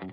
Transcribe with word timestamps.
Hi, 0.00 0.06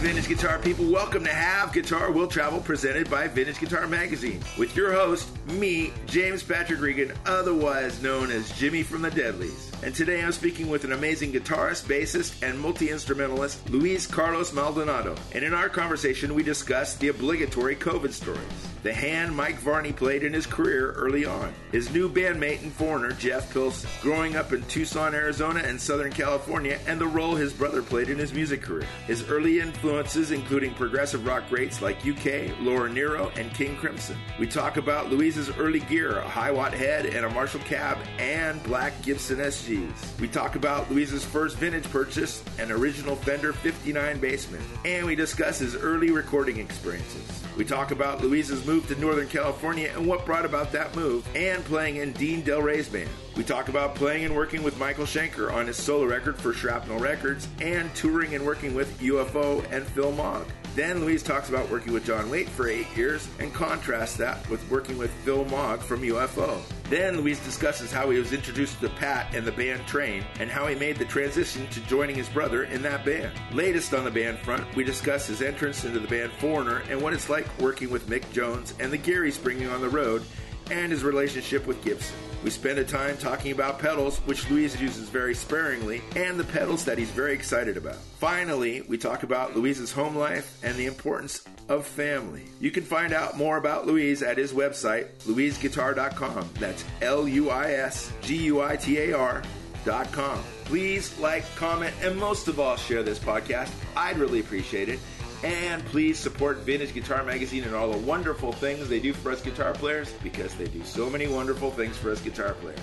Vintage 0.00 0.28
Guitar 0.28 0.58
people. 0.58 0.84
Welcome 0.84 1.24
to 1.24 1.32
Have 1.32 1.72
Guitar 1.72 2.12
Will 2.12 2.26
Travel 2.26 2.60
presented 2.60 3.08
by 3.08 3.28
Vintage 3.28 3.60
Guitar 3.60 3.86
Magazine 3.86 4.42
with 4.58 4.76
your 4.76 4.92
host, 4.92 5.26
me, 5.46 5.90
James 6.04 6.42
Patrick 6.42 6.82
Regan, 6.82 7.14
otherwise 7.24 8.02
known 8.02 8.30
as 8.30 8.52
Jimmy 8.58 8.82
from 8.82 9.00
the 9.00 9.10
Deadlies. 9.10 9.72
And 9.82 9.94
today 9.94 10.22
I'm 10.22 10.32
speaking 10.32 10.68
with 10.68 10.84
an 10.84 10.92
amazing 10.92 11.32
guitarist, 11.32 11.84
bassist, 11.84 12.46
and 12.46 12.60
multi 12.60 12.90
instrumentalist, 12.90 13.70
Luis 13.70 14.06
Carlos 14.06 14.52
Maldonado. 14.52 15.16
And 15.34 15.42
in 15.42 15.54
our 15.54 15.70
conversation, 15.70 16.34
we 16.34 16.42
discuss 16.42 16.94
the 16.96 17.08
obligatory 17.08 17.76
COVID 17.76 18.12
stories 18.12 18.71
the 18.82 18.92
hand 18.92 19.34
Mike 19.36 19.58
Varney 19.60 19.92
played 19.92 20.22
in 20.22 20.32
his 20.32 20.46
career 20.46 20.92
early 20.92 21.24
on, 21.24 21.52
his 21.70 21.92
new 21.92 22.08
bandmate 22.08 22.62
and 22.62 22.72
foreigner, 22.72 23.12
Jeff 23.12 23.52
Pilson, 23.52 23.88
growing 24.00 24.36
up 24.36 24.52
in 24.52 24.62
Tucson, 24.64 25.14
Arizona, 25.14 25.60
and 25.60 25.80
Southern 25.80 26.12
California, 26.12 26.78
and 26.86 27.00
the 27.00 27.06
role 27.06 27.34
his 27.34 27.52
brother 27.52 27.82
played 27.82 28.08
in 28.08 28.18
his 28.18 28.32
music 28.32 28.62
career. 28.62 28.86
His 29.06 29.28
early 29.28 29.60
influences, 29.60 30.30
including 30.30 30.74
progressive 30.74 31.26
rock 31.26 31.44
greats 31.48 31.80
like 31.80 32.06
UK, 32.06 32.58
Laura 32.60 32.90
Nyro, 32.90 33.30
and 33.36 33.52
King 33.54 33.76
Crimson. 33.76 34.16
We 34.38 34.46
talk 34.46 34.76
about 34.76 35.10
Luis's 35.10 35.50
early 35.56 35.80
gear, 35.80 36.18
a 36.18 36.24
Hiwatt 36.24 36.72
head 36.72 37.06
and 37.06 37.24
a 37.24 37.30
Marshall 37.30 37.60
cab, 37.60 37.98
and 38.18 38.62
black 38.64 39.00
Gibson 39.02 39.38
SGs. 39.38 40.18
We 40.20 40.28
talk 40.28 40.56
about 40.56 40.90
Luis's 40.90 41.24
first 41.24 41.56
vintage 41.58 41.88
purchase, 41.90 42.42
an 42.58 42.72
original 42.72 43.16
Fender 43.16 43.52
59 43.52 44.20
Bassman, 44.20 44.62
and 44.84 45.06
we 45.06 45.14
discuss 45.14 45.58
his 45.58 45.76
early 45.76 46.10
recording 46.10 46.58
experiences. 46.58 47.41
We 47.56 47.66
talk 47.66 47.90
about 47.90 48.22
Luis's 48.22 48.64
move 48.66 48.88
to 48.88 48.94
Northern 48.94 49.28
California 49.28 49.92
and 49.94 50.06
what 50.06 50.24
brought 50.24 50.46
about 50.46 50.72
that 50.72 50.96
move, 50.96 51.28
and 51.36 51.62
playing 51.64 51.96
in 51.96 52.12
Dean 52.12 52.40
Del 52.40 52.62
Rey's 52.62 52.88
band. 52.88 53.10
We 53.36 53.44
talk 53.44 53.68
about 53.68 53.94
playing 53.94 54.24
and 54.24 54.34
working 54.34 54.62
with 54.62 54.78
Michael 54.78 55.04
Schenker 55.04 55.52
on 55.52 55.66
his 55.66 55.76
solo 55.76 56.06
record 56.06 56.38
for 56.38 56.54
Shrapnel 56.54 56.98
Records, 56.98 57.48
and 57.60 57.94
touring 57.94 58.34
and 58.34 58.46
working 58.46 58.74
with 58.74 58.98
UFO 59.00 59.64
and 59.70 59.86
Phil 59.86 60.12
Mogg. 60.12 60.46
Then 60.74 61.00
Luis 61.00 61.22
talks 61.22 61.50
about 61.50 61.70
working 61.70 61.92
with 61.92 62.06
John 62.06 62.30
Waite 62.30 62.48
for 62.48 62.66
eight 62.66 62.86
years 62.96 63.28
and 63.38 63.52
contrasts 63.52 64.16
that 64.16 64.48
with 64.48 64.66
working 64.70 64.96
with 64.96 65.10
Phil 65.24 65.44
Mogg 65.46 65.80
from 65.80 66.00
UFO. 66.00 66.62
Then 66.88 67.18
Luis 67.18 67.44
discusses 67.44 67.92
how 67.92 68.08
he 68.08 68.18
was 68.18 68.32
introduced 68.32 68.80
to 68.80 68.88
Pat 68.88 69.34
and 69.34 69.46
the 69.46 69.52
band 69.52 69.86
Train 69.86 70.24
and 70.40 70.50
how 70.50 70.66
he 70.66 70.74
made 70.74 70.96
the 70.96 71.04
transition 71.04 71.66
to 71.68 71.80
joining 71.80 72.16
his 72.16 72.28
brother 72.30 72.64
in 72.64 72.80
that 72.82 73.04
band. 73.04 73.32
Latest 73.52 73.92
on 73.92 74.04
the 74.04 74.10
band 74.10 74.38
front, 74.38 74.64
we 74.74 74.82
discuss 74.82 75.26
his 75.26 75.42
entrance 75.42 75.84
into 75.84 76.00
the 76.00 76.08
band 76.08 76.32
Foreigner 76.32 76.82
and 76.88 77.02
what 77.02 77.12
it's 77.12 77.28
like 77.28 77.46
working 77.58 77.90
with 77.90 78.08
Mick 78.08 78.30
Jones 78.32 78.74
and 78.80 78.90
the 78.90 78.98
Garys 78.98 79.42
bringing 79.42 79.68
on 79.68 79.82
the 79.82 79.88
road 79.90 80.22
and 80.70 80.90
his 80.90 81.04
relationship 81.04 81.66
with 81.66 81.84
Gibson. 81.84 82.16
We 82.42 82.50
spend 82.50 82.78
a 82.78 82.84
time 82.84 83.16
talking 83.18 83.52
about 83.52 83.78
pedals, 83.78 84.18
which 84.20 84.50
Luis 84.50 84.80
uses 84.80 85.08
very 85.08 85.34
sparingly, 85.34 86.02
and 86.16 86.38
the 86.38 86.44
pedals 86.44 86.84
that 86.84 86.98
he's 86.98 87.10
very 87.10 87.34
excited 87.34 87.76
about. 87.76 87.96
Finally, 88.18 88.82
we 88.82 88.98
talk 88.98 89.22
about 89.22 89.56
Luis's 89.56 89.92
home 89.92 90.16
life 90.16 90.58
and 90.64 90.76
the 90.76 90.86
importance 90.86 91.44
of 91.68 91.86
family. 91.86 92.44
You 92.60 92.70
can 92.70 92.82
find 92.82 93.12
out 93.12 93.36
more 93.36 93.56
about 93.56 93.86
Luis 93.86 94.22
at 94.22 94.38
his 94.38 94.52
website, 94.52 95.06
luisguitar.com. 95.26 96.48
That's 96.58 96.84
L 97.00 97.28
U 97.28 97.50
I 97.50 97.72
S 97.72 98.12
G 98.22 98.36
U 98.44 98.60
I 98.60 98.76
T 98.76 98.98
A 98.98 99.16
R.com. 99.16 100.42
Please 100.64 101.16
like, 101.18 101.44
comment, 101.56 101.94
and 102.02 102.18
most 102.18 102.48
of 102.48 102.58
all, 102.58 102.76
share 102.76 103.02
this 103.02 103.18
podcast. 103.18 103.70
I'd 103.96 104.18
really 104.18 104.40
appreciate 104.40 104.88
it. 104.88 104.98
And 105.42 105.84
please 105.86 106.18
support 106.18 106.58
Vintage 106.58 106.94
Guitar 106.94 107.24
Magazine 107.24 107.64
and 107.64 107.74
all 107.74 107.90
the 107.90 107.98
wonderful 107.98 108.52
things 108.52 108.88
they 108.88 109.00
do 109.00 109.12
for 109.12 109.32
us 109.32 109.42
guitar 109.42 109.72
players 109.72 110.12
because 110.22 110.54
they 110.54 110.66
do 110.66 110.84
so 110.84 111.10
many 111.10 111.26
wonderful 111.26 111.70
things 111.70 111.96
for 111.96 112.12
us 112.12 112.20
guitar 112.20 112.54
players. 112.54 112.78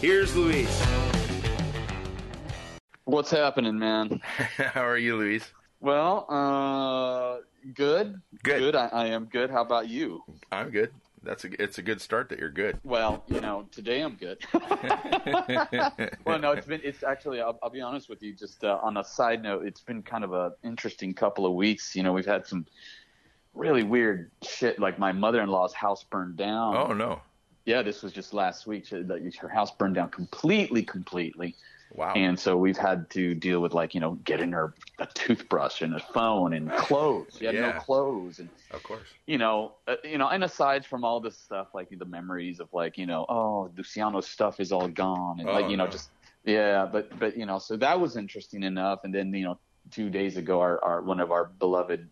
Here's 0.00 0.36
Luis. 0.36 0.84
What's 3.04 3.30
happening, 3.30 3.78
man? 3.78 4.20
How 4.26 4.84
are 4.84 4.98
you, 4.98 5.16
Luis? 5.16 5.50
Well, 5.80 6.26
uh, 6.28 7.38
good. 7.72 8.20
Good. 8.42 8.76
I, 8.76 8.88
I 8.88 9.06
am 9.06 9.24
good. 9.26 9.48
How 9.50 9.62
about 9.62 9.88
you? 9.88 10.22
I'm 10.52 10.70
good. 10.70 10.90
That's 11.26 11.44
a 11.44 11.62
it's 11.62 11.78
a 11.78 11.82
good 11.82 12.00
start 12.00 12.28
that 12.28 12.38
you're 12.38 12.50
good. 12.50 12.78
Well, 12.84 13.24
you 13.28 13.40
know, 13.40 13.66
today 13.72 14.00
I'm 14.00 14.14
good. 14.14 14.38
well, 16.24 16.38
no, 16.38 16.52
it's 16.52 16.66
been 16.66 16.80
it's 16.84 17.02
actually 17.02 17.40
I'll, 17.40 17.58
I'll 17.62 17.70
be 17.70 17.80
honest 17.80 18.08
with 18.08 18.22
you. 18.22 18.32
Just 18.32 18.64
uh, 18.64 18.78
on 18.82 18.96
a 18.96 19.04
side 19.04 19.42
note, 19.42 19.66
it's 19.66 19.80
been 19.80 20.02
kind 20.02 20.24
of 20.24 20.32
a 20.32 20.52
interesting 20.62 21.12
couple 21.12 21.44
of 21.44 21.52
weeks. 21.52 21.96
You 21.96 22.02
know, 22.02 22.12
we've 22.12 22.26
had 22.26 22.46
some 22.46 22.66
really 23.54 23.82
weird 23.82 24.30
shit. 24.42 24.78
Like 24.78 24.98
my 24.98 25.12
mother-in-law's 25.12 25.74
house 25.74 26.04
burned 26.04 26.36
down. 26.36 26.76
Oh 26.76 26.92
no. 26.92 27.20
Yeah, 27.64 27.82
this 27.82 28.02
was 28.02 28.12
just 28.12 28.32
last 28.32 28.68
week. 28.68 28.88
Her 28.88 29.48
house 29.48 29.72
burned 29.72 29.96
down 29.96 30.10
completely, 30.10 30.84
completely. 30.84 31.56
Wow. 31.96 32.12
And 32.14 32.38
so 32.38 32.56
we've 32.56 32.76
had 32.76 33.08
to 33.10 33.34
deal 33.34 33.60
with 33.60 33.72
like 33.74 33.94
you 33.94 34.00
know 34.00 34.12
getting 34.24 34.52
her 34.52 34.74
a 34.98 35.06
toothbrush 35.14 35.82
and 35.82 35.94
a 35.94 36.00
phone 36.00 36.52
and 36.52 36.70
clothes. 36.72 37.36
She 37.38 37.46
had 37.46 37.54
Yeah. 37.54 37.72
no 37.72 37.80
clothes 37.80 38.38
and 38.38 38.50
of 38.70 38.82
course. 38.82 39.08
you 39.26 39.38
know, 39.38 39.74
uh, 39.88 39.96
you 40.04 40.18
know, 40.18 40.28
and 40.28 40.44
aside 40.44 40.84
from 40.84 41.04
all 41.04 41.20
this 41.20 41.38
stuff, 41.38 41.68
like 41.74 41.88
the 41.90 42.04
memories 42.04 42.60
of 42.60 42.68
like, 42.72 42.98
you 42.98 43.06
know, 43.06 43.24
oh, 43.28 43.70
Luciano's 43.76 44.28
stuff 44.28 44.60
is 44.60 44.72
all 44.72 44.88
gone, 44.88 45.40
and 45.40 45.48
Oh, 45.48 45.52
like, 45.52 45.70
you 45.70 45.76
know, 45.76 45.86
no. 45.86 45.90
just 45.90 46.10
yeah, 46.44 46.86
but 46.86 47.18
but 47.18 47.36
you 47.36 47.46
know, 47.46 47.58
so 47.58 47.76
that 47.78 47.98
was 47.98 48.16
interesting 48.16 48.62
enough. 48.62 49.00
And 49.04 49.12
then 49.14 49.32
you 49.32 49.44
know, 49.44 49.58
two 49.90 50.10
days 50.10 50.36
ago, 50.36 50.60
our, 50.60 50.82
our 50.84 51.00
one 51.02 51.20
of 51.20 51.30
our 51.32 51.46
beloved 51.46 52.08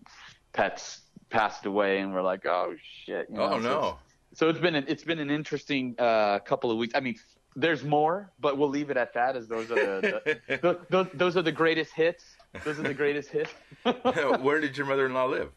pets 0.53 1.03
passed 1.31 1.66
away, 1.66 1.99
and 1.99 2.12
we're 2.15 2.22
like, 2.22 2.47
oh 2.47 2.75
shit. 3.05 3.27
You 3.31 3.37
know, 3.37 3.45
Oh 3.55 3.61
so 3.61 3.69
no. 3.69 3.78
it's- 3.78 3.95
So 4.34 4.49
it's 4.49 4.59
been 4.59 4.75
an, 4.75 4.84
it's 4.89 5.05
been 5.05 5.21
an 5.21 5.31
interesting 5.31 5.95
uh, 5.99 6.41
couple 6.41 6.71
of 6.72 6.77
weeks. 6.78 6.95
I 6.97 7.01
mean, 7.01 7.15
there's 7.56 7.84
more, 7.84 8.31
but 8.41 8.59
we'll 8.59 8.69
leave 8.69 8.91
it 8.91 8.97
at 8.97 9.15
that. 9.15 9.37
As 9.37 9.47
those 9.48 9.70
are 9.70 9.75
the, 10.00 10.22
the, 10.48 10.56
the 10.62 10.78
those, 10.91 11.06
those 11.15 11.37
are 11.37 11.42
the 11.42 11.53
greatest 11.53 11.92
hits. 11.92 12.25
Those 12.65 12.78
are 12.78 12.82
the 12.82 12.94
greatest 12.94 13.31
hits. 13.31 13.50
Where 14.41 14.60
did 14.60 14.76
your 14.76 14.87
mother-in-law 14.87 15.26
live? 15.26 15.50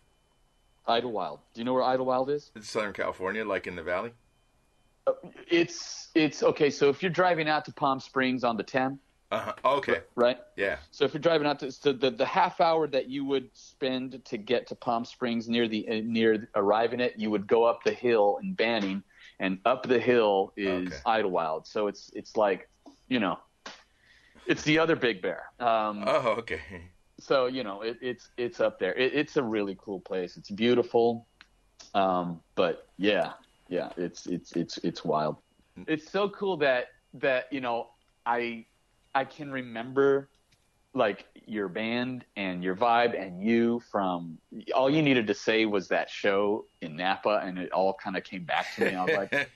Idyllwild. 0.87 1.39
Do 1.53 1.59
you 1.61 1.65
know 1.65 1.73
where 1.73 1.83
Idyllwild 1.83 2.29
is? 2.29 2.49
In 2.55 2.61
Southern 2.61 2.93
California, 2.93 3.43
like 3.45 3.67
in 3.67 3.75
the 3.75 3.83
valley? 3.83 4.11
It's 5.49 6.09
it's 6.15 6.43
okay. 6.43 6.69
So 6.69 6.89
if 6.89 7.01
you're 7.01 7.11
driving 7.11 7.47
out 7.47 7.65
to 7.65 7.73
Palm 7.73 7.99
Springs 7.99 8.43
on 8.43 8.57
the 8.57 8.63
10, 8.63 8.99
Uh-huh. 9.31 9.53
Okay. 9.65 10.01
right? 10.15 10.37
Yeah. 10.55 10.77
So 10.91 11.05
if 11.05 11.13
you're 11.13 11.21
driving 11.21 11.47
out 11.47 11.59
to 11.59 11.71
so 11.71 11.93
the 11.93 12.11
the 12.11 12.25
half 12.25 12.59
hour 12.61 12.87
that 12.87 13.09
you 13.09 13.25
would 13.25 13.49
spend 13.53 14.23
to 14.25 14.37
get 14.37 14.67
to 14.67 14.75
Palm 14.75 15.05
Springs 15.05 15.47
near 15.47 15.67
the 15.67 15.87
uh, 15.89 16.01
near 16.03 16.49
arriving 16.55 16.99
it, 16.99 17.13
you 17.17 17.29
would 17.31 17.47
go 17.47 17.63
up 17.65 17.83
the 17.83 17.91
hill 17.93 18.39
in 18.41 18.53
Banning, 18.53 19.03
and 19.39 19.59
up 19.65 19.83
the 19.87 19.99
hill 19.99 20.53
is 20.57 20.87
Okay. 20.87 21.21
Idyllwild. 21.21 21.67
So 21.67 21.87
it's 21.87 22.09
it's 22.13 22.35
like 22.37 22.69
you 23.07 23.19
know, 23.19 23.37
it's 24.47 24.63
the 24.63 24.79
other 24.79 24.95
Big 24.95 25.21
Bear. 25.21 25.43
Um, 25.59 26.03
Oh, 26.05 26.35
okay. 26.39 26.91
so 27.19 27.47
you 27.47 27.63
know 27.63 27.81
it, 27.81 27.97
it's 28.01 28.29
it's 28.37 28.59
up 28.59 28.79
there. 28.79 28.93
It, 28.95 29.13
it's 29.13 29.37
a 29.37 29.43
really 29.43 29.75
cool 29.79 29.99
place. 29.99 30.37
It's 30.37 30.49
beautiful, 30.49 31.27
um, 31.93 32.41
but 32.55 32.87
yeah, 32.97 33.33
yeah, 33.69 33.89
it's 33.97 34.25
it's 34.27 34.51
it's 34.53 34.77
it's 34.79 35.03
wild. 35.03 35.37
It's 35.87 36.09
so 36.09 36.29
cool 36.29 36.57
that 36.57 36.87
that 37.13 37.45
you 37.51 37.61
know 37.61 37.87
I 38.25 38.65
I 39.15 39.25
can 39.25 39.51
remember 39.51 40.29
like 40.97 41.25
your 41.45 41.69
band 41.69 42.25
and 42.35 42.63
your 42.63 42.75
vibe 42.75 43.19
and 43.19 43.41
you 43.41 43.81
from 43.91 44.37
all 44.75 44.89
you 44.89 45.01
needed 45.01 45.27
to 45.27 45.33
say 45.33 45.65
was 45.65 45.87
that 45.87 46.09
show 46.09 46.65
in 46.81 46.95
Napa 46.95 47.41
and 47.43 47.57
it 47.57 47.71
all 47.71 47.93
kind 47.93 48.17
of 48.17 48.23
came 48.23 48.43
back 48.43 48.75
to 48.75 48.85
me. 48.85 48.95
I 48.95 49.05
was 49.05 49.15
like, 49.15 49.49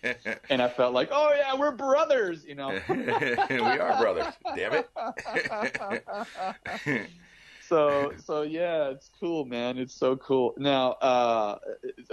and 0.50 0.62
I 0.62 0.70
felt 0.70 0.94
like, 0.94 1.10
oh 1.12 1.34
yeah, 1.38 1.54
we're 1.56 1.72
brothers, 1.72 2.46
you 2.46 2.56
know. 2.56 2.80
we 2.90 3.10
are 3.10 4.00
brothers. 4.00 4.34
Damn 4.56 4.86
it. 6.86 7.08
so 7.72 8.12
so 8.24 8.42
yeah 8.42 8.90
it's 8.90 9.10
cool 9.20 9.46
man. 9.46 9.78
It's 9.78 9.94
so 9.94 10.18
cool. 10.18 10.54
Now 10.58 10.92
uh, 11.02 11.58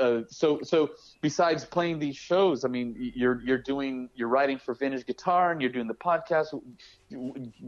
uh 0.00 0.20
so 0.28 0.60
so 0.62 0.90
besides 1.20 1.64
playing 1.64 1.98
these 1.98 2.16
shows 2.16 2.64
i 2.64 2.68
mean 2.68 2.94
you're 3.14 3.40
you're 3.42 3.58
doing 3.58 4.08
you're 4.14 4.28
writing 4.28 4.58
for 4.58 4.74
vintage 4.74 5.04
guitar 5.04 5.50
and 5.50 5.60
you're 5.60 5.72
doing 5.72 5.88
the 5.88 5.94
podcast. 5.94 6.48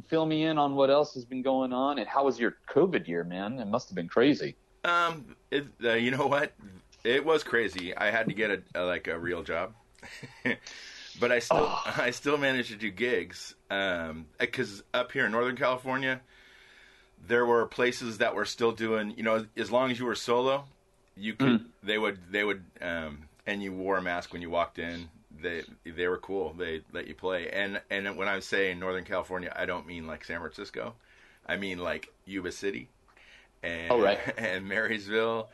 Fill 0.08 0.26
me 0.26 0.44
in 0.44 0.56
on 0.56 0.74
what 0.76 0.90
else 0.90 1.14
has 1.14 1.24
been 1.24 1.42
going 1.42 1.72
on 1.72 1.98
and 1.98 2.08
how 2.08 2.24
was 2.24 2.38
your 2.38 2.56
covid 2.68 3.08
year 3.08 3.24
man? 3.24 3.58
It 3.58 3.66
must 3.66 3.88
have 3.88 3.96
been 3.96 4.08
crazy. 4.08 4.56
Um, 4.84 5.36
it, 5.50 5.66
uh, 5.84 5.92
you 5.94 6.10
know 6.10 6.26
what? 6.26 6.52
It 7.04 7.24
was 7.24 7.42
crazy. 7.42 7.96
I 7.96 8.10
had 8.10 8.28
to 8.28 8.34
get 8.34 8.50
a, 8.50 8.62
a 8.74 8.82
like 8.84 9.08
a 9.08 9.18
real 9.18 9.42
job, 9.42 9.74
but 11.20 11.32
I 11.32 11.40
still 11.40 11.78
I 11.84 12.10
still 12.12 12.38
managed 12.38 12.70
to 12.70 12.76
do 12.76 12.90
gigs. 12.90 13.54
Um, 13.70 14.26
because 14.38 14.82
up 14.94 15.12
here 15.12 15.26
in 15.26 15.32
Northern 15.32 15.56
California, 15.56 16.20
there 17.26 17.44
were 17.46 17.66
places 17.66 18.18
that 18.18 18.34
were 18.34 18.44
still 18.44 18.72
doing. 18.72 19.14
You 19.16 19.22
know, 19.22 19.46
as 19.56 19.70
long 19.70 19.90
as 19.90 19.98
you 19.98 20.06
were 20.06 20.14
solo, 20.14 20.64
you 21.16 21.34
could. 21.34 21.64
They 21.82 21.98
would. 21.98 22.18
They 22.30 22.44
would. 22.44 22.64
Um, 22.80 23.28
and 23.46 23.62
you 23.62 23.72
wore 23.72 23.96
a 23.98 24.02
mask 24.02 24.32
when 24.32 24.42
you 24.42 24.50
walked 24.50 24.78
in. 24.78 25.08
They 25.42 25.62
they 25.84 26.06
were 26.08 26.18
cool. 26.18 26.52
They 26.52 26.82
let 26.92 27.06
you 27.06 27.14
play. 27.14 27.48
And 27.50 27.80
and 27.90 28.16
when 28.16 28.28
I 28.28 28.40
say 28.40 28.74
Northern 28.74 29.04
California, 29.04 29.52
I 29.54 29.64
don't 29.66 29.86
mean 29.86 30.06
like 30.06 30.24
San 30.24 30.40
Francisco. 30.40 30.94
I 31.46 31.56
mean 31.56 31.78
like 31.78 32.12
Yuba 32.26 32.52
City 32.52 32.88
and 33.62 33.90
Oh, 33.90 34.00
right. 34.00 34.18
and 34.38 34.66
Marysville 34.68 35.48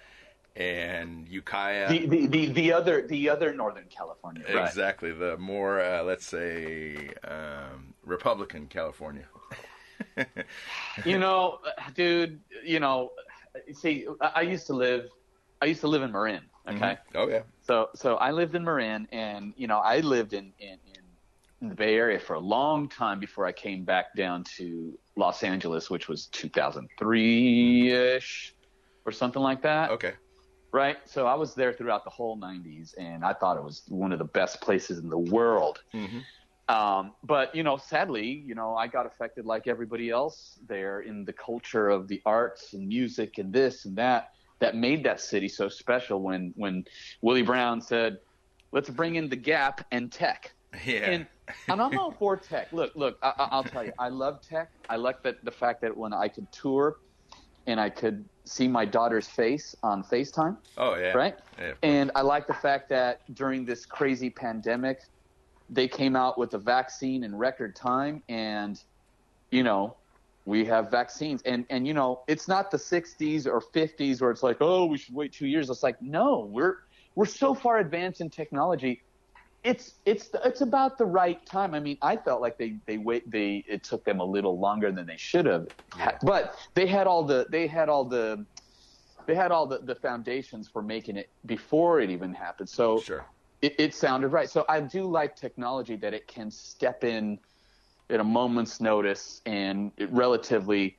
and 0.56 1.28
Ukiah. 1.28 1.88
The, 1.88 2.06
the, 2.06 2.26
the, 2.26 2.46
the 2.46 2.72
other 2.72 3.06
the 3.06 3.28
other 3.30 3.54
Northern 3.54 3.86
California. 3.88 4.42
Right. 4.52 4.66
Exactly. 4.66 5.12
The 5.12 5.36
more, 5.36 5.80
uh, 5.80 6.02
let's 6.02 6.26
say, 6.26 7.10
um, 7.24 7.94
Republican 8.04 8.66
California. 8.66 9.26
you 11.04 11.18
know, 11.18 11.58
dude. 11.94 12.40
You 12.64 12.80
know, 12.80 13.12
see, 13.72 14.06
I 14.20 14.42
used 14.42 14.66
to 14.68 14.74
live. 14.74 15.08
I 15.60 15.66
used 15.66 15.80
to 15.80 15.88
live 15.88 16.02
in 16.02 16.12
Marin. 16.12 16.42
Okay. 16.68 16.78
Mm-hmm. 16.78 17.16
Oh 17.16 17.28
yeah. 17.28 17.42
So 17.62 17.90
so 17.94 18.16
I 18.16 18.30
lived 18.30 18.54
in 18.54 18.64
Marin, 18.64 19.08
and 19.12 19.54
you 19.56 19.66
know, 19.66 19.78
I 19.78 20.00
lived 20.00 20.32
in 20.32 20.52
in, 20.58 20.78
in 21.60 21.68
the 21.68 21.74
Bay 21.74 21.94
Area 21.94 22.18
for 22.18 22.34
a 22.34 22.40
long 22.40 22.88
time 22.88 23.18
before 23.20 23.46
I 23.46 23.52
came 23.52 23.84
back 23.84 24.14
down 24.14 24.44
to 24.56 24.98
Los 25.16 25.42
Angeles, 25.42 25.90
which 25.90 26.08
was 26.08 26.26
2003 26.26 27.90
ish 27.90 28.54
or 29.04 29.12
something 29.12 29.42
like 29.42 29.62
that. 29.62 29.90
Okay. 29.90 30.14
Right. 30.72 30.98
So 31.06 31.26
I 31.26 31.34
was 31.34 31.54
there 31.54 31.72
throughout 31.72 32.04
the 32.04 32.10
whole 32.10 32.36
90s, 32.36 32.94
and 32.98 33.24
I 33.24 33.32
thought 33.32 33.56
it 33.56 33.62
was 33.62 33.82
one 33.88 34.12
of 34.12 34.18
the 34.18 34.26
best 34.26 34.60
places 34.60 34.98
in 34.98 35.08
the 35.08 35.18
world. 35.18 35.82
Mm-hmm. 35.94 36.18
Um, 36.68 37.12
but 37.22 37.54
you 37.54 37.62
know, 37.62 37.76
sadly, 37.76 38.26
you 38.26 38.54
know, 38.54 38.74
I 38.74 38.88
got 38.88 39.06
affected 39.06 39.46
like 39.46 39.68
everybody 39.68 40.10
else 40.10 40.58
there 40.66 41.00
in 41.00 41.24
the 41.24 41.32
culture 41.32 41.88
of 41.88 42.08
the 42.08 42.20
arts 42.26 42.72
and 42.72 42.88
music 42.88 43.38
and 43.38 43.52
this 43.52 43.84
and 43.84 43.96
that 43.96 44.30
that 44.58 44.74
made 44.74 45.04
that 45.04 45.20
city 45.20 45.48
so 45.48 45.68
special. 45.68 46.22
When 46.22 46.52
when 46.56 46.84
Willie 47.22 47.42
Brown 47.42 47.80
said, 47.80 48.18
"Let's 48.72 48.90
bring 48.90 49.14
in 49.14 49.28
the 49.28 49.36
Gap 49.36 49.86
and 49.92 50.10
tech," 50.10 50.54
Yeah. 50.84 51.10
and, 51.10 51.26
and 51.68 51.80
I'm 51.80 51.96
all 51.98 52.10
for 52.10 52.36
tech. 52.36 52.72
Look, 52.72 52.94
look, 52.96 53.18
I, 53.22 53.32
I'll 53.38 53.64
tell 53.64 53.84
you, 53.84 53.92
I 53.98 54.08
love 54.08 54.40
tech. 54.42 54.70
I 54.88 54.96
like 54.96 55.22
that 55.22 55.44
the 55.44 55.50
fact 55.50 55.80
that 55.82 55.96
when 55.96 56.12
I 56.12 56.28
could 56.28 56.50
tour 56.52 56.96
and 57.66 57.80
I 57.80 57.90
could 57.90 58.24
see 58.44 58.68
my 58.68 58.84
daughter's 58.84 59.26
face 59.26 59.74
on 59.82 60.02
FaceTime, 60.04 60.56
oh 60.78 60.96
yeah. 60.96 61.12
right? 61.12 61.36
Yeah. 61.58 61.72
And 61.82 62.10
I 62.14 62.22
like 62.22 62.46
the 62.46 62.54
fact 62.54 62.88
that 62.90 63.20
during 63.34 63.64
this 63.64 63.86
crazy 63.86 64.30
pandemic, 64.30 65.00
they 65.68 65.88
came 65.88 66.16
out 66.16 66.38
with 66.38 66.54
a 66.54 66.58
vaccine 66.58 67.24
in 67.24 67.34
record 67.34 67.74
time, 67.76 68.22
and 68.28 68.80
you 69.50 69.62
know, 69.62 69.96
we 70.44 70.64
have 70.64 70.90
vaccines, 70.90 71.42
and 71.44 71.66
and 71.70 71.86
you 71.86 71.94
know, 71.94 72.22
it's 72.28 72.46
not 72.48 72.70
the 72.70 72.76
60s 72.76 73.46
or 73.46 73.60
50s 73.74 74.20
where 74.20 74.30
it's 74.30 74.42
like, 74.42 74.58
oh, 74.60 74.86
we 74.86 74.98
should 74.98 75.14
wait 75.14 75.32
two 75.32 75.46
years. 75.46 75.70
It's 75.70 75.82
like, 75.82 76.00
no, 76.00 76.48
we're 76.50 76.76
we're 77.14 77.26
so 77.26 77.54
far 77.54 77.78
advanced 77.78 78.20
in 78.20 78.30
technology. 78.30 79.02
It's 79.64 79.94
it's 80.04 80.30
it's 80.44 80.60
about 80.60 80.96
the 80.98 81.06
right 81.06 81.44
time. 81.46 81.74
I 81.74 81.80
mean, 81.80 81.98
I 82.00 82.16
felt 82.16 82.40
like 82.40 82.56
they 82.58 82.78
they 82.86 82.98
wait 82.98 83.28
they 83.28 83.64
it 83.68 83.82
took 83.82 84.04
them 84.04 84.20
a 84.20 84.24
little 84.24 84.60
longer 84.60 84.92
than 84.92 85.06
they 85.06 85.16
should 85.16 85.46
have, 85.46 85.66
Yeah. 85.98 86.16
but 86.22 86.54
they 86.74 86.86
had 86.86 87.08
all 87.08 87.24
the 87.24 87.46
they 87.50 87.66
had 87.66 87.88
all 87.88 88.04
the 88.04 88.46
they 89.26 89.34
had 89.34 89.50
all 89.50 89.66
the, 89.66 89.80
the 89.80 89.96
foundations 89.96 90.68
for 90.68 90.82
making 90.82 91.16
it 91.16 91.26
before 91.46 92.00
it 92.00 92.10
even 92.10 92.32
happened. 92.32 92.68
So 92.68 93.00
Sure. 93.00 93.26
It, 93.66 93.74
it 93.78 93.94
sounded 93.94 94.28
right. 94.28 94.48
So 94.48 94.64
I 94.68 94.80
do 94.80 95.04
like 95.04 95.34
technology 95.34 95.96
that 95.96 96.14
it 96.14 96.28
can 96.28 96.50
step 96.50 97.02
in 97.02 97.38
at 98.08 98.20
a 98.20 98.24
moment's 98.24 98.80
notice 98.80 99.42
and 99.44 99.90
relatively, 100.10 100.98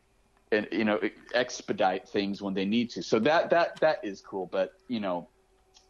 and 0.51 0.67
you 0.71 0.83
know, 0.83 0.99
expedite 1.33 2.09
things 2.09 2.41
when 2.41 2.53
they 2.53 2.65
need 2.65 2.89
to. 2.91 3.01
So 3.01 3.19
that 3.19 3.49
that 3.51 3.79
that 3.79 3.99
is 4.03 4.21
cool. 4.21 4.49
But 4.51 4.71
you 4.89 4.99
know, 4.99 5.29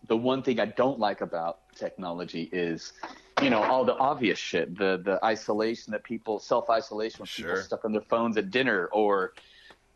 the 0.08 0.16
one 0.18 0.44
thing 0.44 0.60
I 0.60 0.66
don't 0.66 1.00
like 1.00 1.22
about 1.22 1.60
technology 1.76 2.44
is, 2.52 2.94
you 3.42 3.50
know, 3.50 3.64
all 3.64 3.84
the 3.84 3.96
obvious 3.96 4.38
shit, 4.38 4.78
the 4.78 5.02
the 5.04 5.20
isolation 5.26 5.92
that 5.94 6.04
people 6.04 6.38
self 6.40 6.70
isolation 6.70 7.22
when 7.22 7.28
Sure. 7.28 7.50
people 7.50 7.62
stuck 7.64 7.86
on 7.86 7.92
their 7.92 8.02
phones 8.02 8.38
at 8.38 8.52
dinner, 8.52 8.88
or 8.94 9.34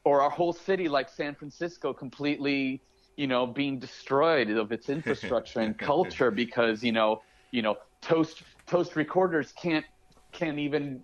or 0.04 0.22
our 0.22 0.32
whole 0.32 0.54
city 0.54 0.90
like 0.90 1.10
San 1.10 1.36
Francisco 1.36 1.94
completely, 1.94 2.82
you 3.22 3.28
know, 3.28 3.46
being 3.46 3.78
destroyed 3.78 4.50
of 4.50 4.72
its 4.72 4.90
infrastructure 4.90 5.60
and 5.60 5.78
culture 5.94 6.32
because 6.32 6.84
you 6.84 6.92
know, 6.92 7.22
you 7.52 7.62
know, 7.62 7.76
toast 8.02 8.42
toast 8.66 8.96
recorders 8.96 9.52
can't 9.52 9.86
can't 10.32 10.58
even 10.58 11.04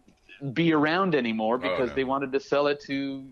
be 0.53 0.73
around 0.73 1.13
anymore 1.13 1.59
because 1.59 1.89
no. 1.89 1.95
they 1.95 2.03
wanted 2.03 2.31
to 2.31 2.39
sell 2.39 2.65
it 2.65 2.79
to 2.87 3.23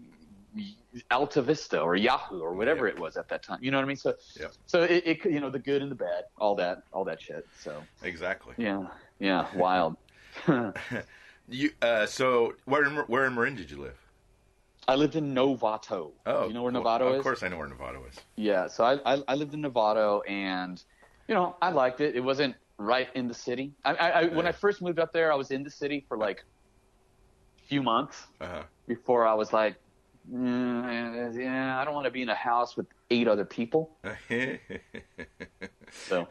Alta 1.09 1.41
Vista 1.41 1.81
or 1.81 1.95
Yahoo 1.95 2.41
or 2.41 2.53
whatever 2.53 2.85
Yep. 2.85 2.95
it 2.95 3.01
was 3.01 3.17
at 3.17 3.27
that 3.29 3.41
time. 3.41 3.57
You 3.61 3.71
know 3.71 3.77
what 3.77 3.85
I 3.85 3.87
mean? 3.87 3.97
So, 3.97 4.13
Yep. 4.39 4.51
so 4.67 4.83
it, 4.83 5.03
it, 5.05 5.25
you 5.25 5.39
know, 5.39 5.49
the 5.49 5.59
good 5.59 5.81
and 5.81 5.89
the 5.89 5.95
bad, 5.95 6.25
all 6.38 6.55
that, 6.55 6.83
all 6.93 7.03
that 7.05 7.19
shit. 7.21 7.47
So, 7.57 7.81
Exactly. 8.03 8.53
yeah, 8.57 8.85
yeah, 9.19 9.47
wild. 9.55 9.97
You. 11.47 11.69
Uh. 11.81 12.05
So 12.07 12.53
where 12.65 12.83
in 12.83 12.95
where 12.95 13.25
in 13.25 13.35
Marin 13.35 13.55
did 13.55 13.69
you 13.69 13.79
live? 13.79 14.04
I 14.87 14.95
lived 14.95 15.15
in 15.15 15.33
Novato. 15.33 16.11
Oh. 16.25 16.47
you 16.47 16.53
know 16.53 16.63
where. 16.63 16.71
Novato 16.71 17.01
Of 17.07 17.13
is? 17.13 17.17
Of 17.19 17.23
course, 17.23 17.43
I 17.43 17.47
know 17.47 17.57
where 17.57 17.67
Novato 17.67 18.07
is. 18.09 18.15
Yeah, 18.35 18.67
so 18.67 18.83
I, 18.83 19.15
I 19.15 19.23
I 19.27 19.35
lived 19.35 19.53
in 19.53 19.61
Novato, 19.61 20.21
and 20.27 20.81
you 21.27 21.35
know 21.35 21.55
I 21.61 21.69
liked 21.71 22.01
it. 22.01 22.15
It 22.15 22.21
wasn't 22.21 22.55
right 22.77 23.07
in 23.15 23.27
the 23.27 23.33
city. 23.33 23.73
I, 23.83 23.93
I, 23.95 24.09
I 24.09 24.25
when 24.27 24.45
I 24.47 24.51
first 24.51 24.81
moved 24.81 24.99
up 24.99 25.11
there, 25.13 25.31
I 25.31 25.35
was 25.35 25.51
in 25.51 25.63
the 25.63 25.69
city 25.71 26.05
for 26.07 26.17
like 26.17 26.43
a 27.63 27.67
few 27.67 27.81
months 27.81 28.27
Uh 28.41 28.47
huh. 28.47 28.63
before 28.87 29.25
I 29.25 29.33
was 29.33 29.51
like, 29.53 29.75
mm, 30.31 31.35
yeah, 31.39 31.79
I 31.79 31.85
don't 31.85 31.93
want 31.95 32.05
to 32.05 32.11
be 32.11 32.21
in 32.21 32.29
a 32.29 32.35
house 32.35 32.77
with 32.77 32.88
eight 33.09 33.27
other 33.27 33.45
people. 33.45 33.97
So 35.91 36.27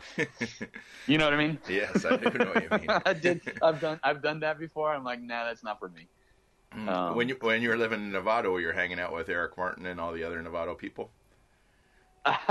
you 1.06 1.16
know 1.16 1.24
what 1.24 1.32
I 1.34 1.36
mean? 1.38 1.58
yes, 1.68 2.04
I 2.04 2.16
do 2.16 2.30
know 2.38 2.46
what 2.52 2.62
you 2.62 2.68
mean. 2.78 2.90
I 3.06 3.12
did. 3.14 3.40
I've 3.62 3.80
done. 3.80 3.98
I've 4.02 4.20
done 4.22 4.40
that 4.40 4.58
before. 4.58 4.92
I'm 4.92 5.04
like, 5.04 5.20
nah, 5.22 5.44
that's 5.46 5.62
not 5.64 5.78
for 5.78 5.88
me. 5.88 6.08
Um, 6.88 7.14
when 7.16 7.28
you 7.28 7.36
when 7.40 7.62
you 7.62 7.68
were 7.68 7.76
living 7.76 8.00
in 8.00 8.12
you 8.12 8.66
were 8.66 8.72
hanging 8.72 8.98
out 8.98 9.14
with 9.14 9.28
Eric 9.28 9.56
Martin 9.56 9.86
and 9.86 10.00
all 10.00 10.12
the 10.12 10.24
other 10.24 10.42
Novato 10.42 10.76
people. 10.76 11.10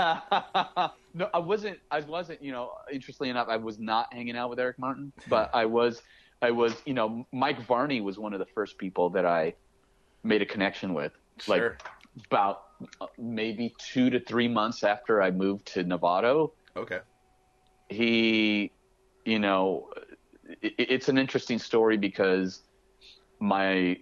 no, 1.14 1.30
I 1.34 1.40
wasn't. 1.40 1.80
I 1.92 2.00
wasn't. 2.02 2.42
You 2.42 2.52
know, 2.52 2.72
interestingly 2.92 3.30
enough, 3.30 3.48
I 3.50 3.58
was 3.58 3.80
not 3.80 4.14
hanging 4.14 4.38
out 4.38 4.50
with 4.50 4.60
Eric 4.60 4.80
Martin, 4.80 5.12
but 5.30 5.50
I 5.54 5.66
was. 5.66 6.02
I 6.42 6.52
was. 6.52 6.76
You 6.86 6.94
know, 6.94 7.26
Mike 7.32 7.66
Varney 7.66 8.00
was 8.02 8.20
one 8.20 8.34
of 8.34 8.40
the 8.40 8.46
first 8.46 8.78
people 8.78 9.10
that 9.12 9.26
I 9.26 9.56
made 10.24 10.42
a 10.42 10.46
connection 10.46 10.94
with. 10.94 11.12
Sure. 11.40 11.72
Like 11.72 11.82
about 12.28 12.64
uh, 13.02 13.08
maybe 13.18 13.74
two 13.80 14.10
to 14.10 14.20
three 14.20 14.48
months 14.48 14.84
after 14.84 15.22
I 15.22 15.32
moved 15.32 15.66
to 15.74 15.84
Novato. 15.84 16.52
Okay. 16.76 17.00
he, 17.90 18.72
you 19.26 19.40
know, 19.40 19.90
it, 20.62 20.74
it's 20.78 21.10
an 21.10 21.18
interesting 21.18 21.60
story 21.60 21.98
because 21.98 22.62
my, 23.40 23.98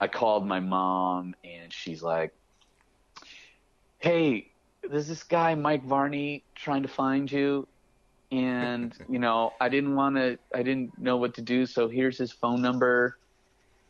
I 0.00 0.08
called 0.08 0.46
my 0.46 0.60
mom 0.60 1.34
and 1.44 1.72
she's 1.72 2.02
like, 2.02 2.34
"Hey, 3.98 4.52
there's 4.88 5.08
this 5.08 5.22
guy 5.22 5.54
Mike 5.54 5.84
Varney 5.84 6.44
trying 6.54 6.82
to 6.82 6.88
find 6.88 7.30
you." 7.30 7.66
And 8.30 8.94
you 9.08 9.18
know, 9.18 9.52
I 9.60 9.68
didn't 9.68 9.94
want 9.94 10.16
to. 10.16 10.38
I 10.54 10.62
didn't 10.62 10.98
know 10.98 11.16
what 11.16 11.34
to 11.34 11.42
do, 11.42 11.66
so 11.66 11.88
here's 11.88 12.18
his 12.18 12.32
phone 12.32 12.60
number. 12.62 13.18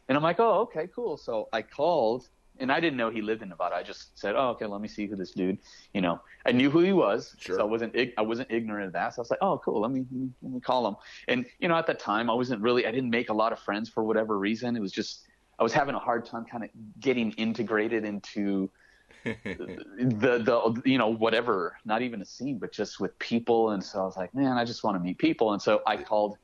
And 0.09 0.17
I'm 0.17 0.23
like, 0.23 0.39
oh, 0.39 0.61
okay, 0.61 0.87
cool. 0.95 1.17
So 1.17 1.49
I 1.53 1.63
called, 1.63 2.29
and 2.61 2.71
I 2.71 2.79
didn't 2.79 2.97
know 2.97 3.11
he 3.11 3.23
lived 3.23 3.43
in 3.43 3.51
Novato. 3.51 3.73
I 3.73 3.83
just 3.83 4.17
said, 4.17 4.37
oh, 4.37 4.51
okay, 4.51 4.65
let 4.65 4.81
me 4.81 4.87
see 4.87 5.09
who 5.09 5.17
this 5.17 5.33
dude. 5.33 5.59
You 5.95 6.01
know, 6.01 6.21
I 6.47 6.53
knew 6.53 6.71
who 6.71 6.79
he 6.79 6.93
was, 6.93 7.35
Sure. 7.39 7.57
so 7.57 7.63
I 7.63 7.65
wasn't 7.65 7.97
I 8.17 8.23
wasn't 8.23 8.53
ignorant 8.53 8.87
of 8.87 8.93
that. 8.93 9.15
So 9.15 9.21
I 9.21 9.23
was 9.23 9.31
like, 9.31 9.41
oh, 9.43 9.59
cool. 9.65 9.81
Let 9.81 9.91
me 9.91 10.01
let 10.13 10.21
me, 10.21 10.31
let 10.43 10.53
me 10.53 10.61
call 10.61 10.87
him. 10.87 10.97
And 11.27 11.45
you 11.59 11.67
know, 11.67 11.75
at 11.77 11.89
that 11.89 11.99
time, 11.99 12.31
I 12.31 12.35
wasn't 12.35 12.63
really 12.63 12.87
I 12.87 12.93
didn't 12.93 13.11
make 13.11 13.31
a 13.31 13.35
lot 13.35 13.53
of 13.53 13.59
friends 13.59 13.89
for 13.89 14.05
whatever 14.05 14.39
reason. 14.39 14.77
It 14.77 14.81
was 14.81 14.93
just 14.93 15.26
I 15.59 15.63
was 15.63 15.73
having 15.73 15.95
a 15.95 15.99
hard 15.99 16.27
time 16.27 16.45
kind 16.45 16.65
of 16.65 16.71
getting 17.01 17.33
integrated 17.33 18.05
into 18.05 18.71
the 19.25 19.83
the 19.97 20.83
you 20.85 20.99
know 20.99 21.09
whatever 21.09 21.77
not 21.85 22.03
even 22.03 22.21
a 22.23 22.25
scene 22.25 22.59
but 22.59 22.73
just 22.73 23.01
with 23.01 23.19
people. 23.19 23.71
And 23.71 23.83
so 23.83 24.01
i 24.01 24.05
was 24.05 24.17
like 24.17 24.35
man 24.35 24.57
i 24.57 24.65
just 24.65 24.85
want 24.85 24.97
to 24.97 25.01
meet 25.01 25.19
people. 25.19 25.53
And 25.53 25.61
so 25.61 25.83
i 25.87 25.97
called 25.97 26.37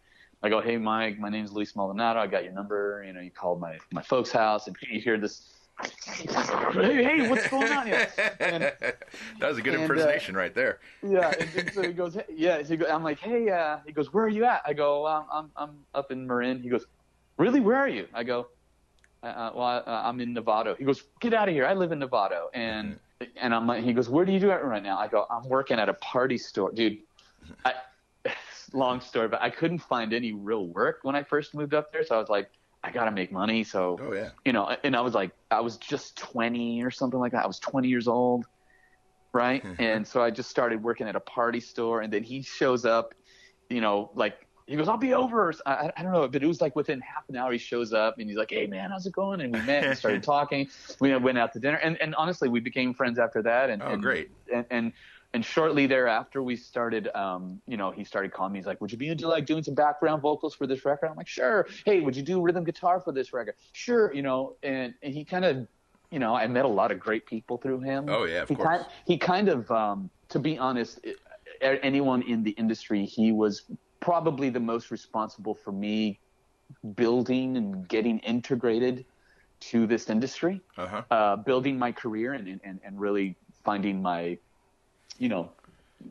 i 0.42 0.48
go 0.48 0.60
hey 0.60 0.78
mike 0.78 1.18
my 1.18 1.28
name's 1.28 1.52
luis 1.52 1.76
maldonado. 1.76 2.20
I 2.20 2.26
got 2.26 2.44
your 2.44 2.52
number. 2.52 3.04
You 3.06 3.12
know 3.12 3.20
you 3.20 3.30
called 3.30 3.60
my 3.60 3.78
my 3.92 4.02
folks 4.02 4.32
house. 4.32 4.66
And 4.66 4.76
you 4.90 5.00
hear 5.00 5.18
this 5.18 5.52
hey, 6.04 7.04
hey 7.04 7.30
what's 7.30 7.48
going 7.48 7.72
on 7.72 7.86
here? 7.86 8.08
And 8.40 8.62
that 8.62 9.48
was 9.48 9.58
a 9.58 9.62
good 9.62 9.74
and, 9.74 9.82
uh, 9.82 9.84
impersonation 9.84 10.34
right 10.34 10.54
there. 10.54 10.80
yeah 11.02 11.32
and, 11.38 11.50
and 11.56 11.72
so 11.72 11.82
he 11.82 11.92
goes 11.92 12.14
hey, 12.14 12.24
yeah 12.34 12.62
so 12.62 12.68
he 12.68 12.76
go, 12.78 12.86
i'm 12.86 13.04
like 13.04 13.18
hey 13.20 13.48
uh 13.50 13.78
he 13.86 13.92
goes 13.92 14.12
where 14.12 14.24
are 14.24 14.28
you 14.28 14.44
at? 14.44 14.62
I 14.66 14.72
go 14.72 15.06
i'm 15.06 15.50
i'm 15.56 15.70
up 15.94 16.10
in 16.10 16.26
marin. 16.26 16.62
He 16.62 16.68
goes 16.68 16.86
really? 17.36 17.60
Where 17.60 17.76
are 17.76 17.88
you? 17.88 18.08
I 18.12 18.24
go 18.24 18.48
uh, 19.22 19.26
uh, 19.26 19.52
well, 19.54 19.66
uh, 19.86 20.02
I'm 20.04 20.20
in 20.20 20.34
Novato. 20.34 20.76
He 20.76 20.84
goes, 20.84 21.02
get 21.20 21.32
out 21.34 21.48
of 21.48 21.54
here. 21.54 21.66
I 21.66 21.74
live 21.74 21.92
in 21.92 22.00
Novato. 22.00 22.46
And, 22.54 22.98
and 23.36 23.54
I'm 23.54 23.66
like, 23.66 23.84
he 23.84 23.92
goes, 23.92 24.08
where 24.08 24.24
do 24.24 24.32
you 24.32 24.40
do 24.40 24.50
it 24.50 24.62
right 24.64 24.82
now? 24.82 24.98
I 24.98 25.08
go, 25.08 25.26
I'm 25.30 25.48
working 25.48 25.78
at 25.78 25.88
a 25.88 25.94
party 25.94 26.38
store, 26.38 26.72
dude. 26.72 26.98
I, 27.64 27.74
long 28.72 29.00
story, 29.00 29.28
but 29.28 29.40
I 29.40 29.50
couldn't 29.50 29.78
find 29.80 30.12
any 30.12 30.32
real 30.32 30.66
work 30.66 31.00
when 31.02 31.14
I 31.14 31.22
first 31.22 31.54
moved 31.54 31.74
up 31.74 31.92
there. 31.92 32.04
So 32.04 32.16
I 32.16 32.18
was 32.18 32.28
like, 32.28 32.50
I 32.84 32.90
got 32.90 33.04
to 33.04 33.12
make 33.12 33.30
money. 33.30 33.62
So, 33.62 33.98
Oh 34.02 34.12
yeah. 34.12 34.30
you 34.44 34.52
know, 34.52 34.76
and 34.82 34.96
I 34.96 35.00
was 35.02 35.14
like, 35.14 35.30
I 35.52 35.60
was 35.60 35.76
just 35.76 36.16
20 36.18 36.82
or 36.82 36.90
something 36.90 37.20
like 37.20 37.30
that. 37.32 37.44
I 37.44 37.46
was 37.46 37.60
20 37.60 37.88
years 37.88 38.08
old. 38.08 38.46
Right. 39.34 39.64
and 39.78 40.06
so 40.06 40.20
I 40.22 40.30
just 40.30 40.50
started 40.50 40.82
working 40.82 41.08
at 41.08 41.16
a 41.16 41.20
party 41.20 41.60
store. 41.60 42.02
And 42.02 42.12
then 42.12 42.22
he 42.22 42.42
shows 42.42 42.84
up, 42.84 43.14
you 43.70 43.80
know, 43.80 44.10
like, 44.14 44.46
he 44.72 44.76
goes, 44.78 44.88
I'll 44.88 44.96
be 44.96 45.14
over. 45.14 45.52
I, 45.66 45.90
I 45.96 46.02
don't 46.02 46.12
know, 46.12 46.26
but 46.28 46.42
it 46.42 46.46
was 46.46 46.60
like 46.60 46.74
within 46.74 47.00
half 47.00 47.28
an 47.28 47.36
hour 47.36 47.52
he 47.52 47.58
shows 47.58 47.92
up 47.92 48.18
and 48.18 48.28
he's 48.28 48.38
like, 48.38 48.50
Hey 48.50 48.66
man, 48.66 48.90
how's 48.90 49.06
it 49.06 49.12
going? 49.12 49.40
And 49.40 49.52
we 49.52 49.60
met 49.62 49.84
and 49.84 49.96
started 49.96 50.22
talking. 50.34 50.68
We 51.00 51.14
went 51.16 51.38
out 51.38 51.52
to 51.52 51.60
dinner 51.60 51.76
and, 51.76 52.00
and 52.00 52.14
honestly, 52.14 52.48
we 52.48 52.60
became 52.60 52.94
friends 52.94 53.18
after 53.18 53.42
that. 53.42 53.70
And, 53.70 53.82
Oh, 53.82 53.92
and, 53.92 54.02
great. 54.02 54.30
And, 54.52 54.64
and, 54.70 54.92
and 55.34 55.44
shortly 55.44 55.86
thereafter 55.86 56.42
we 56.42 56.56
started 56.56 57.08
um 57.16 57.62
you 57.66 57.78
know 57.78 57.90
he 57.90 58.04
started 58.04 58.32
calling 58.34 58.52
me 58.52 58.58
he's 58.58 58.66
like 58.66 58.78
would 58.82 58.92
you 58.92 58.98
be 58.98 59.08
into 59.08 59.26
like 59.28 59.46
doing 59.46 59.62
some 59.62 59.74
background 59.74 60.20
vocals 60.20 60.54
for 60.54 60.66
this 60.66 60.84
record 60.84 61.06
i'm 61.08 61.16
like 61.16 61.26
sure 61.26 61.66
hey 61.86 62.00
would 62.00 62.14
you 62.14 62.22
do 62.22 62.42
rhythm 62.42 62.64
guitar 62.64 63.00
for 63.00 63.12
this 63.12 63.32
record 63.32 63.54
sure 63.72 64.12
you 64.12 64.20
know 64.20 64.56
and, 64.62 64.92
and 65.02 65.14
he 65.14 65.24
kind 65.24 65.46
of 65.46 65.66
you 66.10 66.18
know 66.18 66.34
i 66.34 66.46
met 66.46 66.66
a 66.66 66.68
lot 66.68 66.92
of 66.92 67.00
great 67.00 67.24
people 67.24 67.56
through 67.56 67.80
him 67.80 68.10
Oh, 68.10 68.24
yeah, 68.24 68.42
of 68.42 68.48
he 68.50 68.54
course. 68.54 68.68
kind 68.68 68.86
he 69.06 69.16
kind 69.16 69.48
of 69.48 69.70
um 69.70 70.10
to 70.28 70.38
be 70.38 70.58
honest 70.58 71.00
it- 71.02 71.16
anyone 71.62 72.20
in 72.22 72.42
the 72.42 72.50
industry 72.50 73.06
he 73.06 73.32
was 73.32 73.62
probably 74.02 74.50
the 74.50 74.60
most 74.60 74.90
responsible 74.90 75.54
for 75.54 75.72
me 75.72 76.20
building 76.94 77.56
and 77.56 77.88
getting 77.88 78.18
integrated 78.20 79.06
to 79.60 79.86
this 79.86 80.10
industry 80.10 80.60
Uh-huh. 80.76 81.02
uh, 81.10 81.36
building 81.36 81.78
my 81.78 81.92
career 81.92 82.32
and, 82.34 82.46
and, 82.64 82.80
and 82.84 83.00
really 83.00 83.36
finding 83.64 84.02
my, 84.02 84.36
you 85.18 85.28
know, 85.28 85.52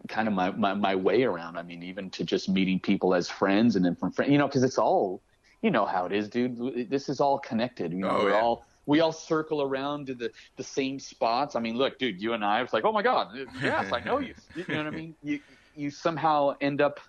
kind 0.08 0.28
of 0.30 0.34
my, 0.34 0.52
my, 0.52 0.74
my 0.74 0.96
way 0.96 1.24
around. 1.24 1.58
I 1.58 1.64
mean, 1.64 1.84
even 1.84 2.10
to 2.12 2.24
just 2.24 2.48
meeting 2.48 2.80
people 2.80 3.14
as 3.14 3.30
friends 3.30 3.76
and 3.76 3.84
then 3.84 3.96
from 3.96 4.12
friends, 4.14 4.32
you 4.32 4.38
know, 4.38 4.48
because 4.48 4.64
it's 4.64 4.78
all, 4.78 5.22
you 5.62 5.70
know 5.70 5.86
how 5.86 6.06
it 6.06 6.14
is, 6.14 6.30
dude. 6.30 6.90
This 6.90 7.10
is 7.10 7.20
all 7.20 7.38
connected. 7.40 7.92
You 7.92 8.00
know, 8.00 8.10
Oh, 8.12 8.24
we're 8.24 8.32
yeah. 8.32 8.42
all 8.42 8.66
we 8.88 9.00
all 9.02 9.12
circle 9.12 9.62
around 9.62 10.08
to 10.08 10.16
the 10.16 10.32
the 10.58 10.64
same 10.64 10.98
spots. 10.98 11.56
I 11.56 11.60
mean, 11.60 11.76
look, 11.76 12.00
dude, 12.00 12.20
you 12.20 12.34
and 12.34 12.44
I. 12.44 12.62
It's 12.64 12.74
like, 12.74 12.84
oh 12.84 12.92
my 12.92 13.04
god, 13.04 13.28
yes, 13.62 13.92
I 13.94 14.00
know 14.00 14.18
you. 14.20 14.34
You 14.56 14.66
know 14.70 14.78
what 14.78 14.88
I 14.88 14.90
mean? 14.90 15.16
You 15.22 15.40
you 15.76 15.92
somehow 15.92 16.56
end 16.62 16.82
up 16.82 17.00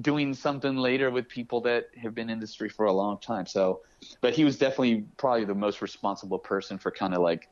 doing 0.00 0.34
something 0.34 0.76
later 0.76 1.10
with 1.10 1.28
people 1.28 1.60
that 1.62 1.86
have 2.02 2.14
been 2.14 2.28
in 2.28 2.34
industry 2.34 2.68
for 2.68 2.86
a 2.86 2.92
long 2.92 3.18
time. 3.18 3.46
So, 3.46 3.80
but 4.20 4.34
he 4.34 4.44
was 4.44 4.58
definitely 4.58 5.04
probably 5.16 5.44
the 5.44 5.54
most 5.54 5.80
responsible 5.80 6.38
person 6.38 6.78
for 6.78 6.90
kind 6.90 7.14
of 7.14 7.20
like 7.22 7.48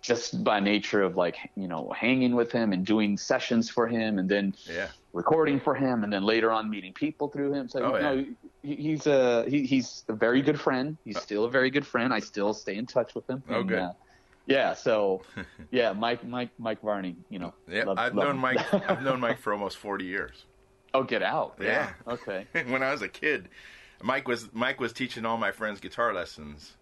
just 0.00 0.42
by 0.42 0.58
nature 0.58 1.02
of 1.02 1.16
like 1.16 1.36
you 1.56 1.68
know 1.68 1.92
hanging 1.96 2.34
with 2.34 2.50
him 2.50 2.72
and 2.72 2.84
doing 2.84 3.16
sessions 3.16 3.70
for 3.70 3.86
him 3.86 4.18
and 4.18 4.28
then 4.28 4.52
Yeah. 4.68 4.88
recording 5.12 5.60
for 5.60 5.74
him 5.76 6.02
and 6.02 6.12
then 6.12 6.24
later 6.24 6.50
on 6.50 6.68
meeting 6.68 6.92
people 6.92 7.28
through 7.28 7.52
him. 7.52 7.68
So 7.68 7.80
Oh, 7.84 7.96
you 7.96 8.02
know, 8.02 8.26
he, 8.62 8.74
he's 8.76 9.06
a 9.06 9.48
he, 9.48 9.64
he's 9.64 10.04
a 10.08 10.12
very 10.12 10.42
good 10.42 10.60
friend. 10.60 10.96
He's 11.04 11.20
still 11.20 11.44
a 11.44 11.50
very 11.50 11.70
good 11.70 11.86
friend. 11.86 12.12
I 12.12 12.18
still 12.20 12.52
stay 12.54 12.76
in 12.76 12.86
touch 12.86 13.14
with 13.14 13.28
him. 13.30 13.42
Oh, 13.48 13.60
And, 13.60 13.68
good. 13.68 13.78
uh, 13.78 13.92
yeah. 14.46 14.74
So 14.74 15.22
yeah, 15.70 15.92
Mike 15.92 16.24
Mike 16.26 16.50
Mike 16.58 16.80
Varney. 16.82 17.16
You 17.30 17.38
know. 17.40 17.54
Yeah. 17.68 17.84
love- 17.84 17.98
I've 17.98 18.14
love 18.14 18.24
known 18.26 18.34
him. 18.36 18.40
Mike. 18.40 18.74
I've 18.90 19.02
known 19.08 19.20
Mike 19.20 19.38
for 19.38 19.52
almost 19.52 19.76
40 19.78 20.04
years. 20.04 20.44
Oh, 20.94 21.02
get 21.02 21.22
out. 21.22 21.56
Yeah. 21.60 21.90
Okay. 22.06 22.46
when 22.66 22.82
I 22.82 22.92
was 22.92 23.02
a 23.02 23.08
kid, 23.08 23.48
Mike 24.02 24.26
was 24.28 24.48
Mike 24.52 24.80
was 24.80 24.92
teaching 24.92 25.24
all 25.24 25.36
my 25.36 25.52
friends 25.52 25.80
guitar 25.80 26.12
lessons 26.12 26.72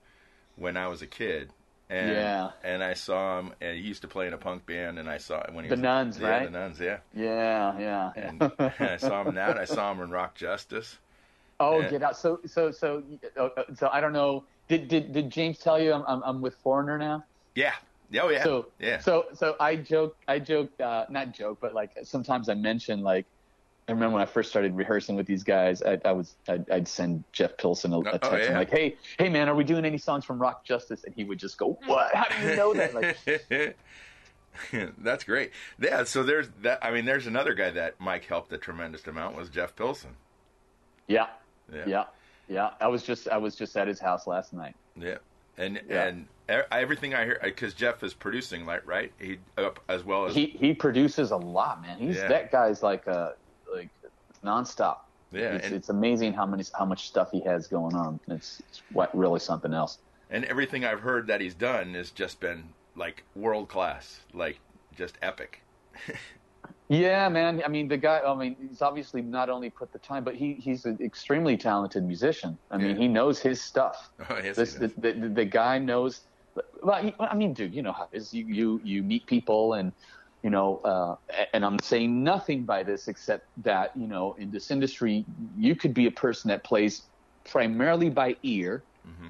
when 0.56 0.76
I 0.76 0.88
was 0.88 1.02
a 1.02 1.06
kid. 1.06 1.50
And, 1.88 2.10
Yeah. 2.10 2.50
And 2.62 2.84
I 2.84 2.94
saw 2.94 3.40
him, 3.40 3.52
and 3.60 3.76
he 3.76 3.82
used 3.82 4.02
to 4.02 4.08
play 4.08 4.28
in 4.28 4.32
a 4.32 4.38
punk 4.38 4.64
band, 4.64 4.98
and 4.98 5.10
I 5.10 5.18
saw 5.18 5.44
him 5.46 5.54
when 5.54 5.64
he 5.64 5.68
The 5.68 5.74
was 5.74 5.82
Nuns, 5.82 6.18
yeah, 6.20 6.28
right? 6.28 6.44
The 6.44 6.58
Nuns, 6.58 6.78
yeah. 6.78 6.98
Yeah. 7.14 7.78
Yeah. 7.78 8.12
And, 8.14 8.42
I 8.78 8.96
saw 8.96 9.22
him 9.22 9.28
in 9.28 9.34
that. 9.34 9.58
I 9.58 9.64
saw 9.64 9.90
him 9.90 10.00
in 10.00 10.10
Rock 10.10 10.36
Justice. 10.36 10.98
Oh, 11.58 11.80
Yeah. 11.80 11.90
get 11.90 12.02
out! 12.02 12.16
So, 12.16 12.40
so, 12.46 12.70
so, 12.70 13.02
uh, 13.36 13.48
uh, 13.56 13.64
so 13.74 13.90
I 13.92 14.00
don't 14.00 14.12
know. 14.14 14.44
Did 14.68 14.88
did 14.88 15.12
did 15.12 15.30
James 15.30 15.58
tell 15.58 15.78
you 15.78 15.92
I'm 15.92 16.04
I'm, 16.06 16.22
I'm 16.24 16.40
with 16.40 16.54
Foreigner 16.62 16.96
now? 16.96 17.24
Yeah. 17.54 17.74
Oh 18.18 18.28
yeah. 18.30 18.44
So, 18.44 18.66
yeah. 18.78 18.98
so, 19.00 19.26
so 19.34 19.56
I 19.60 19.76
joke, 19.76 20.16
I 20.26 20.38
joke, 20.38 20.70
uh, 20.80 21.04
not 21.10 21.32
joke, 21.32 21.58
but 21.60 21.74
like 21.74 21.90
sometimes 22.04 22.48
I 22.48 22.54
mention 22.54 23.02
like. 23.02 23.26
I 23.90 23.92
remember 23.92 24.14
when 24.14 24.22
I 24.22 24.26
first 24.26 24.50
started 24.50 24.76
rehearsing 24.76 25.16
with 25.16 25.26
these 25.26 25.42
guys, 25.42 25.82
I, 25.82 25.98
I 26.04 26.12
was 26.12 26.36
I'd, 26.48 26.70
I'd 26.70 26.86
send 26.88 27.24
Jeff 27.32 27.56
Pilson 27.56 27.92
a, 27.92 27.96
a 27.98 27.98
Oh, 27.98 28.18
text 28.18 28.24
yeah. 28.32 28.48
I'm 28.50 28.54
like, 28.54 28.70
"Hey, 28.70 28.96
hey, 29.18 29.28
man, 29.28 29.48
are 29.48 29.54
we 29.56 29.64
doing 29.64 29.84
any 29.84 29.98
songs 29.98 30.24
from 30.24 30.38
Rock 30.38 30.64
Justice?" 30.64 31.02
And 31.02 31.12
he 31.12 31.24
would 31.24 31.38
just 31.40 31.58
go, 31.58 31.76
"What? 31.86 32.14
How 32.14 32.26
do 32.28 32.48
you 32.48 32.54
know 32.56 32.72
that?" 32.74 32.94
Like, 32.94 33.76
That's 34.98 35.24
great. 35.24 35.50
Yeah. 35.80 36.04
So 36.04 36.22
there's 36.22 36.48
that. 36.62 36.78
I 36.84 36.92
mean, 36.92 37.04
there's 37.04 37.26
another 37.26 37.54
guy 37.54 37.70
that 37.70 38.00
Mike 38.00 38.24
helped 38.26 38.52
a 38.52 38.58
tremendous 38.58 39.04
amount 39.08 39.36
was 39.36 39.48
Jeff 39.48 39.74
Pilson. 39.74 40.10
yeah, 41.08 41.26
Yeah. 41.72 41.84
yeah, 41.86 42.04
yeah. 42.48 42.70
I 42.80 42.86
was 42.88 43.02
just 43.02 43.28
I 43.28 43.38
was 43.38 43.56
just 43.56 43.76
at 43.76 43.88
his 43.88 43.98
house 43.98 44.26
last 44.28 44.52
night. 44.52 44.76
Yeah, 44.96 45.18
and 45.58 45.80
Yeah. 45.88 46.06
and 46.06 46.26
everything 46.48 47.14
I 47.14 47.24
hear 47.24 47.40
because 47.42 47.74
Jeff 47.74 48.02
is 48.04 48.14
producing, 48.14 48.66
like 48.66 48.86
right, 48.86 49.12
he 49.18 49.38
as 49.88 50.04
well 50.04 50.26
as 50.26 50.34
He 50.34 50.46
he 50.46 50.74
produces 50.74 51.30
a 51.32 51.36
lot, 51.36 51.82
man. 51.82 51.98
He's 51.98 52.16
Yeah. 52.16 52.28
that 52.28 52.52
guy's 52.52 52.82
like 52.82 53.06
a 53.06 53.34
nonstop. 54.44 54.98
yeah, 55.32 55.54
it's, 55.54 55.66
and, 55.66 55.74
it's 55.76 55.88
amazing 55.88 56.32
how 56.32 56.46
many 56.46 56.64
how 56.78 56.84
much 56.84 57.06
stuff 57.08 57.30
he 57.30 57.40
has 57.40 57.66
going 57.68 57.94
on. 57.94 58.18
It's, 58.28 58.60
it's 58.68 58.82
what 58.92 59.16
really 59.16 59.40
something 59.40 59.72
else. 59.74 59.98
and 60.30 60.44
everything 60.46 60.84
I've 60.84 61.00
heard 61.00 61.26
that 61.28 61.40
he's 61.40 61.54
done 61.54 61.94
has 61.94 62.10
just 62.10 62.40
been 62.40 62.64
like 62.96 63.24
world 63.34 63.68
class, 63.68 64.20
like 64.32 64.58
just 64.96 65.16
epic. 65.22 65.62
Yeah, 66.88 67.28
man. 67.28 67.62
I 67.64 67.68
mean, 67.68 67.86
the 67.86 67.96
guy. 67.96 68.18
I 68.20 68.34
mean, 68.34 68.56
he's 68.68 68.82
obviously 68.82 69.22
not 69.22 69.48
only 69.48 69.70
put 69.70 69.92
the 69.92 69.98
time, 70.00 70.24
but 70.24 70.34
he 70.34 70.54
he's 70.54 70.84
an 70.86 70.98
extremely 71.00 71.56
talented 71.56 72.02
musician. 72.04 72.58
I 72.70 72.78
mean, 72.78 72.90
Yeah. 72.96 73.02
he 73.02 73.08
knows 73.08 73.38
his 73.38 73.62
stuff. 73.62 74.10
Oh, 74.28 74.38
yes, 74.42 74.56
This 74.56 74.72
he 74.74 74.80
the, 74.80 74.88
the, 74.98 75.12
the, 75.12 75.28
the 75.28 75.44
guy 75.44 75.78
knows. 75.78 76.22
Well, 76.82 77.12
I 77.20 77.34
mean, 77.36 77.54
dude, 77.54 77.72
you 77.72 77.82
know 77.82 77.92
how 77.92 78.08
it 78.12 78.16
is. 78.16 78.34
You 78.34 78.44
you 78.46 78.80
you 78.82 79.02
meet 79.04 79.26
people 79.26 79.74
and. 79.74 79.92
You 80.42 80.50
know, 80.50 80.78
uh, 80.78 81.16
and 81.52 81.64
I'm 81.64 81.78
saying 81.80 82.24
nothing 82.24 82.64
by 82.64 82.82
this 82.82 83.08
except 83.08 83.44
that 83.58 83.90
you 83.96 84.06
know, 84.08 84.34
in 84.38 84.50
this 84.50 84.70
industry, 84.70 85.26
you 85.54 85.76
could 85.76 85.92
be 85.94 86.06
a 86.06 86.10
person 86.10 86.48
that 86.48 86.64
plays 86.64 87.08
primarily 87.44 88.10
by 88.10 88.36
ear, 88.42 88.84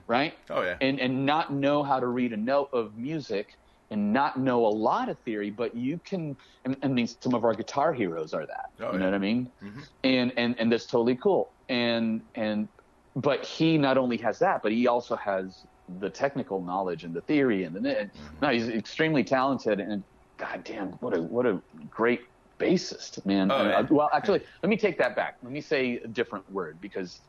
right? 0.07 0.35
oh 0.51 0.63
yeah, 0.63 0.77
and 0.81 1.01
and 1.01 1.27
not 1.27 1.53
know 1.53 1.83
how 1.83 1.99
to 2.01 2.07
read 2.07 2.33
a 2.33 2.37
note 2.37 2.69
of 2.73 2.95
music 2.97 3.49
and 3.91 4.13
not 4.13 4.39
know 4.39 4.67
a 4.67 4.69
lot 4.69 5.09
of 5.09 5.19
theory, 5.25 5.51
but 5.51 5.75
you 5.77 5.99
can. 5.99 6.37
I 6.67 6.77
I 6.83 6.89
mean, 6.89 7.09
some 7.09 7.35
of 7.35 7.45
our 7.45 7.55
guitar 7.55 7.93
heroes 7.93 8.33
are 8.33 8.47
that. 8.47 8.67
Oh, 8.81 8.93
you 8.93 8.99
know 8.99 9.07
yeah. 9.07 9.11
what 9.11 9.15
I 9.15 9.19
mean? 9.19 9.53
Mhm. 9.63 9.83
And 10.05 10.33
and 10.37 10.61
and 10.61 10.73
that's 10.73 10.87
totally 10.87 11.17
cool. 11.17 11.55
And 11.69 12.23
and 12.37 12.69
but 13.17 13.45
he 13.45 13.79
not 13.79 13.99
only 13.99 14.17
has 14.19 14.39
that, 14.39 14.63
but 14.63 14.71
he 14.73 14.87
also 14.87 15.17
has 15.17 15.67
the 15.89 16.11
technical 16.11 16.65
knowledge 16.65 17.03
and 17.03 17.15
the 17.15 17.23
theory 17.23 17.65
and 17.65 17.75
the. 17.75 18.01
And, 18.01 18.11
No, 18.41 18.51
he's 18.51 18.69
extremely 18.69 19.25
talented 19.25 19.81
and. 19.81 20.05
God 20.41 20.65
damn, 20.65 20.93
what 20.95 21.15
a 21.15 21.21
what 21.23 21.47
a 21.47 21.63
great 21.89 22.21
bassist, 22.59 23.25
man. 23.27 23.51
Oh, 23.51 23.57
Uh, 23.57 23.69
yeah. 23.69 23.87
well, 23.91 24.11
actually, 24.15 24.41
let 24.63 24.71
me 24.71 24.77
take 24.77 24.97
that 24.99 25.15
back. 25.15 25.35
Let 25.43 25.53
me 25.53 25.61
say 25.61 25.99
a 25.99 26.09
different 26.09 26.49
word 26.51 26.81
because 26.81 27.21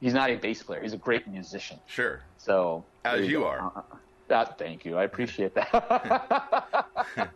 he's 0.00 0.14
not 0.14 0.30
a 0.30 0.36
bass 0.36 0.62
player. 0.62 0.80
He's 0.82 0.94
a 0.94 0.98
great 0.98 1.28
musician. 1.28 1.78
sure. 1.86 2.22
So 2.38 2.88
As 3.04 3.20
there 3.20 3.30
you 3.30 3.44
are. 3.44 3.60
Uh, 3.60 3.80
uh, 3.80 3.98
That, 4.28 4.58
thank 4.58 4.86
you. 4.86 4.96
I 4.96 5.04
appreciate 5.04 5.54
that. 5.56 6.88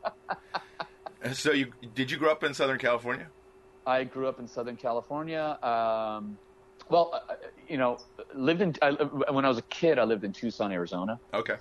So 1.33 1.51
you 1.53 1.73
did 1.93 2.11
you 2.11 2.17
grow 2.17 2.31
up 2.31 2.45
in 2.45 2.55
Southern 2.55 2.79
California? 2.79 3.33
I 3.85 4.05
grew 4.05 4.29
up 4.29 4.39
in 4.39 4.47
Southern 4.47 4.77
California. 4.77 5.59
Um, 5.63 6.39
well, 6.89 7.11
uh, 7.29 7.35
you 7.69 7.77
know, 7.77 7.99
lived 8.35 8.61
in 8.63 8.73
I, 8.83 8.93
when 8.93 9.45
I 9.45 9.49
was 9.49 9.59
a 9.59 9.63
kid. 9.63 9.99
I 9.99 10.05
lived 10.05 10.25
in 10.25 10.33
Tucson, 10.33 10.71
Arizona, 10.73 11.19
Okay. 11.35 11.57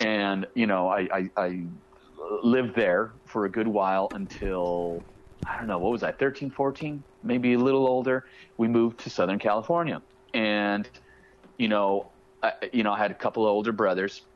and 0.00 0.48
you 0.56 0.66
know, 0.66 0.88
I, 0.88 1.08
I, 1.12 1.30
I 1.36 1.66
lived 2.42 2.74
there 2.74 3.14
for 3.26 3.44
a 3.44 3.50
good 3.50 3.68
while 3.68 4.08
until 4.12 5.06
I 5.44 5.58
don't 5.58 5.66
know 5.66 5.78
what 5.78 5.90
was 5.92 6.02
I, 6.02 6.12
13, 6.12 6.50
14, 6.50 7.04
maybe 7.22 7.54
a 7.54 7.58
little 7.58 7.86
older. 7.86 8.24
We 8.58 8.68
moved 8.68 9.00
to 9.00 9.10
Southern 9.10 9.38
California, 9.38 10.02
and 10.34 10.88
you 11.58 11.68
know, 11.68 12.14
I, 12.42 12.52
you 12.72 12.82
know, 12.82 12.92
I 12.92 12.98
had 12.98 13.10
a 13.10 13.14
couple 13.14 13.44
of 13.44 13.50
older 13.50 13.72
brothers. 13.72 14.26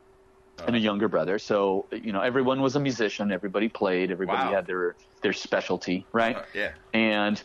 and 0.67 0.77
a 0.77 0.79
younger 0.79 1.09
brother. 1.09 1.39
So 1.39 1.89
you 1.93 2.13
know, 2.13 2.21
everyone 2.21 2.61
was 2.61 2.77
a 2.77 2.81
musician. 2.81 3.33
Everybody 3.33 3.69
played. 3.69 4.11
Everybody 4.11 4.39
Wow. 4.45 4.55
had 4.55 4.67
their 4.67 4.97
their 5.23 5.33
specialty, 5.33 6.07
right? 6.13 6.37
Uh, 6.37 6.45
yeah. 6.55 6.75
And 6.93 7.43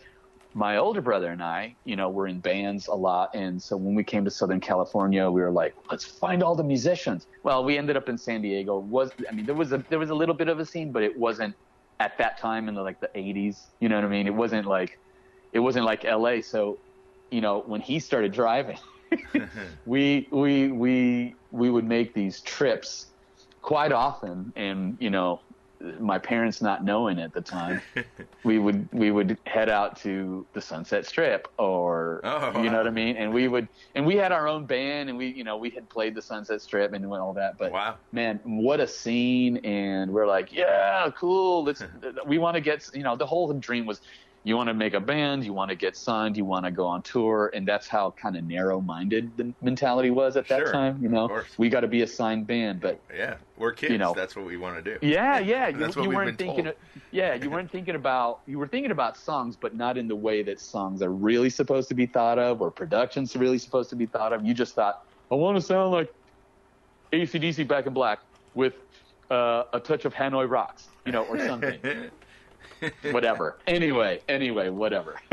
my 0.53 0.77
older 0.77 1.01
brother 1.01 1.31
and 1.31 1.43
I, 1.43 1.75
you 1.85 1.95
know, 1.95 2.09
were 2.09 2.27
in 2.27 2.39
bands 2.39 2.87
a 2.87 2.93
lot. 2.93 3.35
And 3.35 3.61
so 3.61 3.77
when 3.77 3.95
we 3.95 4.03
came 4.03 4.25
to 4.25 4.31
Southern 4.31 4.59
California, 4.59 5.29
we 5.29 5.41
were 5.41 5.51
like, 5.51 5.75
let's 5.91 6.05
find 6.05 6.41
all 6.41 6.55
the 6.55 6.63
musicians. 6.63 7.27
Well, 7.43 7.63
we 7.63 7.77
ended 7.77 7.97
up 7.97 8.09
in 8.09 8.17
San 8.17 8.41
Diego. 8.41 8.79
Was 8.79 9.11
I 9.29 9.33
mean, 9.33 9.45
there 9.45 9.55
was 9.55 9.71
a 9.71 9.83
there 9.89 9.99
was 9.99 10.09
a 10.09 10.15
little 10.15 10.35
bit 10.35 10.49
of 10.49 10.59
a 10.59 10.65
scene, 10.65 10.91
but 10.91 11.03
it 11.03 11.17
wasn't 11.17 11.55
at 11.99 12.17
that 12.17 12.37
time 12.37 12.67
in 12.67 12.75
the, 12.75 12.81
like 12.81 12.99
the 12.99 13.09
80s. 13.15 13.67
You 13.79 13.89
know 13.89 13.95
what 13.95 14.05
I 14.05 14.09
mean? 14.09 14.27
It 14.27 14.33
wasn't 14.33 14.67
like 14.67 14.99
it 15.53 15.59
wasn't 15.59 15.85
like 15.85 16.03
LA. 16.03 16.41
So, 16.41 16.79
you 17.31 17.41
know, 17.41 17.63
when 17.65 17.81
he 17.81 17.99
started 17.99 18.31
driving, 18.31 18.79
we 19.85 20.27
we 20.31 20.71
we 20.71 21.35
we 21.51 21.69
would 21.69 21.85
make 21.85 22.13
these 22.13 22.41
trips 22.41 23.07
quite 23.61 23.91
often 23.91 24.53
and 24.55 24.97
you 24.99 25.09
know 25.09 25.41
my 25.99 26.17
parents 26.19 26.61
not 26.61 26.83
knowing 26.83 27.19
at 27.19 27.33
the 27.33 27.41
time 27.41 27.81
we 28.43 28.59
would 28.59 28.87
we 28.93 29.11
would 29.11 29.37
head 29.45 29.69
out 29.69 29.97
to 29.97 30.47
the 30.53 30.61
sunset 30.61 31.05
strip 31.05 31.47
or 31.57 32.21
Oh, 32.23 32.61
you 32.61 32.69
know 32.69 32.77
wow. 32.77 32.77
what 32.77 32.87
i 32.87 32.91
mean 32.91 33.17
and 33.17 33.33
we 33.33 33.47
would 33.47 33.67
and 33.95 34.05
we 34.05 34.15
had 34.15 34.31
our 34.31 34.47
own 34.47 34.65
band 34.65 35.09
and 35.09 35.17
we 35.17 35.27
you 35.27 35.43
know 35.43 35.57
we 35.57 35.69
had 35.69 35.89
played 35.89 36.15
the 36.15 36.21
sunset 36.21 36.61
strip 36.61 36.93
and 36.93 37.05
all 37.05 37.33
that 37.33 37.53
but 37.57 37.71
Wow. 37.71 37.99
man 38.11 38.39
what 38.43 38.79
a 38.79 38.87
scene 38.87 39.57
and 39.57 40.11
we're 40.11 40.27
like 40.27 40.51
yeah 40.51 41.09
cool 41.19 41.63
let's 41.63 41.83
we 42.27 42.37
want 42.37 42.55
to 42.55 42.61
get 42.61 42.83
you 42.93 43.03
know 43.03 43.15
the 43.15 43.25
whole 43.25 43.51
dream 43.53 43.85
was 43.85 43.99
you 44.47 44.55
want 44.55 44.67
to 44.67 44.73
make 44.73 44.93
a 44.93 44.99
band, 44.99 45.43
you 45.43 45.51
want 45.51 45.69
to 45.69 45.75
get 45.75 45.97
signed, 45.97 46.37
you 46.37 46.45
want 46.45 46.63
to 46.65 46.71
go 46.71 46.87
on 46.87 47.01
tour, 47.01 47.51
and 47.53 47.67
that's 47.67 47.87
how 47.87 48.11
kind 48.11 48.37
of 48.37 48.45
narrow-minded 48.45 49.35
the 49.35 49.53
mentality 49.61 50.09
was 50.09 50.37
at 50.37 50.47
that 50.47 50.59
Sure, 50.59 50.71
time. 50.71 50.99
You 51.01 51.09
know, 51.09 51.43
we 51.57 51.67
got 51.67 51.81
to 51.81 51.87
be 51.87 52.01
a 52.01 52.07
signed 52.07 52.47
band, 52.47 52.79
but 52.79 53.03
Yeah, 53.13 53.37
we're 53.57 53.73
kids. 53.73 53.91
You 53.91 53.97
know. 53.97 54.13
That's 54.15 54.35
what 54.37 54.45
we 54.45 54.55
want 54.55 54.83
to 54.83 54.99
do. 54.99 55.05
yeah, 55.05 55.39
yeah, 55.39 55.67
you, 55.97 56.01
you 56.01 56.09
weren't 56.09 56.37
thinking. 56.37 56.67
Of, 56.67 56.75
yeah, 57.11 57.33
you 57.33 57.49
weren't 57.49 57.71
thinking 57.71 57.95
about. 57.95 58.39
You 58.47 58.57
were 58.57 58.69
thinking 58.69 58.91
about 58.91 59.17
songs, 59.17 59.57
but 59.57 59.75
not 59.75 59.97
in 59.97 60.07
the 60.07 60.15
way 60.15 60.43
that 60.43 60.61
songs 60.61 61.01
are 61.01 61.11
really 61.11 61.49
supposed 61.49 61.89
to 61.89 61.95
be 61.95 62.05
thought 62.05 62.39
of, 62.39 62.61
or 62.61 62.71
productions 62.71 63.35
really 63.35 63.57
supposed 63.57 63.89
to 63.89 63.97
be 63.97 64.05
thought 64.05 64.31
of. 64.31 64.45
You 64.45 64.53
just 64.53 64.75
thought, 64.75 64.95
I 65.29 65.35
want 65.35 65.57
to 65.57 65.61
sound 65.61 65.91
like 65.91 66.09
ACDC 67.11 67.67
Back 67.67 67.85
in 67.85 67.93
Black 67.93 68.19
with 68.53 68.75
uh, 69.29 69.63
a 69.73 69.79
touch 69.81 70.05
of 70.05 70.13
Hanoi 70.13 70.49
Rocks, 70.49 70.87
you 71.05 71.11
know, 71.11 71.23
or 71.23 71.37
something. 71.45 71.79
whatever. 73.11 73.57
Anyway, 73.67 74.21
anyway, 74.27 74.69
whatever. 74.69 75.19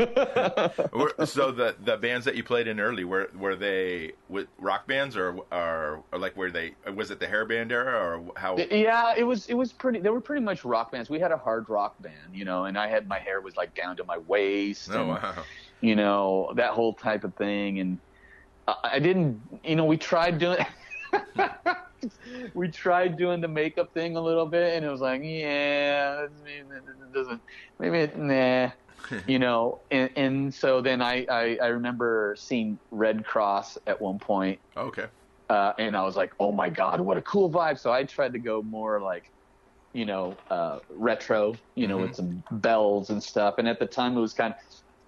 So 1.25 1.51
the 1.51 1.75
the 1.83 1.97
bands 1.97 2.25
that 2.25 2.35
you 2.35 2.43
played 2.43 2.67
in 2.67 2.79
early 2.79 3.03
were 3.03 3.29
were 3.37 3.55
they 3.55 4.13
with 4.29 4.47
rock 4.59 4.87
bands 4.87 5.15
or 5.15 5.37
or, 5.51 6.03
or 6.11 6.19
like 6.19 6.35
were 6.35 6.51
they 6.51 6.75
was 6.93 7.11
it 7.11 7.19
the 7.19 7.27
hair 7.27 7.45
band 7.45 7.71
era 7.71 7.99
or 7.99 8.31
how? 8.35 8.57
yeah, 8.57 9.13
it 9.17 9.23
was. 9.23 9.47
It 9.47 9.53
was 9.53 9.71
pretty. 9.71 9.99
They 9.99 10.09
were 10.09 10.21
pretty 10.21 10.43
much 10.43 10.65
rock 10.65 10.91
bands. 10.91 11.09
We 11.09 11.19
had 11.19 11.31
a 11.31 11.37
hard 11.37 11.69
rock 11.69 12.01
band, 12.01 12.33
you 12.33 12.45
know, 12.45 12.65
and 12.65 12.77
I 12.77 12.87
had 12.87 13.07
my 13.07 13.19
hair 13.19 13.41
was 13.41 13.55
like 13.55 13.73
down 13.75 13.95
to 13.97 14.03
my 14.03 14.17
waist. 14.17 14.89
Oh 14.91 15.01
and, 15.01 15.09
wow. 15.09 15.43
you 15.81 15.95
know 15.95 16.51
that 16.55 16.71
whole 16.71 16.93
type 16.93 17.23
of 17.23 17.33
thing 17.35 17.79
and 17.79 17.97
I, 18.67 18.75
I 18.93 18.99
didn't 18.99 19.41
you 19.63 19.75
know 19.75 19.85
we 19.85 19.97
tried 19.97 20.39
doing 20.39 20.65
we 22.53 22.69
tried 22.71 23.17
doing 23.17 23.41
the 23.41 23.47
makeup 23.47 23.89
thing 23.93 24.15
a 24.15 24.21
little 24.21 24.47
bit 24.49 24.75
and 24.75 24.85
it 24.85 24.89
was 24.89 25.01
like 25.01 25.21
yeah 25.23 26.25
it 26.25 27.13
doesn't 27.13 27.43
maybe 27.79 27.99
it, 27.99 28.17
nah 28.17 28.71
you 29.27 29.39
know 29.39 29.85
and, 29.91 30.11
and 30.17 30.53
so 30.53 30.81
then 30.81 31.01
I, 31.01 31.25
I 31.29 31.57
i 31.61 31.67
remember 31.67 32.35
seeing 32.37 32.79
Redd 32.91 33.23
Kross 33.25 33.77
at 33.87 34.01
one 34.01 34.19
point 34.19 34.61
Okay. 34.75 35.09
uh, 35.49 35.73
and 35.77 35.95
I 35.95 36.03
was 36.03 36.15
like, 36.15 36.33
"Oh 36.39 36.51
my 36.51 36.69
god, 36.69 37.01
what 37.01 37.17
a 37.17 37.21
cool 37.21 37.51
vibe!" 37.51 37.79
So 37.79 37.91
I 37.93 38.03
tried 38.05 38.33
to 38.33 38.39
go 38.39 38.63
more 38.63 39.01
like, 39.01 39.31
you 39.93 40.05
know, 40.05 40.41
uh, 40.49 40.79
retro, 40.89 41.61
you 41.75 41.87
know, 41.87 41.99
Mhm. 41.99 42.01
with 42.01 42.15
some 42.15 42.43
bells 42.51 43.09
and 43.09 43.23
stuff. 43.23 43.55
And 43.57 43.67
at 43.67 43.79
the 43.79 43.87
time, 43.87 44.17
it 44.17 44.21
was 44.21 44.33
kind 44.33 44.53
of 44.53 44.59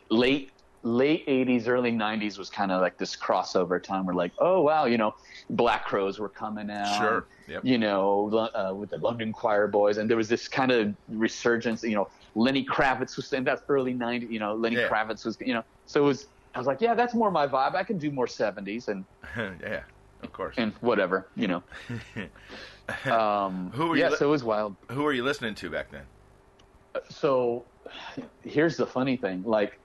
late 0.09 0.56
late 0.87 1.27
'80s, 1.27 1.67
early 1.67 1.91
'90s 1.91 2.37
was 2.37 2.49
kind 2.49 2.71
of 2.71 2.81
like 2.81 2.97
this 2.97 3.15
crossover 3.15 3.81
time. 3.81 4.05
Where 4.05 4.15
like, 4.15 4.31
oh 4.39 4.61
wow, 4.61 4.85
you 4.85 4.97
know, 4.97 5.13
Black 5.49 5.85
Crowes 5.85 6.17
were 6.19 6.29
coming 6.29 6.69
out. 6.71 6.97
Sure. 6.99 7.27
Yep. 7.47 7.63
You 7.63 7.77
know, 7.77 8.49
uh, 8.53 8.73
with 8.73 8.89
the 8.89 8.97
London 8.97 9.31
Quireboys, 9.33 9.97
and 9.97 10.09
there 10.09 10.17
was 10.17 10.27
this 10.29 10.47
kind 10.47 10.71
of 10.71 10.93
resurgence. 11.09 11.83
You 11.83 11.95
know, 11.95 12.09
Lenny 12.35 12.65
Kravitz 12.65 13.15
was, 13.15 13.31
and 13.33 13.45
that's 13.45 13.61
early 13.69 13.93
'90s. 13.93 14.29
You 14.31 14.39
know, 14.39 14.55
Lenny 14.55 14.75
Yeah. 14.77 14.89
Kravitz 14.89 15.25
was, 15.25 15.37
you 15.39 15.53
know, 15.53 15.63
so 15.85 16.01
it 16.03 16.05
was. 16.05 16.27
I 16.55 16.57
was 16.59 16.65
like, 16.67 16.81
yeah, 16.81 16.95
that's 16.95 17.13
more 17.13 17.29
my 17.29 17.45
vibe. 17.47 17.75
I 17.75 17.83
can 17.83 17.97
do 17.99 18.09
more 18.09 18.25
'70s 18.25 18.87
and 18.87 19.05
yeah. 19.61 19.81
Of 20.23 20.33
course. 20.33 20.55
and 20.57 20.73
whatever, 20.81 21.27
you 21.35 21.47
know. 21.47 21.63
Um, 23.05 23.69
Who 23.73 23.87
were 23.87 23.95
you 23.97 24.03
yeah, 24.03 24.09
li- 24.11 24.15
so 24.15 24.27
it 24.27 24.31
was 24.31 24.43
wild. 24.45 24.75
Who 24.91 25.03
were 25.03 25.11
you 25.11 25.23
listening 25.23 25.55
to 25.55 25.69
back 25.69 25.91
then? 25.91 26.03
So 27.09 27.65
here's 28.43 28.77
the 28.77 28.85
funny 28.87 29.17
thing: 29.17 29.43
like, 29.43 29.77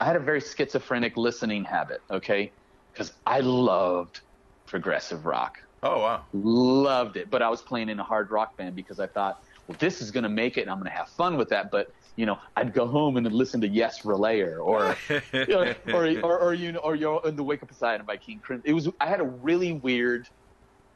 I 0.00 0.06
had 0.06 0.16
a 0.16 0.20
very 0.20 0.40
schizophrenic 0.40 1.16
listening 1.16 1.64
habit. 1.64 2.00
Okay, 2.10 2.54
because 2.92 3.12
I 3.26 3.40
loved 3.40 4.20
progressive 4.66 5.26
rock, 5.26 5.58
Oh 5.82 6.00
wow. 6.00 6.26
loved 6.32 7.16
it. 7.16 7.30
But 7.30 7.42
I 7.42 7.50
was 7.50 7.62
playing 7.62 7.88
in 7.88 8.00
a 8.00 8.04
hard 8.04 8.30
rock 8.30 8.56
band 8.56 8.76
because 8.76 9.00
I 9.00 9.08
thought, 9.08 9.36
well, 9.66 9.76
this 9.80 10.00
is 10.00 10.10
going 10.10 10.24
to 10.24 10.30
make 10.30 10.58
it, 10.58 10.62
and 10.62 10.70
I'm 10.70 10.78
going 10.78 10.90
to 10.90 10.96
have 10.96 11.08
fun 11.10 11.36
with 11.36 11.50
that. 11.50 11.70
But 11.70 11.88
you 12.16 12.26
know, 12.26 12.38
I'd 12.56 12.72
go 12.74 12.86
home 12.86 13.16
and 13.16 13.26
listen 13.32 13.60
to 13.62 13.68
Yes 13.68 14.02
Relayer 14.02 14.64
or 14.64 15.00
or, 15.48 15.74
or, 15.92 16.16
or, 16.22 16.40
or 16.40 16.54
you 16.54 16.72
know, 16.72 16.80
or 16.80 16.94
you're 16.94 17.20
in 17.26 17.36
the 17.36 17.44
Wake 17.44 17.62
of 17.62 17.68
Poseidon 17.68 18.06
by 18.06 18.16
King 18.16 18.40
Crimson. 18.40 18.70
It 18.70 18.74
was 18.74 18.88
I 19.00 19.08
had 19.08 19.20
a 19.20 19.24
really 19.26 19.72
weird 19.72 20.28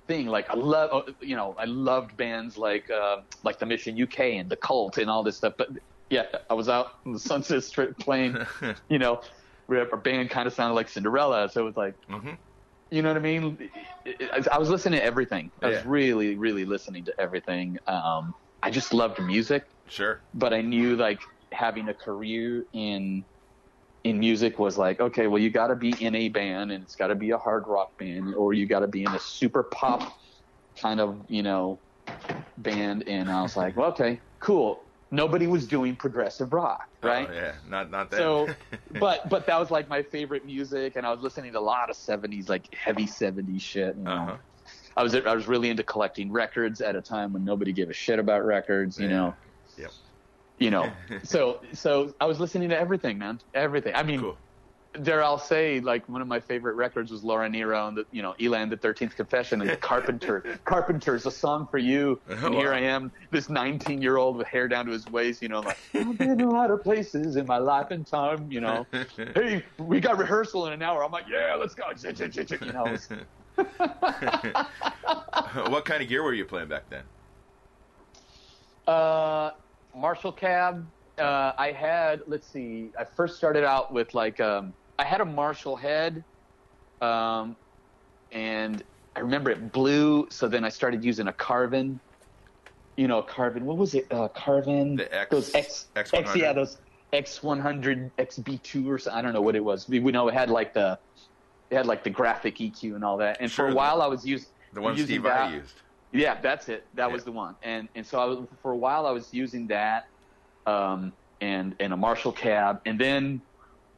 thing. 0.07 0.27
Like 0.27 0.51
I 0.51 0.55
love, 0.55 1.09
you 1.21 1.37
know, 1.37 1.55
I 1.59 1.65
loved 1.65 2.17
bands 2.17 2.57
like 2.59 2.91
uh, 2.91 3.23
like 3.43 3.59
the 3.59 3.67
Mission 3.67 3.97
UK 3.97 4.21
and 4.21 4.51
the 4.51 4.57
Cult 4.57 4.99
and 4.99 5.11
all 5.11 5.23
this 5.23 5.37
stuff. 5.37 5.55
But 5.59 5.71
yeah, 6.15 6.27
I 6.49 6.55
was 6.55 6.69
out 6.69 6.87
on 7.07 7.13
the 7.13 7.19
Sunset 7.19 7.63
Strip 7.65 7.99
playing, 7.99 8.37
you 8.89 8.99
know, 8.99 9.21
our 9.69 9.97
band 9.97 10.31
kind 10.31 10.47
of 10.47 10.53
sounded 10.53 10.75
like 10.75 10.89
Cinderella. 10.89 11.49
So 11.49 11.63
it 11.63 11.65
was 11.65 11.77
like, 11.77 11.95
Mhm. 12.09 12.39
you 12.91 13.03
know 13.03 13.09
what 13.09 13.17
I 13.17 13.21
mean? 13.21 13.71
I 14.07 14.45
I 14.53 14.59
was 14.59 14.71
listening 14.71 15.01
to 15.01 15.05
everything. 15.05 15.53
I 15.63 15.69
was 15.69 15.79
Yeah. 15.79 15.85
really, 15.85 16.37
really 16.37 16.65
listening 16.65 17.05
to 17.07 17.21
everything. 17.21 17.77
Um, 17.87 18.35
I 18.63 18.71
just 18.71 18.95
loved 18.95 19.21
music 19.21 19.65
Sure. 19.87 20.23
but 20.35 20.55
I 20.55 20.63
knew 20.63 20.97
like 20.97 21.21
having 21.53 21.89
a 21.89 21.95
career 21.95 22.65
in 22.73 23.27
in 24.05 24.19
music 24.19 24.59
was 24.59 24.77
like 24.79 25.01
okay 25.01 25.27
well 25.29 25.41
you 25.41 25.51
got 25.51 25.69
to 25.69 25.77
be 25.77 25.93
in 26.03 26.15
a 26.15 26.29
band 26.29 26.73
and 26.73 26.85
it's 26.85 26.95
got 26.97 27.09
to 27.09 27.15
be 27.15 27.31
a 27.31 27.39
hard 27.39 27.65
rock 27.67 27.89
band 27.99 28.35
or 28.35 28.53
you 28.53 28.67
got 28.67 28.81
to 28.81 28.89
be 28.89 29.03
in 29.05 29.15
a 29.15 29.21
super 29.21 29.65
pop 29.75 30.15
kind 30.81 31.01
of 31.01 31.25
you 31.29 31.43
know 31.43 31.83
band 32.57 33.09
and 33.09 33.31
I 33.31 33.43
was 33.43 33.57
like 33.57 33.77
well 33.77 33.91
okay 33.93 34.21
cool 34.41 34.91
nobody 35.15 35.47
was 35.47 35.67
doing 35.67 35.97
progressive 35.97 36.53
rock 36.53 36.81
right 37.03 37.29
Oh, 37.31 37.33
yeah. 37.33 37.55
Not 37.67 37.91
not 37.91 38.11
that. 38.11 38.17
so 38.17 38.49
but 39.01 39.29
but 39.29 39.47
that 39.47 39.59
was 39.59 39.71
like 39.71 39.89
my 39.89 40.03
favorite 40.03 40.45
music 40.45 40.97
and 40.97 41.07
I 41.07 41.11
was 41.11 41.21
listening 41.21 41.53
to 41.53 41.59
a 41.59 41.61
lot 41.61 41.91
of 41.91 41.97
70s 41.97 42.49
like 42.49 42.69
heavy 42.75 43.07
70s 43.07 43.61
shit 43.61 43.97
you 43.97 44.03
know 44.03 44.11
uh-huh. 44.11 44.37
I 44.97 45.03
was 45.03 45.15
I 45.15 45.35
was 45.35 45.47
really 45.47 45.69
into 45.71 45.83
collecting 45.83 46.33
records 46.33 46.81
at 46.81 46.97
a 46.97 47.03
time 47.03 47.33
when 47.33 47.45
nobody 47.45 47.73
gave 47.73 47.91
a 47.91 47.93
shit 47.93 48.19
about 48.19 48.45
records, 48.45 48.99
you 48.99 49.09
Yeah. 49.09 49.17
know. 49.17 49.35
Yep. 49.77 49.91
You 50.59 50.71
know, 50.71 50.93
so 51.25 51.61
so 51.73 52.15
I 52.21 52.27
was 52.27 52.39
listening 52.41 52.69
to 52.71 52.79
everything, 52.79 53.19
man, 53.19 53.41
everything. 53.53 53.95
I 53.95 54.05
mean, 54.05 54.21
Cool. 54.21 54.39
Dare 55.03 55.25
I'll 55.25 55.39
say, 55.39 55.81
like 55.81 56.09
one 56.09 56.23
of 56.23 56.29
my 56.29 56.39
favorite 56.39 56.75
records 56.75 57.11
was 57.11 57.25
Laura 57.25 57.49
Nyro 57.49 57.89
and 57.89 57.97
the, 57.97 58.07
you 58.13 58.23
know, 58.23 58.35
Eli 58.41 58.61
and 58.61 58.71
the 58.71 58.77
Thirteenth 58.77 59.17
Confession 59.17 59.61
and 59.61 59.81
Carpenter. 59.81 60.59
Carpenter's 60.65 61.27
a 61.27 61.31
song 61.31 61.67
for 61.71 61.79
you, 61.79 62.21
Oh, 62.29 62.47
and 62.47 62.55
here. 62.55 62.73
I 62.73 62.81
am, 62.81 63.11
this 63.31 63.49
19 63.49 64.01
year 64.01 64.17
old 64.17 64.37
with 64.37 64.47
hair 64.47 64.69
down 64.69 64.87
to 64.87 64.93
his 64.93 65.07
waist, 65.07 65.43
you 65.43 65.49
know, 65.49 65.61
like 65.61 65.79
I've 65.95 66.17
been 66.17 66.41
a 66.41 66.49
lot 66.49 66.71
of 66.71 66.83
places 66.83 67.37
in 67.37 67.47
my 67.47 67.59
life 67.59 67.91
and 67.91 68.07
time, 68.07 68.51
you 68.53 68.61
know. 68.61 68.87
hey, 69.17 69.65
we 69.79 70.01
got 70.01 70.19
rehearsal 70.19 70.67
in 70.67 70.73
an 70.73 70.83
hour. 70.83 71.05
I'm 71.05 71.13
like, 71.13 71.27
yeah, 71.29 71.57
let's 71.59 71.75
go. 71.75 71.85
You 71.95 72.73
know, 72.73 72.97
what 75.71 75.85
kind 75.85 76.03
of 76.03 76.09
gear 76.09 76.23
were 76.23 76.35
you 76.35 76.45
playing 76.45 76.69
back 76.69 76.85
then? 76.91 77.03
Uh, 78.87 79.51
Marshall 79.95 80.33
cab. 80.33 80.87
Uh, 81.19 81.53
I 81.57 81.73
had. 81.73 82.23
Let's 82.27 82.49
see. 82.49 82.91
I 82.99 83.05
first 83.05 83.37
started 83.37 83.65
out 83.65 83.93
with 83.93 84.15
like 84.15 84.41
um, 84.41 84.75
I 84.99 85.05
had 85.05 85.21
a 85.21 85.25
Marshall 85.25 85.77
head, 85.77 86.25
um, 87.01 87.57
and 88.31 88.83
I 89.17 89.21
remember 89.21 89.51
it 89.51 89.73
blew. 89.73 90.29
So 90.31 90.49
then 90.49 90.65
I 90.65 90.69
started 90.69 91.05
using 91.05 91.27
a 91.29 91.33
Carvin. 91.33 92.01
You 92.97 93.09
know, 93.09 93.19
a 93.19 93.23
Carvin. 93.25 93.65
What 93.65 93.77
was 93.77 93.95
it? 93.95 94.07
Uh, 94.11 94.29
Carvin. 94.29 94.97
The 94.97 95.13
X- 95.13 95.31
Those 95.31 95.55
X. 95.55 95.87
X100? 95.97 96.15
X. 96.15 96.37
Yeah, 96.37 96.53
those 96.53 96.79
X 97.13 97.43
one 97.43 97.59
hundred 97.61 98.13
XB 98.19 98.63
two 98.63 98.89
or 98.91 98.99
something. 98.99 99.19
I 99.19 99.23
don't 99.23 99.33
know 99.33 99.43
what 99.43 99.57
it 99.57 99.65
was. 99.65 99.89
We, 99.89 99.99
we 100.01 100.13
know 100.13 100.29
it 100.29 100.35
had 100.35 100.51
like 100.51 100.75
the. 100.75 100.99
It 101.71 101.77
had 101.77 101.87
like 101.87 102.05
the 102.05 102.11
graphic 102.11 102.59
EQ 102.59 102.95
and 102.95 103.05
all 103.05 103.17
that. 103.19 103.39
And 103.41 103.51
Sure, 103.51 103.65
for 103.65 103.69
a 103.69 103.71
the- 103.73 103.77
while, 103.77 104.01
I 104.03 104.07
was 104.07 104.25
using 104.25 104.49
The 104.73 104.81
one 104.81 104.93
using 104.93 105.07
Steve 105.07 105.23
that. 105.25 105.41
I 105.51 105.55
used. 105.55 105.75
Yeah, 106.13 106.41
that's 106.41 106.69
it. 106.69 106.87
That 106.95 107.11
was 107.11 107.25
the 107.25 107.33
one. 107.33 107.57
And 107.63 107.89
and 107.97 108.07
so 108.07 108.21
I 108.21 108.27
was 108.27 108.47
for 108.63 108.71
a 108.71 108.77
while 108.77 109.07
I 109.07 109.11
was 109.11 109.33
using 109.35 109.67
that, 109.69 110.05
um, 110.67 111.15
and 111.41 111.75
and 111.81 111.93
a 111.93 111.97
Marshall 111.97 112.31
cab, 112.31 112.81
and 112.87 113.01
then 113.01 113.43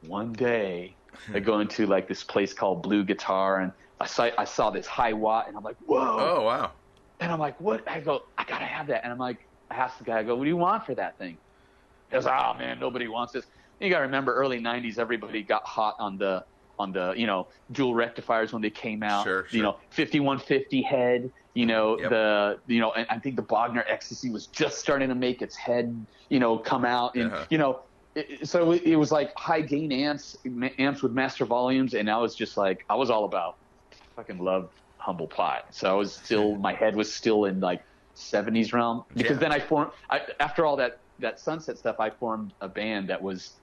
one 0.09 0.33
day 0.33 0.97
I 1.35 1.41
go 1.41 1.61
into 1.61 1.87
like 1.87 2.09
this 2.09 2.23
place 2.25 2.53
called 2.53 2.83
Blue 2.83 3.05
Guitar, 3.05 3.61
and 3.61 3.73
I 4.01 4.07
saw 4.07 4.31
I 4.39 4.45
saw 4.45 4.71
this 4.71 4.87
Hiwatt, 4.87 5.49
and 5.49 5.57
I'm 5.57 5.63
like, 5.65 5.77
whoa! 5.81 6.17
Oh 6.19 6.43
wow. 6.43 6.73
And 7.21 7.33
I'm 7.33 7.39
like, 7.39 7.59
what? 7.61 7.89
I 7.89 8.01
go, 8.01 8.21
I 8.37 8.45
gotta 8.45 8.67
have 8.67 8.89
that. 8.89 9.03
And 9.05 9.13
I'm 9.13 9.19
like, 9.19 9.49
I 9.71 9.77
asked 9.77 9.99
the 9.99 10.05
guy, 10.05 10.19
I 10.19 10.23
go, 10.23 10.37
what 10.37 10.45
do 10.45 10.51
you 10.51 10.57
want 10.57 10.85
for 10.85 10.95
that 10.95 11.17
thing? 11.17 11.39
He 12.11 12.15
goes, 12.15 12.27
oh 12.27 12.55
man, 12.59 12.79
nobody 12.79 13.09
wants 13.09 13.33
this. 13.33 13.47
You 13.81 13.89
gotta 13.91 14.03
remember, 14.03 14.35
early 14.35 14.61
'90s, 14.61 14.99
everybody 14.99 15.43
got 15.43 15.67
hot 15.67 15.95
on 15.99 16.19
the 16.19 16.45
on 16.79 16.93
the 16.93 17.15
you 17.17 17.27
know 17.27 17.49
dual 17.73 17.95
rectifiers 17.95 18.53
when 18.53 18.61
they 18.61 18.71
came 18.71 19.03
out. 19.03 19.25
Sure, 19.25 19.47
sure. 19.49 19.57
You 19.57 19.63
know, 19.63 19.79
5150 19.91 20.83
head. 20.83 21.31
You 21.55 21.65
know 21.65 21.99
Yep. 21.99 22.11
the 22.11 22.61
you 22.67 22.81
know, 22.81 22.93
and 22.93 23.07
I 23.09 23.19
think 23.19 23.37
the 23.37 23.43
Bogner 23.43 23.83
Ecstasy 23.89 24.31
was 24.31 24.47
just 24.47 24.79
starting 24.79 25.09
to 25.09 25.15
make 25.15 25.41
its 25.41 25.57
head 25.57 26.07
you 26.29 26.39
know 26.39 26.59
come 26.59 26.85
out, 26.85 27.15
and 27.15 27.33
Uh-huh. 27.33 27.47
you 27.51 27.59
know. 27.59 27.81
It, 28.17 28.49
so 28.49 28.73
it, 28.73 28.83
it 28.83 28.97
was 28.97 29.13
like 29.13 29.31
high 29.37 29.61
gain 29.61 29.93
amps, 29.93 30.35
amps 30.79 31.03
with 31.03 31.13
master 31.13 31.45
volumes, 31.45 31.95
and 31.95 32.11
I 32.11 32.17
was 32.19 32.35
just 32.35 32.57
like, 32.57 32.85
I 32.89 32.97
was 32.97 33.11
all 33.11 33.25
about 33.25 33.57
fucking 34.17 34.39
loved 34.39 34.73
humble 34.99 35.29
pie. 35.29 35.63
So 35.71 35.91
I 35.91 35.95
was 35.95 36.17
still, 36.17 36.57
my 36.57 36.73
head 36.73 36.97
was 36.97 37.15
still 37.15 37.45
in 37.45 37.61
like 37.61 37.83
70s 38.17 38.73
realm 38.73 39.05
because 39.15 39.37
Yeah. 39.37 39.41
then 39.41 39.53
I 39.53 39.61
formed, 39.61 39.93
I, 40.11 40.23
after 40.41 40.65
all 40.65 40.77
that, 40.77 40.95
that 41.19 41.39
sunset 41.39 41.77
stuff, 41.77 41.97
I 42.01 42.11
formed 42.11 42.55
a 42.63 42.69
band 42.69 43.11
that 43.11 43.21
was, 43.23 43.61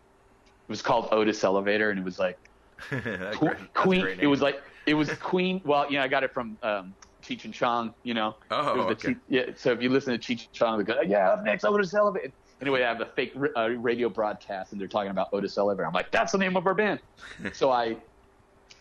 it 0.68 0.72
was 0.72 0.84
called 0.84 1.10
Otis 1.12 1.44
Elevator 1.44 1.90
and 1.90 2.00
it 2.00 2.04
was 2.06 2.20
like 2.20 2.38
That's 2.92 3.38
Que- 3.40 3.48
great. 3.48 3.58
That's 3.60 3.74
Queen, 3.74 4.06
it 4.22 4.28
was 4.28 4.42
like, 4.42 4.62
it 4.86 4.94
was 4.94 5.10
Queen. 5.18 5.62
Well, 5.66 5.92
you 5.92 5.98
know, 5.98 6.04
I 6.04 6.08
got 6.08 6.24
it 6.24 6.32
from, 6.32 6.60
um, 6.62 6.96
Cheech 7.24 7.46
and 7.46 7.54
Chong, 7.54 7.96
you 8.04 8.14
know, 8.14 8.36
Oh, 8.52 8.74
it 8.74 8.78
was 8.78 8.86
the 8.88 8.94
okay. 8.94 9.10
Cheech- 9.14 9.22
yeah. 9.28 9.46
So 9.56 9.72
if 9.72 9.82
you 9.82 9.90
listen 9.90 10.14
to 10.14 10.20
Cheech 10.20 10.42
and 10.42 10.54
Chong, 10.54 10.78
they 10.78 10.84
go, 10.84 11.02
yeah, 11.02 11.32
up 11.32 11.44
next 11.44 11.64
Otis 11.64 11.94
Elevator. 11.94 12.32
Anyway, 12.64 12.84
I 12.84 12.88
have 12.88 13.02
a 13.02 13.06
fake 13.06 13.34
uh, 13.58 13.70
radio 13.72 14.10
broadcast, 14.10 14.72
and 14.72 14.80
they're 14.80 14.88
talking 14.88 15.12
about 15.12 15.28
Otis 15.34 15.58
Elevator. 15.58 15.86
I'm 15.86 15.94
like, 15.94 16.12
that's 16.12 16.32
the 16.32 16.38
name 16.38 16.56
of 16.56 16.66
our 16.66 16.74
band. 16.74 17.02
so 17.54 17.72
I, 17.72 17.98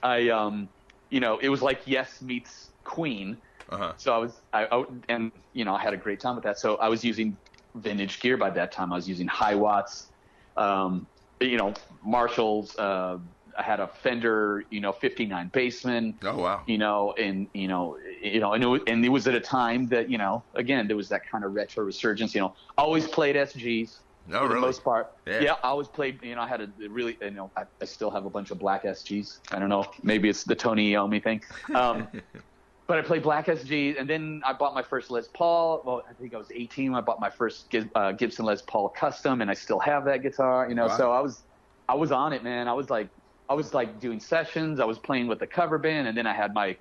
I, 0.03 0.29
um, 0.29 0.69
you 1.11 1.19
know, 1.19 1.39
it 1.39 1.49
was 1.49 1.63
like 1.63 1.81
Yes 1.85 2.23
meets 2.23 2.71
Queen. 2.85 3.43
Uh-huh. 3.69 3.95
So 3.97 4.15
I 4.15 4.19
was, 4.19 4.41
I, 4.53 4.67
I, 4.67 4.85
and 5.09 5.33
you 5.53 5.65
know, 5.65 5.75
I 5.75 5.83
had 5.83 5.95
a 5.95 5.97
great 5.97 6.21
time 6.21 6.37
with 6.37 6.45
that. 6.45 6.59
So 6.59 6.77
I 6.77 6.89
was 6.89 7.05
using 7.05 7.37
vintage 7.75 8.21
gear 8.21 8.37
by 8.37 8.51
that 8.51 8.71
time. 8.71 8.93
I 8.93 8.97
was 8.97 9.09
using 9.09 9.27
Hiwatts, 9.27 10.11
um, 10.57 11.09
you 11.41 11.57
know, 11.57 11.75
Marshalls. 12.05 12.77
Uh, 12.77 13.19
had 13.57 13.81
a 13.81 13.87
Fender, 13.87 14.65
you 14.71 14.81
know, 14.81 14.93
59 14.93 15.51
Bassman. 15.51 16.15
Oh 16.23 16.39
wow. 16.39 16.63
You 16.67 16.79
know, 16.79 17.13
and 17.19 17.47
you 17.53 17.69
know, 17.69 17.99
you 18.23 18.41
know, 18.41 18.53
and 18.55 18.63
it 18.63 18.67
was, 18.67 18.81
and 18.87 19.05
it 19.05 19.09
was 19.09 19.27
at 19.27 19.35
a 19.35 19.41
time 19.41 19.89
that 19.89 20.09
you 20.11 20.19
know, 20.19 20.43
again, 20.55 20.87
there 20.87 20.97
was 20.97 21.09
that 21.11 21.29
kind 21.29 21.45
of 21.45 21.55
retro 21.55 21.85
resurgence. 21.85 22.35
You 22.35 22.43
know, 22.43 22.55
always 22.79 23.07
played 23.07 23.37
SGs. 23.37 23.99
No, 24.29 24.39
for 24.43 24.49
the 24.49 24.55
really. 24.55 24.67
most 24.67 24.85
part. 24.85 25.13
Yeah. 25.27 25.55
I 25.65 25.69
always 25.69 25.89
played. 25.89 26.23
You 26.23 26.37
know, 26.37 26.43
I 26.43 26.47
had 26.47 26.61
a 26.61 26.71
really, 26.89 27.19
you 27.21 27.33
know, 27.33 27.51
I, 27.57 27.65
I 27.81 27.85
still 27.85 28.11
have 28.11 28.25
a 28.25 28.31
bunch 28.31 28.53
of 28.53 28.59
black 28.61 28.85
SGs. 28.85 29.41
I 29.51 29.59
don't 29.59 29.69
know, 29.69 29.85
maybe 30.05 30.29
it's 30.29 30.45
the 30.45 30.55
Tony 30.55 30.93
Iommi 30.93 31.21
thing. 31.23 31.43
Um, 31.75 32.07
but 32.87 32.99
I 32.99 33.03
played 33.03 33.25
black 33.25 33.47
SG, 33.47 33.99
and 33.99 34.09
then 34.09 34.41
I 34.45 34.53
bought 34.53 34.75
my 34.75 34.83
first 34.83 35.11
Les 35.11 35.27
Paul. 35.27 35.83
Well, 35.85 36.05
I 36.09 36.13
think 36.13 36.35
I 36.35 36.37
was 36.37 36.53
18 36.55 36.93
when 36.93 36.99
I 36.99 37.05
bought 37.05 37.19
my 37.19 37.31
first 37.31 37.75
uh, 37.97 38.13
Gibson 38.13 38.45
Les 38.45 38.63
Paul 38.63 38.91
Custom, 38.91 39.41
and 39.41 39.51
I 39.51 39.55
still 39.55 39.81
have 39.81 40.05
that 40.05 40.23
guitar. 40.23 40.69
You 40.69 40.77
know, 40.77 40.87
Wow. 40.87 40.97
so 40.97 41.11
I 41.13 41.21
was, 41.21 41.43
I 41.89 41.95
was 41.97 42.13
on 42.13 42.33
it, 42.33 42.45
man. 42.45 42.69
I 42.69 42.75
was 42.75 42.91
like, 42.91 43.09
I 43.49 43.55
was 43.55 43.75
like 43.75 44.01
doing 44.01 44.21
sessions. 44.21 44.81
I 44.81 44.85
was 44.85 44.99
playing 44.99 45.27
with 45.27 45.39
the 45.41 45.47
cover 45.47 45.79
band, 45.79 46.09
and 46.09 46.17
then 46.17 46.27
I 46.27 46.33
had 46.33 46.55
my 46.55 46.77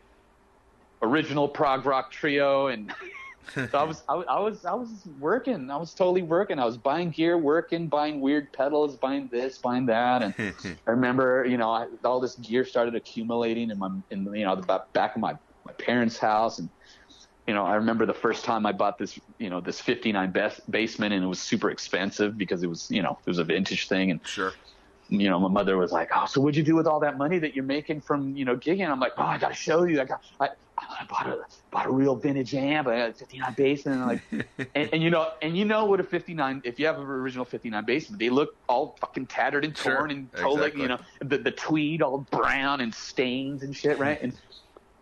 original 1.01 1.47
prog 1.49 1.85
rock 1.85 2.11
trio, 2.11 2.67
and 2.67 2.93
so 3.55 3.77
I 3.77 3.83
was, 3.83 4.03
I, 4.07 4.15
was- 4.15 4.25
I 4.29 4.39
was, 4.39 4.65
I 4.65 4.73
was 4.73 5.07
working. 5.19 5.69
I 5.69 5.77
was 5.77 5.93
totally 5.93 6.21
working. 6.21 6.59
I 6.59 6.65
was 6.65 6.77
buying 6.77 7.11
gear, 7.11 7.37
working, 7.37 7.89
buying 7.89 8.21
weird 8.21 8.53
pedals, 8.53 8.97
buying 8.97 9.29
this, 9.31 9.57
buying 9.59 9.85
that, 9.87 10.21
and 10.21 10.33
I 10.87 10.91
remember, 10.91 11.45
you 11.45 11.57
know, 11.57 11.69
I, 11.71 11.87
all 12.03 12.19
this 12.19 12.35
gear 12.37 12.65
started 12.65 12.95
accumulating 12.95 13.69
in 13.69 13.77
my, 13.77 13.89
in 14.09 14.25
you 14.33 14.45
know, 14.45 14.55
the 14.55 14.81
back 14.93 15.15
of 15.15 15.21
my 15.21 15.35
my 15.65 15.73
parents' 15.73 16.17
house, 16.17 16.57
and 16.59 16.69
you 17.47 17.53
know, 17.53 17.65
I 17.65 17.75
remember 17.75 18.05
the 18.05 18.13
first 18.13 18.45
time 18.45 18.65
I 18.65 18.71
bought 18.71 18.97
this, 18.97 19.19
you 19.37 19.49
know, 19.49 19.61
this 19.61 19.81
'59 19.81 20.31
bas- 20.31 20.61
Bassman, 20.69 21.11
and 21.11 21.23
it 21.23 21.27
was 21.27 21.39
super 21.41 21.69
expensive 21.69 22.37
because 22.37 22.63
it 22.63 22.67
was, 22.67 22.87
you 22.89 23.01
know, 23.01 23.17
it 23.25 23.29
was 23.29 23.39
a 23.39 23.43
vintage 23.43 23.87
thing, 23.87 24.11
and 24.11 24.25
Sure. 24.25 24.53
You 25.11 25.29
know, 25.29 25.39
my 25.39 25.49
mother 25.49 25.77
was 25.77 25.91
like, 25.91 26.09
"Oh, 26.15 26.25
so 26.25 26.39
what'd 26.39 26.55
you 26.55 26.63
do 26.63 26.75
with 26.75 26.87
all 26.87 27.01
that 27.01 27.17
money 27.17 27.37
that 27.37 27.53
you're 27.53 27.65
making 27.65 28.01
from, 28.01 28.35
you 28.35 28.45
know, 28.45 28.55
gigging?" 28.55 28.89
I'm 28.89 28.99
like, 28.99 29.11
"Oh, 29.17 29.23
I 29.23 29.37
gotta 29.37 29.53
show 29.53 29.83
you. 29.83 29.99
I 30.01 30.05
got, 30.05 30.21
I, 30.39 30.49
I 30.77 31.05
bought 31.09 31.27
a 31.27 31.37
bought 31.71 31.85
a 31.85 31.91
real 31.91 32.15
vintage 32.15 32.55
amp, 32.55 32.87
I 32.87 32.97
got 32.97 33.09
a 33.09 33.13
59 33.13 33.53
bass, 33.57 33.85
and 33.85 34.05
like, 34.07 34.21
and, 34.73 34.89
and 34.93 35.03
you 35.03 35.09
know, 35.09 35.29
and 35.41 35.57
you 35.57 35.65
know 35.65 35.85
what 35.85 35.99
a 35.99 36.03
59, 36.03 36.61
if 36.63 36.79
you 36.79 36.85
have 36.85 36.97
an 36.97 37.03
original 37.03 37.45
59 37.45 37.85
bass, 37.85 38.07
they 38.07 38.29
look 38.29 38.49
all 38.69 38.95
fucking 39.01 39.27
tattered 39.27 39.65
and 39.65 39.77
Sure, 39.77 39.97
torn 39.97 40.11
and 40.11 40.31
totally, 40.31 40.67
exactly. 40.67 40.81
you 40.81 40.87
know, 40.87 40.99
the 41.21 41.37
the 41.37 41.51
tweed 41.51 42.01
all 42.01 42.27
brown 42.31 42.79
and 42.81 42.95
stains 42.95 43.63
and 43.63 43.75
shit, 43.75 43.99
right? 43.99 44.19
And 44.21 44.33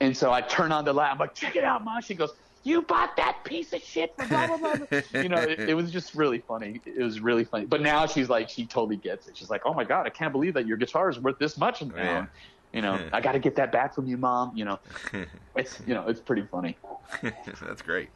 and 0.01 0.17
so 0.17 0.31
I 0.33 0.41
turn 0.41 0.71
on 0.71 0.85
the 0.85 0.93
light. 0.93 1.11
I'm 1.11 1.19
like, 1.19 1.35
"Check 1.35 1.55
it 1.55 1.63
out, 1.63 1.83
mom." 1.83 2.01
She 2.01 2.15
goes. 2.15 2.31
You 2.63 2.81
bought 2.81 3.15
that 3.17 3.43
piece 3.45 3.71
of 3.73 3.81
shit 3.81 4.13
for 4.17 4.25
blah 4.27 4.47
blah 4.57 4.75
blah. 4.75 5.01
you 5.21 5.29
know, 5.29 5.37
it, 5.37 5.59
it 5.61 5.73
was 5.73 5.91
just 5.91 6.13
really 6.13 6.39
funny. 6.39 6.81
It 6.85 7.01
was 7.01 7.19
really 7.21 7.45
funny. 7.45 7.65
But 7.65 7.81
now 7.81 8.05
she's 8.05 8.29
like, 8.29 8.49
she 8.49 8.65
totally 8.65 8.97
gets 8.97 9.27
it. 9.27 9.37
She's 9.37 9.49
like, 9.49 9.61
oh 9.65 9.73
my 9.73 9.83
god, 9.85 10.05
I 10.05 10.09
can't 10.09 10.31
believe 10.33 10.53
that 10.55 10.67
your 10.67 10.77
guitar 10.77 11.09
is 11.09 11.19
worth 11.19 11.39
this 11.39 11.57
much 11.57 11.81
now. 11.81 11.95
Yeah. 11.95 12.25
You 12.73 12.81
know, 12.81 12.99
I 13.13 13.21
got 13.21 13.31
to 13.31 13.39
get 13.39 13.55
that 13.55 13.71
back 13.71 13.95
from 13.95 14.07
you, 14.07 14.17
mom. 14.17 14.55
You 14.55 14.65
know, 14.65 14.79
it's 15.55 15.79
you 15.87 15.93
know, 15.93 16.07
it's 16.07 16.19
pretty 16.19 16.43
funny. 16.43 16.77
That's 17.21 17.81
great. 17.81 18.09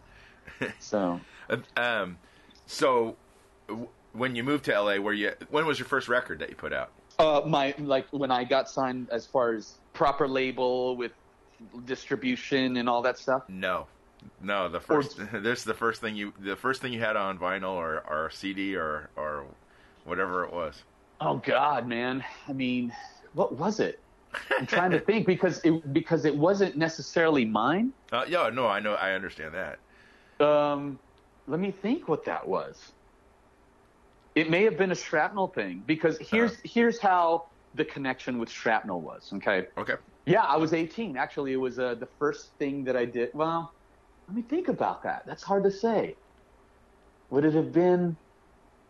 So 0.80 1.20
Uh, 1.50 1.58
Um, 1.78 2.18
so 2.68 3.16
w- 3.68 3.88
when 4.12 4.36
you 4.36 4.44
moved 4.44 4.66
to 4.66 4.80
LA, 4.80 4.98
where 4.98 5.14
you 5.14 5.32
when 5.50 5.66
was 5.66 5.80
your 5.80 5.88
first 5.88 6.08
record 6.10 6.40
that 6.40 6.50
you 6.50 6.56
put 6.56 6.74
out? 6.74 6.92
Uh, 7.18 7.42
my 7.46 7.74
like 7.80 8.08
when 8.12 8.30
I 8.32 8.44
got 8.44 8.70
signed 8.70 9.08
as 9.12 9.26
far 9.26 9.54
as 9.54 9.76
proper 9.94 10.28
label 10.28 10.96
with 10.98 11.14
distribution 11.86 12.78
and 12.78 12.90
all 12.90 13.02
that 13.04 13.18
stuff. 13.18 13.44
No, 13.48 13.88
no. 14.42 14.70
The 14.70 14.80
first 14.80 15.18
this 15.34 15.60
is 15.60 15.66
the 15.66 15.74
first 15.74 16.02
thing 16.02 16.16
you 16.16 16.34
the 16.40 16.56
first 16.56 16.82
thing 16.82 16.94
you 16.94 17.00
had 17.00 17.16
on 17.16 17.38
vinyl 17.40 17.74
or 17.74 18.04
or 18.08 18.30
CD 18.32 18.76
or 18.76 19.10
or 19.16 19.46
whatever 20.04 20.44
it 20.46 20.54
was. 20.54 20.84
Oh 21.20 21.38
God, 21.38 21.88
man! 21.88 22.24
I 22.48 22.54
mean, 22.54 22.94
what 23.34 23.58
was 23.58 23.80
it? 23.80 24.00
I'm 24.58 24.66
trying 24.66 24.92
to 24.92 25.00
think 25.00 25.28
because 25.28 25.62
it 25.64 25.94
because 25.94 26.26
it 26.26 26.36
wasn't 26.36 26.76
necessarily 26.76 27.46
mine. 27.46 27.94
Uh, 28.12 28.26
yeah, 28.28 28.50
no, 28.52 28.68
I 28.68 28.80
know, 28.80 28.94
I 28.96 29.14
understand 29.14 29.54
that. 29.54 30.46
Um, 30.46 31.00
let 31.48 31.60
me 31.60 31.72
think 31.72 32.08
what 32.08 32.26
that 32.26 32.48
was. 32.48 32.94
It 34.36 34.50
may 34.50 34.64
have 34.64 34.78
been 34.78 34.92
a 34.92 34.96
shrapnel 34.96 35.50
thing 35.50 35.84
because 35.86 36.18
here's 36.20 36.54
Uh-huh. 36.54 36.62
here's 36.66 37.00
how 37.00 37.50
the 37.76 37.86
connection 37.86 38.40
with 38.40 38.50
shrapnel 38.50 39.02
was. 39.02 39.32
Okay. 39.36 39.68
Okay. 39.78 39.96
Yeah, 40.26 40.42
I 40.42 40.58
was 40.58 40.74
18. 40.74 41.18
Actually, 41.18 41.54
it 41.54 41.58
was 41.58 41.78
uh, 41.80 41.96
the 41.96 42.08
first 42.20 42.58
thing 42.58 42.84
that 42.86 42.96
I 42.96 43.06
did. 43.06 43.30
Well, 43.34 43.74
let 44.28 44.36
me 44.36 44.42
think 44.44 44.68
about 44.68 45.04
that. 45.04 45.24
That's 45.26 45.44
hard 45.44 45.64
to 45.64 45.72
say. 45.72 46.16
Would 47.30 47.46
it 47.46 47.54
have 47.54 47.72
been? 47.72 48.16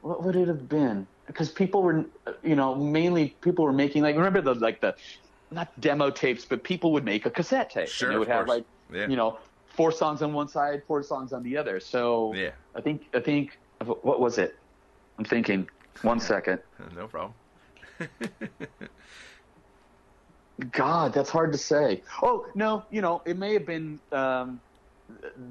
What 0.02 0.24
would 0.24 0.36
it 0.36 0.48
have 0.48 0.68
been? 0.68 1.08
Because 1.28 1.50
people 1.52 1.82
were, 1.82 2.06
you 2.44 2.56
know, 2.56 2.76
mainly 2.76 3.30
people 3.42 3.64
were 3.66 3.74
making 3.74 4.04
like 4.04 4.16
remember 4.16 4.42
the 4.42 4.56
like 4.56 4.82
the 4.82 4.96
not 5.52 5.80
demo 5.80 6.10
tapes, 6.10 6.46
but 6.46 6.64
people 6.64 6.92
would 6.94 7.06
make 7.06 7.26
a 7.26 7.30
cassette 7.30 7.70
tape. 7.70 7.88
Sure, 7.88 8.10
and 8.10 8.16
they 8.16 8.20
would 8.20 8.28
have 8.28 8.46
course. 8.46 8.58
like 8.58 8.66
Yeah. 8.92 9.08
you 9.08 9.16
know 9.16 9.40
four 9.66 9.92
songs 9.92 10.22
on 10.22 10.34
one 10.34 10.50
side, 10.50 10.84
four 10.88 11.02
songs 11.04 11.32
on 11.34 11.42
the 11.44 11.56
other. 11.58 11.80
So 11.80 12.34
Yeah. 12.34 12.52
I 12.76 12.82
think 12.82 13.04
I 13.14 13.20
think 13.22 13.58
what 13.84 14.20
was 14.20 14.38
it? 14.38 14.56
I'm 15.18 15.26
thinking. 15.26 15.70
One 16.02 16.20
second. 16.20 16.60
No 16.96 17.08
problem. 17.08 17.34
God, 20.72 21.14
that's 21.14 21.30
hard 21.30 21.52
to 21.54 21.58
say. 21.58 22.04
Oh 22.22 22.46
no, 22.56 22.84
you 22.92 23.02
know, 23.02 23.22
it 23.26 23.38
may 23.38 23.54
have 23.54 23.66
been 23.66 24.00
um, 24.12 24.62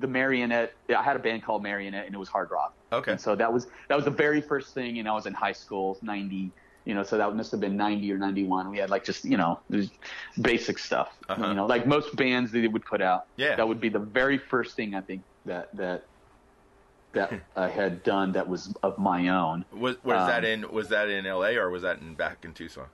the 0.01 0.07
Marionette. 0.07 0.73
I 0.97 1.03
had 1.03 1.17
a 1.17 1.19
band 1.19 1.43
called 1.43 1.63
Marionette, 1.63 2.07
and 2.07 2.15
it 2.15 2.19
was 2.19 2.29
hard 2.29 2.51
rock. 2.51 2.75
Okay. 2.93 3.13
And 3.13 3.21
so 3.21 3.35
that 3.37 3.53
was 3.53 3.67
that 3.89 3.97
was 3.97 4.05
the 4.05 4.11
very 4.11 4.41
first 4.41 4.75
thing, 4.75 4.99
and 4.99 5.09
I 5.09 5.13
was 5.13 5.27
in 5.27 5.35
high 5.35 5.53
school, 5.53 5.99
ninety. 6.03 6.51
You 6.85 6.95
know, 6.95 7.05
so 7.05 7.17
that 7.17 7.35
must 7.37 7.53
have 7.53 7.61
been 7.61 7.77
ninety 7.77 8.13
or 8.13 8.19
ninety 8.19 8.45
one. 8.45 8.69
We 8.71 8.79
had 8.79 8.91
like 8.91 9.05
just 9.05 9.25
you 9.25 9.37
know 9.37 9.61
basic 10.41 10.79
stuff. 10.79 11.17
Uh-huh. 11.29 11.49
You 11.49 11.55
know, 11.55 11.67
like 11.67 11.87
most 11.87 12.17
bands 12.17 12.51
that 12.53 12.61
they 12.61 12.69
would 12.69 12.85
put 12.85 13.01
out. 13.01 13.27
Yeah. 13.37 13.55
That 13.55 13.69
would 13.69 13.81
be 13.81 13.89
the 13.89 14.01
very 14.01 14.37
first 14.39 14.75
thing 14.75 14.95
I 14.95 15.01
think 15.01 15.23
that 15.47 15.75
that 15.77 16.05
that 17.13 17.33
I 17.57 17.69
had 17.69 18.03
done 18.03 18.33
that 18.33 18.49
was 18.49 18.75
of 18.83 18.99
my 18.99 19.29
own. 19.29 19.65
Was 19.73 19.97
was 20.03 20.17
Um, 20.17 20.27
that 20.27 20.45
in 20.45 20.73
was 20.73 20.89
that 20.89 21.09
in 21.09 21.25
L.A. 21.27 21.57
or 21.57 21.71
was 21.71 21.83
that 21.83 22.01
in 22.01 22.15
back 22.15 22.45
in 22.45 22.53
Tucson? 22.53 22.87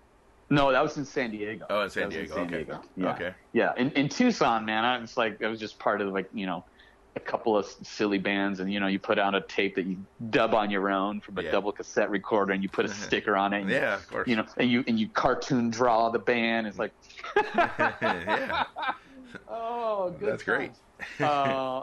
No, 0.51 0.73
that 0.73 0.83
was 0.83 0.97
in 0.97 1.05
San 1.05 1.31
Diego. 1.31 1.67
Oh, 1.69 1.83
in 1.83 1.91
San 1.91 2.05
That 2.09 2.11
Diego. 2.11 2.35
San 2.35 2.45
okay. 2.47 2.57
Diego. 2.65 2.83
Yeah. 2.97 3.13
Okay. 3.15 3.35
Yeah, 3.53 3.73
in, 3.77 3.91
in 3.93 4.09
Tucson, 4.09 4.65
man, 4.65 4.85
I 4.85 4.99
was 4.99 5.17
like, 5.17 5.43
I 5.43 5.49
was 5.49 5.61
just 5.61 5.79
part 5.79 6.01
of 6.01 6.09
like, 6.13 6.29
you 6.33 6.47
know, 6.47 6.65
a 7.17 7.21
couple 7.21 7.57
of 7.57 7.67
silly 7.67 8.19
bands, 8.19 8.61
and 8.61 8.73
you 8.73 8.79
know, 8.81 8.87
you 8.87 8.99
put 8.99 9.19
out 9.19 9.35
a 9.35 9.41
tape 9.49 9.75
that 9.75 9.87
you 9.87 10.07
dub 10.31 10.55
on 10.55 10.71
your 10.71 10.89
own 10.89 11.21
from 11.21 11.37
a 11.39 11.43
Yeah. 11.43 11.51
double 11.51 11.73
cassette 11.73 12.11
recorder, 12.11 12.53
and 12.53 12.63
you 12.63 12.69
put 12.69 12.85
a 12.85 12.89
sticker 13.07 13.37
on 13.37 13.53
it. 13.53 13.63
And, 13.63 13.71
Yeah, 13.71 13.95
of 13.97 14.07
course. 14.09 14.29
You 14.29 14.37
know, 14.37 14.47
and 14.57 14.71
you 14.71 14.85
and 14.87 14.99
you 14.99 15.11
cartoon 15.11 15.71
draw 15.71 16.11
the 16.11 16.21
band. 16.21 16.67
It's 16.67 16.79
like, 16.79 16.93
yeah. 17.45 18.65
oh, 19.49 20.11
good. 20.19 20.33
That's 20.33 20.43
great. 20.45 20.73
uh, 21.21 21.83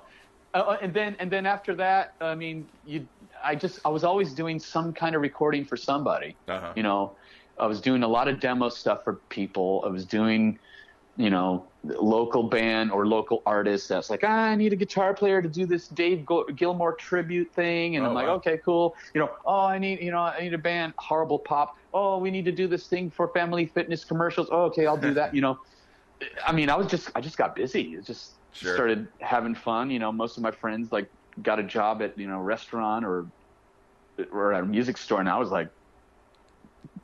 uh, 0.53 0.77
and 0.81 0.93
then 0.93 1.15
and 1.19 1.29
then 1.29 1.45
after 1.45 1.75
that, 1.75 2.15
I 2.21 2.35
mean, 2.35 2.69
you, 2.83 3.07
I 3.43 3.55
just 3.55 3.79
I 3.85 3.89
was 3.89 4.03
always 4.05 4.33
doing 4.33 4.57
some 4.59 4.93
kind 4.93 5.15
of 5.15 5.21
recording 5.21 5.65
for 5.65 5.75
somebody. 5.75 6.37
Uh-huh. 6.47 6.71
You 6.77 6.83
know, 6.83 7.17
I 7.57 7.67
was 7.67 7.81
doing 7.81 8.03
a 8.03 8.07
lot 8.07 8.27
of 8.27 8.39
demo 8.39 8.69
stuff 8.69 9.03
for 9.03 9.21
people. 9.29 9.83
I 9.85 9.89
was 9.89 10.05
doing, 10.05 10.59
you 11.17 11.29
know, 11.29 11.73
local 11.83 12.49
band 12.49 12.91
or 12.91 13.07
local 13.07 13.43
artist 13.45 13.89
that's 13.89 14.09
like, 14.09 14.21
ah, 14.23 14.27
I 14.27 14.55
need 14.55 14.73
a 14.73 14.77
guitar 14.77 15.13
player 15.13 15.41
to 15.41 15.49
do 15.49 15.65
this 15.65 15.87
Dave 15.87 16.25
Gilmour 16.55 16.97
tribute 16.97 17.53
thing, 17.53 17.95
and 17.95 18.05
Oh, 18.05 18.09
I'm 18.09 18.13
like, 18.13 18.27
wow. 18.27 18.35
okay, 18.37 18.59
cool. 18.65 18.95
You 19.13 19.21
know, 19.21 19.31
oh, 19.45 19.61
I 19.65 19.79
need, 19.79 20.01
you 20.01 20.11
know, 20.11 20.19
I 20.19 20.41
need 20.41 20.53
a 20.53 20.57
band, 20.59 20.93
horrible 20.99 21.39
pop. 21.39 21.73
Oh, 21.93 22.19
we 22.19 22.31
need 22.31 22.45
to 22.45 22.51
do 22.51 22.67
this 22.67 22.87
thing 22.87 23.11
for 23.11 23.31
Family 23.33 23.67
Fitness 23.67 24.05
commercials. 24.05 24.49
Oh, 24.51 24.63
okay, 24.65 24.85
I'll 24.87 24.97
do 24.97 25.13
that. 25.15 25.33
You 25.33 25.41
know, 25.41 25.57
I 26.45 26.53
mean, 26.53 26.69
I 26.69 26.75
was 26.75 26.87
just, 26.87 27.09
I 27.15 27.21
just 27.21 27.37
got 27.37 27.55
busy. 27.55 27.93
It 27.95 28.05
just 28.05 28.39
Sure. 28.51 28.75
started 28.75 29.07
having 29.21 29.55
fun. 29.55 29.91
You 29.91 29.99
know, 29.99 30.11
most 30.11 30.37
of 30.37 30.43
my 30.43 30.51
friends 30.51 30.91
like 30.91 31.09
got 31.41 31.59
a 31.59 31.63
job 31.63 32.01
at 32.01 32.17
you 32.17 32.27
know 32.27 32.39
restaurant 32.39 33.05
or 33.05 33.31
or 34.31 34.53
at 34.53 34.63
a 34.63 34.65
music 34.65 34.97
store, 34.97 35.19
and 35.19 35.29
I 35.29 35.37
was 35.37 35.51
like 35.51 35.69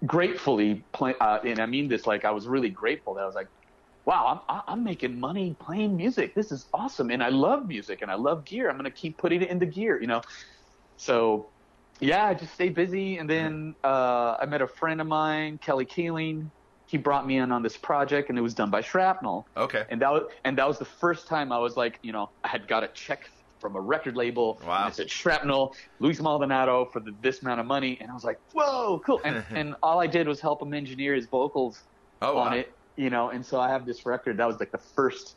gratefully 0.06 0.88
play, 0.94 1.16
uh, 1.20 1.40
and 1.46 1.62
I 1.62 1.66
mean 1.66 1.88
this 1.90 2.06
like 2.08 2.26
I 2.26 2.32
was 2.32 2.48
really 2.48 2.70
grateful 2.70 3.16
that 3.16 3.22
I 3.24 3.26
was 3.26 3.36
like, 3.36 3.48
wow, 4.06 4.44
I'm 4.50 4.62
I'm 4.68 4.84
making 4.84 5.20
money 5.20 5.58
playing 5.62 5.96
music. 5.98 6.36
This 6.36 6.52
is 6.52 6.68
awesome, 6.74 7.12
and 7.12 7.24
I 7.24 7.30
love 7.30 7.68
music 7.68 8.02
and 8.02 8.12
I 8.12 8.16
love 8.16 8.46
gear. 8.46 8.70
I'm 8.70 8.78
gonna 8.78 8.92
keep 8.92 9.18
putting 9.20 9.42
it 9.42 9.50
into 9.50 9.66
gear, 9.66 10.02
you 10.02 10.08
know. 10.08 10.24
So 10.98 11.54
yeah, 12.00 12.26
I 12.26 12.34
just 12.34 12.54
stayed 12.54 12.76
busy, 12.76 13.18
and 13.18 13.30
then 13.30 13.76
uh, 13.84 14.38
I 14.40 14.46
met 14.48 14.62
a 14.62 14.68
friend 14.68 15.02
of 15.02 15.08
mine, 15.08 15.60
Kelly 15.60 15.86
Keeling. 15.86 16.52
He 16.88 16.98
brought 16.98 17.26
me 17.26 17.38
in 17.38 17.52
on 17.52 17.64
this 17.64 17.78
project, 17.78 18.30
and 18.30 18.38
it 18.38 18.42
was 18.42 18.56
done 18.56 18.72
by 18.72 18.82
Shrapnel 18.82 19.48
Okay. 19.56 19.86
and 19.90 20.02
that 20.02 20.12
was 20.12 20.24
and 20.46 20.58
that 20.58 20.68
was 20.68 20.80
the 20.80 20.86
first 20.86 21.28
time 21.28 21.52
I 21.52 21.60
was 21.60 21.78
like, 21.78 22.00
you 22.04 22.12
know, 22.12 22.30
I 22.44 22.48
had 22.50 22.68
got 22.68 22.84
a 22.84 22.90
check 22.94 23.24
from 23.62 23.76
a 23.76 23.80
record 23.80 24.18
label. 24.18 24.60
Wow. 24.66 24.84
And 24.86 24.92
it 24.92 24.96
said 24.96 25.10
Shrapnel, 25.10 25.76
Luis 26.00 26.20
Maldonado 26.20 26.86
for 26.86 27.00
the, 27.00 27.14
this 27.22 27.42
amount 27.44 27.60
of 27.62 27.68
money. 27.68 27.98
And 28.02 28.10
I 28.10 28.14
was 28.14 28.24
like, 28.26 28.40
whoa, 28.54 29.00
cool. 29.06 29.22
And, 29.24 29.46
and 29.52 29.76
all 29.84 30.02
I 30.02 30.08
did 30.08 30.28
was 30.28 30.42
help 30.42 30.62
him 30.62 30.74
engineer 30.74 31.14
his 31.14 31.28
vocals 31.28 31.84
Oh, 32.24 32.38
on 32.38 32.52
wow. 32.52 32.58
it, 32.58 32.74
you 32.98 33.10
know. 33.10 33.30
And 33.30 33.46
so 33.46 33.60
I 33.60 33.70
have 33.70 33.86
this 33.86 34.06
record. 34.06 34.38
That 34.38 34.48
was 34.48 34.60
like 34.60 34.72
the 34.72 34.78
first 34.78 35.36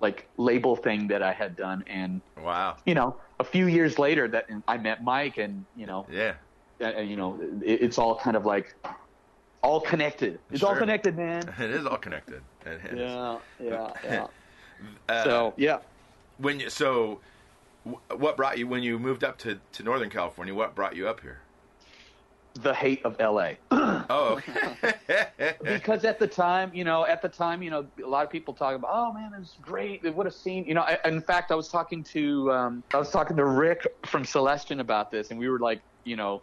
like 0.00 0.28
label 0.38 0.76
thing 0.76 1.08
that 1.08 1.22
I 1.22 1.32
had 1.32 1.56
done. 1.56 1.84
And, 1.86 2.20
Wow. 2.38 2.76
you 2.86 2.94
know, 2.94 3.16
a 3.40 3.44
few 3.44 3.66
years 3.66 3.98
later 3.98 4.28
that 4.28 4.46
I 4.68 4.76
met 4.78 5.02
Mike 5.04 5.38
and, 5.38 5.64
you 5.76 5.86
know, 5.86 6.06
Yeah. 6.10 6.34
uh, 6.80 7.00
you 7.00 7.16
know, 7.16 7.38
it, 7.64 7.82
it's 7.82 7.98
all 7.98 8.16
kind 8.18 8.36
of 8.36 8.44
like 8.44 8.74
all 9.62 9.80
connected. 9.80 10.38
It's 10.50 10.62
all 10.62 10.76
connected, 10.76 11.16
man. 11.16 11.42
It 11.58 11.70
is 11.70 11.86
all 11.86 11.96
connected. 11.96 12.42
Is. 12.64 12.80
Yeah, 12.94 13.38
yeah, 13.60 13.90
yeah. 14.04 14.26
Uh, 15.08 15.24
so 15.24 15.54
yeah, 15.56 15.78
when 16.38 16.60
you 16.60 16.68
so 16.68 17.20
what 18.16 18.36
brought 18.36 18.58
you 18.58 18.66
when 18.66 18.82
you 18.82 18.98
moved 18.98 19.24
up 19.24 19.38
to, 19.38 19.58
to 19.72 19.82
Northern 19.82 20.10
California? 20.10 20.54
What 20.54 20.74
brought 20.74 20.96
you 20.96 21.08
up 21.08 21.20
here? 21.20 21.40
the 22.62 22.74
hate 22.74 23.04
of 23.04 23.16
LA. 23.18 23.52
Oh, 23.70 24.40
because 25.62 26.04
at 26.04 26.18
the 26.18 26.26
time, 26.26 26.70
you 26.74 26.84
know, 26.84 27.06
at 27.06 27.22
the 27.22 27.28
time, 27.28 27.62
you 27.62 27.70
know, 27.70 27.86
a 28.02 28.06
lot 28.06 28.24
of 28.24 28.30
people 28.30 28.54
talk 28.54 28.74
about, 28.74 28.90
oh 28.92 29.12
man, 29.12 29.32
it's 29.38 29.56
great. 29.60 30.04
It 30.04 30.14
would 30.14 30.26
have 30.26 30.34
scene. 30.34 30.64
You 30.64 30.74
know, 30.74 30.82
I, 30.82 30.98
in 31.04 31.20
fact, 31.20 31.50
I 31.50 31.54
was 31.54 31.68
talking 31.68 32.02
to, 32.04 32.52
um, 32.52 32.82
I 32.92 32.98
was 32.98 33.10
talking 33.10 33.36
to 33.36 33.44
Rick 33.44 33.86
from 34.06 34.24
Celestion 34.24 34.80
about 34.80 35.10
this, 35.10 35.30
and 35.30 35.38
we 35.38 35.48
were 35.48 35.58
like, 35.58 35.80
you 36.04 36.16
know, 36.16 36.42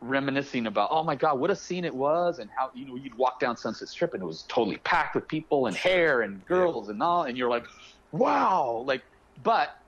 reminiscing 0.00 0.66
about, 0.66 0.88
oh 0.92 1.02
my 1.02 1.16
God, 1.16 1.38
what 1.38 1.50
a 1.50 1.56
scene 1.56 1.84
it 1.84 1.94
was, 1.94 2.38
and 2.38 2.48
how, 2.54 2.70
you 2.74 2.86
know, 2.86 2.96
you'd 2.96 3.16
walk 3.16 3.40
down 3.40 3.56
Sunset 3.56 3.88
Strip 3.88 4.14
and 4.14 4.22
it 4.22 4.26
was 4.26 4.44
totally 4.48 4.76
packed 4.78 5.14
with 5.14 5.26
people 5.26 5.66
and 5.66 5.76
hair 5.76 6.22
and 6.22 6.44
girls 6.46 6.88
and 6.88 7.02
all, 7.02 7.24
and 7.24 7.36
you're 7.36 7.50
like, 7.50 7.64
wow, 8.12 8.84
like, 8.86 9.02
but 9.42 9.78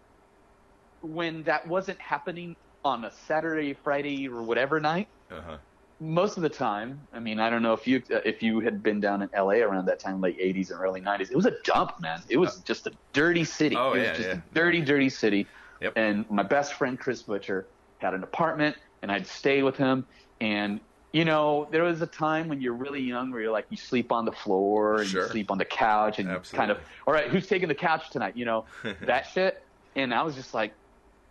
when 1.03 1.43
that 1.45 1.67
wasn't 1.67 1.99
happening 2.01 2.57
on 2.85 3.05
a 3.05 3.11
Saturday, 3.11 3.75
Friday, 3.75 4.29
or 4.29 4.43
whatever 4.43 4.81
night, 4.81 5.09
uh-huh. 5.31 5.59
most 6.01 6.37
of 6.37 6.43
the 6.43 6.49
time, 6.49 7.01
I 7.13 7.21
mean, 7.21 7.41
I 7.41 7.51
don't 7.51 7.63
know 7.63 7.73
if 7.73 7.87
you 7.87 8.03
if 8.11 8.43
you 8.43 8.61
had 8.61 8.83
been 8.83 9.01
down 9.01 9.23
in 9.23 9.31
LA 9.37 9.61
around 9.61 9.87
that 9.87 9.99
time, 9.99 10.21
late 10.21 10.39
'80s 10.39 10.71
and 10.71 10.81
early 10.81 11.01
'90s. 11.01 11.31
It 11.31 11.37
was 11.37 11.47
a 11.47 11.55
dump, 11.65 12.01
man. 12.01 12.23
It 12.29 12.37
was 12.39 12.57
just 12.61 12.87
a 12.87 12.93
dirty 13.13 13.45
city. 13.45 13.77
Oh, 13.77 13.93
it 13.93 13.99
was 13.99 14.03
yeah, 14.03 14.15
just 14.15 14.29
yeah. 14.29 14.35
a 14.35 14.55
dirty, 14.55 14.81
dirty 14.81 15.09
city. 15.09 15.47
Yep. 15.81 15.93
And 15.97 16.31
my 16.31 16.43
best 16.43 16.75
friend 16.75 16.99
Chris 16.99 17.23
Butcher 17.23 17.67
had 17.99 18.15
an 18.15 18.23
apartment, 18.23 18.77
and 19.03 19.11
I'd 19.11 19.27
stay 19.27 19.63
with 19.63 19.77
him. 19.77 20.07
And 20.41 20.81
you 21.13 21.25
know, 21.25 21.69
there 21.71 21.83
was 21.83 22.01
a 22.03 22.07
time 22.07 22.49
when 22.49 22.61
you're 22.61 22.75
really 22.75 23.01
young 23.01 23.33
where 23.33 23.41
you're 23.41 23.51
like, 23.51 23.67
you 23.69 23.77
sleep 23.77 24.13
on 24.13 24.25
the 24.25 24.33
floor 24.33 25.01
and 25.01 25.09
Sure. 25.09 25.23
you 25.23 25.29
sleep 25.29 25.51
on 25.51 25.59
the 25.59 25.65
couch, 25.65 26.19
and 26.19 26.43
kind 26.53 26.71
of, 26.71 26.79
all 27.07 27.13
right, 27.13 27.29
who's 27.29 27.47
taking 27.47 27.69
the 27.69 27.75
couch 27.75 28.11
tonight? 28.11 28.37
You 28.37 28.45
know, 28.45 28.65
that 29.03 29.23
shit. 29.23 29.63
And 29.97 30.15
I 30.15 30.23
was 30.23 30.37
just 30.37 30.55
like, 30.55 30.73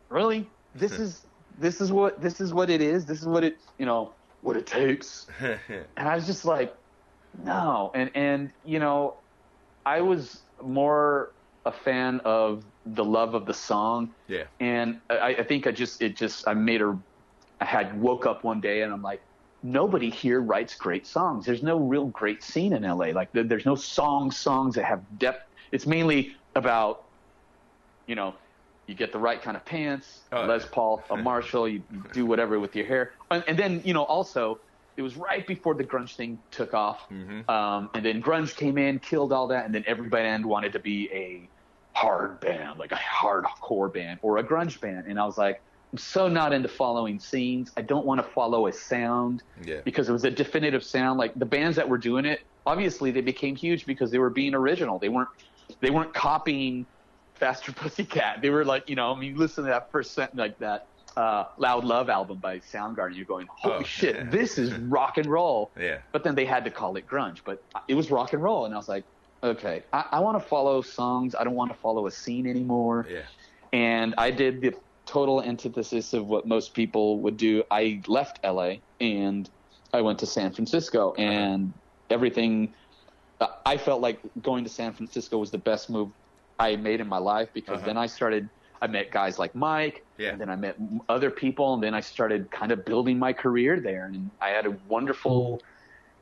really? 0.10 0.50
This 0.76 0.96
hmm. 0.96 1.04
is 1.04 1.26
this 1.58 1.82
is 1.82 1.92
what 1.92 2.22
this 2.22 2.42
is 2.42 2.54
what 2.54 2.70
it 2.70 2.82
is. 2.82 3.06
This 3.06 3.22
is 3.22 3.28
what 3.28 3.44
it 3.44 3.58
you 3.78 3.86
know 3.86 4.12
what 4.42 4.56
it 4.56 4.66
takes. 4.66 5.28
And 5.98 6.08
I 6.08 6.16
was 6.16 6.26
just 6.26 6.46
like, 6.46 6.76
no. 7.44 7.92
And 7.94 8.10
and 8.16 8.52
you 8.66 8.80
know, 8.80 9.16
I 9.86 10.02
was 10.02 10.42
more 10.62 11.32
a 11.66 11.72
fan 11.72 12.22
of 12.26 12.64
the 12.86 13.04
love 13.04 13.34
of 13.34 13.46
the 13.46 13.54
song. 13.54 14.10
yeah. 14.28 14.44
And 14.60 15.00
I, 15.10 15.36
I 15.36 15.44
think 15.44 15.68
I 15.68 15.72
just 15.72 16.02
it 16.02 16.16
just 16.16 16.48
I 16.48 16.54
made 16.54 16.82
her. 16.82 16.98
I 17.62 17.66
had 17.66 18.00
woke 18.00 18.26
up 18.26 18.46
one 18.46 18.62
day 18.62 18.84
and 18.84 18.94
I'm 18.94 19.02
like, 19.02 19.22
nobody 19.64 20.10
here 20.10 20.42
writes 20.42 20.76
great 20.76 21.06
songs. 21.06 21.46
There's 21.46 21.64
no 21.64 21.78
real 21.78 22.06
great 22.06 22.42
scene 22.42 22.72
in 22.74 22.84
LA. 22.84 23.08
Like 23.08 23.30
there's 23.34 23.66
no 23.66 23.76
song 23.76 24.32
songs 24.32 24.76
that 24.76 24.86
have 24.86 25.02
depth. 25.20 25.46
It's 25.72 25.86
mainly 25.86 26.36
about, 26.56 27.04
you 28.08 28.16
know, 28.16 28.34
you 28.90 28.96
get 28.96 29.12
the 29.12 29.20
right 29.20 29.40
kind 29.42 29.56
of 29.56 29.64
pants, 29.66 30.22
Oh, 30.32 30.46
Les. 30.46 30.66
Paul, 30.66 31.04
a 31.12 31.16
Marshall, 31.30 31.70
you 31.70 31.84
do 32.12 32.26
whatever 32.26 32.60
with 32.60 32.76
your 32.76 32.88
hair, 32.88 33.12
and, 33.30 33.44
and 33.48 33.58
then 33.58 33.82
you 33.86 33.94
know 33.94 34.04
also 34.04 34.60
it 34.98 35.04
was 35.04 35.16
right 35.16 35.46
before 35.48 35.76
the 35.76 35.84
grunge 35.84 36.16
thing 36.16 36.40
took 36.52 36.74
off, 36.74 37.08
Mhm. 37.10 37.48
um, 37.50 37.90
and 37.94 38.04
then 38.04 38.22
grunge 38.22 38.56
came 38.58 38.78
in, 38.78 39.00
killed 39.00 39.32
all 39.32 39.48
that, 39.48 39.66
and 39.66 39.74
then 39.74 39.84
every 39.88 40.10
band 40.10 40.46
wanted 40.46 40.74
to 40.74 40.80
be 40.80 41.08
a 41.14 41.50
hard 41.98 42.40
band, 42.42 42.80
like 42.80 42.92
a 42.92 42.96
hardcore 42.96 43.94
band 43.94 44.20
or 44.24 44.38
a 44.40 44.44
grunge 44.44 44.82
band, 44.82 45.06
and 45.08 45.20
I 45.20 45.26
was 45.26 45.38
like, 45.38 45.62
I'm 45.92 45.98
so 46.00 46.28
not 46.28 46.52
into 46.54 46.68
following 46.68 47.20
scenes. 47.20 47.72
I 47.78 47.82
don't 47.82 48.06
want 48.06 48.24
to 48.24 48.28
follow 48.32 48.68
a 48.68 48.74
sound 48.74 49.42
Yeah. 49.64 49.82
because 49.84 50.08
it 50.10 50.12
was 50.12 50.24
a 50.24 50.30
definitive 50.32 50.84
sound. 50.84 51.18
Like 51.20 51.34
the 51.36 51.46
bands 51.48 51.76
that 51.78 51.88
were 51.90 51.98
doing 51.98 52.26
it, 52.26 52.40
obviously 52.66 53.10
they 53.12 53.22
became 53.22 53.56
huge 53.56 53.86
because 53.88 54.12
they 54.12 54.20
were 54.20 54.30
being 54.30 54.54
original. 54.56 54.98
They 55.00 55.10
weren't 55.10 55.30
they 55.82 55.90
weren't 55.92 56.14
copying 56.14 56.86
Faster 57.40 57.72
Pussycat. 57.82 58.42
They 58.42 58.50
were 58.50 58.66
like, 58.66 58.90
you 58.90 58.96
know, 58.96 59.14
I 59.14 59.20
mean, 59.20 59.36
listen 59.38 59.64
to 59.66 59.70
that 59.70 59.92
first 59.92 60.14
sentence, 60.14 60.38
like 60.40 60.58
that 60.60 60.88
uh, 61.18 61.46
Loud 61.58 61.84
Love 61.86 62.10
album 62.10 62.38
by 62.38 62.60
Soundgarden. 62.60 63.16
You're 63.16 63.26
going, 63.26 63.48
holy 63.50 63.76
Oh, 63.78 63.84
shit, 63.84 64.16
yeah. 64.16 64.24
this 64.30 64.58
is 64.58 64.74
rock 64.74 65.18
and 65.18 65.28
roll. 65.28 65.72
Yeah. 65.80 66.00
But 66.12 66.24
then 66.24 66.36
they 66.36 66.46
had 66.46 66.64
to 66.66 66.72
call 66.72 66.96
it 66.98 67.08
grunge, 67.08 67.40
but 67.44 67.64
it 67.88 67.96
was 67.96 68.12
rock 68.12 68.34
and 68.34 68.42
roll, 68.44 68.66
and 68.66 68.74
I 68.74 68.78
was 68.78 68.90
like, 68.90 69.04
okay, 69.44 69.84
I, 69.94 70.06
I 70.14 70.20
want 70.20 70.42
to 70.42 70.48
follow 70.48 70.82
songs. 70.82 71.34
I 71.36 71.44
don't 71.44 71.56
want 71.56 71.72
to 71.72 71.78
follow 71.78 72.08
a 72.08 72.12
scene 72.12 72.46
anymore 72.46 73.08
Yeah. 73.10 73.22
and 73.74 74.14
I 74.18 74.32
did 74.32 74.62
the 74.62 74.74
total 75.06 75.42
antithesis 75.42 76.14
of 76.14 76.28
what 76.28 76.46
most 76.46 76.74
people 76.74 77.20
would 77.22 77.38
do. 77.38 77.64
I 77.72 78.02
left 78.08 78.40
LA 78.44 78.74
and 79.02 79.50
I 79.94 80.02
went 80.02 80.20
to 80.20 80.26
San 80.28 80.52
Francisco, 80.52 81.14
and 81.16 81.74
everything. 82.12 82.74
I 83.66 83.78
felt 83.78 84.02
like 84.02 84.20
going 84.42 84.66
to 84.66 84.70
San 84.70 84.92
Francisco 84.94 85.38
was 85.38 85.50
the 85.50 85.58
best 85.58 85.90
move 85.90 86.10
I 86.60 86.76
made 86.76 87.00
in 87.00 87.08
my 87.08 87.18
life 87.18 87.50
because 87.54 87.78
Uh-huh. 87.78 87.86
then 87.88 87.98
I 87.98 88.06
started. 88.06 88.50
I 88.82 88.88
met 88.88 89.12
guys 89.12 89.38
like 89.38 89.54
Mike, 89.56 90.06
Yeah. 90.18 90.30
and 90.30 90.40
then 90.40 90.50
I 90.50 90.56
met 90.56 90.78
other 91.10 91.30
people, 91.30 91.74
and 91.74 91.84
then 91.84 91.94
I 91.94 92.00
started 92.00 92.50
kind 92.50 92.72
of 92.72 92.86
building 92.86 93.20
my 93.20 93.34
career 93.34 93.78
there, 93.82 94.06
and 94.06 94.30
I 94.40 94.50
had 94.52 94.66
a 94.66 94.72
wonderful 94.88 95.62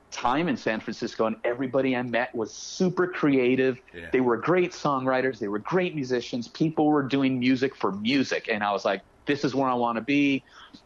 time 0.09 0.47
in 0.47 0.57
San 0.57 0.79
Francisco, 0.79 1.27
and 1.27 1.35
everybody 1.43 1.95
I 1.95 2.01
met 2.01 2.33
was 2.33 2.51
super 2.51 3.05
creative. 3.07 3.79
Yeah. 3.93 4.09
They 4.11 4.21
were 4.21 4.37
great 4.37 4.71
songwriters. 4.71 5.37
They 5.37 5.49
were 5.49 5.59
great 5.59 5.93
musicians. 5.93 6.47
People 6.47 6.87
were 6.87 7.03
doing 7.03 7.37
music 7.37 7.75
for 7.75 7.91
music, 7.91 8.47
and 8.51 8.63
I 8.63 8.71
was 8.71 8.85
like, 8.85 9.01
"This 9.27 9.43
is 9.43 9.53
where 9.53 9.69
I 9.69 9.75
want 9.75 9.97
to 9.97 10.03
be." 10.03 10.43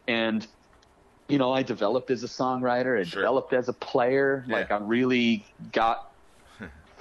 And 0.08 0.46
you 1.28 1.38
know, 1.38 1.52
I 1.54 1.62
developed 1.62 2.10
as 2.10 2.22
a 2.22 2.26
songwriter. 2.26 3.00
I 3.00 3.04
Sure. 3.04 3.22
developed 3.22 3.54
as 3.54 3.68
a 3.70 3.72
player. 3.72 4.44
Yeah. 4.46 4.56
Like 4.56 4.70
I 4.70 4.76
really 4.76 5.46
got 5.72 6.11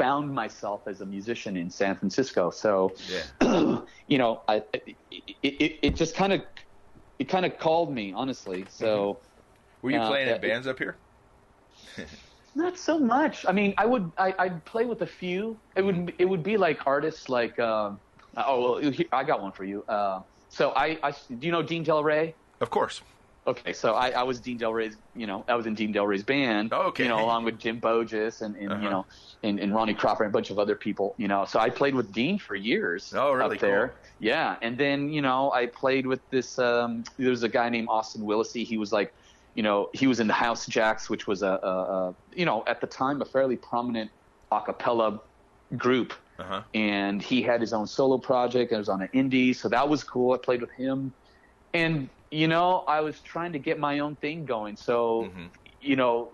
found 0.01 0.33
myself 0.33 0.87
as 0.87 1.01
a 1.01 1.05
musician 1.05 1.53
in 1.57 1.69
San 1.69 1.95
Francisco. 1.99 2.49
So 2.49 2.95
Yeah. 3.15 3.81
you 4.11 4.17
know, 4.17 4.31
I 4.47 4.55
it 4.73 4.97
it, 5.41 5.79
it 5.87 5.95
just 5.95 6.15
kind 6.15 6.33
of 6.33 6.41
it 7.19 7.25
kind 7.25 7.45
of 7.45 7.57
called 7.57 7.93
me 7.93 8.13
honestly. 8.13 8.65
So. 8.69 9.21
Were 9.83 9.91
you 9.91 9.97
Uh, 9.97 10.07
playing 10.07 10.27
in 10.27 10.35
uh, 10.35 10.37
bands 10.47 10.67
up 10.67 10.77
here? 10.77 10.93
Not 12.55 12.77
so 12.77 12.99
much. 12.99 13.45
I 13.47 13.51
mean, 13.51 13.73
I 13.77 13.85
would 13.85 14.11
I, 14.17 14.29
I'd 14.37 14.65
play 14.65 14.85
with 14.85 15.01
a 15.01 15.07
few. 15.07 15.41
It 15.75 15.81
would 15.81 16.13
it 16.19 16.25
would 16.25 16.43
be 16.43 16.57
like 16.57 16.85
artists 16.85 17.29
like 17.29 17.57
um, 17.59 17.99
oh 18.37 18.57
well 18.61 18.91
here- 18.91 19.07
I 19.11 19.23
got 19.23 19.41
one 19.41 19.53
for 19.53 19.63
you. 19.63 19.83
Uh, 19.87 20.21
so 20.49 20.71
I, 20.71 20.99
I 21.01 21.11
do 21.39 21.45
you 21.47 21.51
know 21.51 21.63
Dean 21.63 21.83
Del 21.83 22.03
Rey? 22.03 22.35
Of 22.59 22.69
course. 22.69 23.01
Okay, 23.47 23.73
so 23.73 23.95
I, 23.95 24.11
I 24.11 24.21
was 24.23 24.39
Dean 24.39 24.57
Del 24.57 24.71
Rey's 24.71 24.95
you 25.15 25.25
know 25.25 25.43
I 25.47 25.55
was 25.55 25.65
in 25.65 25.73
Dean 25.73 25.91
Del 25.91 26.05
Rey's 26.05 26.23
band. 26.23 26.71
Okay. 26.71 27.03
You 27.03 27.09
know 27.09 27.23
along 27.25 27.43
with 27.43 27.57
Jim 27.59 27.81
Bogios 27.81 28.41
and, 28.41 28.55
and 28.55 28.71
Uh-huh. 28.71 28.83
you 28.83 28.89
know 28.89 29.05
and, 29.41 29.59
and 29.59 29.73
Ronnie 29.73 29.95
Cropper 29.95 30.23
and 30.23 30.31
a 30.31 30.33
bunch 30.33 30.51
of 30.51 30.59
other 30.59 30.75
people. 30.75 31.15
You 31.17 31.27
know 31.27 31.45
so 31.45 31.59
I 31.59 31.71
played 31.71 31.95
with 31.95 32.13
Dean 32.13 32.37
for 32.37 32.55
years. 32.55 33.11
Oh, 33.15 33.31
really 33.31 33.55
Up 33.55 33.61
there. 33.61 33.87
cool. 33.89 33.97
Yeah, 34.19 34.57
and 34.61 34.77
then 34.77 35.09
you 35.11 35.21
know 35.23 35.51
I 35.51 35.65
played 35.65 36.05
with 36.05 36.21
this. 36.29 36.59
Um, 36.59 37.03
there 37.17 37.31
was 37.31 37.41
a 37.41 37.49
guy 37.49 37.69
named 37.69 37.87
Austin 37.89 38.21
Willacy. 38.21 38.63
He 38.63 38.77
was 38.77 38.91
like, 38.93 39.11
you 39.55 39.63
know, 39.63 39.89
he 39.93 40.05
was 40.05 40.19
in 40.19 40.27
the 40.27 40.33
House 40.33 40.67
Jacks, 40.67 41.09
which 41.09 41.25
was 41.25 41.41
a, 41.41 41.59
a, 41.63 41.67
a 42.09 42.15
you 42.35 42.45
know 42.45 42.63
at 42.67 42.79
the 42.79 42.87
time 42.87 43.21
a 43.23 43.25
fairly 43.25 43.55
prominent 43.55 44.11
a 44.51 44.61
cappella 44.61 45.19
group, 45.77 46.13
Uh 46.37 46.43
huh. 46.43 46.61
and 46.75 47.23
he 47.23 47.41
had 47.41 47.59
his 47.59 47.73
own 47.73 47.87
solo 47.87 48.19
project. 48.19 48.71
and 48.71 48.75
it 48.77 48.81
was 48.81 48.89
on 48.89 49.01
an 49.01 49.09
indie, 49.15 49.55
so 49.55 49.67
that 49.69 49.89
was 49.89 50.03
cool. 50.03 50.33
I 50.33 50.37
played 50.37 50.61
with 50.61 50.71
him, 50.71 51.11
and 51.73 52.07
you 52.31 52.47
know 52.47 52.79
I 52.87 53.01
was 53.01 53.19
trying 53.21 53.53
to 53.53 53.59
get 53.59 53.77
my 53.79 53.99
own 53.99 54.15
thing 54.15 54.45
going. 54.45 54.75
So 54.77 55.29
Mhm. 55.35 55.51
you 55.79 55.95
know, 55.95 56.33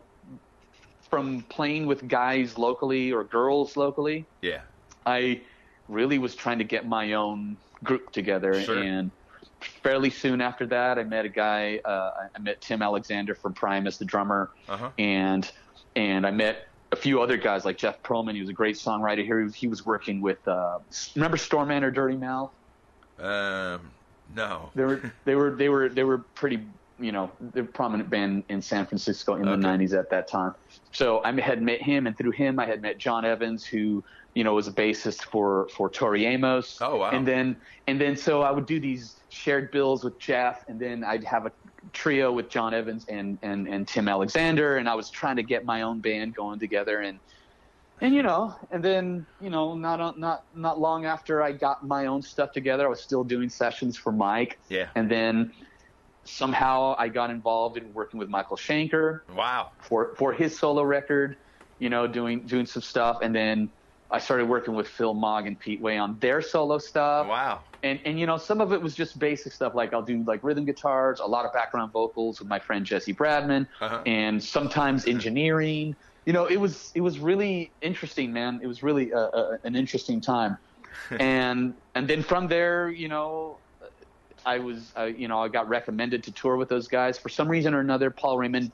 from 1.09 1.41
playing 1.43 1.85
with 1.85 2.07
guys 2.07 2.57
locally 2.57 3.11
or 3.13 3.23
girls 3.23 3.77
locally, 3.77 4.27
Yeah. 4.41 4.61
I 5.05 5.41
really 5.87 6.19
was 6.19 6.35
trying 6.35 6.57
to 6.57 6.65
get 6.65 6.85
my 6.85 7.13
own 7.13 7.57
group 7.83 8.11
together, 8.11 8.59
Sure. 8.61 8.77
and 8.77 9.11
fairly 9.61 10.09
soon 10.09 10.41
after 10.41 10.65
that, 10.67 10.99
I 10.99 11.03
met 11.03 11.23
a 11.25 11.29
guy. 11.29 11.79
Uh, 11.85 12.27
I 12.35 12.39
met 12.39 12.59
Tim 12.61 12.81
Alexander 12.81 13.35
from 13.35 13.53
Primus, 13.53 13.97
the 13.97 14.05
drummer, 14.05 14.51
Uh 14.67 14.77
huh. 14.77 14.91
and 14.97 15.49
and 15.95 16.27
I 16.27 16.31
met 16.31 16.67
a 16.91 16.95
few 16.95 17.21
other 17.21 17.37
guys 17.37 17.65
like 17.65 17.77
Jeff 17.77 18.01
Perlman. 18.03 18.33
He 18.35 18.41
was 18.41 18.49
a 18.49 18.53
great 18.53 18.75
songwriter 18.75 19.23
here. 19.23 19.39
He 19.39 19.43
was, 19.45 19.55
he 19.55 19.67
was 19.67 19.85
working 19.85 20.21
with 20.21 20.45
uh, 20.47 20.79
remember 21.15 21.37
Stormman 21.37 21.83
or 21.83 21.91
Dirty 21.91 22.17
Mouth. 22.17 22.53
Um. 23.17 23.96
No. 24.33 24.71
They 24.75 24.83
were 24.83 25.11
they 25.25 25.35
were 25.35 25.55
they 25.55 25.69
were 25.69 25.89
they 25.89 26.03
were 26.03 26.25
pretty 26.35 26.67
you 26.99 27.11
know, 27.11 27.31
the 27.39 27.63
prominent 27.63 28.09
band 28.09 28.43
in 28.49 28.61
San 28.61 28.85
Francisco 28.87 29.35
in 29.35 29.47
Okay. 29.47 29.61
the 29.61 29.67
'90s 29.67 29.97
at 29.97 30.09
that 30.09 30.27
time. 30.27 30.53
So 30.91 31.21
I 31.23 31.31
had 31.39 31.61
met 31.61 31.81
him, 31.81 32.07
and 32.07 32.17
through 32.17 32.31
him, 32.31 32.59
I 32.59 32.65
had 32.65 32.81
met 32.81 32.97
John 32.97 33.23
Evans, 33.23 33.67
who 33.67 34.03
you 34.33 34.43
know 34.43 34.55
was 34.55 34.67
a 34.67 34.71
bassist 34.71 35.23
for 35.25 35.67
for 35.75 35.89
Tori 35.89 36.25
Amos. 36.25 36.77
Oh, 36.81 36.97
wow. 36.97 37.11
And 37.11 37.27
then 37.27 37.61
and 37.85 38.01
then 38.01 38.15
so 38.17 38.41
I 38.41 38.49
would 38.51 38.65
do 38.65 38.79
these 38.79 39.15
shared 39.29 39.69
bills 39.71 40.03
with 40.03 40.19
Jeff, 40.19 40.63
and 40.67 40.79
then 40.79 41.03
I'd 41.03 41.23
have 41.23 41.45
a 41.45 41.51
trio 41.93 42.31
with 42.31 42.49
John 42.49 42.73
Evans 42.73 43.05
and 43.07 43.37
and 43.43 43.67
and 43.67 43.87
Tim 43.87 44.07
Alexander, 44.07 44.77
and 44.77 44.89
I 44.89 44.95
was 44.95 45.11
trying 45.11 45.35
to 45.35 45.43
get 45.43 45.65
my 45.65 45.83
own 45.83 46.01
band 46.01 46.33
going 46.33 46.59
together, 46.59 47.01
and 47.01 47.19
and 48.01 48.13
you 48.13 48.23
know, 48.23 48.55
and 48.71 48.83
then 48.83 49.25
you 49.39 49.49
know, 49.49 49.75
not 49.75 50.17
not 50.19 50.45
not 50.53 50.79
long 50.79 51.05
after 51.05 51.41
I 51.41 51.51
got 51.51 51.85
my 51.85 52.05
own 52.05 52.21
stuff 52.21 52.51
together, 52.51 52.85
I 52.85 52.89
was 52.89 53.01
still 53.01 53.23
doing 53.23 53.49
sessions 53.49 53.97
for 53.97 54.11
Mike, 54.11 54.59
Yeah. 54.69 54.89
and 54.95 55.09
then 55.09 55.53
somehow 56.25 56.95
I 56.97 57.07
got 57.07 57.29
involved 57.29 57.77
in 57.77 57.93
working 57.93 58.19
with 58.19 58.29
Michael 58.29 58.57
Schenker. 58.57 59.21
Wow. 59.29 59.71
for 59.81 60.13
for 60.15 60.33
his 60.33 60.57
solo 60.59 60.83
record, 60.83 61.37
you 61.79 61.89
know, 61.89 62.07
doing 62.07 62.45
doing 62.45 62.65
some 62.65 62.81
stuff, 62.81 63.19
and 63.21 63.33
then 63.35 63.71
I 64.09 64.19
started 64.19 64.45
working 64.47 64.73
with 64.75 64.87
Phil 64.87 65.13
Mogg 65.13 65.47
and 65.47 65.59
Pete 65.59 65.81
Way 65.81 65.97
on 65.97 66.17
their 66.19 66.41
solo 66.41 66.77
stuff, 66.77 67.27
Wow. 67.27 67.63
and 67.83 67.99
and 68.05 68.19
you 68.19 68.25
know, 68.25 68.37
some 68.37 68.61
of 68.61 68.73
it 68.73 68.81
was 68.81 68.95
just 68.95 69.17
basic 69.19 69.53
stuff 69.53 69.73
like 69.75 69.93
I'll 69.93 70.01
do 70.01 70.23
like 70.25 70.43
rhythm 70.43 70.65
guitars, 70.65 71.19
a 71.19 71.25
lot 71.25 71.45
of 71.45 71.53
background 71.53 71.91
vocals 71.93 72.39
with 72.39 72.47
my 72.47 72.59
friend 72.59 72.85
Jesse 72.85 73.13
Bradman, 73.13 73.67
Uh-huh. 73.81 74.01
and 74.05 74.43
sometimes 74.43 75.07
engineering. 75.07 75.95
You 76.27 76.33
know, 76.33 76.45
it 76.45 76.57
was 76.57 76.91
it 76.93 77.01
was 77.01 77.19
really 77.19 77.73
interesting, 77.81 78.33
man. 78.33 78.59
It 78.61 78.67
was 78.67 78.83
really 78.83 79.11
a, 79.11 79.17
a, 79.17 79.43
an 79.63 79.75
interesting 79.75 80.19
time, 80.19 80.57
and 81.19 81.73
and 81.95 82.03
then 82.09 82.21
from 82.21 82.47
there, 82.47 82.89
you 82.89 83.07
know, 83.07 83.61
I 84.45 84.59
was, 84.59 84.91
uh, 84.97 85.05
you 85.05 85.29
know, 85.29 85.39
I 85.41 85.47
got 85.47 85.69
recommended 85.69 86.25
to 86.25 86.31
tour 86.33 86.57
with 86.57 86.67
those 86.67 86.89
guys. 86.89 87.17
For 87.17 87.29
some 87.29 87.47
reason 87.47 87.73
or 87.73 87.79
another, 87.79 88.11
Paul 88.11 88.37
Raymond 88.37 88.73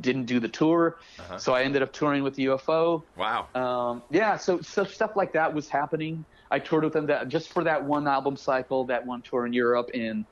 didn't 0.00 0.26
do 0.26 0.40
the 0.40 0.48
tour, 0.48 0.96
Uh-huh. 1.20 1.38
so 1.38 1.54
I 1.54 1.62
ended 1.62 1.82
up 1.82 1.92
touring 1.92 2.24
with 2.24 2.36
UFO. 2.36 3.02
Wow. 3.16 3.48
Um, 3.54 4.02
yeah, 4.10 4.36
so 4.36 4.60
so 4.60 4.82
stuff 4.84 5.12
like 5.14 5.32
that 5.34 5.54
was 5.54 5.68
happening. 5.68 6.26
I 6.50 6.58
toured 6.58 6.82
with 6.82 6.94
them 6.94 7.06
that 7.06 7.28
just 7.28 7.52
for 7.52 7.62
that 7.64 7.84
one 7.84 8.08
album 8.08 8.36
cycle, 8.36 8.86
that 8.86 9.06
one 9.06 9.22
tour 9.22 9.46
in 9.46 9.52
Europe, 9.52 9.88
and 9.94 10.26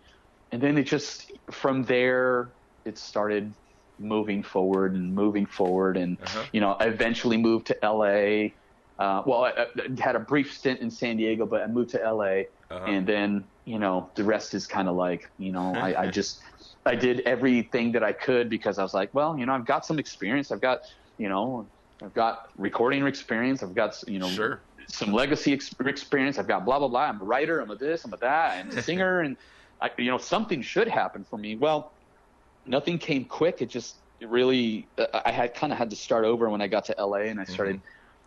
and 0.51 0.61
then 0.61 0.79
it 0.79 0.85
just 0.85 1.31
from 1.51 1.85
there 1.85 2.55
it 2.85 2.99
started 2.99 3.55
moving 3.99 4.43
forward 4.43 4.95
and 4.95 5.15
moving 5.15 5.47
forward, 5.47 5.97
and 5.97 6.19
Uh-huh. 6.19 6.51
you 6.53 6.61
know, 6.61 6.73
I 6.73 6.87
eventually 6.87 7.37
moved 7.37 7.67
to 7.69 7.79
LA. 7.83 8.57
Uh, 8.99 9.23
well, 9.27 9.45
I, 9.45 9.51
I 9.53 9.67
had 10.01 10.17
a 10.17 10.21
brief 10.21 10.53
stint 10.53 10.81
in 10.81 10.91
San 10.91 11.17
Diego, 11.19 11.47
but 11.47 11.63
I 11.63 11.67
moved 11.67 11.91
to 11.91 12.03
LA, 12.05 12.49
Uh-huh. 12.71 12.93
and 12.93 13.07
then 13.07 13.51
you 13.65 13.79
know 13.79 14.13
the 14.17 14.25
rest 14.25 14.55
is 14.55 14.67
kind 14.67 14.89
of 14.89 14.97
like 14.97 15.23
you 15.39 15.53
know 15.53 15.79
I, 15.79 16.03
I 16.05 16.07
just 16.09 16.43
I 16.85 16.95
did 16.97 17.21
everything 17.21 17.93
that 17.93 18.03
I 18.03 18.13
could 18.13 18.49
because 18.51 18.79
I 18.79 18.83
was 18.83 18.95
like, 18.95 19.13
well, 19.13 19.39
you 19.39 19.47
know, 19.47 19.53
I've 19.55 19.67
got 19.67 19.85
some 19.85 19.99
experience. 19.99 20.51
I've 20.51 20.61
got 20.61 20.81
you 21.19 21.29
know 21.29 21.71
I've 22.03 22.15
got 22.15 22.39
recording 22.57 23.07
experience. 23.07 23.63
I've 23.63 23.75
got 23.75 23.95
you 24.07 24.19
know 24.19 24.31
Sure. 24.31 24.67
some 24.89 25.13
legacy 25.13 25.53
ex- 25.53 25.75
experience. 25.81 26.39
I've 26.39 26.49
got 26.49 26.65
blah 26.65 26.79
blah 26.79 26.89
blah. 26.89 27.05
I'm 27.05 27.21
a 27.21 27.25
writer. 27.25 27.61
I'm 27.61 27.71
a 27.71 27.77
this. 27.77 28.05
I'm 28.05 28.13
a 28.13 28.19
that. 28.19 28.53
I'm 28.59 28.71
a 28.71 28.73
singer, 28.73 29.21
and 29.21 29.37
I, 29.81 29.91
you 29.99 30.11
know 30.11 30.19
something 30.19 30.63
should 30.63 30.89
happen 30.89 31.25
for 31.25 31.39
me. 31.39 31.57
Well, 31.57 31.96
nothing 32.67 32.99
came 32.99 33.25
quick. 33.25 33.63
It 33.63 33.67
just 33.71 33.97
it 34.21 34.29
really 34.29 34.87
uh, 34.99 35.07
I 35.25 35.31
had 35.31 35.55
kind 35.55 35.73
of 35.73 35.79
had 35.79 35.91
to 35.91 35.97
start 35.97 36.25
over 36.25 36.49
when 36.49 36.61
I 36.61 36.67
got 36.69 36.85
to 36.87 36.95
LA 36.99 37.19
and 37.31 37.41
I 37.41 37.45
started 37.45 37.81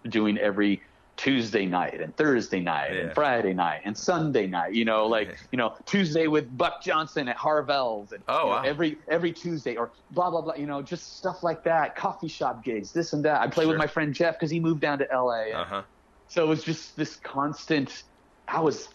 doing 0.08 0.38
every 0.38 0.82
Tuesday 1.18 1.66
night 1.66 2.00
and 2.00 2.16
Thursday 2.16 2.62
night 2.62 2.94
Yeah. 2.94 3.02
and 3.02 3.14
Friday 3.14 3.54
night 3.54 3.82
and 3.84 3.98
Sunday 3.98 4.48
night. 4.48 4.74
You 4.74 4.86
know, 4.86 5.06
like 5.08 5.38
you 5.52 5.58
know 5.58 5.76
Tuesday 5.86 6.28
with 6.28 6.56
Buck 6.58 6.82
Johnson 6.82 7.28
at 7.28 7.36
Harvelle's 7.36 8.14
and 8.14 8.24
Oh, 8.30 8.38
you 8.38 8.44
know, 8.46 8.50
wow. 8.52 8.62
every 8.64 8.98
every 9.10 9.34
Tuesday 9.34 9.76
or 9.76 9.92
blah 10.12 10.30
blah 10.30 10.42
blah. 10.42 10.54
You 10.56 10.66
know, 10.68 10.82
just 10.82 11.18
stuff 11.18 11.44
like 11.44 11.64
that. 11.66 11.96
Coffee 11.96 12.30
shop 12.30 12.64
gigs, 12.64 12.92
this 12.94 13.12
and 13.14 13.26
that. 13.26 13.42
I 13.42 13.48
played 13.48 13.66
Sure. 13.66 13.74
with 13.74 13.78
my 13.80 13.88
friend 13.88 14.14
Jeff 14.14 14.36
because 14.36 14.50
he 14.52 14.60
moved 14.60 14.80
down 14.82 15.00
to 15.00 15.08
LA. 15.12 15.52
Uh-huh. 15.54 15.82
so 16.30 16.46
it 16.46 16.48
was 16.48 16.64
just 16.64 16.96
this 16.96 17.16
constant. 17.18 18.04
I 18.48 18.62
was, 18.62 18.88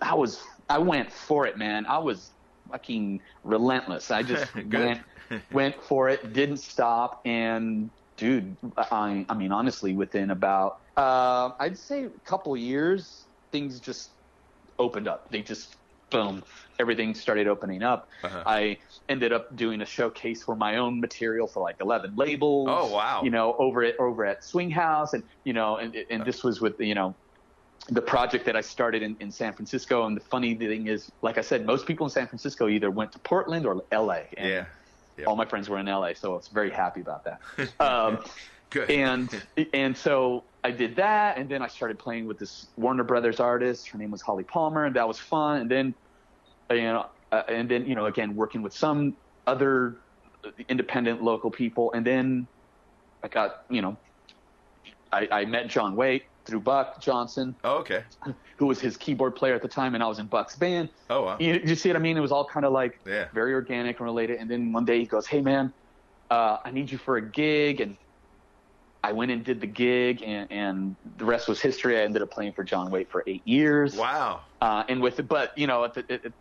I 0.00 0.14
was, 0.14 0.42
I 0.68 0.78
went 0.78 1.12
for 1.12 1.46
it, 1.46 1.56
man. 1.58 1.86
I 1.86 1.98
was 1.98 2.30
fucking 2.72 3.20
relentless. 3.44 4.10
I 4.10 4.22
just 4.22 4.52
went, 4.72 5.00
went 5.52 5.82
for 5.82 6.08
it, 6.08 6.32
didn't 6.32 6.56
stop, 6.56 7.20
and 7.24 7.90
dude, 8.16 8.56
I, 8.76 9.24
I 9.28 9.34
mean, 9.34 9.52
honestly, 9.52 9.94
within 9.94 10.30
about, 10.30 10.78
uh, 10.96 11.50
I'd 11.58 11.78
say 11.78 12.04
a 12.04 12.10
couple 12.24 12.56
years, 12.56 13.26
things 13.50 13.80
just 13.80 14.10
opened 14.78 15.08
up. 15.08 15.30
They 15.30 15.42
just, 15.42 15.76
boom, 16.10 16.42
everything 16.78 17.14
started 17.14 17.46
opening 17.46 17.82
up. 17.82 18.08
Uh-huh. 18.22 18.42
I 18.46 18.78
ended 19.08 19.32
up 19.32 19.54
doing 19.56 19.80
a 19.80 19.86
showcase 19.86 20.42
for 20.42 20.54
my 20.54 20.76
own 20.76 21.00
material 21.00 21.46
for 21.46 21.62
like 21.62 21.76
11 21.80 22.14
labels. 22.16 22.68
Oh, 22.70 22.92
wow. 22.92 23.22
You 23.22 23.30
know, 23.30 23.54
over 23.58 23.82
at 23.82 23.98
over 23.98 24.24
at 24.24 24.44
Swing 24.44 24.70
House, 24.70 25.14
and 25.14 25.22
you 25.44 25.52
know, 25.52 25.76
and 25.76 25.94
and 26.10 26.24
this 26.24 26.44
was 26.44 26.60
with 26.60 26.80
you 26.80 26.94
know, 26.94 27.14
the 27.88 28.02
project 28.02 28.44
that 28.46 28.56
I 28.56 28.60
started 28.60 29.02
in, 29.02 29.16
in 29.20 29.30
San 29.30 29.54
Francisco. 29.54 30.06
And 30.06 30.16
the 30.16 30.20
funny 30.20 30.56
thing 30.56 30.86
is, 30.86 31.10
like 31.22 31.38
I 31.38 31.40
said, 31.40 31.66
most 31.66 31.86
people 31.86 32.06
in 32.06 32.10
San 32.10 32.26
Francisco 32.28 32.68
either 32.68 32.90
went 32.90 33.12
to 33.12 33.18
Portland 33.18 33.66
or 33.66 33.82
L.A. 33.90 34.28
And 34.36 34.48
Yeah. 34.48 34.66
Yeah. 35.18 35.26
all 35.26 35.36
my 35.36 35.44
friends 35.44 35.68
were 35.68 35.78
in 35.78 35.88
L.A., 35.88 36.14
so 36.14 36.32
I 36.32 36.36
was 36.36 36.48
very 36.48 36.70
happy 36.70 37.00
about 37.00 37.24
that. 37.24 37.40
Um, 37.80 38.24
Good. 38.70 38.90
and 38.90 39.46
and 39.74 39.96
so 39.96 40.46
I 40.64 40.70
did 40.70 40.96
that, 40.96 41.36
and 41.36 41.50
then 41.50 41.60
I 41.60 41.66
started 41.66 41.98
playing 41.98 42.26
with 42.26 42.38
this 42.38 42.72
Warner 42.76 43.04
Brothers 43.04 43.40
artist. 43.40 43.90
Her 43.90 43.98
name 43.98 44.10
was 44.10 44.22
Holly 44.22 44.44
Palmer, 44.44 44.84
and 44.86 44.96
that 44.96 45.06
was 45.06 45.18
fun. 45.18 45.60
And 45.62 45.70
then, 45.70 45.94
you 46.70 46.80
know, 46.82 47.10
uh, 47.30 47.42
and 47.48 47.70
then 47.70 47.84
you 47.84 47.94
know, 47.94 48.06
again 48.06 48.34
working 48.34 48.62
with 48.62 48.72
some 48.72 49.18
other 49.46 49.98
independent 50.68 51.22
local 51.22 51.50
people, 51.50 51.92
and 51.92 52.06
then 52.06 52.48
I 53.22 53.28
got 53.28 53.56
you 53.68 53.82
know, 53.82 54.00
I, 55.10 55.28
I 55.30 55.44
met 55.44 55.68
John 55.68 55.96
Waite 55.96 56.22
through 56.44 56.60
Buck 56.60 57.00
Johnson, 57.00 57.56
oh, 57.64 57.78
okay. 57.78 58.04
who 58.58 58.66
was 58.66 58.80
his 58.80 58.96
keyboard 58.96 59.36
player 59.36 59.54
at 59.54 59.62
the 59.62 59.68
time, 59.68 59.94
and 59.94 60.02
I 60.02 60.08
was 60.08 60.18
in 60.18 60.26
Buck's 60.26 60.56
band. 60.56 60.90
Oh, 61.10 61.22
wow. 61.24 61.36
You, 61.38 61.60
you 61.64 61.74
see 61.76 61.88
what 61.88 61.96
I 61.96 62.00
mean? 62.00 62.16
It 62.16 62.20
was 62.20 62.32
all 62.32 62.46
kind 62.46 62.66
of 62.66 62.72
like 62.72 63.00
Yeah. 63.06 63.28
very 63.32 63.54
organic 63.54 63.98
and 63.98 64.04
related. 64.04 64.38
And 64.40 64.50
then 64.50 64.72
one 64.72 64.84
day 64.84 64.98
he 64.98 65.06
goes, 65.06 65.26
"Hey 65.26 65.40
man, 65.40 65.72
uh, 66.30 66.58
I 66.64 66.70
need 66.70 66.90
you 66.90 66.98
for 66.98 67.16
a 67.16 67.30
gig," 67.30 67.80
and 67.80 67.96
I 69.04 69.12
went 69.12 69.32
and 69.32 69.44
did 69.44 69.60
the 69.60 69.66
gig, 69.66 70.22
and, 70.22 70.50
and 70.50 70.96
the 71.16 71.24
rest 71.24 71.48
was 71.48 71.60
history. 71.60 71.98
I 71.98 72.02
ended 72.02 72.22
up 72.22 72.30
playing 72.30 72.52
for 72.52 72.62
John 72.64 72.90
Waite 72.90 73.10
for 73.10 73.24
eight 73.26 73.46
years. 73.46 73.96
Wow. 73.96 74.42
Uh, 74.60 74.84
and 74.88 75.02
with 75.02 75.18
it 75.18 75.28
but 75.28 75.50
you 75.56 75.66
know, 75.66 75.84
it, 75.84 75.96
it, 75.96 76.24
it, 76.24 76.34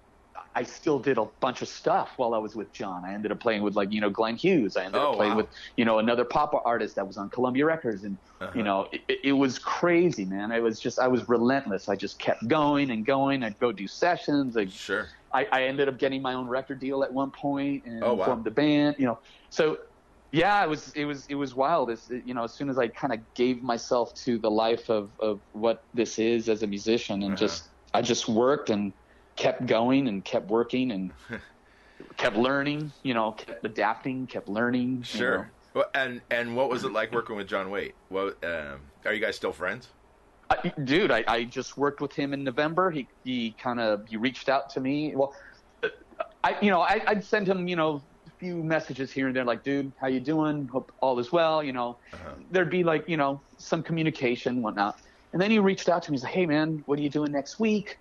I 0.55 0.63
still 0.63 0.99
did 0.99 1.17
a 1.17 1.25
bunch 1.39 1.61
of 1.61 1.67
stuff 1.69 2.13
while 2.17 2.33
I 2.33 2.37
was 2.37 2.55
with 2.55 2.73
John. 2.73 3.05
I 3.05 3.13
ended 3.13 3.31
up 3.31 3.39
playing 3.39 3.63
with 3.63 3.75
like 3.75 3.91
you 3.91 4.01
know 4.01 4.09
Glenn 4.09 4.35
Hughes. 4.35 4.75
I 4.75 4.83
ended 4.85 5.01
Oh, 5.01 5.09
up 5.11 5.15
playing 5.15 5.31
wow. 5.31 5.37
with 5.37 5.47
you 5.77 5.85
know 5.85 5.99
another 5.99 6.25
pop 6.25 6.51
artist 6.65 6.95
that 6.95 7.07
was 7.07 7.17
on 7.17 7.29
Columbia 7.29 7.65
Records, 7.65 8.03
and 8.03 8.17
Uh-huh. 8.41 8.51
you 8.57 8.63
know 8.63 8.87
it, 8.91 9.19
it 9.23 9.33
was 9.33 9.59
crazy, 9.59 10.25
man. 10.25 10.51
It 10.51 10.61
was 10.61 10.79
just 10.79 10.99
I 10.99 11.07
was 11.07 11.27
relentless. 11.29 11.87
I 11.89 11.95
just 11.95 12.19
kept 12.19 12.47
going 12.47 12.89
and 12.91 13.05
going. 13.05 13.43
I'd 13.43 13.57
go 13.59 13.71
do 13.71 13.87
sessions. 13.87 14.57
I'd 14.57 14.71
Sure. 14.71 15.07
I, 15.33 15.45
I 15.51 15.63
ended 15.63 15.87
up 15.87 15.97
getting 15.97 16.21
my 16.21 16.33
own 16.33 16.47
record 16.47 16.79
deal 16.81 17.03
at 17.03 17.13
one 17.13 17.31
point 17.31 17.85
and 17.85 18.03
Oh, 18.03 18.15
wow. 18.15 18.25
formed 18.25 18.45
the 18.45 18.51
band. 18.51 18.97
You 18.99 19.05
know, 19.05 19.19
so 19.49 19.77
yeah, 20.31 20.63
it 20.63 20.69
was 20.69 20.93
it 20.93 21.05
was 21.05 21.25
it 21.27 21.35
was 21.35 21.55
wild. 21.55 21.89
It's, 21.89 22.09
you 22.09 22.33
know, 22.33 22.43
as 22.43 22.53
soon 22.55 22.69
as 22.69 22.77
I 22.77 22.87
kind 22.89 23.13
of 23.13 23.19
gave 23.33 23.61
myself 23.61 24.13
to 24.23 24.37
the 24.39 24.51
life 24.51 24.89
of 24.89 25.11
of 25.19 25.41
what 25.51 25.87
this 25.93 26.19
is 26.19 26.49
as 26.49 26.63
a 26.63 26.67
musician, 26.67 27.21
and 27.23 27.33
Uh-huh. 27.33 27.35
just 27.37 27.69
I 27.93 28.01
just 28.01 28.27
worked 28.29 28.69
and 28.69 28.93
kept 29.41 29.65
going 29.65 30.07
and 30.07 30.23
kept 30.23 30.47
working 30.47 30.91
and 30.91 31.13
kept 32.17 32.35
learning. 32.35 32.93
You 33.03 33.13
know, 33.13 33.31
kept 33.33 33.65
adapting, 33.65 34.27
kept 34.27 34.47
learning. 34.47 34.97
you 34.97 35.03
Sure. 35.03 35.37
know. 35.37 35.45
Well, 35.73 35.85
and 35.95 36.21
and 36.29 36.55
what 36.55 36.69
was 36.69 36.83
it 36.83 36.91
like 36.91 37.11
working 37.11 37.35
with 37.37 37.47
John 37.47 37.69
Waite? 37.71 37.95
What 38.09 38.43
um, 38.43 38.91
are 39.05 39.13
you 39.13 39.21
guys 39.21 39.35
still 39.37 39.53
friends? 39.53 39.89
I, 40.49 40.73
dude, 40.83 41.11
I, 41.11 41.23
I 41.27 41.45
just 41.45 41.77
worked 41.77 42.01
with 42.01 42.13
him 42.13 42.33
in 42.33 42.43
November. 42.43 42.91
He 42.91 43.09
he 43.23 43.53
kind 43.53 43.79
of 43.79 44.01
he 44.07 44.17
reached 44.17 44.49
out 44.49 44.69
to 44.71 44.81
me. 44.81 45.15
Well, 45.15 45.33
I 46.43 46.59
you 46.61 46.69
know 46.69 46.81
I, 46.81 47.01
I'd 47.07 47.23
send 47.23 47.47
him 47.47 47.67
you 47.67 47.75
know 47.77 48.05
a 48.27 48.31
few 48.37 48.61
messages 48.63 49.11
here 49.11 49.27
and 49.27 49.35
there 49.35 49.45
like, 49.45 49.63
dude, 49.63 49.93
how 49.99 50.07
you 50.07 50.19
doing? 50.19 50.67
Hope 50.67 50.91
all 51.01 51.17
is 51.19 51.31
well. 51.31 51.63
You 51.63 51.71
know, 51.73 51.99
Uh-huh. 52.13 52.35
there'd 52.49 52.69
be 52.69 52.83
like 52.83 53.05
you 53.07 53.17
know 53.17 53.43
some 53.57 53.81
communication 53.81 54.61
whatnot. 54.61 54.95
And 55.33 55.41
then 55.41 55.49
he 55.51 55.59
reached 55.59 55.87
out 55.87 56.03
to 56.03 56.11
me. 56.11 56.17
He's 56.17 56.23
like, 56.23 56.33
hey 56.33 56.45
man, 56.45 56.83
what 56.85 56.99
are 56.99 57.01
you 57.01 57.09
doing 57.09 57.31
next 57.31 57.57
week? 57.59 57.97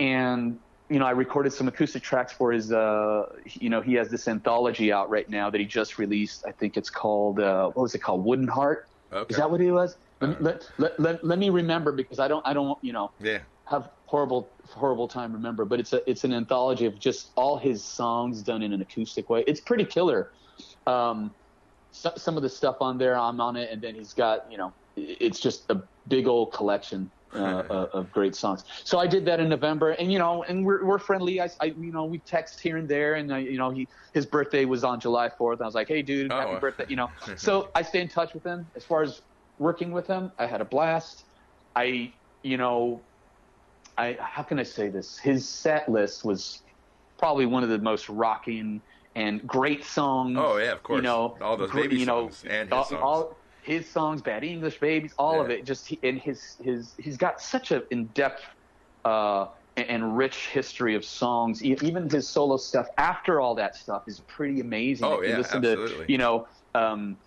And 0.00 0.58
you 0.88 0.98
know, 0.98 1.06
I 1.06 1.10
recorded 1.10 1.52
some 1.52 1.68
acoustic 1.68 2.02
tracks 2.02 2.32
for 2.32 2.52
his. 2.52 2.72
Uh, 2.72 3.24
you 3.44 3.68
know, 3.70 3.80
he 3.80 3.94
has 3.94 4.08
this 4.10 4.28
anthology 4.28 4.92
out 4.92 5.10
right 5.10 5.28
now 5.28 5.50
that 5.50 5.60
he 5.60 5.66
just 5.66 5.98
released. 5.98 6.44
I 6.46 6.52
think 6.52 6.76
it's 6.76 6.90
called 6.90 7.40
uh, 7.40 7.66
what 7.70 7.82
was 7.82 7.94
it 7.94 8.00
called? 8.00 8.24
Wooden 8.24 8.48
Heart. 8.48 8.86
Okay. 9.12 9.32
Is 9.32 9.36
that 9.38 9.50
what 9.50 9.60
he 9.60 9.70
was? 9.70 9.96
Let, 10.20 10.30
me- 10.30 10.36
let, 10.40 10.70
let, 10.78 11.00
let, 11.00 11.24
let 11.24 11.38
me 11.38 11.50
remember 11.50 11.92
because 11.92 12.18
I 12.18 12.28
don't 12.28 12.46
I 12.46 12.52
don't 12.52 12.78
you 12.82 12.92
know 12.92 13.10
Yeah. 13.20 13.40
have 13.68 13.90
horrible 14.06 14.56
horrible 14.70 15.08
time 15.08 15.32
remember 15.32 15.64
but 15.64 15.78
it's 15.80 15.92
a 15.92 16.08
it's 16.08 16.24
an 16.24 16.32
anthology 16.32 16.86
of 16.86 16.98
just 16.98 17.32
all 17.36 17.58
his 17.58 17.84
songs 17.84 18.42
done 18.42 18.62
in 18.62 18.72
an 18.72 18.80
acoustic 18.80 19.28
way 19.28 19.44
it's 19.46 19.60
pretty 19.60 19.84
killer 19.84 20.30
um 20.86 21.34
so, 21.90 22.12
some 22.16 22.36
of 22.36 22.42
the 22.42 22.48
stuff 22.48 22.76
on 22.80 22.96
there 22.98 23.18
i'm 23.18 23.40
on 23.40 23.56
it 23.56 23.70
and 23.70 23.82
then 23.82 23.94
he's 23.94 24.12
got 24.14 24.50
you 24.50 24.56
know 24.56 24.72
it's 24.96 25.40
just 25.40 25.68
a 25.70 25.82
big 26.08 26.26
old 26.26 26.52
collection 26.52 27.10
uh, 27.36 27.62
uh, 27.70 27.88
of 27.92 28.10
great 28.10 28.34
songs. 28.34 28.64
So 28.84 28.98
I 28.98 29.06
did 29.06 29.24
that 29.26 29.40
in 29.40 29.48
November, 29.48 29.90
and 29.90 30.12
you 30.12 30.18
know, 30.18 30.42
and 30.44 30.64
we're 30.64 30.84
we're 30.84 30.98
friendly. 30.98 31.40
I, 31.40 31.48
I 31.60 31.66
you 31.66 31.92
know 31.92 32.04
we 32.04 32.18
text 32.20 32.60
here 32.60 32.76
and 32.76 32.88
there, 32.88 33.14
and 33.14 33.32
I, 33.32 33.38
you 33.38 33.58
know 33.58 33.70
he 33.70 33.88
his 34.14 34.26
birthday 34.26 34.64
was 34.64 34.84
on 34.84 35.00
July 35.00 35.28
4th. 35.28 35.60
I 35.60 35.64
was 35.64 35.74
like, 35.74 35.88
hey 35.88 36.02
dude, 36.02 36.32
happy 36.32 36.52
Oh. 36.54 36.60
birthday, 36.60 36.86
you 36.88 36.96
know. 36.96 37.10
so 37.36 37.70
I 37.74 37.82
stay 37.82 38.00
in 38.00 38.08
touch 38.08 38.34
with 38.34 38.44
him. 38.44 38.70
As 38.74 38.84
far 38.84 39.02
as 39.02 39.20
working 39.58 39.92
with 39.92 40.06
him, 40.06 40.32
I 40.38 40.46
had 40.46 40.60
a 40.60 40.64
blast. 40.64 41.24
I 41.74 42.14
you 42.42 42.56
know, 42.56 43.06
I 43.98 44.16
how 44.20 44.42
can 44.42 44.58
I 44.58 44.62
say 44.64 44.88
this? 44.88 45.18
His 45.18 45.48
set 45.48 45.88
list 45.88 46.24
was 46.24 46.62
probably 47.18 47.46
one 47.46 47.62
of 47.62 47.68
the 47.68 47.78
most 47.78 48.08
rocking 48.08 48.82
and 49.14 49.46
great 49.46 49.82
songs. 49.84 50.36
Oh, 50.38 50.58
yeah, 50.58 50.72
of 50.72 50.82
course. 50.82 50.98
You 50.98 51.02
know, 51.02 51.38
All 51.40 51.56
those 51.56 51.72
baby 51.72 51.96
you 51.96 52.04
know, 52.04 52.28
songs 52.28 52.44
and 52.44 52.68
his 52.68 52.72
all, 52.76 52.84
songs. 52.84 53.02
all 53.02 53.38
his 53.66 53.90
songs, 53.90 54.22
Bad 54.22 54.44
English 54.44 54.80
Babies, 54.80 55.14
all 55.18 55.40
of 55.40 55.50
it. 55.50 55.66
Just 55.66 55.88
he, 55.88 56.00
and 56.02 56.18
his 56.18 56.42
his 56.60 56.94
he's 56.98 57.16
got 57.16 57.40
such 57.40 57.70
an 57.72 57.82
in 57.90 58.08
depth 58.08 58.42
uh, 59.04 59.48
and, 59.76 60.16
rich 60.16 60.48
history 60.48 60.94
of 60.94 61.04
songs. 61.04 61.62
E- 61.64 61.76
Even 61.82 62.08
his 62.08 62.30
solo 62.30 62.56
stuff 62.56 62.86
after 62.98 63.40
all 63.40 63.54
that 63.56 63.74
stuff 63.76 64.04
is 64.06 64.20
pretty 64.20 64.60
amazing. 64.60 65.06
Oh, 65.06 65.20
If 65.20 65.26
you 65.26 65.32
yeah, 65.32 65.38
listen 65.38 65.62
absolutely. 65.62 66.06
to 66.06 66.12
you 66.12 66.18
know. 66.18 66.46
Um, 66.74 67.18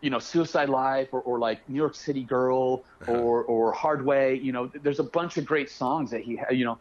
you 0.00 0.10
know, 0.10 0.18
Suicide 0.18 0.68
Life 0.68 1.10
or, 1.12 1.22
or 1.22 1.38
like 1.38 1.68
New 1.68 1.76
York 1.76 1.94
City 1.94 2.24
Girl 2.24 2.84
Uh-huh. 3.00 3.12
or 3.12 3.44
or 3.44 3.72
Hard 3.72 4.04
Way. 4.04 4.34
You 4.36 4.52
know, 4.52 4.70
there's 4.74 4.98
a 4.98 5.04
bunch 5.04 5.36
of 5.36 5.46
great 5.46 5.70
songs 5.70 6.10
that 6.10 6.22
he, 6.22 6.40
you 6.50 6.64
know, 6.64 6.78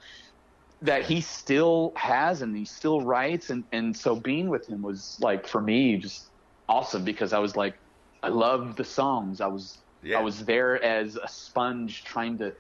that 0.81 1.03
he 1.05 1.21
still 1.21 1.93
has 1.95 2.41
and 2.41 2.55
he 2.55 2.65
still 2.65 3.01
writes. 3.01 3.49
And 3.49 3.65
and 3.71 3.95
so 3.95 4.15
being 4.19 4.49
with 4.49 4.67
him 4.67 4.81
was 4.81 5.17
like 5.21 5.47
for 5.47 5.61
me 5.61 5.97
just 5.97 6.31
awesome 6.67 7.03
because 7.05 7.33
I 7.33 7.39
was 7.39 7.55
like, 7.55 7.75
I 8.24 8.30
loved 8.30 8.78
the 8.78 8.84
songs. 8.84 9.41
I 9.41 9.47
was 9.47 9.78
Yeah. 10.03 10.19
I 10.19 10.22
was 10.22 10.45
there 10.45 10.84
as 10.84 11.15
a 11.15 11.28
sponge 11.28 12.03
trying 12.03 12.38
to 12.39 12.53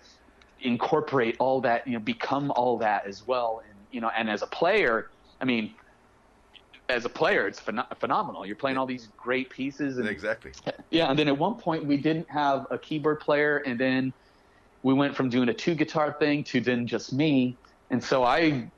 incorporate 0.59 1.37
all 1.39 1.61
that, 1.61 1.87
you 1.87 1.93
know, 1.93 1.99
become 1.99 2.51
all 2.51 2.77
that 2.79 3.05
as 3.07 3.25
well. 3.25 3.61
And 3.67 3.77
you 3.91 4.01
know, 4.01 4.09
and 4.15 4.29
as 4.29 4.41
a 4.41 4.47
player, 4.47 5.09
I 5.39 5.45
mean. 5.45 5.75
As 6.89 7.05
a 7.05 7.09
player, 7.09 7.47
it's 7.47 7.59
phen- 7.61 7.87
phenomenal. 7.99 8.45
You're 8.45 8.57
playing 8.57 8.75
all 8.75 8.85
these 8.85 9.07
great 9.15 9.49
pieces, 9.49 9.97
and 9.97 10.09
exactly. 10.09 10.51
yeah, 10.89 11.09
and 11.09 11.17
then 11.17 11.29
at 11.29 11.37
one 11.37 11.55
point 11.55 11.85
we 11.85 11.95
didn't 11.95 12.29
have 12.29 12.67
a 12.69 12.77
keyboard 12.77 13.21
player, 13.21 13.59
and 13.65 13.79
then 13.79 14.11
we 14.83 14.93
went 14.93 15.15
from 15.15 15.29
doing 15.29 15.47
a 15.47 15.53
two 15.53 15.73
guitar 15.73 16.17
thing 16.19 16.43
to 16.45 16.59
then 16.59 16.85
just 16.85 17.13
me, 17.13 17.55
and 17.91 18.03
so 18.03 18.25
I, 18.25 18.69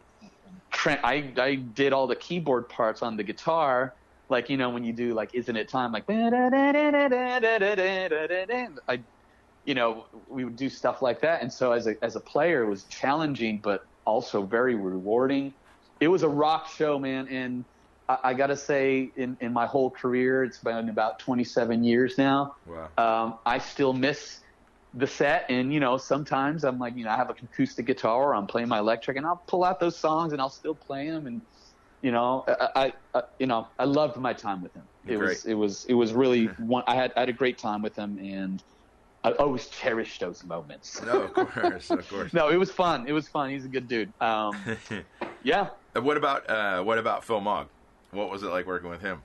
tra- 0.72 1.00
I, 1.04 1.34
I 1.38 1.56
did 1.56 1.92
all 1.92 2.06
the 2.06 2.16
keyboard 2.16 2.70
parts 2.70 3.02
on 3.02 3.18
the 3.18 3.24
guitar, 3.24 3.96
like 4.30 4.50
you 4.50 4.58
know 4.58 4.70
when 4.70 4.84
you 4.84 4.94
do 4.94 5.14
like 5.14 5.32
"Isn't 5.34 5.56
It 5.56 5.70
Time," 5.70 5.92
like 5.92 6.06
I, 8.88 9.04
you 9.66 9.76
know, 9.76 10.06
we 10.28 10.44
would 10.44 10.56
do 10.56 10.70
stuff 10.70 11.02
like 11.02 11.22
that, 11.22 11.42
and 11.42 11.52
so 11.52 11.72
as 11.72 11.88
a 11.88 11.96
as 12.04 12.16
a 12.16 12.22
player, 12.22 12.64
it 12.64 12.70
was 12.70 12.86
challenging, 12.86 13.62
but 13.64 13.82
also 14.06 14.46
very 14.46 14.76
rewarding. 14.76 15.54
It 16.00 16.08
was 16.08 16.24
a 16.24 16.30
rock 16.30 16.68
show, 16.68 17.00
man, 17.00 17.28
and 17.30 17.66
I, 18.10 18.18
I 18.24 18.34
got 18.34 18.48
to 18.48 18.58
say, 18.58 19.12
in, 19.16 19.38
in 19.40 19.54
my 19.54 19.66
whole 19.66 19.90
career, 19.92 20.44
it's 20.44 20.60
been 20.60 20.90
about 20.90 21.20
27 21.20 21.84
years 21.84 22.18
now. 22.18 22.56
Wow. 22.66 22.90
Um, 22.98 23.40
I 23.46 23.60
still 23.60 23.94
miss 23.94 24.40
the 24.94 25.08
set, 25.08 25.46
and 25.50 25.74
you 25.74 25.80
know, 25.80 25.98
sometimes 25.98 26.64
I'm 26.64 26.78
like, 26.78 26.96
you 26.96 27.06
know, 27.06 27.12
I 27.12 27.16
have 27.16 27.30
an 27.30 27.36
acoustic 27.44 27.86
guitar, 27.86 28.36
I'm 28.36 28.48
playing 28.48 28.68
my 28.68 28.80
electric, 28.80 29.18
and 29.18 29.26
I'll 29.26 29.44
pull 29.48 29.64
out 29.64 29.80
those 29.80 30.00
songs 30.00 30.34
and 30.34 30.42
I'll 30.42 30.50
still 30.50 30.76
play 30.76 31.10
them, 31.10 31.26
and 31.26 31.42
you 32.04 32.12
know, 32.12 32.44
I, 32.76 32.94
I, 33.16 33.24
you 33.40 33.48
know, 33.48 33.68
I 33.80 33.86
loved 33.86 34.18
my 34.18 34.34
time 34.34 34.62
with 34.62 34.74
him. 34.76 34.84
It 35.08 35.18
was, 35.18 35.46
it 35.46 35.54
was, 35.56 35.86
it 35.86 35.94
was 35.94 36.14
really 36.14 36.46
one. 36.60 36.84
I 36.86 36.96
had, 36.96 37.14
I 37.16 37.22
had 37.22 37.30
a 37.30 37.34
great 37.34 37.58
time 37.58 37.82
with 37.82 37.96
him, 37.96 38.20
and 38.20 38.62
I 39.24 39.32
always 39.32 39.68
cherish 39.68 40.20
those 40.20 40.44
moments. 40.44 41.02
No, 41.02 41.24
of 41.24 41.34
course, 41.34 41.90
of 41.90 42.08
course. 42.10 42.34
no, 42.40 42.50
it 42.50 42.58
was 42.58 42.70
fun. 42.72 43.08
It 43.08 43.14
was 43.14 43.28
fun. 43.30 43.50
He's 43.50 43.66
a 43.66 43.70
good 43.70 43.88
dude. 43.88 44.14
Um, 44.22 44.54
yeah, 45.44 45.70
And 45.96 46.04
what 46.04 46.18
about 46.18 46.50
uh, 46.50 46.84
what 46.84 47.00
about 47.00 47.24
Phil 47.24 47.40
Mogg? 47.40 47.68
What 48.12 48.30
was 48.30 48.44
it 48.44 48.48
like 48.48 48.68
working 48.68 48.90
with 48.90 49.02
him? 49.02 49.22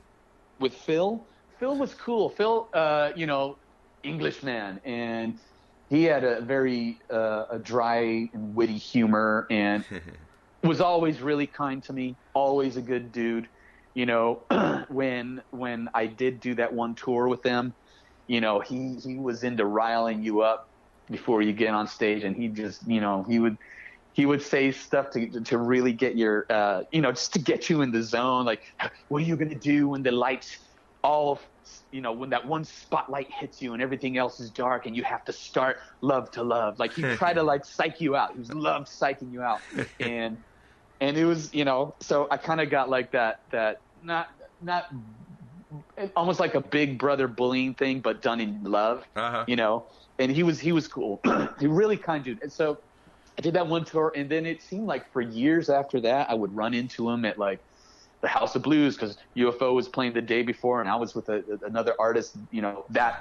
with 0.61 0.75
Phil. 0.75 1.27
Phil 1.59 1.77
was 1.77 1.95
cool. 1.95 2.29
Phil, 2.31 2.69
uh, 2.73 3.11
you 3.17 3.27
know, 3.27 3.59
Englishman, 4.03 4.81
and 4.85 5.39
he 5.91 6.05
had 6.05 6.25
a 6.25 6.41
very 6.41 7.01
uh, 7.11 7.47
a 7.51 7.59
dry 7.59 8.29
and 8.33 8.55
witty 8.55 8.77
humor, 8.79 9.47
and 9.51 9.85
was 10.63 10.81
always 10.81 11.21
really 11.21 11.47
kind 11.47 11.83
to 11.85 11.93
me. 11.93 12.17
Always 12.35 12.77
a 12.77 12.83
good 12.83 13.13
dude. 13.13 13.49
You 13.95 14.07
know, 14.07 14.45
when 14.89 15.43
when 15.51 15.89
I 15.95 16.07
did 16.07 16.41
do 16.41 16.55
that 16.57 16.73
one 16.73 16.95
tour 16.95 17.29
with 17.29 17.43
them, 17.43 17.75
you 18.27 18.41
know, 18.41 18.61
he 18.61 18.97
he 19.03 19.17
was 19.19 19.43
into 19.45 19.65
riling 19.65 20.23
you 20.23 20.43
up 20.43 20.69
before 21.11 21.43
you 21.43 21.53
get 21.53 21.75
on 21.75 21.87
stage, 21.87 22.23
and 22.25 22.37
he 22.37 22.49
just, 22.49 22.87
you 22.87 23.01
know, 23.01 23.25
he 23.29 23.39
would 23.39 23.57
he 24.19 24.27
would 24.27 24.43
say 24.43 24.73
stuff 24.73 25.11
to 25.11 25.41
to 25.43 25.59
really 25.59 25.93
get 25.93 26.17
your 26.17 26.45
uh, 26.51 26.83
you 26.93 27.01
know 27.01 27.13
just 27.13 27.33
to 27.35 27.39
get 27.39 27.71
you 27.71 27.83
in 27.83 27.93
the 27.93 28.03
zone 28.03 28.45
like 28.45 28.63
what 29.07 29.23
are 29.23 29.25
you 29.25 29.37
going 29.37 29.49
to 29.49 29.59
do 29.59 29.89
when 29.89 30.03
the 30.03 30.11
lights 30.11 30.59
all 31.05 31.39
you 31.93 32.01
know 32.01 32.13
when 32.13 32.31
that 32.31 32.45
one 32.45 32.65
spotlight 32.65 33.29
hits 33.31 33.63
you 33.63 33.75
and 33.75 33.81
everything 33.81 34.19
else 34.19 34.41
is 34.41 34.51
dark 34.51 34.87
and 34.87 34.97
you 34.97 35.05
have 35.05 35.25
to 35.25 35.33
start 35.33 35.77
love 36.01 36.29
to 36.33 36.43
love 36.43 36.77
like 36.81 36.93
he 36.93 37.03
try 37.15 37.33
to 37.33 37.43
like 37.45 37.65
psych 37.65 38.01
you 38.01 38.17
out 38.17 38.33
he 38.33 38.39
was 38.41 38.53
loved 38.53 38.89
psyching 38.89 39.31
you 39.31 39.41
out 39.41 39.61
and 40.01 40.37
and 41.01 41.17
it 41.17 41.25
was 41.25 41.53
you 41.55 41.65
know 41.65 41.95
so 42.03 42.29
i 42.31 42.37
kind 42.37 42.61
of 42.61 42.71
got 42.71 42.89
like 42.89 43.13
that 43.13 43.39
that 43.51 43.79
not 44.01 44.29
not 44.61 44.85
almost 46.17 46.41
like 46.41 46.55
a 46.55 46.61
big 46.61 46.99
brother 46.99 47.29
bullying 47.29 47.75
thing 47.75 48.01
but 48.01 48.23
done 48.23 48.41
in 48.41 48.63
love 48.63 49.05
Uh-huh. 49.17 49.45
you 49.47 49.57
know 49.57 49.89
and 50.19 50.33
he 50.33 50.43
was 50.43 50.61
he 50.61 50.73
was 50.73 50.89
cool 50.89 51.21
he 51.61 51.67
really 51.67 51.97
kind 51.97 52.25
dude 52.25 52.43
and 52.43 52.53
so 52.53 52.79
i 53.39 53.43
did 53.43 53.55
that 53.55 53.67
one 53.67 53.85
tour 53.85 54.13
and 54.17 54.31
then 54.31 54.47
it 54.47 54.63
seemed 54.63 54.87
like 54.87 55.11
for 55.13 55.21
years 55.21 55.69
after 55.69 56.01
that 56.01 56.31
i 56.31 56.35
would 56.35 56.55
run 56.55 56.75
into 56.75 57.09
him 57.09 57.25
at 57.25 57.39
like 57.39 57.61
the 58.23 58.29
house 58.29 58.57
of 58.57 58.63
blues 58.63 58.97
because 58.97 59.17
ufo 59.37 59.75
was 59.75 59.89
playing 59.89 60.15
the 60.15 60.23
day 60.23 60.43
before 60.43 60.81
and 60.81 60.89
i 60.89 60.97
was 60.97 61.15
with 61.15 61.29
a, 61.29 61.43
another 61.63 61.95
artist 62.01 62.37
you 62.51 62.63
know 62.63 62.85
that 62.91 63.15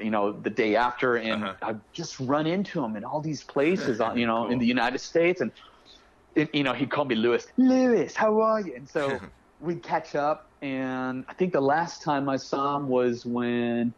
you 0.00 0.10
know 0.10 0.40
the 0.40 0.50
day 0.50 0.76
after 0.76 1.16
and 1.16 1.42
Uh-huh. 1.44 1.54
i 1.62 1.74
just 1.92 2.18
run 2.20 2.46
into 2.46 2.82
him 2.84 2.96
in 2.96 3.04
all 3.04 3.20
these 3.20 3.42
places 3.44 4.00
on 4.00 4.16
you 4.18 4.26
know 4.26 4.46
in 4.48 4.58
the 4.58 4.66
united 4.66 4.98
states 4.98 5.40
and 5.40 5.50
it, 6.34 6.54
you 6.54 6.62
know 6.62 6.72
he 6.72 6.86
called 6.86 7.08
me 7.08 7.14
lewis 7.14 7.46
lewis 7.56 8.14
how 8.14 8.40
are 8.40 8.60
you 8.60 8.74
and 8.74 8.88
so 8.88 9.18
we'd 9.60 9.82
catch 9.82 10.14
up 10.14 10.50
and 10.62 11.24
i 11.28 11.34
think 11.34 11.52
the 11.52 11.60
last 11.60 12.02
time 12.02 12.28
i 12.28 12.36
saw 12.36 12.76
him 12.76 12.88
was 12.88 13.24
when 13.26 13.94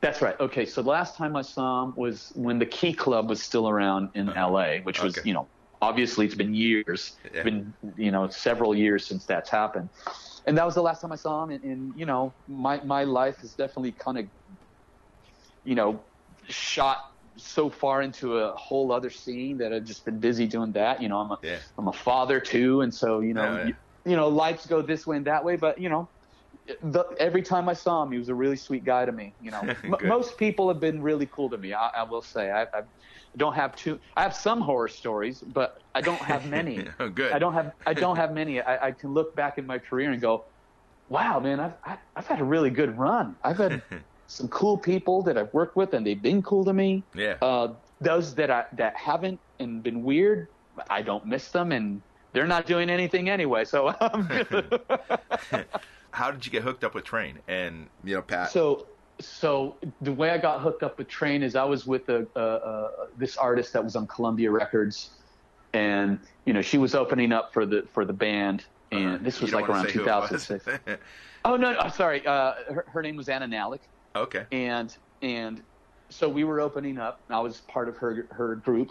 that's 0.00 0.22
right. 0.22 0.38
Okay, 0.40 0.64
so 0.64 0.82
the 0.82 0.88
last 0.88 1.16
time 1.16 1.36
I 1.36 1.42
saw 1.42 1.84
him 1.84 1.92
was 1.94 2.32
when 2.34 2.58
the 2.58 2.66
Key 2.66 2.94
Club 2.94 3.28
was 3.28 3.42
still 3.42 3.68
around 3.68 4.08
in 4.14 4.30
uh-huh. 4.30 4.50
LA, 4.50 4.76
which 4.78 5.02
was, 5.02 5.18
Okay. 5.18 5.28
you 5.28 5.34
know, 5.34 5.46
obviously 5.82 6.24
it's 6.24 6.34
been 6.34 6.54
years, 6.54 7.18
Yeah. 7.22 7.30
it's 7.34 7.44
been, 7.44 7.74
you 7.96 8.10
know, 8.10 8.28
several 8.28 8.74
years 8.74 9.06
since 9.06 9.26
that's 9.26 9.50
happened. 9.50 9.90
And 10.46 10.56
that 10.56 10.64
was 10.64 10.74
the 10.74 10.82
last 10.82 11.02
time 11.02 11.12
I 11.12 11.16
saw 11.16 11.44
him. 11.44 11.50
And, 11.50 11.64
and 11.64 11.92
you 11.98 12.06
know, 12.06 12.32
my, 12.48 12.82
my 12.82 13.04
life 13.04 13.38
has 13.38 13.54
definitely 13.54 13.92
kind 13.92 14.18
of, 14.18 14.26
you 15.64 15.74
know, 15.74 16.02
shot 16.48 16.98
so 17.36 17.70
far 17.70 18.02
into 18.02 18.36
a 18.38 18.54
whole 18.56 18.92
other 18.92 19.10
scene 19.10 19.58
that 19.58 19.72
I've 19.72 19.84
just 19.84 20.04
been 20.04 20.20
busy 20.20 20.46
doing 20.46 20.72
that. 20.72 21.02
You 21.02 21.08
know, 21.08 21.18
I'm 21.18 21.30
a, 21.32 21.38
Yeah. 21.42 21.62
I'm 21.78 21.88
a 21.88 21.92
father 21.92 22.40
too. 22.40 22.80
And 22.80 22.94
so, 22.94 23.20
you 23.20 23.34
know, 23.34 23.52
Oh, 23.52 23.56
yeah. 23.56 23.68
you, 23.68 23.74
you 24.04 24.16
know, 24.16 24.28
lives 24.28 24.66
go 24.66 24.82
this 24.82 25.06
way 25.06 25.16
and 25.16 25.26
that 25.26 25.44
way, 25.44 25.56
but 25.56 25.78
you 25.80 25.88
know, 25.88 26.10
the, 26.82 27.04
every 27.18 27.42
time 27.42 27.68
I 27.68 27.74
saw 27.74 28.02
him, 28.02 28.12
he 28.12 28.18
was 28.18 28.28
a 28.28 28.34
really 28.34 28.56
sweet 28.56 28.84
guy 28.84 29.04
to 29.04 29.12
me. 29.12 29.36
You 29.38 29.50
know, 29.50 29.70
M- 29.84 29.94
most 30.06 30.38
people 30.38 30.68
have 30.68 30.80
been 30.80 31.02
really 31.02 31.26
cool 31.26 31.50
to 31.50 31.58
me. 31.58 31.72
I, 31.72 31.88
I 31.88 32.02
will 32.04 32.22
say, 32.22 32.50
I, 32.50 32.62
I 32.64 32.82
don't 33.36 33.54
have 33.54 33.76
too. 33.76 34.00
I 34.16 34.22
have 34.22 34.34
some 34.34 34.60
horror 34.60 34.88
stories, 34.88 35.42
but 35.42 35.72
I 35.94 36.00
don't 36.02 36.24
have 36.26 36.44
many. 36.46 36.90
Oh, 36.98 37.08
good. 37.08 37.32
I 37.32 37.38
don't 37.38 37.54
have. 37.54 37.72
I 37.86 37.94
don't 37.94 38.16
have 38.16 38.32
many. 38.32 38.60
I, 38.60 38.88
I 38.88 38.92
can 38.92 39.12
look 39.12 39.36
back 39.36 39.56
in 39.58 39.66
my 39.66 39.78
career 39.78 40.10
and 40.10 40.20
go, 40.20 40.46
"Wow, 41.08 41.40
man, 41.40 41.60
I've 41.60 41.76
I, 41.84 41.98
I've 42.16 42.26
had 42.26 42.40
a 42.40 42.44
really 42.44 42.70
good 42.70 42.96
run. 42.98 43.36
I've 43.44 43.58
had 43.58 43.82
some 44.30 44.46
cool 44.48 44.78
people 44.78 45.22
that 45.22 45.36
I've 45.36 45.52
worked 45.52 45.74
with, 45.76 45.92
and 45.92 46.06
they've 46.06 46.22
been 46.22 46.40
cool 46.40 46.64
to 46.64 46.72
me. 46.72 47.02
Yeah. 47.14 47.36
Uh, 47.42 47.74
those 48.00 48.34
that 48.36 48.50
I 48.50 48.64
that 48.74 48.96
haven't 48.96 49.40
and 49.58 49.82
been 49.82 50.04
weird, 50.04 50.46
I 50.88 51.02
don't 51.02 51.26
miss 51.26 51.50
them, 51.50 51.72
and 51.72 52.00
they're 52.32 52.46
not 52.46 52.64
doing 52.64 52.88
anything 52.90 53.28
anyway. 53.28 53.64
So 53.64 53.88
I'm 54.00 54.26
good. 54.28 54.80
How 56.12 56.30
did 56.30 56.46
you 56.46 56.52
get 56.52 56.62
hooked 56.62 56.84
up 56.84 56.94
with 56.94 57.04
Train 57.04 57.40
and 57.48 57.88
you 58.04 58.14
know 58.14 58.22
Pat? 58.22 58.50
So, 58.50 58.86
so 59.20 59.76
the 60.00 60.12
way 60.12 60.30
I 60.30 60.38
got 60.38 60.60
hooked 60.60 60.82
up 60.84 60.96
with 60.98 61.08
Train 61.08 61.42
is 61.42 61.56
I 61.56 61.64
was 61.64 61.86
with 61.86 62.08
a, 62.08 62.26
a, 62.36 62.40
a 62.40 62.90
this 63.16 63.36
artist 63.36 63.72
that 63.72 63.82
was 63.82 63.96
on 63.96 64.06
Columbia 64.06 64.50
Records, 64.52 65.10
and 65.72 66.20
you 66.46 66.52
know 66.52 66.62
she 66.62 66.78
was 66.78 66.94
opening 66.94 67.32
up 67.32 67.52
for 67.52 67.66
the 67.66 67.82
for 67.92 68.04
the 68.04 68.12
band, 68.12 68.64
and 68.92 69.06
Uh-huh. 69.06 69.18
this 69.22 69.40
was 69.40 69.52
like 69.52 69.68
around 69.68 69.86
say 69.86 69.92
who 69.92 70.02
it 70.02 70.06
was? 70.06 70.46
2006. 70.46 71.02
oh 71.44 71.56
no, 71.56 71.72
no, 71.74 71.88
sorry, 71.90 72.24
uh, 72.26 72.54
her, 72.72 72.84
her 72.88 73.02
name 73.02 73.16
was 73.16 73.28
Anna 73.28 73.46
Nalick, 73.46 73.82
okay. 74.14 74.46
and 74.52 74.96
and 75.22 75.64
so 76.10 76.28
we 76.28 76.44
were 76.44 76.60
opening 76.60 76.98
up. 76.98 77.24
I 77.28 77.40
was 77.40 77.60
part 77.60 77.88
of 77.88 77.96
her 77.98 78.28
her 78.32 78.56
group, 78.56 78.90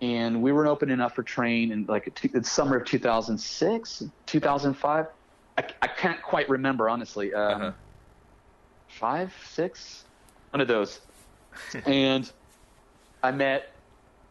and 0.00 0.42
we 0.42 0.52
were 0.52 0.66
opening 0.66 1.00
up 1.00 1.14
for 1.14 1.22
Train 1.22 1.72
in 1.72 1.86
like 1.86 2.12
two, 2.14 2.28
the 2.28 2.44
summer 2.44 2.76
of 2.76 2.86
2006, 2.86 4.02
2005. 4.26 5.06
I, 5.56 5.64
I 5.82 5.88
can't 5.88 6.22
quite 6.22 6.48
remember 6.48 6.88
honestly. 6.88 7.32
Um, 7.32 7.62
Uh-huh. 7.62 7.72
five, 8.88 9.34
six, 9.44 10.04
one 10.50 10.60
of 10.60 10.68
those. 10.68 11.00
and 11.86 12.30
I 13.22 13.30
met 13.30 13.64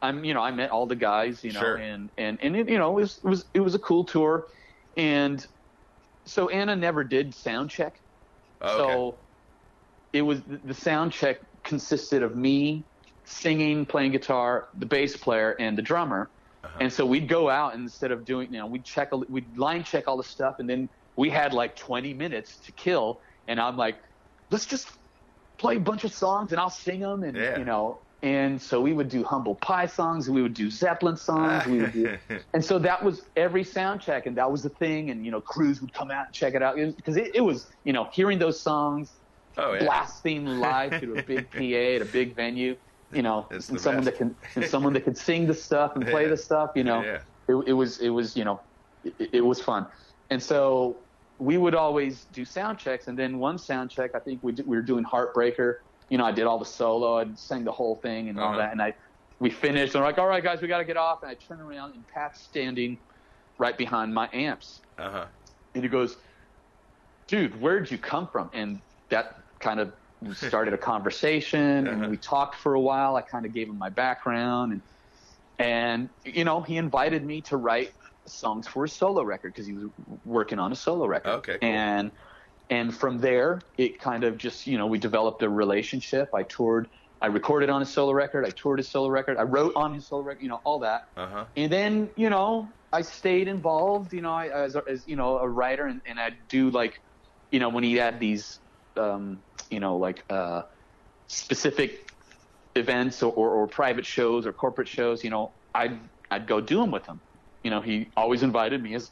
I'm 0.02 0.26
you 0.26 0.34
know 0.34 0.42
I 0.42 0.52
met 0.52 0.70
all 0.72 0.86
the 0.86 0.96
guys, 0.96 1.44
you 1.44 1.54
know, 1.54 1.62
Sure. 1.62 1.76
and 1.78 2.12
and 2.18 2.40
and 2.42 2.56
it, 2.56 2.70
you 2.70 2.78
know 2.78 2.92
it 2.92 3.02
was 3.02 3.18
it 3.24 3.28
was 3.28 3.50
it 3.54 3.60
was 3.62 3.76
a 3.76 3.80
cool 3.80 4.04
tour, 4.06 4.48
and 4.98 5.46
so 6.26 6.50
Anna 6.50 6.76
never 6.76 7.04
did 7.04 7.34
sound 7.34 7.70
check. 7.70 8.02
Oh, 8.62 8.68
okay. 8.82 8.94
So 8.94 9.23
it 10.14 10.22
was 10.22 10.42
the 10.46 10.74
sound 10.76 11.12
check 11.12 11.38
consisted 11.64 12.24
of 12.24 12.36
me 12.36 12.86
singing, 13.26 13.86
playing 13.86 14.12
guitar, 14.12 14.68
the 14.78 14.86
bass 14.86 15.18
player, 15.18 15.56
and 15.60 15.78
the 15.78 15.82
drummer. 15.82 16.30
Uh-huh. 16.64 16.78
And 16.82 16.94
so 16.94 17.06
we'd 17.06 17.28
go 17.28 17.50
out 17.50 17.74
and 17.74 17.84
instead 17.84 18.12
of 18.12 18.24
doing, 18.26 18.54
you 18.54 18.60
know, 18.60 18.68
we'd 18.68 18.86
check, 18.86 19.10
we'd 19.30 19.58
line 19.58 19.84
check 19.84 20.08
all 20.08 20.18
the 20.18 20.24
stuff, 20.24 20.56
and 20.60 20.70
then 20.70 20.90
we 21.18 21.30
had 21.30 21.54
like 21.54 21.76
20 21.76 22.14
minutes 22.14 22.60
to 22.66 22.72
kill. 22.74 23.22
And 23.48 23.60
I'm 23.60 23.76
like, 23.76 23.98
let's 24.52 24.66
just 24.66 24.88
play 25.58 25.78
a 25.78 25.80
bunch 25.80 26.04
of 26.04 26.14
songs 26.14 26.52
and 26.52 26.60
I'll 26.60 26.70
sing 26.70 27.00
them, 27.00 27.24
and 27.24 27.36
Yeah. 27.36 27.58
you 27.60 27.66
know. 27.66 28.02
And 28.22 28.62
so 28.62 28.80
we 28.80 28.94
would 28.94 29.10
do 29.10 29.22
humble 29.26 29.56
pie 29.56 29.88
songs, 29.88 30.30
we 30.30 30.42
would 30.42 30.54
do 30.54 30.72
Zeppelin 30.72 31.18
songs, 31.18 31.66
we 31.66 31.80
would 31.82 31.92
do 31.92 32.18
and 32.54 32.64
so 32.64 32.80
that 32.80 33.04
was 33.04 33.22
every 33.36 33.66
sound 33.66 34.00
check, 34.00 34.26
and 34.28 34.38
that 34.38 34.50
was 34.50 34.64
the 34.64 34.70
thing. 34.70 35.10
And 35.10 35.26
you 35.26 35.32
know, 35.32 35.42
crews 35.42 35.82
would 35.82 35.92
come 35.94 36.10
out 36.10 36.28
and 36.28 36.34
check 36.34 36.54
it 36.54 36.62
out 36.64 36.78
because 36.78 37.18
it, 37.18 37.36
it 37.36 37.42
was, 37.42 37.70
you 37.84 37.92
know, 37.92 38.10
hearing 38.14 38.40
those 38.40 38.62
songs 38.62 39.12
oh 39.58 39.74
yeah. 39.74 39.84
blasting 39.84 40.46
live 40.46 41.00
through 41.00 41.18
a 41.20 41.24
big 41.24 41.50
PA 41.56 41.60
at 41.96 42.02
a 42.02 42.06
big 42.12 42.36
venue. 42.36 42.76
You 43.12 43.22
know, 43.22 43.48
and 43.52 43.64
someone 43.64 44.04
best. 44.06 44.06
that 44.06 44.18
can 44.18 44.36
and 44.56 44.66
someone 44.66 44.94
that 44.94 45.02
could 45.04 45.18
sing 45.18 45.46
the 45.46 45.54
stuff 45.54 45.92
and 45.96 46.04
play 46.08 46.24
Yeah. 46.24 46.30
the 46.30 46.38
stuff. 46.38 46.72
You 46.76 46.84
know, 46.84 47.04
Yeah. 47.04 47.20
it, 47.48 47.56
it 47.68 47.74
was 47.74 48.00
it 48.00 48.10
was 48.10 48.36
you 48.36 48.44
know, 48.44 48.64
it, 49.04 49.30
it 49.36 49.42
was 49.46 49.62
fun. 49.62 49.88
And 50.32 50.42
so 50.42 51.06
we 51.38 51.58
would 51.58 51.76
always 51.76 52.26
do 52.26 52.44
sound 52.46 52.80
checks, 52.80 53.08
and 53.08 53.18
then 53.20 53.38
one 53.38 53.58
sound 53.60 53.92
check, 53.92 54.12
I 54.16 54.20
think 54.20 54.42
we 54.42 54.52
did, 54.54 54.66
we 54.66 54.76
were 54.76 54.82
doing 54.82 55.04
Heartbreaker. 55.04 55.76
You 56.10 56.18
know, 56.18 56.26
I 56.26 56.32
did 56.32 56.46
all 56.46 56.58
the 56.58 56.66
solo, 56.66 57.20
I 57.20 57.26
sang 57.36 57.64
the 57.66 57.72
whole 57.72 57.98
thing 57.98 58.30
and 58.30 58.40
all 58.40 58.50
Uh-huh. 58.50 58.58
that, 58.58 58.72
and 58.72 58.82
I 58.82 58.96
we 59.40 59.50
finished. 59.52 59.94
And 59.94 60.02
we're 60.02 60.08
like, 60.08 60.18
all 60.18 60.28
right, 60.28 60.44
guys, 60.44 60.62
we 60.62 60.68
got 60.68 60.78
to 60.80 60.86
get 60.86 60.98
off. 60.98 61.20
And 61.22 61.30
I 61.30 61.36
turn 61.36 61.60
around, 61.60 61.94
and 61.96 62.08
Pat's 62.08 62.42
standing 62.42 63.02
right 63.60 63.78
behind 63.78 64.12
my 64.14 64.28
amps, 64.34 64.82
Uh 64.98 65.12
huh. 65.12 65.28
and 65.76 65.84
he 65.84 65.90
goes, 65.90 66.18
"Dude, 67.28 67.60
where'd 67.62 67.92
you 67.92 67.98
come 68.00 68.28
from?" 68.28 68.50
And 68.54 68.82
that 69.10 69.43
kind 69.64 69.80
of 69.80 69.94
started 70.38 70.74
a 70.74 70.78
conversation, 70.78 71.88
Uh-huh. 71.88 72.02
and 72.04 72.12
we 72.12 72.18
talked 72.18 72.56
for 72.56 72.74
a 72.76 72.80
while. 72.80 73.16
I 73.16 73.22
kind 73.22 73.46
of 73.46 73.54
gave 73.54 73.68
him 73.68 73.78
my 73.78 73.90
background, 73.90 74.74
and 74.74 74.82
and 75.60 76.10
you 76.26 76.44
know, 76.44 76.62
he 76.62 76.78
invited 76.78 77.24
me 77.26 77.42
to 77.42 77.58
write 77.58 77.92
songs 78.26 78.68
for 78.68 78.86
a 78.86 78.90
solo 78.90 79.22
record 79.24 79.54
because 79.54 79.68
he 79.68 79.74
was 79.74 79.86
working 80.26 80.60
on 80.60 80.72
a 80.72 80.76
solo 80.76 81.06
record. 81.06 81.30
Okay, 81.40 81.58
cool. 81.60 81.70
And 81.70 82.12
and 82.70 82.96
from 82.96 83.20
there, 83.20 83.62
it 83.78 84.00
kind 84.00 84.24
of 84.24 84.38
just 84.38 84.68
you 84.68 84.78
know 84.78 84.88
we 84.88 84.98
developed 85.00 85.42
a 85.44 85.50
relationship. 85.50 86.30
I 86.34 86.44
toured. 86.44 86.90
I 87.22 87.28
recorded 87.28 87.70
on 87.70 87.80
his 87.80 87.90
solo 87.90 88.12
record. 88.12 88.46
I 88.46 88.50
toured 88.50 88.80
his 88.80 88.90
solo 88.90 89.08
record. 89.10 89.38
I 89.38 89.44
wrote 89.44 89.74
on 89.76 89.94
his 89.94 90.06
solo 90.08 90.24
record. 90.24 90.44
You 90.44 90.50
know 90.50 90.62
all 90.64 90.80
that. 90.80 91.08
Uh 91.16 91.28
huh. 91.28 91.46
And 91.56 91.72
then, 91.72 92.10
you 92.18 92.30
know, 92.30 92.68
I 92.92 93.02
stayed 93.02 93.48
involved, 93.48 94.12
you 94.14 94.22
know, 94.22 94.34
I, 94.34 94.48
as, 94.50 94.76
as, 94.76 95.08
you 95.08 95.16
know, 95.16 95.38
a 95.40 95.48
writer 95.48 95.86
and, 95.86 96.02
and 96.06 96.20
I'd 96.20 96.36
do 96.50 96.70
like, 96.70 97.00
you 97.50 97.60
know, 97.60 97.70
when 97.70 97.84
he 97.84 97.96
had 97.96 98.20
these, 98.20 98.60
um, 98.98 99.40
you 99.74 99.80
know, 99.80 99.98
like, 99.98 100.26
uh, 100.30 100.64
specific 101.28 102.00
events 102.76 103.22
or, 103.24 103.32
or, 103.34 103.52
or 103.52 103.68
private 103.68 104.06
shows 104.06 104.46
or 104.46 104.54
corporate 104.54 104.88
shows, 104.88 105.24
you 105.24 105.30
know, 105.30 105.58
I'd, 105.74 106.10
I'd 106.32 106.48
go 106.48 106.62
do 106.62 106.80
them 106.80 106.92
with 106.92 107.06
him. 107.06 107.22
You 107.64 107.72
know, 107.72 107.82
he 107.82 108.12
always 108.18 108.44
invited 108.44 108.82
me 108.82 108.96
as 108.96 109.12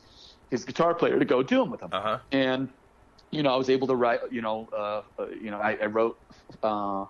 his 0.50 0.66
guitar 0.66 0.96
player 0.96 1.20
to 1.20 1.26
go 1.26 1.44
do 1.44 1.58
them 1.60 1.70
with 1.72 1.82
him 1.82 1.90
Uh 1.94 2.02
huh. 2.02 2.20
and 2.32 2.74
you 3.32 3.44
know 3.44 3.54
I 3.54 3.58
was 3.58 3.70
able 3.70 3.88
to 3.88 3.96
write 3.96 4.22
you 4.32 4.42
know 4.42 4.68
uh, 4.74 5.04
uh, 5.20 5.30
you 5.30 5.52
know 5.52 5.60
I, 5.60 5.76
I 5.76 5.86
wrote 5.88 6.18
uh, 6.64 7.06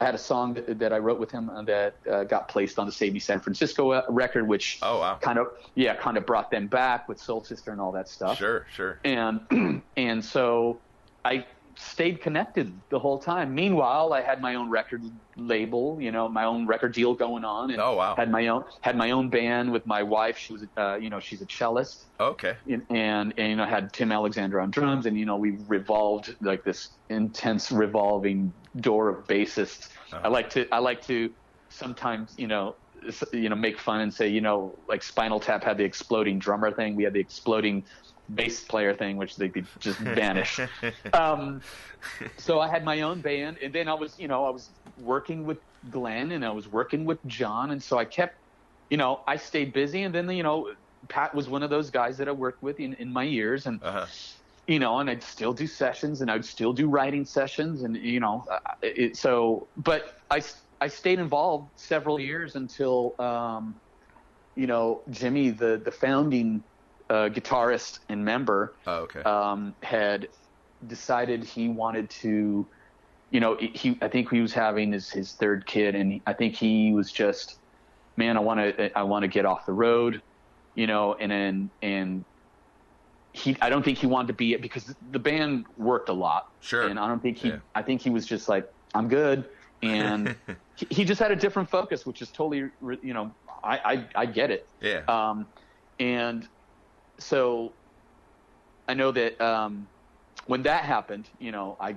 I 0.00 0.04
had 0.04 0.14
a 0.14 0.18
song 0.18 0.54
that, 0.54 0.78
that 0.80 0.92
I 0.92 0.98
wrote 0.98 1.18
with 1.18 1.30
him 1.30 1.50
that 1.66 1.96
uh, 2.10 2.24
got 2.24 2.48
placed 2.48 2.78
on 2.78 2.86
the 2.86 2.92
Save 2.92 3.14
Me 3.14 3.18
San 3.20 3.40
Francisco 3.40 3.92
uh, 3.92 4.02
record 4.10 4.48
which 4.48 4.78
Oh 4.82 4.98
wow. 5.00 5.18
kind 5.18 5.38
of 5.38 5.48
yeah 5.74 5.96
kind 5.96 6.16
of 6.16 6.26
brought 6.26 6.50
them 6.50 6.68
back 6.68 7.08
with 7.08 7.18
Soul 7.20 7.44
Sister 7.44 7.72
and 7.72 7.80
all 7.80 7.92
that 7.92 8.08
stuff 8.08 8.38
Sure. 8.38 8.66
Sure. 8.68 9.00
and 9.04 9.40
and 9.96 10.24
so 10.24 10.84
I 11.24 11.46
stayed 11.78 12.20
connected 12.20 12.82
the 12.90 12.98
whole 12.98 13.18
time. 13.18 13.54
Meanwhile, 13.54 14.12
I 14.12 14.22
had 14.22 14.40
my 14.40 14.54
own 14.54 14.70
record 14.70 15.02
label, 15.36 15.98
you 16.00 16.10
know, 16.10 16.28
my 16.28 16.44
own 16.44 16.66
record 16.66 16.94
deal 16.94 17.14
going 17.14 17.44
on, 17.44 17.70
and 17.70 17.80
Oh, 17.80 17.94
wow. 17.96 18.14
had 18.16 18.30
my 18.30 18.46
own 18.48 18.64
had 18.82 18.96
my 18.96 19.10
own 19.10 19.30
band 19.30 19.72
with 19.72 19.86
my 19.86 20.02
wife. 20.02 20.38
She 20.38 20.52
was, 20.52 20.66
uh, 20.76 20.96
you 20.96 21.10
know, 21.10 21.20
she's 21.20 21.42
a 21.42 21.46
cellist, 21.46 22.10
Okay. 22.18 22.56
and, 22.66 22.82
and 22.90 23.34
and 23.38 23.50
you 23.50 23.56
know, 23.56 23.64
I 23.64 23.68
had 23.68 23.92
Tim 23.92 24.10
Alexander 24.12 24.60
on 24.60 24.70
drums, 24.70 25.06
and 25.06 25.18
you 25.18 25.26
know, 25.26 25.36
we 25.36 25.58
revolved 25.66 26.34
like 26.40 26.64
this 26.64 26.96
intense 27.10 27.70
revolving 27.70 28.52
door 28.80 29.08
of 29.08 29.26
bassists. 29.26 29.88
Uh-huh. 30.12 30.22
I 30.24 30.28
like 30.28 30.50
to 30.50 30.68
I 30.72 30.78
like 30.78 31.02
to 31.02 31.30
sometimes 31.70 32.34
you 32.38 32.46
know 32.46 32.76
you 33.32 33.48
know 33.48 33.56
make 33.56 33.78
fun 33.78 34.00
and 34.00 34.12
say 34.12 34.28
you 34.28 34.40
know 34.40 34.82
like 34.88 35.02
Spinal 35.02 35.40
Tap 35.40 35.62
had 35.64 35.78
the 35.78 35.84
exploding 35.84 36.38
drummer 36.38 36.72
thing, 36.72 36.96
we 36.96 37.04
had 37.04 37.12
the 37.12 37.20
exploding 37.20 37.84
bass 38.32 38.64
player 38.64 38.94
thing, 38.94 39.16
which 39.16 39.36
they 39.36 39.48
could 39.48 39.68
just 39.78 40.00
vanish. 40.00 40.62
um, 41.12 41.62
so 42.38 42.60
I 42.60 42.68
had 42.68 42.84
my 42.84 43.00
own 43.02 43.22
band, 43.22 43.58
and 43.58 43.74
then 43.74 43.88
I 43.88 43.94
was 43.94 44.18
you 44.18 44.28
know 44.28 44.44
I 44.46 44.50
was 44.50 44.78
working 44.96 45.44
with 45.44 45.58
Glenn 45.88 46.32
and 46.32 46.44
I 46.44 46.50
was 46.50 46.68
working 46.68 47.04
with 47.04 47.24
John, 47.26 47.70
and 47.70 47.82
so 47.82 47.98
I 47.98 48.04
kept 48.04 48.34
you 48.90 48.96
know 48.96 49.22
I 49.26 49.36
stayed 49.36 49.72
busy, 49.72 50.02
and 50.02 50.14
then 50.14 50.28
you 50.30 50.42
know 50.42 50.74
Pat 51.08 51.34
was 51.34 51.48
one 51.48 51.62
of 51.62 51.70
those 51.70 51.90
guys 51.90 52.18
that 52.18 52.28
I 52.28 52.32
worked 52.32 52.62
with 52.62 52.78
in, 52.80 52.94
in 52.94 53.12
my 53.12 53.24
years, 53.24 53.66
and 53.66 53.82
Uh 53.82 53.92
huh. 53.92 54.06
you 54.66 54.78
know, 54.78 54.98
and 54.98 55.08
I'd 55.10 55.22
still 55.22 55.52
do 55.54 55.66
sessions 55.66 56.20
and 56.20 56.30
I'd 56.30 56.44
still 56.44 56.72
do 56.72 56.88
writing 56.88 57.24
sessions 57.24 57.82
and 57.82 57.96
you 57.96 58.20
know, 58.20 58.46
it, 58.82 59.16
so 59.16 59.70
but 59.76 60.04
I 60.30 60.42
I 60.80 60.88
stayed 60.88 61.18
involved 61.18 61.78
several 61.78 62.20
years 62.20 62.54
until 62.54 63.14
um, 63.20 63.80
you 64.54 64.66
know 64.66 65.04
Jimmy, 65.10 65.50
the 65.50 65.80
the 65.82 65.92
founding 65.92 66.64
uh, 67.10 67.28
guitarist 67.28 68.00
and 68.08 68.24
member, 68.24 68.76
Oh, 68.86 69.02
okay. 69.02 69.22
um, 69.22 69.76
had 69.82 70.28
decided 70.86 71.44
he 71.44 71.68
wanted 71.68 72.10
to, 72.10 72.68
you 73.30 73.40
know, 73.40 73.56
he 73.56 73.98
I 74.02 74.08
think 74.08 74.30
he 74.30 74.40
was 74.40 74.52
having 74.52 74.92
his 74.92 75.10
his 75.10 75.34
third 75.34 75.66
kid 75.66 75.94
and 75.94 76.20
I 76.26 76.32
think 76.32 76.54
he 76.56 76.92
was 76.92 77.10
just, 77.12 77.58
man, 78.16 78.36
I 78.36 78.40
want 78.40 78.60
to 78.60 78.98
I 78.98 79.02
want 79.04 79.22
to 79.22 79.28
get 79.28 79.46
off 79.46 79.66
the 79.66 79.72
road, 79.72 80.22
you 80.74 80.86
know, 80.86 81.14
and 81.14 81.30
then 81.30 81.70
and 81.82 82.24
he 83.32 83.56
I 83.60 83.68
don't 83.70 83.84
think 83.84 83.98
he 83.98 84.06
wanted 84.06 84.28
to 84.28 84.34
be 84.34 84.52
it 84.54 84.62
because 84.62 84.94
the 85.10 85.18
band 85.18 85.66
worked 85.76 86.08
a 86.08 86.12
lot. 86.14 86.44
Sure. 86.60 86.86
And 86.86 86.98
I 86.98 87.06
don't 87.08 87.20
think 87.20 87.38
he 87.38 87.48
Yeah. 87.48 87.58
I 87.74 87.82
think 87.82 88.00
he 88.02 88.10
was 88.10 88.26
just 88.26 88.48
like 88.48 88.64
I'm 88.94 89.08
good 89.08 89.48
and 89.82 90.36
he, 90.76 90.86
he 90.90 91.04
just 91.04 91.20
had 91.20 91.32
a 91.32 91.36
different 91.36 91.68
focus 91.70 92.06
which 92.06 92.22
is 92.22 92.30
totally 92.32 92.70
you 93.02 93.14
know 93.14 93.36
I 93.62 93.78
I, 93.84 94.08
I 94.22 94.26
get 94.26 94.50
it. 94.50 94.62
yeah. 94.80 95.02
Um, 95.08 95.52
and 95.98 96.46
so 97.18 97.74
I 98.88 98.94
know 98.94 99.12
that 99.12 99.40
um, 99.40 99.88
when 100.46 100.62
that 100.62 100.84
happened, 100.84 101.28
you 101.38 101.52
know, 101.52 101.76
I 101.80 101.96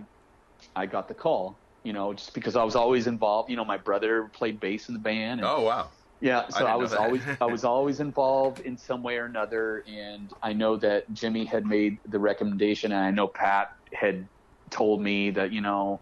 I 0.75 0.85
got 0.85 1.07
the 1.07 1.13
call, 1.13 1.61
you 1.83 1.93
know, 1.93 2.13
just 2.13 2.33
because 2.33 2.55
I 2.55 2.63
was 2.63 2.75
always 2.75 3.07
involved. 3.07 3.49
You 3.49 3.57
know, 3.57 3.65
my 3.65 3.77
brother 3.77 4.29
played 4.33 4.59
bass 4.59 4.87
in 4.87 4.93
the 4.93 4.99
band. 4.99 5.41
And, 5.41 5.49
oh 5.49 5.61
wow. 5.61 5.91
yeah, 6.21 6.47
so 6.49 6.59
didn't 6.59 6.71
I, 6.71 6.75
was 6.75 6.93
always 6.93 7.21
I 7.41 7.45
was 7.45 7.63
always 7.75 7.99
involved 7.99 8.61
in 8.61 8.77
some 8.77 9.03
way 9.03 9.17
or 9.17 9.25
another, 9.25 9.83
and 9.87 10.31
I 10.41 10.53
know 10.53 10.77
that 10.77 11.11
Jimmy 11.13 11.45
had 11.45 11.65
made 11.65 11.97
the 12.05 12.19
recommendation, 12.19 12.91
and 12.91 13.01
I 13.01 13.11
know 13.11 13.27
Pat 13.27 13.67
had 13.93 14.29
told 14.71 15.01
me 15.01 15.31
that 15.31 15.51
you 15.51 15.61
know 15.61 16.01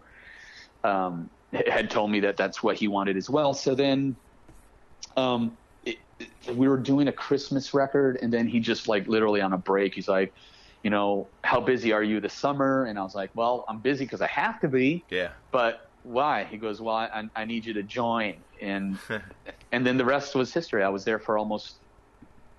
um, 0.84 1.30
had 1.52 1.90
told 1.90 2.10
me 2.10 2.20
that 2.20 2.36
that's 2.36 2.62
what 2.62 2.76
he 2.76 2.88
wanted 2.88 3.16
as 3.16 3.28
well. 3.28 3.54
So 3.54 3.74
then, 3.74 4.16
um, 5.16 5.58
we 6.54 6.68
were 6.68 6.78
doing 6.78 7.08
a 7.08 7.12
Christmas 7.12 7.72
record, 7.74 8.18
and 8.22 8.32
then 8.32 8.46
he 8.48 8.60
just 8.60 8.88
like 8.88 9.06
literally 9.06 9.40
on 9.40 9.52
a 9.52 9.58
break, 9.58 9.94
he's 9.94 10.08
like, 10.08 10.34
you 10.82 10.90
know, 10.90 11.32
how 11.44 11.60
busy 11.60 11.92
are 11.92 12.02
you 12.02 12.20
this 12.20 12.34
summer? 12.34 12.84
And 12.84 12.98
I 12.98 13.02
was 13.02 13.14
like, 13.14 13.30
well, 13.34 13.64
I'm 13.68 13.80
busy 13.80 14.04
because 14.04 14.20
I 14.20 14.28
have 14.28 14.60
to 14.60 14.68
be 14.68 15.06
Yeah. 15.10 15.34
but 15.52 15.80
why? 16.02 16.44
He 16.44 16.56
goes, 16.58 16.80
well, 16.80 16.94
I, 16.96 17.24
I 17.34 17.44
need 17.44 17.64
you 17.66 17.74
to 17.74 17.82
join, 17.82 18.44
and 18.60 18.98
and 19.72 19.86
then 19.86 19.96
the 19.98 20.04
rest 20.04 20.34
was 20.34 20.52
history. 20.54 20.82
I 20.82 20.88
was 20.88 21.04
there 21.04 21.18
for 21.18 21.36
almost, 21.38 21.82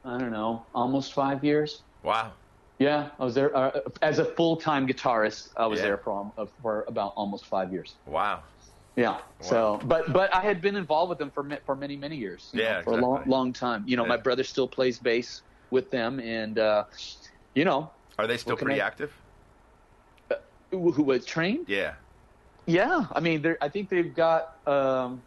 I 0.03 0.17
don't 0.17 0.31
know, 0.31 0.67
almost 0.73 1.13
five 1.13 1.43
years. 1.43 1.85
Wow. 2.03 2.37
Yeah, 2.79 3.11
I 3.19 3.25
was 3.25 3.35
there 3.35 3.55
uh, 3.55 3.81
as 4.01 4.19
a 4.19 4.25
full 4.25 4.57
time 4.57 4.87
guitarist. 4.87 5.49
I 5.57 5.67
was 5.67 5.79
Yeah. 5.79 5.87
there 5.87 5.97
for 5.97 6.13
al- 6.37 6.53
for 6.61 6.85
about 6.87 7.13
almost 7.15 7.45
five 7.47 7.73
years. 7.73 7.99
Wow. 8.05 8.45
Yeah. 8.99 9.17
So, 9.39 9.79
but 9.85 10.11
but 10.11 10.33
I 10.35 10.41
had 10.41 10.61
been 10.61 10.75
involved 10.75 11.09
with 11.09 11.19
them 11.19 11.31
for 11.31 11.47
for 11.65 11.75
many 11.75 11.95
many 11.95 12.17
years. 12.17 12.49
Yeah, 12.53 12.77
know, 12.79 12.83
for 12.83 12.93
a 12.99 13.01
long 13.01 13.23
long 13.27 13.53
time. 13.53 13.83
You 13.87 13.95
know, 13.97 14.05
my 14.05 14.17
brother 14.17 14.43
still 14.43 14.67
plays 14.67 14.99
bass 14.99 15.41
with 15.71 15.89
them, 15.89 16.19
and 16.19 16.59
uh, 16.59 16.83
you 17.53 17.63
know, 17.63 17.89
Are 18.17 18.27
they 18.27 18.37
still 18.37 18.57
pretty 18.57 18.81
I- 18.81 18.85
active? 18.87 19.11
who, 20.71 20.91
who 20.91 21.01
was 21.03 21.25
trained. 21.25 21.65
Yeah. 21.67 21.93
Yeah, 22.67 23.05
I 23.13 23.19
mean, 23.19 23.41
they're- 23.41 23.57
I 23.59 23.69
think 23.69 23.89
they've 23.89 24.13
got, 24.13 24.55
um, 24.67 25.19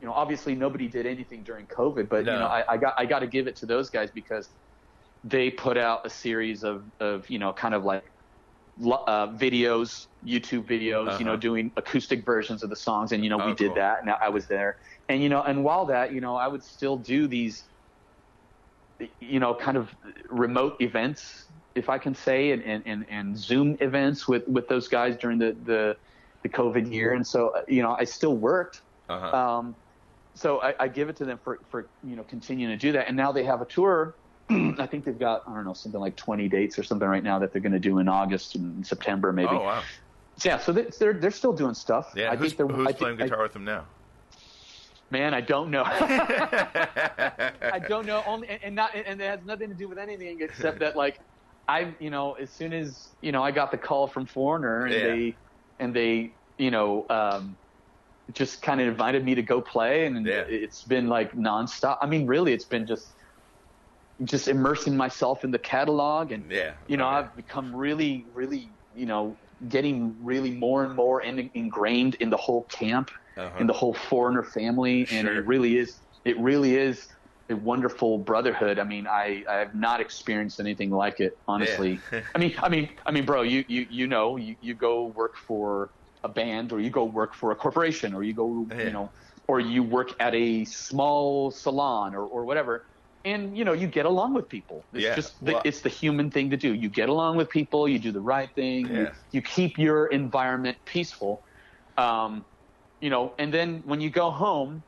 you 0.00 0.06
know, 0.06 0.12
obviously 0.12 0.54
nobody 0.54 0.86
did 0.86 1.06
anything 1.06 1.42
during 1.42 1.64
COVID, 1.66 2.10
but 2.10 2.26
No. 2.26 2.32
you 2.34 2.38
know, 2.40 2.46
I, 2.46 2.64
I 2.74 2.76
got 2.76 2.94
I 2.98 3.06
got 3.06 3.20
to 3.20 3.26
give 3.26 3.46
it 3.46 3.56
to 3.56 3.66
those 3.66 3.88
guys 3.88 4.10
because 4.10 4.48
they 5.24 5.50
put 5.50 5.78
out 5.78 6.04
a 6.04 6.10
series 6.10 6.62
of 6.64 6.82
of 7.00 7.28
you 7.30 7.38
know 7.38 7.52
kind 7.52 7.74
of 7.74 7.84
like 7.84 8.04
uh, 8.82 9.28
videos, 9.36 10.06
YouTube 10.24 10.66
videos, 10.68 11.18
you 11.18 11.24
Uh-huh. 11.24 11.24
know, 11.24 11.36
doing 11.36 11.72
acoustic 11.76 12.24
versions 12.24 12.62
of 12.62 12.70
the 12.70 12.76
songs, 12.76 13.12
and 13.12 13.24
you 13.24 13.30
know, 13.30 13.40
Oh, 13.40 13.46
we 13.46 13.54
did 13.54 13.68
cool. 13.68 13.74
that, 13.76 14.00
and 14.00 14.10
I 14.10 14.28
was 14.28 14.46
there, 14.48 14.76
and 15.08 15.22
you 15.22 15.28
know, 15.28 15.42
and 15.42 15.64
while 15.64 15.86
that, 15.86 16.12
you 16.12 16.20
know, 16.20 16.36
I 16.36 16.48
would 16.48 16.62
still 16.62 16.96
do 16.98 17.26
these, 17.28 17.68
you 19.20 19.40
know, 19.40 19.54
kind 19.54 19.76
of 19.76 19.94
remote 20.28 20.76
events, 20.80 21.50
if 21.74 21.88
I 21.88 21.98
can 21.98 22.14
say, 22.14 22.50
and 22.52 22.62
and, 22.62 22.82
and, 22.86 23.06
and 23.08 23.36
Zoom 23.36 23.76
events 23.80 24.28
with 24.28 24.46
with 24.46 24.68
those 24.68 24.88
guys 24.88 25.16
during 25.16 25.38
the 25.38 25.52
the 25.62 25.96
the 26.42 26.48
COVID 26.48 26.90
year, 26.90 27.12
and 27.12 27.26
so 27.26 27.52
you 27.68 27.82
know, 27.82 27.96
I 27.98 28.04
still 28.04 28.36
worked. 28.36 28.82
Uh-huh. 29.08 29.36
Um, 29.36 29.76
so 30.36 30.60
I, 30.62 30.74
I 30.78 30.88
give 30.88 31.08
it 31.08 31.16
to 31.16 31.24
them 31.24 31.38
for, 31.42 31.58
for 31.70 31.90
you 32.02 32.16
know 32.16 32.24
continuing 32.24 32.72
to 32.72 32.78
do 32.78 32.92
that, 32.92 33.08
and 33.08 33.16
now 33.16 33.32
they 33.32 33.44
have 33.44 33.60
a 33.62 33.66
tour. 33.66 34.16
I 34.50 34.86
think 34.86 35.04
they've 35.04 35.18
got 35.18 35.42
I 35.46 35.54
don't 35.54 35.64
know 35.64 35.72
something 35.74 36.00
like 36.00 36.16
20 36.16 36.48
dates 36.48 36.78
or 36.78 36.82
something 36.82 37.06
right 37.08 37.22
now 37.22 37.38
that 37.38 37.52
they're 37.52 37.60
going 37.62 37.72
to 37.72 37.78
do 37.78 37.98
in 37.98 38.08
August 38.08 38.54
and 38.56 38.86
September 38.86 39.32
maybe. 39.32 39.50
oh 39.52 39.62
wow. 39.64 39.82
Yeah, 40.44 40.58
so 40.58 40.72
they- 40.72 40.90
they're 40.98 41.12
they're 41.14 41.30
still 41.30 41.52
doing 41.52 41.74
stuff. 41.74 42.12
Yeah. 42.16 42.30
I 42.32 42.36
who's 42.36 42.52
think 42.54 42.70
who's 42.70 42.86
I 42.86 42.92
playing 42.92 43.16
think, 43.18 43.30
guitar 43.30 43.42
with 43.42 43.52
them 43.52 43.64
now? 43.64 43.84
Man, 45.10 45.34
I 45.34 45.40
don't 45.40 45.70
know. 45.70 45.82
I 45.86 47.80
don't 47.88 48.06
know. 48.06 48.22
Only 48.26 48.48
and, 48.48 48.60
and 48.62 48.74
not 48.74 48.94
and 48.94 49.20
it 49.20 49.24
has 49.24 49.40
nothing 49.44 49.68
to 49.68 49.74
do 49.74 49.88
with 49.88 49.98
anything 49.98 50.40
except 50.40 50.78
that 50.80 50.96
like 50.96 51.18
I 51.68 51.94
you 51.98 52.10
know 52.10 52.34
as 52.34 52.50
soon 52.50 52.72
as 52.72 53.08
you 53.20 53.32
know 53.32 53.42
I 53.42 53.50
got 53.50 53.70
the 53.70 53.78
call 53.78 54.06
from 54.06 54.26
Foreigner 54.26 54.86
and 54.86 54.94
Yeah. 54.94 55.02
they 55.02 55.34
and 55.78 55.94
they 55.94 56.32
you 56.58 56.70
know 56.70 57.06
um, 57.10 57.56
just 58.32 58.62
kind 58.62 58.80
of 58.80 58.86
invited 58.88 59.24
me 59.24 59.34
to 59.34 59.42
go 59.42 59.60
play 59.60 60.06
and 60.06 60.24
Yeah. 60.26 60.44
it's 60.48 60.84
been 60.84 61.08
like 61.08 61.32
nonstop. 61.36 61.98
I 62.00 62.06
mean, 62.06 62.26
really, 62.26 62.52
it's 62.52 62.64
been 62.64 62.86
just 62.86 63.08
just 64.24 64.48
immersing 64.48 64.96
myself 64.96 65.44
in 65.44 65.50
the 65.50 65.58
catalog 65.58 66.32
and 66.32 66.50
Yeah. 66.50 66.74
you 66.88 66.96
know 66.96 67.06
Oh. 67.06 67.08
I've 67.08 67.34
become 67.36 67.74
really 67.74 68.28
really 68.32 68.76
you 68.92 69.06
know 69.06 69.38
getting 69.68 70.16
really 70.22 70.50
more 70.52 70.84
and 70.84 70.94
more 70.96 71.22
in, 71.22 71.50
ingrained 71.54 72.14
in 72.16 72.30
the 72.30 72.36
whole 72.36 72.64
camp 72.66 73.10
Uh-huh. 73.36 73.58
in 73.60 73.66
the 73.66 73.72
whole 73.72 73.94
foreigner 73.94 74.42
family 74.42 75.08
and 75.10 75.28
it 75.28 75.46
really 75.46 75.76
is 75.78 76.00
it 76.24 76.38
really 76.38 76.76
is 76.76 77.06
a 77.48 77.54
wonderful 77.56 78.18
brotherhood 78.18 78.78
i 78.78 78.84
mean 78.84 79.06
i 79.06 79.42
i 79.48 79.56
have 79.56 79.74
not 79.74 80.00
experienced 80.00 80.60
anything 80.60 80.90
like 80.90 81.20
it 81.20 81.32
honestly 81.48 82.02
Yeah. 82.12 82.22
i 82.34 82.38
mean 82.38 82.54
i 82.62 82.68
mean 82.68 82.88
i 83.06 83.10
mean 83.10 83.24
bro 83.24 83.42
you 83.42 83.64
you 83.68 83.86
you 83.88 84.06
know 84.06 84.36
you, 84.36 84.56
you 84.60 84.74
go 84.74 85.06
work 85.06 85.34
for 85.48 85.90
a 86.22 86.28
band 86.28 86.72
or 86.72 86.80
you 86.80 86.90
go 86.90 87.04
work 87.04 87.34
for 87.34 87.50
a 87.50 87.56
corporation 87.56 88.14
or 88.14 88.22
you 88.22 88.34
go 88.34 88.66
Yeah. 88.70 88.84
you 88.86 88.92
know 88.92 89.12
or 89.48 89.58
you 89.60 89.82
work 89.82 90.10
at 90.20 90.34
a 90.34 90.64
small 90.64 91.50
salon 91.50 92.14
or, 92.14 92.24
or 92.24 92.44
whatever 92.44 92.84
and 93.24 93.56
you 93.56 93.64
know 93.64 93.72
you 93.72 93.86
get 93.86 94.06
along 94.06 94.32
with 94.34 94.48
people 94.48 94.84
it's 94.92 95.04
Yeah. 95.04 95.14
just 95.14 95.44
the, 95.44 95.52
Well- 95.52 95.62
it's 95.64 95.80
the 95.82 95.88
human 95.88 96.30
thing 96.30 96.50
to 96.50 96.56
do 96.56 96.72
you 96.74 96.88
get 96.88 97.08
along 97.08 97.36
with 97.36 97.48
people 97.50 97.88
you 97.88 97.98
do 97.98 98.12
the 98.12 98.20
right 98.20 98.50
thing 98.54 98.86
you, 98.88 99.02
Yeah. 99.02 99.12
you 99.32 99.42
keep 99.42 99.78
your 99.78 100.06
environment 100.06 100.78
peaceful 100.86 101.42
um, 101.98 102.44
you 103.00 103.10
know 103.10 103.32
and 103.38 103.52
then 103.52 103.82
when 103.84 104.00
you 104.00 104.10
go 104.10 104.30
home 104.30 104.82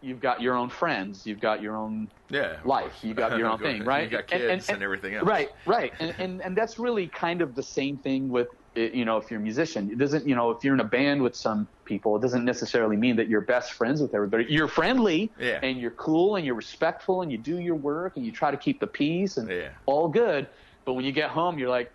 you've 0.00 0.20
got 0.20 0.40
your 0.40 0.54
own 0.54 0.68
friends 0.68 1.26
you've 1.26 1.40
got 1.40 1.60
your 1.62 1.76
own 1.76 2.08
yeah. 2.30 2.56
life 2.64 2.92
you've 3.02 3.16
got 3.16 3.36
your 3.38 3.48
own 3.52 3.58
thing 3.58 3.82
right 3.84 4.04
You 4.04 4.10
got 4.18 4.30
And- 4.32 4.42
kids 4.42 4.68
and, 4.68 4.74
and- 4.76 4.82
everything 4.82 5.14
else. 5.14 5.26
right 5.26 5.50
right 5.66 5.92
and, 5.98 6.14
and 6.18 6.42
and 6.42 6.56
that's 6.56 6.78
really 6.78 7.08
kind 7.08 7.40
of 7.42 7.54
the 7.54 7.62
same 7.62 7.96
thing 7.96 8.28
with 8.28 8.48
uh, 8.78 8.82
you 8.92 9.04
know 9.04 9.18
if 9.18 9.30
you're 9.30 9.40
a 9.40 9.42
musician 9.42 9.90
it 9.90 9.98
doesn't 9.98 10.26
you 10.28 10.34
know 10.34 10.50
if 10.50 10.64
you're 10.64 10.74
in 10.74 10.80
a 10.80 10.84
band 10.88 11.22
with 11.22 11.36
some 11.36 11.68
people 11.84 12.16
it 12.16 12.22
doesn't 12.22 12.44
necessarily 12.44 12.96
mean 12.96 13.16
that 13.16 13.28
you're 13.28 13.40
best 13.42 13.72
friends 13.72 14.00
with 14.00 14.14
everybody 14.14 14.46
you're 14.48 14.68
friendly 14.68 15.34
Yeah. 15.38 15.60
and 15.62 15.80
you're 15.80 15.90
cool 15.96 16.36
and 16.36 16.46
you're 16.46 16.54
respectful 16.54 17.22
and 17.22 17.32
you 17.32 17.38
do 17.38 17.58
your 17.58 17.76
work 17.76 18.16
and 18.16 18.24
you 18.26 18.32
try 18.32 18.50
to 18.50 18.56
keep 18.56 18.80
the 18.80 18.86
peace 18.86 19.36
and 19.36 19.50
Yeah. 19.50 19.74
all 19.86 20.08
good 20.08 20.50
but 20.86 20.94
when 20.94 21.04
you 21.04 21.12
get 21.12 21.30
home 21.30 21.58
you're 21.58 21.70
like 21.70 21.90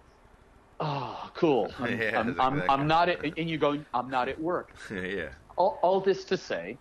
oh 0.79 1.29
cool 1.35 1.75
i'm, 1.79 1.99
Yeah, 1.99 2.19
I'm, 2.19 2.39
I'm, 2.39 2.53
exactly. 2.59 2.75
I'm 2.81 2.87
not 2.87 3.09
at, 3.09 3.23
and 3.37 3.49
you 3.49 3.57
go 3.57 3.85
i'm 3.93 4.09
not 4.09 4.29
at 4.29 4.39
work 4.39 4.75
yeah. 4.91 5.35
all, 5.57 5.79
all 5.83 6.01
this 6.01 6.25
to 6.25 6.37
say, 6.37 6.79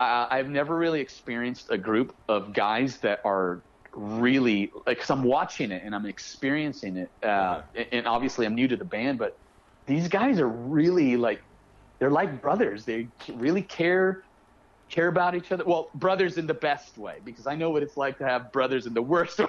uh, 0.00 0.28
I've 0.30 0.48
never 0.48 0.76
really 0.76 1.00
experienced 1.00 1.70
a 1.70 1.78
group 1.78 2.16
of 2.28 2.54
guys 2.54 3.00
that 3.00 3.20
are 3.24 3.64
really 3.94 4.70
like. 4.86 4.98
Cause 4.98 5.10
I'm 5.10 5.22
watching 5.24 5.70
it 5.72 5.82
and 5.84 5.94
I'm 5.94 6.06
experiencing 6.06 6.96
it, 6.96 7.10
uh, 7.22 7.62
and- 7.92 8.06
obviously 8.06 8.46
I'm 8.46 8.54
new 8.54 8.68
to 8.68 8.76
the 8.76 8.84
band, 8.84 9.18
but 9.18 9.32
these 9.86 10.08
guys 10.08 10.40
are 10.40 10.48
really 10.48 11.16
like 11.16 11.40
they're 11.98 12.10
like 12.10 12.40
brothers. 12.42 12.84
They 12.84 13.08
really 13.34 13.62
care 13.62 14.22
care 14.90 15.08
about 15.08 15.34
each 15.34 15.52
other. 15.52 15.64
Well, 15.66 15.90
brothers 15.94 16.38
in 16.38 16.46
the 16.46 16.54
best 16.54 16.96
way 16.96 17.20
because 17.22 17.46
I 17.46 17.54
know 17.56 17.70
what 17.70 17.82
it's 17.82 17.96
like 17.96 18.18
to 18.18 18.24
have 18.24 18.50
brothers 18.52 18.86
in 18.86 18.94
the 18.94 19.02
worst 19.02 19.38
way. 19.38 19.46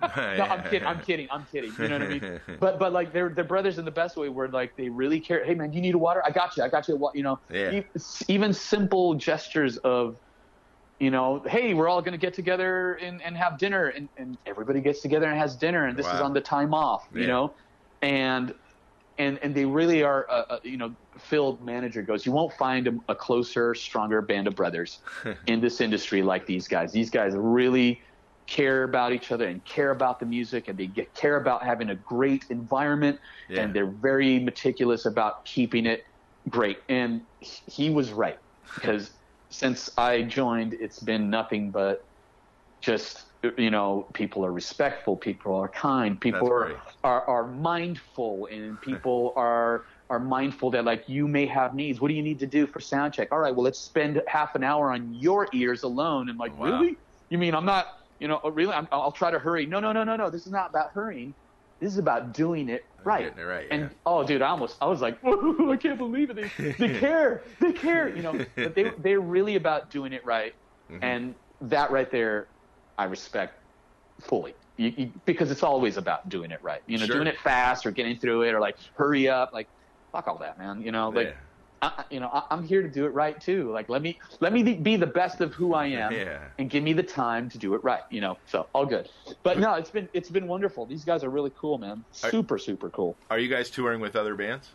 no, 0.00 0.44
I'm 0.44 0.62
kidding. 0.70 0.86
I'm 0.86 1.00
kidding. 1.00 1.28
I'm 1.30 1.44
kidding. 1.46 1.72
You 1.78 1.88
know 1.88 1.98
what 1.98 2.08
I 2.08 2.08
mean? 2.08 2.40
But 2.60 2.78
but 2.78 2.92
like 2.92 3.12
they're 3.12 3.30
they're 3.30 3.44
brothers 3.44 3.78
in 3.78 3.84
the 3.84 3.90
best 3.90 4.16
way, 4.16 4.28
where 4.28 4.48
like 4.48 4.72
they 4.76 4.88
really 4.88 5.20
care. 5.20 5.44
Hey 5.44 5.54
man, 5.54 5.72
you 5.72 5.80
need 5.80 5.94
a 5.94 5.98
water? 5.98 6.22
I 6.24 6.30
got 6.30 6.56
you. 6.56 6.62
I 6.62 6.68
got 6.68 6.88
you. 6.88 7.10
You 7.14 7.22
know, 7.22 7.40
Yeah. 7.50 7.82
Even 8.28 8.52
simple 8.52 9.14
gestures 9.14 9.76
of, 9.78 10.16
you 10.98 11.10
know, 11.10 11.42
hey, 11.46 11.74
we're 11.74 11.88
all 11.88 12.02
gonna 12.02 12.18
get 12.18 12.34
together 12.34 12.94
and, 12.94 13.22
and 13.22 13.36
have 13.36 13.58
dinner, 13.58 13.88
and, 13.88 14.08
and 14.16 14.36
everybody 14.46 14.80
gets 14.80 15.00
together 15.00 15.26
and 15.26 15.38
has 15.38 15.56
dinner, 15.56 15.86
and 15.86 15.96
this 15.96 16.06
is 16.06 16.20
on 16.20 16.32
the 16.32 16.40
time 16.40 16.74
off. 16.74 17.06
You 17.12 17.26
know, 17.28 17.54
and 18.02 18.54
and 19.18 19.38
and 19.42 19.54
they 19.54 19.64
really 19.64 20.02
are. 20.02 20.26
Uh, 20.28 20.42
uh, 20.50 20.58
you 20.64 20.76
know, 20.76 20.94
Phil 21.18 21.58
manager 21.62 22.02
goes, 22.02 22.26
you 22.26 22.32
won't 22.32 22.52
find 22.54 22.88
a, 22.88 22.92
a 23.08 23.14
closer, 23.14 23.74
stronger 23.74 24.22
band 24.22 24.46
of 24.48 24.54
brothers 24.56 25.00
in 25.46 25.60
this 25.60 25.80
industry 25.80 26.22
like 26.22 26.46
these 26.46 26.66
guys. 26.68 26.92
These 26.92 27.10
guys 27.10 27.32
really 27.36 28.00
care 28.48 28.84
about 28.84 29.12
each 29.12 29.30
other 29.30 29.46
and 29.46 29.62
care 29.66 29.90
about 29.90 30.18
the 30.18 30.24
music 30.26 30.68
and 30.68 30.78
they 30.78 30.86
get, 30.86 31.12
care 31.14 31.36
about 31.36 31.62
having 31.62 31.90
a 31.90 31.94
great 31.94 32.46
environment 32.48 33.20
Yeah. 33.50 33.60
and 33.60 33.74
they're 33.74 33.90
very 33.90 34.38
meticulous 34.38 35.04
about 35.04 35.44
keeping 35.44 35.84
it 35.84 36.04
great 36.48 36.78
and 36.88 37.20
he 37.40 37.90
was 37.90 38.10
right 38.10 38.38
because 38.74 39.10
since 39.50 39.90
i 39.98 40.22
joined 40.22 40.74
it's 40.74 41.00
been 41.00 41.30
nothing 41.30 41.70
but 41.70 42.08
just 42.80 43.24
you 43.56 43.70
know 43.70 44.10
people 44.14 44.44
are 44.44 44.52
respectful 44.52 45.16
people 45.16 45.54
are 45.54 45.68
kind 45.68 46.20
people 46.20 46.48
are, 46.48 46.82
are 47.04 47.24
are 47.28 47.46
mindful 47.48 48.48
and 48.50 48.80
people 48.80 49.32
are 49.36 49.84
are 50.10 50.18
mindful 50.18 50.70
that 50.70 50.84
like 50.84 51.04
you 51.06 51.28
may 51.28 51.46
have 51.46 51.74
needs. 51.74 52.00
What 52.00 52.08
do 52.08 52.14
you 52.14 52.22
need 52.22 52.38
to 52.40 52.46
do 52.46 52.66
for 52.66 52.80
sound 52.80 53.14
check? 53.14 53.28
All 53.30 53.38
right 53.38 53.54
well 53.54 53.64
let's 53.64 53.80
spend 53.80 54.22
half 54.26 54.54
an 54.54 54.64
hour 54.64 54.90
on 54.90 55.12
your 55.12 55.48
ears 55.52 55.82
alone. 55.82 56.28
And 56.28 56.38
like 56.38 56.52
oh, 56.52 56.56
Wow. 56.56 56.80
really? 56.80 56.96
you 57.28 57.38
mean 57.38 57.54
i'm 57.54 57.66
not 57.66 57.86
you 58.18 58.26
know 58.26 58.40
oh, 58.42 58.50
really? 58.50 58.72
I'm, 58.72 58.88
i'll 58.90 59.12
try 59.12 59.30
to 59.30 59.38
hurry. 59.38 59.66
No 59.66 59.80
no 59.80 59.92
no 59.92 60.04
no 60.04 60.16
no. 60.16 60.30
This 60.30 60.46
is 60.46 60.52
not 60.52 60.70
about 60.70 60.90
hurrying. 60.92 61.34
This 61.80 61.92
is 61.92 61.98
about 61.98 62.32
doing 62.32 62.68
it 62.68 62.87
right 63.04 63.24
Getting 63.24 63.38
it 63.38 63.42
right, 63.42 63.66
and 63.70 63.82
yeah. 63.82 63.88
oh 64.06 64.24
dude 64.24 64.42
i 64.42 64.48
almost 64.48 64.76
i 64.80 64.86
was 64.86 65.00
like 65.00 65.18
i 65.24 65.76
can't 65.76 65.98
believe 65.98 66.30
it 66.30 66.34
they, 66.36 66.72
they 66.72 66.98
care 67.00 67.44
they 67.60 67.72
care 67.72 68.08
you 68.14 68.22
know 68.22 68.44
but 68.56 68.74
they 68.74 68.90
they're 68.98 69.20
really 69.20 69.54
about 69.56 69.90
doing 69.90 70.12
it 70.12 70.24
right 70.24 70.54
Mm-hmm. 70.90 71.04
and 71.04 71.34
that 71.60 71.90
right 71.90 72.10
there 72.10 72.48
i 72.96 73.04
respect 73.04 73.62
fully 74.22 74.54
you, 74.78 74.88
you, 74.96 75.12
because 75.26 75.50
it's 75.50 75.62
always 75.62 75.98
about 75.98 76.28
doing 76.30 76.50
it 76.50 76.62
right 76.62 76.80
you 76.86 76.96
know 76.96 77.04
Sure. 77.04 77.16
doing 77.16 77.26
it 77.26 77.38
fast 77.38 77.84
or 77.84 77.90
getting 77.90 78.16
through 78.18 78.42
it 78.44 78.54
or 78.54 78.60
like 78.60 78.78
hurry 78.96 79.28
up 79.28 79.50
like 79.52 79.68
fuck 80.12 80.26
all 80.28 80.38
that 80.38 80.56
man 80.56 80.80
you 80.80 80.90
know 80.92 81.10
like 81.10 81.28
Yeah. 81.28 81.34
I, 81.80 82.04
you 82.10 82.20
know 82.20 82.28
I, 82.32 82.42
i'm 82.50 82.62
here 82.64 82.82
to 82.82 82.90
do 82.90 83.04
it 83.06 83.10
right 83.10 83.40
too 83.40 83.70
like 83.72 83.88
let 83.88 84.02
me 84.02 84.18
let 84.40 84.52
me 84.52 84.62
be 84.62 84.96
the 84.96 85.06
best 85.06 85.40
of 85.40 85.54
who 85.54 85.74
i 85.74 85.86
am 85.86 86.12
Yeah. 86.12 86.48
and 86.58 86.68
give 86.68 86.82
me 86.82 86.92
the 86.92 87.02
time 87.02 87.48
to 87.50 87.58
do 87.58 87.74
it 87.74 87.84
right 87.84 88.02
you 88.10 88.20
know 88.20 88.36
so 88.46 88.68
all 88.74 88.84
good 88.86 89.08
but 89.44 89.58
no 89.58 89.74
it's 89.74 89.90
been 89.90 90.08
it's 90.12 90.30
been 90.30 90.48
wonderful 90.48 90.86
these 90.86 91.04
guys 91.04 91.22
are 91.24 91.30
really 91.30 91.52
cool 91.58 91.78
man 91.78 92.04
Are- 92.24 92.30
super 92.30 92.58
super 92.58 92.90
cool 92.90 93.16
Are 93.30 93.38
you 93.38 93.48
guys 93.48 93.70
touring 93.70 94.00
with 94.00 94.16
other 94.16 94.34
bands? 94.34 94.74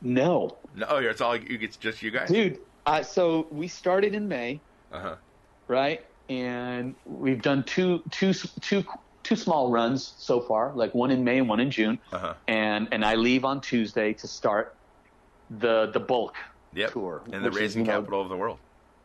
no 0.00 0.58
No, 0.74 0.86
oh, 0.88 0.98
yeah, 0.98 1.10
it's 1.10 1.20
all 1.20 1.36
you. 1.36 1.58
It's 1.60 1.76
just 1.76 2.02
you 2.02 2.10
guys. 2.10 2.28
dude 2.28 2.58
uh, 2.86 3.02
so 3.02 3.48
we 3.50 3.68
started 3.68 4.14
in 4.14 4.28
may 4.28 4.62
Uh 4.90 5.00
huh. 5.00 5.16
right? 5.68 6.00
And 6.28 6.96
we've 7.04 7.40
done 7.42 7.62
two, 7.64 8.02
two, 8.10 8.32
two, 8.60 8.84
two 9.22 9.36
small 9.36 9.70
runs 9.70 10.12
so 10.18 10.40
far, 10.40 10.72
like 10.74 10.92
one 10.92 11.12
in 11.12 11.22
May 11.22 11.38
and 11.38 11.48
one 11.48 11.60
in 11.60 11.70
June. 11.70 12.00
Uh-huh. 12.12 12.34
And 12.48 12.88
and 12.92 13.04
I 13.04 13.14
leave 13.14 13.44
on 13.44 13.60
Tuesday 13.60 14.12
to 14.14 14.26
start 14.28 14.75
the 15.50 15.90
the 15.92 16.00
bulk 16.00 16.36
Yep. 16.72 16.92
tour 16.92 17.26
And 17.32 17.44
the 17.44 17.50
raising 17.50 17.58
is, 17.58 17.76
you 17.76 17.84
know, 17.84 18.06
capital 18.06 18.22
of 18.22 18.28
the 18.28 18.36
world. 18.36 18.60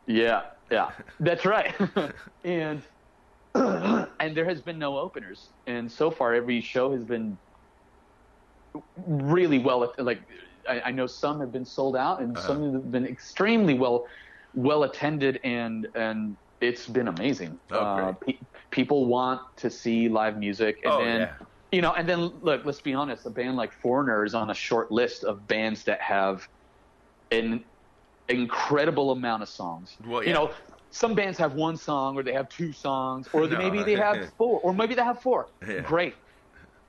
Yeah, 0.06 0.42
yeah, 0.70 0.92
that's 1.20 1.44
right. 1.44 1.74
and 2.44 2.86
and 3.54 4.36
there 4.36 4.46
has 4.46 4.62
been 4.62 4.78
no 4.78 4.98
openers, 4.98 5.54
and 5.66 5.90
so 5.92 6.10
far 6.10 6.34
every 6.34 6.60
show 6.60 6.92
has 6.92 7.04
been 7.04 7.40
really 8.96 9.58
well. 9.58 9.92
Like 9.98 10.20
I, 10.68 10.80
I 10.82 10.90
know 10.92 11.06
some 11.06 11.40
have 11.40 11.52
been 11.52 11.64
sold 11.64 11.96
out, 11.96 12.22
and 12.22 12.38
Uh-huh. 12.38 12.40
some 12.40 12.72
have 12.74 12.90
been 12.90 13.06
extremely 13.06 13.74
well 13.74 14.06
well 14.54 14.82
attended, 14.84 15.40
and 15.44 15.86
and 15.94 16.38
it's 16.60 16.88
been 16.88 17.08
amazing. 17.08 17.60
Oh, 17.70 17.86
uh, 17.86 18.12
pe- 18.24 18.40
people 18.70 19.06
want 19.08 19.40
to 19.58 19.70
see 19.70 20.08
live 20.08 20.36
music, 20.38 20.76
and 20.84 20.92
Oh, 20.92 20.98
then. 20.98 21.28
yeah. 21.30 21.36
You 21.72 21.80
know, 21.80 21.92
and 21.94 22.08
then 22.08 22.20
look. 22.20 22.64
Let's 22.64 22.82
be 22.82 22.94
honest. 22.94 23.26
A 23.26 23.30
band 23.30 23.56
like 23.56 23.72
Foreigner 23.72 24.24
is 24.24 24.34
on 24.34 24.50
a 24.50 24.54
short 24.54 24.92
list 24.92 25.24
of 25.24 25.46
bands 25.46 25.84
that 25.84 26.00
have 26.02 26.46
an 27.30 27.64
incredible 28.28 29.10
amount 29.10 29.42
of 29.42 29.48
songs. 29.48 29.96
Well, 30.04 30.22
yeah. 30.22 30.28
You 30.28 30.34
know, 30.34 30.54
some 30.90 31.14
bands 31.14 31.38
have 31.38 31.54
one 31.54 31.76
song, 31.78 32.16
or 32.16 32.22
they 32.22 32.34
have 32.34 32.48
two 32.50 32.72
songs, 32.72 33.28
or 33.32 33.46
No. 33.48 33.58
maybe 33.58 33.82
they 33.82 33.96
have 33.96 34.34
four, 34.38 34.60
or 34.60 34.74
maybe 34.74 34.94
they 34.94 35.02
have 35.04 35.22
four. 35.22 35.50
Yeah. 35.66 35.80
Great. 35.80 36.14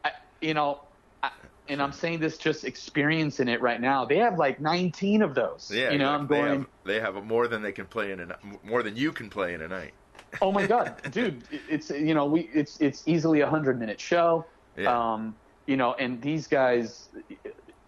I, 0.03 0.11
you 0.41 0.53
know, 0.53 0.81
I, 1.21 1.31
and 1.67 1.81
I'm 1.81 1.93
saying 1.93 2.19
this 2.19 2.37
just 2.37 2.65
experiencing 2.65 3.47
it 3.47 3.61
right 3.61 3.79
now. 3.79 4.05
They 4.05 4.17
have 4.17 4.37
like 4.37 4.59
19 4.59 5.21
of 5.21 5.33
those. 5.35 5.71
Yeah, 5.73 5.91
you 5.91 5.97
know, 5.97 6.09
I'm 6.09 6.27
they 6.27 6.35
going. 6.41 6.59
have, 6.59 6.67
they 6.85 6.99
have 6.99 7.23
more 7.23 7.47
than 7.47 7.61
they 7.61 7.71
can 7.71 7.87
play 7.87 8.11
in 8.11 8.19
a 8.19 8.37
more 8.63 8.83
than 8.83 8.97
you 8.97 9.13
can 9.13 9.29
play 9.29 9.53
in 9.53 9.61
a 9.61 9.67
night. 9.69 9.93
oh 10.41 10.51
my 10.51 10.67
god, 10.67 11.01
dude! 11.11 11.47
It's 11.51 11.89
you 11.89 12.13
know 12.13 12.25
we 12.25 12.41
it's 12.53 12.79
it's 12.81 13.07
easily 13.07 13.41
a 13.41 13.49
hundred 13.49 13.79
minute 13.79 14.01
show. 14.01 14.45
Yeah. 14.77 15.13
Um, 15.13 15.35
you 15.67 15.77
know, 15.77 15.93
and 15.93 16.21
these 16.21 16.47
guys, 16.47 17.09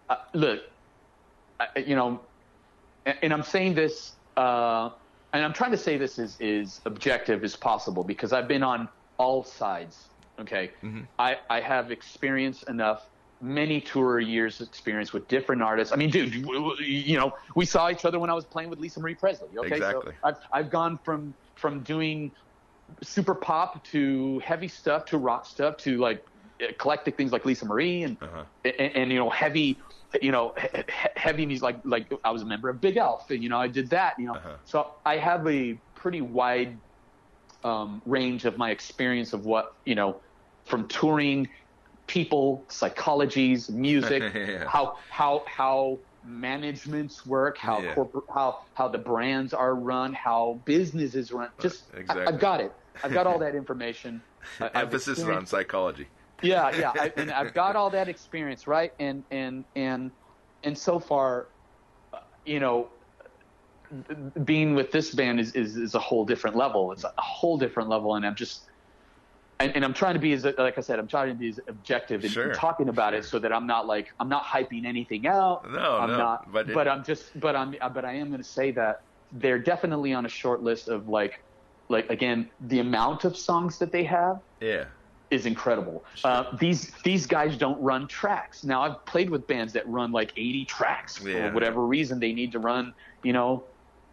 uh, 0.08 0.16
look, 0.34 0.60
I, 1.60 1.66
you 1.80 1.96
know, 1.96 2.20
and, 3.04 3.18
and 3.22 3.32
I'm 3.32 3.42
saying 3.42 3.74
this, 3.74 4.12
uh, 4.36 4.90
and 5.32 5.44
I'm 5.44 5.52
trying 5.52 5.72
to 5.72 5.76
say 5.76 5.96
this 5.98 6.18
is 6.18 6.36
is 6.40 6.80
objective 6.86 7.44
as 7.44 7.56
possible 7.56 8.04
because 8.04 8.32
I've 8.32 8.48
been 8.48 8.62
on 8.62 8.88
all 9.18 9.44
sides. 9.44 10.10
Okay, 10.38 10.72
Mm-hmm. 10.82 11.02
I 11.18 11.36
I 11.50 11.60
have 11.60 11.90
experience 11.90 12.62
enough. 12.64 13.08
Many 13.42 13.82
tour 13.82 14.18
years 14.18 14.62
experience 14.62 15.12
with 15.12 15.28
different 15.28 15.60
artists. 15.60 15.92
I 15.92 15.96
mean, 15.96 16.08
dude, 16.08 16.34
you 16.80 17.18
know, 17.18 17.32
we 17.54 17.66
saw 17.66 17.90
each 17.90 18.06
other 18.06 18.18
when 18.18 18.30
I 18.30 18.34
was 18.34 18.46
playing 18.46 18.70
with 18.70 18.78
Lisa 18.78 18.98
Marie 19.00 19.14
Presley. 19.14 19.48
Okay, 19.58 19.76
Exactly. 19.76 20.12
so 20.12 20.28
I've 20.28 20.36
I've 20.52 20.70
gone 20.70 20.98
from 21.04 21.34
from 21.54 21.82
doing 21.82 22.32
super 23.02 23.34
pop 23.34 23.84
to 23.88 24.38
heavy 24.38 24.68
stuff 24.68 25.04
to 25.06 25.18
rock 25.18 25.44
stuff 25.44 25.76
to 25.78 25.98
like 25.98 26.24
eclectic 26.60 27.16
things 27.16 27.32
like 27.32 27.44
Lisa 27.44 27.66
Marie 27.66 28.02
and 28.02 28.16
Uh-huh. 28.22 28.44
and, 28.64 28.74
and 28.96 29.12
you 29.12 29.18
know 29.18 29.30
heavy 29.30 29.78
you 30.22 30.30
know 30.32 30.54
he- 30.60 30.68
he- 30.78 31.08
heavy 31.16 31.46
music 31.46 31.62
like 31.62 31.80
like 31.84 32.12
I 32.24 32.30
was 32.30 32.42
a 32.42 32.46
member 32.46 32.68
of 32.68 32.80
Big 32.80 32.96
Elf 32.96 33.30
and 33.30 33.42
you 33.42 33.48
know 33.48 33.58
I 33.60 33.68
did 33.68 33.90
that 33.90 34.14
you 34.18 34.26
know 34.26 34.34
Uh-huh. 34.34 34.56
so 34.64 34.90
I 35.04 35.16
have 35.18 35.46
a 35.46 35.80
pretty 35.94 36.20
wide 36.20 36.80
um, 37.64 38.02
range 38.06 38.44
of 38.44 38.56
my 38.58 38.70
experience 38.70 39.32
of 39.32 39.44
what 39.44 39.66
you 39.84 39.94
know 39.94 40.22
from 40.64 40.88
touring 40.88 41.48
people 42.06 42.66
psychologies 42.70 43.68
music 43.70 44.22
Yeah. 44.34 44.68
how 44.68 44.96
how 45.10 45.44
how 45.46 45.98
managements 46.22 47.24
work 47.26 47.58
how 47.58 47.80
Yeah. 47.82 47.94
corporate 47.94 48.24
how 48.34 48.58
how 48.74 48.88
the 48.88 48.98
brands 48.98 49.52
are 49.52 49.74
run 49.74 50.12
how 50.12 50.62
businesses 50.64 51.32
run 51.32 51.50
just 51.60 51.92
I, 51.94 51.98
exactly. 51.98 52.26
I've 52.26 52.40
got 52.40 52.60
it 52.60 52.72
I've 53.02 53.12
got 53.12 53.26
all 53.26 53.38
that 53.46 53.54
information 53.54 54.22
I- 54.60 54.70
Emphasis 54.82 55.18
is 55.18 55.24
on 55.24 55.46
psychology. 55.46 56.08
Yeah, 56.42 56.70
yeah, 56.76 56.92
I, 56.94 57.12
and 57.16 57.30
I've 57.30 57.54
got 57.54 57.76
all 57.76 57.90
that 57.90 58.08
experience, 58.08 58.66
right? 58.66 58.92
And 58.98 59.24
and 59.30 59.64
and 59.74 60.12
and 60.62 60.78
so 60.78 60.98
far, 60.98 61.48
uh, 62.12 62.18
you 62.44 62.60
know, 62.60 62.90
being 64.44 64.74
with 64.74 64.90
this 64.92 65.14
band 65.14 65.40
is, 65.40 65.52
is 65.54 65.76
is 65.76 65.94
a 65.94 65.98
whole 65.98 66.24
different 66.26 66.56
level. 66.56 66.92
It's 66.92 67.04
a 67.04 67.12
whole 67.18 67.58
different 67.58 67.88
level, 67.88 68.14
and 68.14 68.26
I'm 68.26 68.36
just. 68.36 68.68
And, 69.58 69.74
and 69.74 69.86
I'm 69.86 69.94
trying 69.94 70.12
to 70.12 70.20
be 70.20 70.34
as 70.34 70.44
like 70.44 70.76
I 70.76 70.82
said, 70.82 70.98
I'm 70.98 71.08
trying 71.08 71.28
to 71.28 71.34
be 71.34 71.48
as 71.48 71.58
objective 71.66 72.20
in, 72.20 72.26
in 72.26 72.30
Sure, 72.32 72.52
talking 72.52 72.90
about 72.90 73.14
it, 73.14 73.24
so 73.24 73.38
that 73.38 73.54
I'm 73.54 73.66
not 73.66 73.86
like 73.86 74.06
I'm 74.20 74.28
not 74.28 74.44
hyping 74.44 74.84
anything 74.84 75.26
out. 75.26 75.62
No, 75.70 75.96
I'm 75.96 76.10
no, 76.10 76.18
not. 76.18 76.52
but 76.52 76.66
But, 76.66 76.86
it- 76.86 76.90
I'm 76.90 77.04
just. 77.04 77.40
But 77.40 77.56
I'm. 77.56 77.74
But 77.94 78.04
I 78.04 78.12
am 78.16 78.28
going 78.28 78.42
to 78.42 78.46
say 78.46 78.72
that 78.72 78.96
they're 79.32 79.58
definitely 79.58 80.12
on 80.12 80.26
a 80.26 80.28
short 80.28 80.62
list 80.62 80.88
of 80.88 81.08
like, 81.08 81.32
like 81.88 82.10
again, 82.10 82.50
the 82.60 82.80
amount 82.80 83.24
of 83.24 83.34
songs 83.34 83.78
that 83.78 83.92
they 83.92 84.04
have 84.04 84.36
Yeah. 84.60 84.88
Is 85.30 85.46
incredible. 85.46 86.04
Uh, 86.24 86.56
these 86.58 86.92
these 87.02 87.26
guys 87.26 87.56
don't 87.58 87.80
run 87.80 88.06
tracks. 88.08 88.62
Now 88.64 88.82
I've 88.82 89.04
played 89.06 89.30
with 89.30 89.46
bands 89.46 89.72
that 89.72 89.86
run 89.88 90.12
like 90.12 90.32
80 90.36 90.64
tracks 90.66 91.20
Yeah. 91.20 91.48
for 91.48 91.54
whatever 91.54 91.84
reason 91.86 92.20
they 92.20 92.32
need 92.32 92.52
to 92.52 92.58
run. 92.58 92.94
You 93.24 93.32
know, 93.32 93.68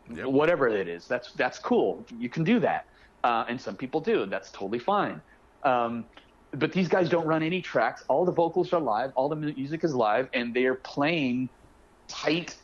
Yep. 0.10 0.26
whatever 0.28 0.68
it 0.68 0.88
is. 0.88 1.08
That's 1.08 1.32
that's 1.34 1.60
cool. 1.60 2.06
You 2.10 2.30
can 2.30 2.44
do 2.44 2.60
that, 2.60 2.86
uh, 3.24 3.46
and 3.48 3.62
some 3.62 3.78
people 3.78 4.02
do. 4.02 4.26
That's 4.26 4.52
totally 4.52 4.80
fine. 4.80 5.22
Um, 5.64 6.10
but 6.52 6.74
these 6.74 6.88
guys 6.90 7.10
don't 7.10 7.26
run 7.26 7.42
any 7.42 7.62
tracks. 7.62 8.04
All 8.10 8.26
the 8.26 8.34
vocals 8.34 8.74
are 8.74 8.82
live. 8.82 9.12
All 9.16 9.30
the 9.30 9.36
music 9.36 9.84
is 9.84 9.96
live, 9.96 10.30
and 10.34 10.54
they 10.54 10.66
are 10.66 10.76
playing 10.76 11.50
tight, 12.10 12.62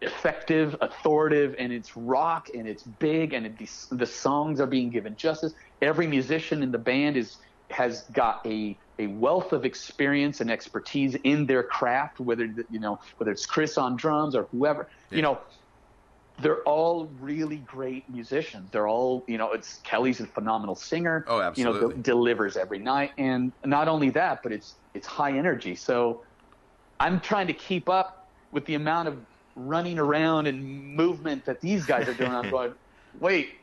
effective, 0.00 0.76
authoritative, 0.80 1.54
and 1.58 1.72
it's 1.72 1.96
rock 1.96 2.48
and 2.54 2.68
it's 2.68 2.82
big, 2.82 3.32
and 3.32 3.46
it, 3.46 3.58
the, 3.58 3.68
the 3.96 4.06
songs 4.06 4.60
are 4.60 4.66
being 4.66 4.90
given 4.90 5.16
justice. 5.16 5.54
Every 5.80 6.06
musician 6.06 6.62
in 6.62 6.72
the 6.72 6.78
band 6.78 7.16
is 7.16 7.38
has 7.72 8.02
got 8.12 8.46
a 8.46 8.76
a 8.98 9.06
wealth 9.06 9.52
of 9.52 9.64
experience 9.64 10.40
and 10.40 10.50
expertise 10.50 11.16
in 11.24 11.46
their 11.46 11.62
craft, 11.62 12.20
whether 12.20 12.44
you 12.70 12.78
know 12.78 12.98
whether 13.16 13.32
it's 13.32 13.46
Chris 13.46 13.78
on 13.78 13.96
drums 13.96 14.34
or 14.34 14.44
whoever. 14.52 14.88
Yeah. 15.10 15.16
You 15.16 15.22
know, 15.22 15.38
they're 16.40 16.62
all 16.62 17.08
really 17.20 17.58
great 17.58 18.08
musicians. 18.08 18.70
They're 18.70 18.88
all, 18.88 19.24
you 19.26 19.38
know, 19.38 19.52
it's 19.52 19.80
Kelly's 19.84 20.20
a 20.20 20.26
phenomenal 20.26 20.74
singer. 20.74 21.24
Oh, 21.28 21.40
absolutely. 21.40 21.80
You 21.80 21.88
know, 21.88 21.92
de- 21.94 22.02
delivers 22.02 22.56
every 22.56 22.78
night, 22.78 23.12
and 23.18 23.52
not 23.64 23.88
only 23.88 24.10
that, 24.10 24.42
but 24.42 24.52
it's 24.52 24.74
it's 24.94 25.06
high 25.06 25.36
energy. 25.36 25.74
So 25.74 26.22
I'm 27.00 27.20
trying 27.20 27.46
to 27.46 27.54
keep 27.54 27.88
up 27.88 28.28
with 28.50 28.64
the 28.66 28.74
amount 28.74 29.08
of 29.08 29.18
running 29.56 29.98
around 29.98 30.46
and 30.46 30.94
movement 30.94 31.44
that 31.44 31.60
these 31.60 31.84
guys 31.84 32.08
are 32.08 32.14
doing. 32.14 32.30
I'm 32.32 32.50
going, 32.56 32.74
wait, 33.20 33.54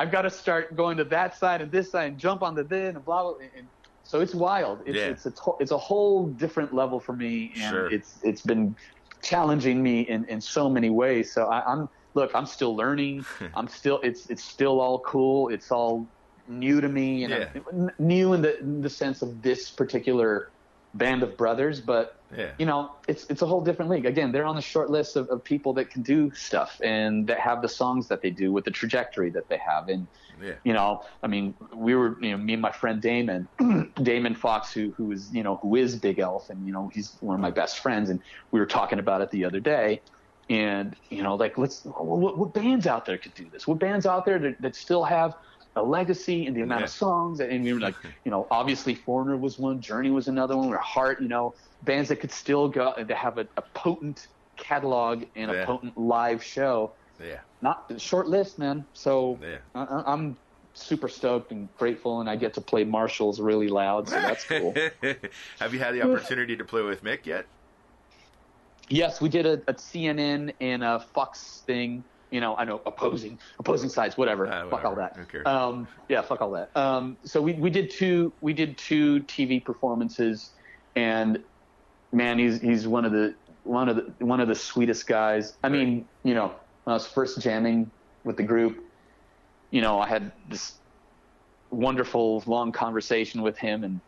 I've 0.00 0.10
got 0.10 0.22
to 0.22 0.30
start 0.30 0.76
going 0.76 0.96
to 0.96 1.04
that 1.16 1.36
side 1.36 1.60
and 1.60 1.70
this 1.70 1.90
side 1.92 2.08
and 2.12 2.18
jump 2.18 2.42
onto 2.42 2.64
this 2.66 2.94
and 2.96 3.04
blah 3.04 3.22
blah. 3.22 3.34
And, 3.58 3.68
so 4.02 4.20
it's 4.20 4.34
wild. 4.34 4.80
It's 4.86 4.96
Yeah. 4.96 5.10
it's 5.12 5.26
a 5.26 5.30
to- 5.30 5.56
it's 5.60 5.70
a 5.72 5.78
whole 5.78 6.28
different 6.42 6.72
level 6.74 6.98
for 7.00 7.14
me, 7.14 7.52
and 7.54 7.70
Sure. 7.72 7.86
it's 7.96 8.10
it's 8.24 8.40
been 8.42 8.74
challenging 9.22 9.82
me 9.82 10.00
in 10.14 10.24
in 10.24 10.40
so 10.40 10.70
many 10.70 10.88
ways. 10.88 11.34
So 11.34 11.40
I, 11.56 11.58
I'm 11.70 11.86
look, 12.14 12.30
I'm 12.34 12.46
still 12.46 12.74
learning. 12.74 13.24
I'm 13.54 13.68
still 13.68 14.00
it's 14.02 14.22
it's 14.30 14.44
still 14.44 14.80
all 14.80 15.00
cool. 15.00 15.48
It's 15.50 15.70
all 15.70 16.08
new 16.46 16.80
to 16.80 16.88
me, 16.88 17.24
and 17.24 17.32
n- 17.72 17.90
new 17.98 18.32
in 18.32 18.40
the 18.40 18.58
in 18.58 18.80
the 18.80 18.90
sense 18.90 19.20
of 19.20 19.42
this 19.42 19.70
particular 19.70 20.52
band 20.94 21.22
of 21.22 21.36
brothers, 21.36 21.80
but 21.82 22.19
Yeah. 22.36 22.52
you 22.58 22.66
know, 22.66 22.90
it's 23.08 23.24
it's 23.30 23.42
a 23.42 23.46
whole 23.46 23.62
different 23.62 23.90
league. 23.90 24.06
Again, 24.06 24.32
they're 24.32 24.46
on 24.46 24.54
the 24.56 24.62
short 24.62 24.90
list 24.90 25.16
of, 25.16 25.28
of 25.28 25.42
people 25.42 25.74
that 25.74 25.90
can 25.90 26.02
do 26.02 26.30
stuff 26.32 26.80
and 26.82 27.26
that 27.28 27.40
have 27.40 27.62
the 27.62 27.68
songs 27.68 28.08
that 28.08 28.22
they 28.22 28.30
do 28.30 28.52
with 28.52 28.64
the 28.64 28.70
trajectory 28.70 29.30
that 29.30 29.48
they 29.48 29.58
have. 29.58 29.88
And 29.88 30.08
Yeah. 30.40 30.54
you 30.64 30.72
know, 30.72 31.02
I 31.22 31.26
mean, 31.26 31.56
we 31.74 31.94
were, 31.94 32.16
you 32.22 32.30
know, 32.30 32.36
me 32.38 32.52
and 32.54 32.62
my 32.62 32.72
friend 32.72 33.00
Damon, 33.02 33.48
Damon 34.02 34.34
Fox, 34.34 34.72
who 34.72 34.92
who 34.96 35.10
is, 35.12 35.32
you 35.32 35.42
know, 35.42 35.56
who 35.56 35.76
is 35.76 35.98
Big 35.98 36.18
Elf, 36.18 36.50
and 36.50 36.66
you 36.66 36.72
know, 36.72 36.88
he's 36.92 37.16
one 37.20 37.34
of 37.34 37.40
my 37.40 37.50
best 37.50 37.78
friends, 37.80 38.10
and 38.10 38.22
we 38.52 38.60
were 38.60 38.66
talking 38.66 38.98
about 38.98 39.20
it 39.22 39.30
the 39.30 39.44
other 39.44 39.60
day. 39.60 40.02
And 40.48 40.96
you 41.10 41.22
know, 41.22 41.36
like, 41.36 41.58
let's 41.58 41.82
what, 41.84 42.38
what 42.38 42.54
bands 42.54 42.86
out 42.86 43.06
there 43.06 43.18
could 43.18 43.34
do 43.34 43.48
this? 43.50 43.66
What 43.66 43.78
bands 43.78 44.06
out 44.06 44.24
there 44.24 44.38
that, 44.38 44.60
that 44.60 44.74
still 44.76 45.04
have 45.04 45.34
a 45.76 45.82
legacy 45.82 46.46
and 46.46 46.56
the 46.56 46.62
amount 46.62 46.84
of 46.84 46.90
songs? 46.90 47.40
And 47.40 47.62
we 47.64 47.72
were 47.72 47.80
like, 47.80 47.94
you 48.24 48.30
know, 48.30 48.46
obviously 48.50 48.94
Foreigner 48.94 49.36
was 49.36 49.58
one, 49.58 49.80
Journey 49.80 50.10
was 50.10 50.28
another 50.28 50.56
one, 50.56 50.68
or 50.68 50.78
Heart, 50.78 51.22
you 51.22 51.28
know, 51.28 51.54
bands 51.82 52.08
that 52.08 52.16
could 52.16 52.32
still 52.32 52.68
go 52.68 52.94
that 52.96 53.10
have 53.10 53.38
a, 53.38 53.46
a 53.56 53.62
potent 53.74 54.26
catalog 54.56 55.24
and 55.36 55.50
a 55.50 55.64
potent 55.64 55.96
live 55.96 56.42
show. 56.42 56.96
Yeah. 57.18 57.40
Not 57.62 58.00
short 58.00 58.28
list, 58.28 58.58
man. 58.58 58.86
So 58.92 59.38
Yeah. 59.42 59.58
I- 59.74 60.04
I'm 60.06 60.38
super 60.72 61.08
stoked 61.08 61.50
and 61.52 61.72
grateful, 61.74 62.20
and 62.20 62.30
I 62.30 62.36
get 62.36 62.54
to 62.54 62.60
play 62.60 62.84
Marshalls 62.84 63.40
really 63.40 63.68
loud, 63.68 64.08
so 64.08 64.20
that's 64.20 64.44
cool. 64.44 64.72
Have 65.58 65.74
you 65.74 65.80
had 65.80 65.94
the 65.94 66.02
opportunity 66.02 66.56
to 66.56 66.64
play 66.64 66.82
with 66.82 67.02
Mick 67.02 67.26
yet? 67.26 67.46
yes, 68.88 69.20
we 69.20 69.28
did 69.28 69.46
a, 69.46 69.54
a 69.68 69.74
CNN 69.74 70.54
and 70.60 70.82
a 70.82 71.00
Fox 71.14 71.62
thing. 71.66 72.04
You 72.30 72.40
know, 72.40 72.56
I 72.56 72.64
know 72.64 72.80
opposing 72.86 73.38
opposing 73.58 73.88
sides, 73.90 74.16
whatever. 74.16 74.46
Ah, 74.46 74.68
Fuck 74.68 74.84
all 74.84 74.94
that. 74.96 75.16
Um, 75.46 75.88
yeah, 76.08 76.22
fuck 76.22 76.40
all 76.40 76.52
that. 76.52 76.70
Um, 76.76 77.16
so 77.24 77.42
we, 77.42 77.54
we 77.54 77.70
did 77.70 77.90
two 77.90 78.32
we 78.40 78.52
did 78.52 78.78
two 78.78 79.20
TV 79.20 79.64
performances, 79.64 80.50
and 80.94 81.42
man, 82.12 82.38
he's 82.38 82.60
he's 82.60 82.86
one 82.86 83.04
of 83.04 83.12
the 83.12 83.34
one 83.64 83.88
of 83.88 83.96
the 83.96 84.24
one 84.24 84.40
of 84.40 84.48
the 84.48 84.54
sweetest 84.54 85.06
guys. 85.06 85.54
I 85.62 85.68
mean, 85.68 86.06
you 86.22 86.34
know, 86.34 86.52
when 86.84 86.92
I 86.92 86.94
was 86.94 87.06
first 87.06 87.40
jamming 87.40 87.90
with 88.24 88.36
the 88.36 88.42
group, 88.44 88.84
you 89.70 89.80
know, 89.80 89.98
I 89.98 90.06
had 90.08 90.32
this 90.48 90.74
wonderful 91.70 92.42
long 92.46 92.72
conversation 92.72 93.42
with 93.42 93.56
him 93.58 93.84
and 93.84 94.00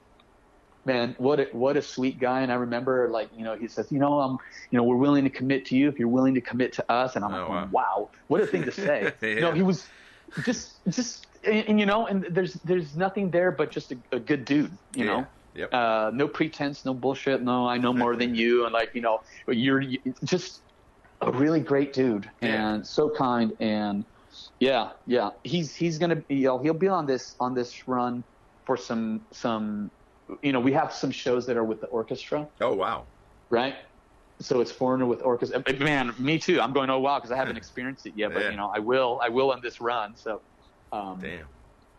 man 0.85 1.15
what 1.19 1.41
a, 1.41 1.45
what 1.53 1.77
a 1.77 1.83
sweet 1.83 2.19
guy 2.19 2.41
and 2.41 2.51
i 2.51 2.55
remember 2.57 3.09
like 3.11 3.31
you 3.33 3.45
know 3.45 3.57
he 3.57 3.69
says 3.69 3.91
you 3.93 3.99
know 3.99 4.21
i'm 4.21 4.33
you 4.71 4.77
know 4.77 4.83
we're 4.85 4.97
willing 4.97 5.25
to 5.25 5.31
commit 5.31 5.65
to 5.67 5.77
you 5.77 5.89
if 5.89 5.99
you're 5.99 6.09
willing 6.09 6.35
to 6.35 6.41
commit 6.41 6.73
to 6.73 6.93
us 6.93 7.15
and 7.17 7.25
i'm 7.25 7.33
Oh, 7.33 7.49
like 7.49 7.49
wow. 7.49 7.69
wow. 7.71 8.11
what 8.29 8.41
a 8.41 8.47
thing 8.47 8.65
to 8.65 8.73
say 8.73 9.15
you 9.23 9.41
know 9.41 9.53
he 9.53 9.63
was 9.63 9.89
just 10.41 10.81
just 10.89 11.27
and, 11.45 11.69
and, 11.69 11.81
you 11.81 11.87
know 11.87 12.07
and 12.07 12.25
there's 12.31 12.55
there's 12.65 12.97
nothing 12.97 13.31
there 13.31 13.53
but 13.53 13.71
just 13.71 13.93
a, 13.93 13.99
a 14.13 14.21
good 14.21 14.45
dude 14.45 14.79
you 14.95 15.05
Yeah. 15.05 15.05
know 15.05 15.29
Yep. 15.55 15.75
uh, 15.75 16.11
no 16.15 16.29
pretense, 16.29 16.83
no 16.87 16.95
bullshit. 16.95 17.43
No, 17.43 17.69
I 17.69 17.77
know 17.77 17.93
more 17.93 18.17
than 18.17 18.35
you, 18.43 18.65
and 18.65 18.73
like 18.73 18.95
you 18.95 19.03
know, 19.03 19.21
you're 19.49 19.83
just 20.25 20.63
a 21.21 21.31
really 21.31 21.61
great 21.61 21.93
dude 21.93 22.31
Yeah. 22.41 22.73
and 22.73 22.87
so 22.87 23.11
kind. 23.11 23.53
And 23.61 24.07
yeah, 24.61 24.93
yeah, 25.07 25.31
he's 25.45 25.77
he's 25.77 25.99
gonna 25.99 26.17
be, 26.17 26.37
you 26.37 26.45
know, 26.47 26.59
he'll 26.63 26.73
be 26.73 26.89
on 26.89 27.05
this 27.05 27.37
on 27.39 27.53
this 27.55 27.87
run 27.87 28.25
for 28.65 28.79
some 28.79 29.27
some, 29.33 29.91
you 30.43 30.53
know, 30.53 30.61
we 30.61 30.73
have 30.73 30.93
some 30.93 31.11
shows 31.11 31.47
that 31.47 31.57
are 31.57 31.65
with 31.65 31.81
the 31.81 31.87
orchestra, 31.89 32.49
oh 32.61 32.75
wow. 32.75 33.09
right? 33.51 33.77
So 34.41 34.61
it's 34.61 34.73
foreigner 34.73 35.07
with 35.07 35.23
orchestra. 35.23 35.63
Man, 35.79 36.15
me 36.19 36.39
too. 36.39 36.61
I'm 36.61 36.73
going 36.73 36.91
oh 36.91 36.99
wow 36.99 37.19
because 37.19 37.31
I 37.31 37.37
haven't 37.37 37.57
experienced 37.63 38.07
it 38.07 38.15
yet, 38.17 38.33
but 38.35 38.45
Yeah. 38.45 38.51
you 38.51 38.57
know, 38.57 38.73
I 38.75 38.81
will. 38.81 39.21
I 39.23 39.29
will 39.29 39.53
on 39.53 39.61
this 39.63 39.81
run. 39.81 40.17
So, 40.17 40.43
um, 40.91 41.21
Damn. 41.21 41.47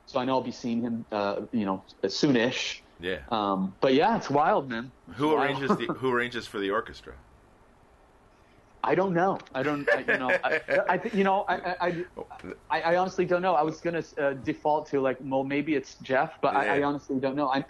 so 0.06 0.20
I 0.20 0.26
know 0.26 0.34
I'll 0.34 0.42
be 0.42 0.52
seeing 0.52 0.82
him, 0.82 1.06
uh, 1.12 1.42
you 1.52 1.66
know, 1.66 1.86
soonish 2.06 2.82
Yeah. 3.00 3.22
Um, 3.30 3.78
but 3.82 3.94
yeah, 3.94 4.18
it's 4.18 4.30
wild, 4.30 4.70
man. 4.70 4.94
It's 5.08 5.18
who 5.18 5.34
wild. 5.34 5.40
arranges 5.40 5.78
the 5.78 5.94
Who 6.00 6.12
arranges 6.12 6.48
for 6.48 6.60
the 6.60 6.72
orchestra? 6.72 7.16
I 8.86 8.96
don't 8.96 9.14
know. 9.14 9.40
I 9.54 9.64
don't. 9.64 9.88
I, 9.90 10.00
you 10.00 10.18
know. 10.20 10.30
I, 10.44 10.62
I 10.90 11.02
you 11.14 11.24
know. 11.24 11.46
I, 11.48 11.76
I, 11.80 12.06
I, 12.70 12.82
I 12.82 12.96
honestly 12.98 13.26
don't 13.26 13.42
know. 13.42 13.56
I 13.56 13.64
was 13.64 13.80
gonna 13.80 14.04
uh, 14.18 14.34
default 14.34 14.90
to 14.90 15.00
like, 15.00 15.18
well, 15.22 15.46
maybe 15.46 15.74
it's 15.76 15.98
Jeff, 16.00 16.34
but 16.42 16.56
I, 16.56 16.80
I 16.80 16.84
honestly 16.84 17.20
don't 17.20 17.36
know. 17.36 17.48
I, 17.50 17.66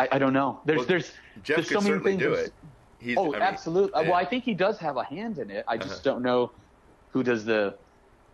I, 0.00 0.08
I 0.12 0.18
don't 0.18 0.32
know. 0.32 0.60
There's, 0.64 0.78
Well, 0.78 0.86
there's, 0.86 1.12
Jeff 1.42 1.56
there's 1.56 1.68
so 1.68 1.80
many 1.80 1.98
things. 2.02 2.20
do 2.22 2.32
it. 2.34 2.52
He's, 3.00 3.16
Oh, 3.16 3.28
I 3.28 3.38
mean, 3.38 3.42
absolutely. 3.42 4.02
Yeah. 4.02 4.08
Well, 4.10 4.18
I 4.18 4.24
think 4.24 4.44
he 4.44 4.54
does 4.54 4.78
have 4.78 4.96
a 4.96 5.04
hand 5.04 5.38
in 5.38 5.50
it. 5.50 5.64
I 5.68 5.76
just 5.76 5.90
Uh-huh. 5.94 6.00
don't 6.04 6.22
know 6.22 6.52
who 7.12 7.22
does 7.22 7.44
the 7.44 7.78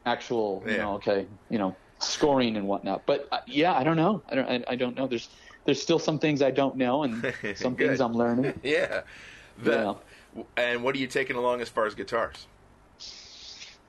actual, 0.06 0.62
you 0.66 0.72
Yeah. 0.72 0.78
know, 0.78 0.94
okay, 0.94 1.26
you 1.50 1.58
know, 1.58 1.76
scoring 2.00 2.56
and 2.56 2.66
whatnot. 2.66 3.06
But 3.06 3.28
uh, 3.32 3.40
yeah, 3.46 3.74
I 3.74 3.84
don't 3.84 3.96
know. 3.96 4.22
I 4.28 4.34
don't. 4.34 4.48
I, 4.50 4.64
I 4.68 4.76
don't 4.76 4.96
know. 4.96 5.06
There's 5.06 5.28
there's 5.64 5.80
still 5.80 5.98
some 5.98 6.18
things 6.18 6.42
I 6.42 6.50
don't 6.50 6.76
know, 6.76 7.02
and 7.04 7.34
some 7.56 7.76
things 7.76 8.00
I'm 8.00 8.12
learning. 8.12 8.58
Yeah. 8.62 9.02
The, 9.56 9.96
And 10.56 10.82
what 10.82 10.96
are 10.96 10.98
you 10.98 11.06
taking 11.06 11.36
along 11.36 11.60
as 11.60 11.68
far 11.68 11.86
as 11.86 11.94
guitars? 11.94 12.48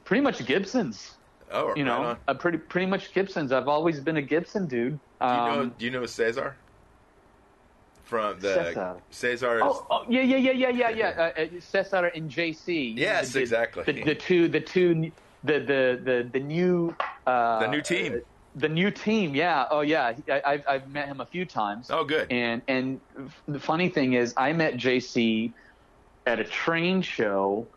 Pretty 0.03 0.21
much 0.21 0.45
Gibsons. 0.45 1.17
Oh, 1.51 1.73
You 1.76 1.84
know, 1.84 2.03
right 2.03 2.17
uh, 2.28 2.34
pretty 2.36 2.57
pretty 2.59 2.86
much 2.88 3.13
Gibsons. 3.13 3.51
I've 3.51 3.67
always 3.67 3.99
been 3.99 4.17
a 4.17 4.21
Gibson 4.21 4.67
dude. 4.67 4.99
Do 5.21 5.28
you 5.28 5.34
know? 5.34 5.61
Um, 5.61 5.76
Do 5.78 5.86
you 5.86 5.91
know 5.91 6.05
Cesar? 6.05 6.57
From 8.05 8.39
the 8.39 8.53
Cesar. 8.53 8.95
Cesar. 9.09 9.59
Oh, 9.63 9.85
oh, 9.89 10.05
yeah, 10.07 10.21
yeah, 10.21 10.37
yeah, 10.37 10.51
yeah, 10.51 10.69
yeah, 10.69 10.89
yeah. 10.89 11.31
Uh, 11.37 11.41
uh, 11.41 11.45
Cesar 11.59 12.05
and 12.07 12.29
JC. 12.29 12.95
Yes, 12.95 13.33
The- 13.33 13.41
exactly. 13.41 13.83
The, 13.83 14.03
the 14.03 14.15
two, 14.15 14.47
the 14.47 14.61
two, 14.61 15.11
the 15.43 15.59
the 15.59 15.99
the 16.03 16.29
the 16.31 16.39
new. 16.39 16.95
Uh, 17.25 17.59
The 17.59 17.67
new 17.67 17.81
team. 17.81 18.21
The 18.57 18.69
new 18.69 18.89
team, 18.89 19.35
yeah. 19.35 19.65
Oh, 19.69 19.81
yeah. 19.81 20.13
I, 20.29 20.41
I've 20.45 20.63
I've 20.67 20.87
met 20.89 21.07
him 21.07 21.19
a 21.19 21.25
few 21.25 21.45
times. 21.45 21.89
oh, 21.89 22.05
good. 22.05 22.31
And 22.31 22.61
and 22.67 23.01
the 23.47 23.59
funny 23.59 23.89
thing 23.89 24.13
is, 24.13 24.33
I 24.37 24.53
met 24.53 24.75
JC 24.75 25.51
at 26.27 26.39
a 26.39 26.43
train 26.43 27.01
show 27.01 27.67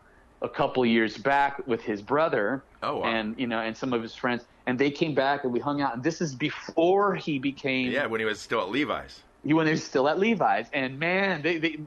a 0.41 0.47
couple 0.47 0.85
years 0.85 1.17
back 1.17 1.67
with 1.67 1.81
his 1.81 2.01
brother 2.01 2.63
Oh, 2.81 2.99
wow. 2.99 3.07
and 3.07 3.37
you 3.37 3.45
know 3.45 3.59
and 3.59 3.75
some 3.75 3.91
of 3.91 4.01
his 4.01 4.15
friends, 4.15 4.45
and 4.67 4.79
they 4.79 4.89
came 4.89 5.13
back 5.13 5.43
and 5.43 5.51
we 5.51 5.59
hung 5.59 5.81
out. 5.81 5.95
And 5.95 6.03
this 6.03 6.21
is 6.21 6.33
before 6.33 7.13
he 7.15 7.39
became 7.39 7.91
yeah, 7.91 8.05
when 8.05 8.21
he 8.21 8.25
was 8.25 8.39
still 8.39 8.61
at 8.61 8.69
Levi's. 8.69 9.21
He 9.43 9.53
when 9.53 9.65
they 9.65 9.73
were 9.73 9.77
still 9.77 10.07
at 10.09 10.19
Levi's, 10.19 10.69
and 10.73 10.99
man, 10.99 11.41
they 11.41 11.57
they 11.59 11.77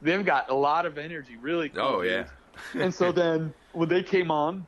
they've 0.00 0.24
got 0.24 0.50
a 0.50 0.54
lot 0.54 0.86
of 0.86 0.98
energy, 0.98 1.36
really. 1.36 1.70
Cool 1.70 1.82
Oh, 1.82 2.00
yeah. 2.02 2.28
and 2.74 2.94
so 2.94 3.12
then 3.12 3.54
when 3.72 3.88
they 3.88 4.02
came 4.02 4.30
on, 4.30 4.66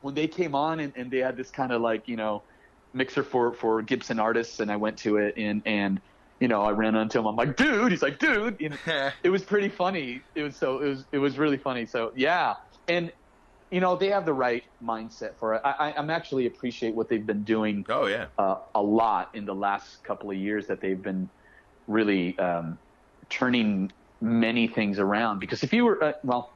when 0.00 0.14
they 0.14 0.28
came 0.28 0.54
on, 0.54 0.80
and, 0.80 0.96
and 0.96 1.10
they 1.10 1.18
had 1.18 1.36
this 1.36 1.50
kind 1.50 1.72
of 1.72 1.80
like 1.80 2.08
you 2.08 2.16
know 2.16 2.44
mixer 2.92 3.22
for 3.24 3.52
for 3.54 3.82
Gibson 3.82 4.18
artists, 4.18 4.60
and 4.60 4.70
I 4.70 4.76
went 4.76 4.98
to 5.00 5.16
it, 5.16 5.34
and 5.36 5.62
and 5.66 6.02
you 6.40 6.48
know 6.48 6.62
I 6.62 6.70
ran 6.70 6.94
into 6.94 7.18
him. 7.18 7.26
I'm 7.26 7.36
like, 7.36 7.56
dude. 7.56 7.90
He's 7.90 8.02
like, 8.02 8.18
dude. 8.18 8.60
You 8.60 8.70
know, 8.86 9.10
it 9.22 9.30
was 9.30 9.44
pretty 9.44 9.68
funny. 9.68 10.24
It 10.34 10.42
was 10.42 10.56
so 10.56 10.80
it 10.80 10.88
was 10.88 11.06
it 11.12 11.18
was 11.18 11.38
really 11.38 11.58
funny. 11.58 11.86
So 11.86 12.12
yeah, 12.14 12.56
and 12.88 13.12
you 13.74 13.80
know 13.80 13.96
they 13.96 14.08
have 14.08 14.24
the 14.24 14.32
right 14.32 14.62
mindset 14.80 15.34
for 15.34 15.54
it. 15.54 15.62
I, 15.64 15.70
I 15.70 15.94
I'm 15.96 16.08
actually 16.08 16.46
appreciate 16.46 16.94
what 16.94 17.08
they've 17.08 17.26
been 17.26 17.42
doing 17.42 17.84
oh, 17.88 18.06
yeah. 18.06 18.26
uh, 18.38 18.58
a 18.76 18.80
lot 18.80 19.30
in 19.34 19.44
the 19.44 19.54
last 19.54 20.04
couple 20.04 20.30
of 20.30 20.36
years 20.36 20.68
that 20.68 20.80
they've 20.80 21.02
been 21.02 21.28
really 21.88 22.38
um, 22.38 22.78
turning 23.30 23.90
many 24.20 24.68
things 24.68 25.00
around. 25.00 25.40
Because 25.40 25.64
if 25.64 25.72
you 25.72 25.86
were, 25.86 26.02
uh, 26.04 26.12
well, 26.22 26.52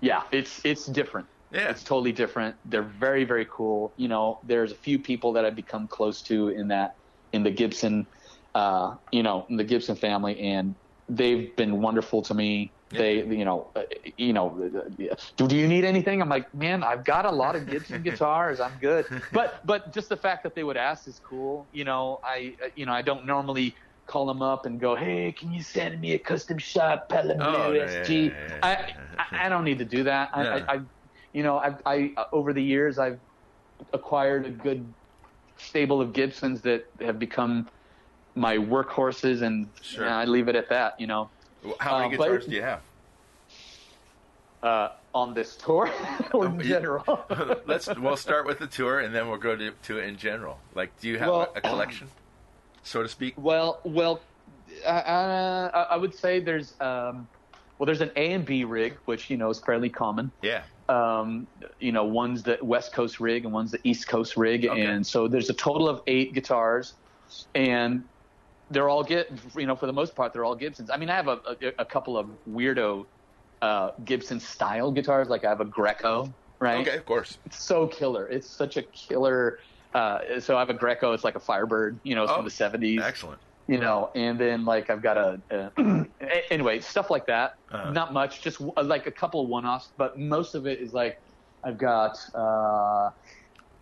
yeah, 0.00 0.22
it's 0.32 0.64
it's 0.64 0.86
different. 0.86 1.26
Yeah. 1.52 1.68
It's 1.68 1.84
totally 1.84 2.12
different. 2.12 2.56
They're 2.64 2.90
very 3.06 3.24
very 3.24 3.46
cool. 3.50 3.92
You 3.98 4.08
know, 4.08 4.38
there's 4.42 4.72
a 4.72 4.76
few 4.76 4.98
people 4.98 5.34
that 5.34 5.44
I've 5.44 5.54
become 5.54 5.86
close 5.86 6.22
to 6.22 6.48
in 6.48 6.68
that 6.68 6.96
in 7.34 7.42
the 7.42 7.50
Gibson, 7.50 8.06
uh, 8.54 8.94
you 9.12 9.22
know, 9.22 9.44
in 9.50 9.58
the 9.58 9.64
Gibson 9.64 9.96
family, 9.96 10.40
and 10.40 10.74
they've 11.10 11.54
been 11.56 11.82
wonderful 11.82 12.22
to 12.22 12.32
me. 12.32 12.72
They, 12.90 13.24
you 13.26 13.44
know, 13.44 13.72
uh, 13.74 13.82
you 14.16 14.32
know, 14.32 14.48
uh, 14.64 15.16
do, 15.36 15.48
do 15.48 15.56
you 15.56 15.66
need 15.66 15.84
anything? 15.84 16.22
I'm 16.22 16.28
like, 16.28 16.54
man, 16.54 16.84
I've 16.84 17.04
got 17.04 17.26
a 17.26 17.30
lot 17.32 17.56
of 17.56 17.66
Gibson 17.66 18.02
guitars. 18.02 18.60
I'm 18.60 18.78
good. 18.78 19.06
But, 19.32 19.66
but 19.66 19.92
just 19.92 20.08
the 20.08 20.16
fact 20.16 20.44
that 20.44 20.54
they 20.54 20.62
would 20.64 20.76
ask 20.76 21.06
is 21.08 21.18
cool. 21.18 21.68
You 21.72 21.84
know, 21.84 22.20
I, 22.24 22.56
uh, 22.64 22.68
you 22.76 22.86
know, 22.86 22.92
I 22.92 23.02
don't 23.02 23.26
normally 23.26 23.76
call 24.06 24.26
them 24.26 24.40
up 24.40 24.66
and 24.66 24.80
go, 24.80 24.94
hey, 24.94 25.32
can 25.32 25.52
you 25.52 25.62
send 25.62 26.00
me 26.00 26.12
a 26.12 26.18
custom 26.18 26.58
shop 26.58 27.08
Palomino 27.10 27.40
Oh, 27.40 27.72
yeah, 27.72 27.84
SG? 27.86 28.30
yeah, 28.32 28.48
yeah. 28.48 28.58
I, 28.62 28.94
I, 29.18 29.46
I 29.46 29.48
don't 29.48 29.64
need 29.64 29.78
to 29.78 29.84
do 29.84 30.04
that. 30.04 30.30
I. 30.32 30.46
I, 30.46 30.74
I, 30.74 30.80
you 31.32 31.42
know, 31.42 31.58
I, 31.58 31.76
I, 31.84 32.14
over 32.32 32.52
the 32.54 32.62
years, 32.62 32.98
I've 32.98 33.20
acquired 33.92 34.46
a 34.46 34.50
good 34.50 34.94
stable 35.58 36.00
of 36.00 36.12
Gibsons 36.12 36.62
that 36.62 36.84
have 37.00 37.18
become 37.18 37.68
my 38.34 38.56
workhorses, 38.56 39.42
and 39.42 39.72
Sure. 39.82 40.06
yeah, 40.06 40.16
I 40.16 40.24
leave 40.24 40.48
it 40.48 40.56
at 40.56 40.70
that. 40.70 40.94
You 40.98 41.06
know, 41.06 41.30
How 41.80 41.98
many 41.98 42.16
but- 42.16 42.24
guitars 42.24 42.46
do 42.46 42.54
you 42.54 42.62
have? 42.62 42.80
uh, 44.62 44.88
on 45.14 45.32
this 45.34 45.56
tour 45.56 45.88
or 46.32 46.46
in 46.46 46.52
Oh, 46.60 46.62
general. 46.62 47.24
Let's 47.66 47.88
we'll 47.98 48.16
start 48.16 48.46
with 48.46 48.58
the 48.58 48.66
tour 48.66 49.00
and 49.00 49.14
then 49.14 49.28
we'll 49.28 49.38
go 49.38 49.54
to, 49.54 49.70
to 49.84 49.98
in 49.98 50.16
general. 50.16 50.58
Like, 50.74 50.98
do 51.00 51.08
you 51.08 51.18
have 51.18 51.28
Well- 51.28 51.52
a, 51.54 51.58
a 51.58 51.60
collection, 51.60 52.08
so 52.82 53.02
to 53.02 53.08
speak? 53.08 53.34
well, 53.36 53.80
well, 53.84 54.20
uh, 54.84 54.88
I 55.90 55.96
would 55.96 56.14
say 56.14 56.40
there's 56.40 56.74
um, 56.80 57.28
well, 57.78 57.86
there's 57.86 58.00
an 58.00 58.10
A 58.16 58.32
and 58.32 58.44
B 58.44 58.64
rig, 58.64 58.96
which 59.04 59.30
you 59.30 59.36
know 59.36 59.50
is 59.50 59.60
fairly 59.60 59.88
common. 59.90 60.30
Yeah. 60.42 60.62
um, 60.88 61.46
you 61.78 61.92
know, 61.92 62.04
one's 62.04 62.42
the 62.42 62.58
West 62.62 62.92
Coast 62.92 63.20
rig 63.20 63.44
and 63.44 63.52
one's 63.52 63.70
the 63.70 63.80
East 63.84 64.08
Coast 64.08 64.36
rig, 64.36 64.66
Okay. 64.66 64.84
and 64.86 65.06
so 65.06 65.28
there's 65.28 65.50
a 65.50 65.54
total 65.54 65.88
of 65.88 66.02
eight 66.06 66.32
guitars, 66.34 66.94
and 67.54 68.02
they're 68.70 68.88
all 68.88 69.04
get 69.04 69.30
you 69.56 69.66
know 69.66 69.76
for 69.76 69.86
the 69.86 69.92
most 69.92 70.14
part 70.16 70.32
they're 70.32 70.44
all 70.44 70.56
Gibsons. 70.56 70.90
I 70.90 70.96
mean, 70.96 71.10
I 71.10 71.14
have 71.16 71.28
a, 71.28 71.40
a, 71.60 71.72
a 71.80 71.84
couple 71.84 72.16
of 72.18 72.28
weirdo 72.48 73.06
uh, 73.62 73.90
Gibson 74.04 74.40
style 74.40 74.90
guitars, 74.92 75.28
like 75.28 75.44
I 75.44 75.48
have 75.48 75.60
a 75.60 75.64
Greco, 75.64 76.32
right? 76.58 76.86
Okay, 76.86 76.96
of 76.98 77.06
course. 77.06 77.38
It's 77.46 77.62
so 77.62 77.86
killer. 77.86 78.26
It's 78.28 78.48
such 78.48 78.76
a 78.76 78.82
killer. 78.82 79.58
Uh, 79.94 80.40
so 80.40 80.56
I 80.56 80.58
have 80.60 80.68
a 80.70 80.74
Greco. 80.74 81.12
It's 81.12 81.24
like 81.24 81.36
a 81.36 81.40
Firebird. 81.40 81.98
You 82.02 82.14
know, 82.16 82.24
it's 82.24 82.32
Oh, 82.32 82.36
from 82.36 82.44
the 82.44 82.50
'70s 82.50 83.00
Excellent. 83.02 83.40
you 83.66 83.78
know, 83.78 84.10
and 84.14 84.38
then 84.38 84.64
like 84.64 84.90
I've 84.90 85.00
got 85.02 85.16
a, 85.16 85.40
a 86.20 86.52
anyway 86.52 86.80
stuff 86.80 87.08
like 87.10 87.26
that. 87.26 87.54
Uh-huh. 87.70 87.92
Not 87.92 88.12
much, 88.12 88.42
just 88.42 88.60
uh, 88.60 88.82
like 88.82 89.06
a 89.06 89.10
couple 89.12 89.42
of 89.42 89.48
one-offs, 89.48 89.88
but 89.96 90.18
most 90.18 90.54
of 90.54 90.66
it 90.66 90.80
is 90.80 90.92
like 90.92 91.18
I've 91.64 91.78
got 91.78 92.18
uh, 92.34 93.10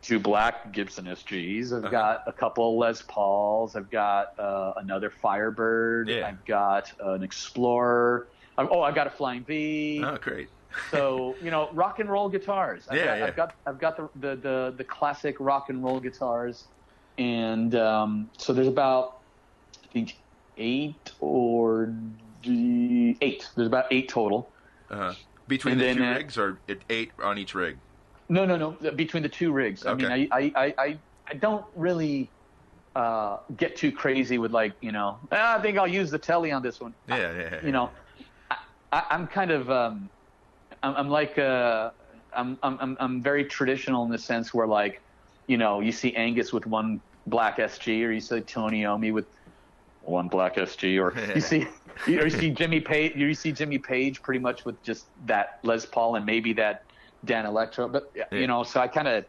two 0.04 0.20
black 0.20 0.70
Gibson 0.72 1.06
SGs. 1.06 1.72
I've 1.72 1.84
Uh-huh. 1.84 1.88
got 1.90 2.22
a 2.26 2.32
couple 2.32 2.78
Les 2.78 3.00
Pauls. 3.02 3.74
I've 3.74 3.90
got 3.90 4.38
uh, 4.38 4.74
another 4.76 5.10
Firebird. 5.10 6.08
Yeah. 6.08 6.28
I've 6.28 6.44
got 6.44 6.92
an 7.00 7.22
Explorer. 7.22 8.28
i 8.58 8.62
oh, 8.70 8.82
I've 8.82 8.94
got 8.94 9.06
a 9.06 9.10
Flying 9.10 9.44
V. 9.44 10.02
Oh, 10.04 10.16
great. 10.18 10.48
So 10.90 11.34
you 11.42 11.50
know, 11.50 11.70
rock 11.72 11.98
and 12.00 12.08
roll 12.10 12.28
guitars. 12.28 12.86
I've 12.88 12.98
Yeah, 12.98 13.04
got, 13.06 13.18
yeah. 13.18 13.26
I've 13.26 13.36
got 13.36 13.54
I've 13.66 13.78
got 13.80 13.96
the, 13.96 14.08
the 14.20 14.36
the 14.36 14.74
the 14.76 14.84
classic 14.84 15.36
rock 15.40 15.70
and 15.70 15.82
roll 15.82 16.00
guitars, 16.00 16.64
and 17.18 17.74
um, 17.74 18.28
so 18.36 18.52
there's 18.52 18.68
about 18.68 19.18
I 19.82 19.86
think 19.92 20.18
eight 20.58 21.12
or 21.20 21.92
eight. 22.46 23.48
There's 23.56 23.68
about 23.68 23.86
eight 23.90 24.08
total. 24.08 24.50
Uh-huh. 24.90 25.14
Between 25.48 25.72
And 25.72 25.80
the 25.80 25.94
two 25.94 26.04
uh, 26.04 26.14
rigs 26.14 26.38
or 26.38 26.58
eight 26.90 27.12
on 27.22 27.38
each 27.38 27.54
rig? 27.54 27.76
No, 28.28 28.44
no, 28.44 28.56
no. 28.56 28.90
Between 28.92 29.22
the 29.22 29.28
two 29.28 29.52
rigs. 29.52 29.84
I 29.86 29.94
mean, 29.94 30.06
I, 30.10 30.28
I, 30.32 30.52
I, 30.56 30.74
I, 30.78 30.98
I 31.28 31.34
don't 31.34 31.64
really 31.74 32.32
uh, 32.94 33.38
get 33.56 33.76
too 33.76 33.92
crazy 33.92 34.38
with 34.38 34.52
like, 34.52 34.74
you 34.80 34.92
know, 34.92 35.18
"Ah, 35.32 35.58
I 35.58 35.62
think 35.62 35.76
I'll 35.78 35.86
use 35.86 36.10
the 36.10 36.18
Tele 36.18 36.50
on 36.52 36.62
this 36.62 36.80
one. 36.80 36.94
Yeah, 37.06 37.16
yeah, 37.16 37.32
yeah. 37.52 37.60
You 37.66 37.72
know, 37.72 37.90
I, 38.50 38.56
I, 38.92 39.02
I'm 39.10 39.26
kind 39.26 39.50
of, 39.50 39.70
um, 39.70 40.10
I'm, 40.82 40.94
I'm 40.96 41.08
like, 41.08 41.38
uh, 41.38 41.90
I'm, 42.32 42.58
I'm, 42.62 42.78
I'm- 42.80 42.96
I'm 43.00 43.22
very 43.22 43.44
traditional 43.44 44.04
in 44.04 44.10
the 44.10 44.18
sense 44.18 44.52
where 44.54 44.66
like, 44.66 45.02
you 45.46 45.56
know, 45.58 45.80
you 45.80 45.92
see 45.92 46.14
Angus 46.14 46.52
with 46.52 46.66
one 46.66 47.00
black 47.26 47.58
SG, 47.58 48.04
or 48.06 48.12
you 48.12 48.20
see 48.20 48.40
Tony 48.40 48.82
Iommi 48.82 49.12
with 49.12 49.26
one 50.00 50.28
black 50.28 50.56
SG, 50.56 51.00
or 51.02 51.18
you 51.34 51.40
see, 51.40 51.66
you, 52.06 52.20
or 52.20 52.24
you 52.24 52.30
see 52.30 52.50
Jimmy 52.50 52.80
Page, 52.80 53.14
you 53.16 53.34
see 53.34 53.52
Jimmy 53.52 53.78
Page 53.78 54.22
pretty 54.22 54.40
much 54.40 54.64
with 54.64 54.82
just 54.82 55.10
that 55.26 55.48
Les 55.62 55.84
Paul 55.86 56.16
and 56.16 56.24
maybe 56.26 56.52
that 56.54 56.82
Danelectro, 57.24 57.90
but 57.90 58.10
Yeah. 58.14 58.24
you 58.30 58.46
know, 58.46 58.62
so 58.62 58.80
I 58.80 58.88
kind 58.88 59.08
of, 59.08 59.24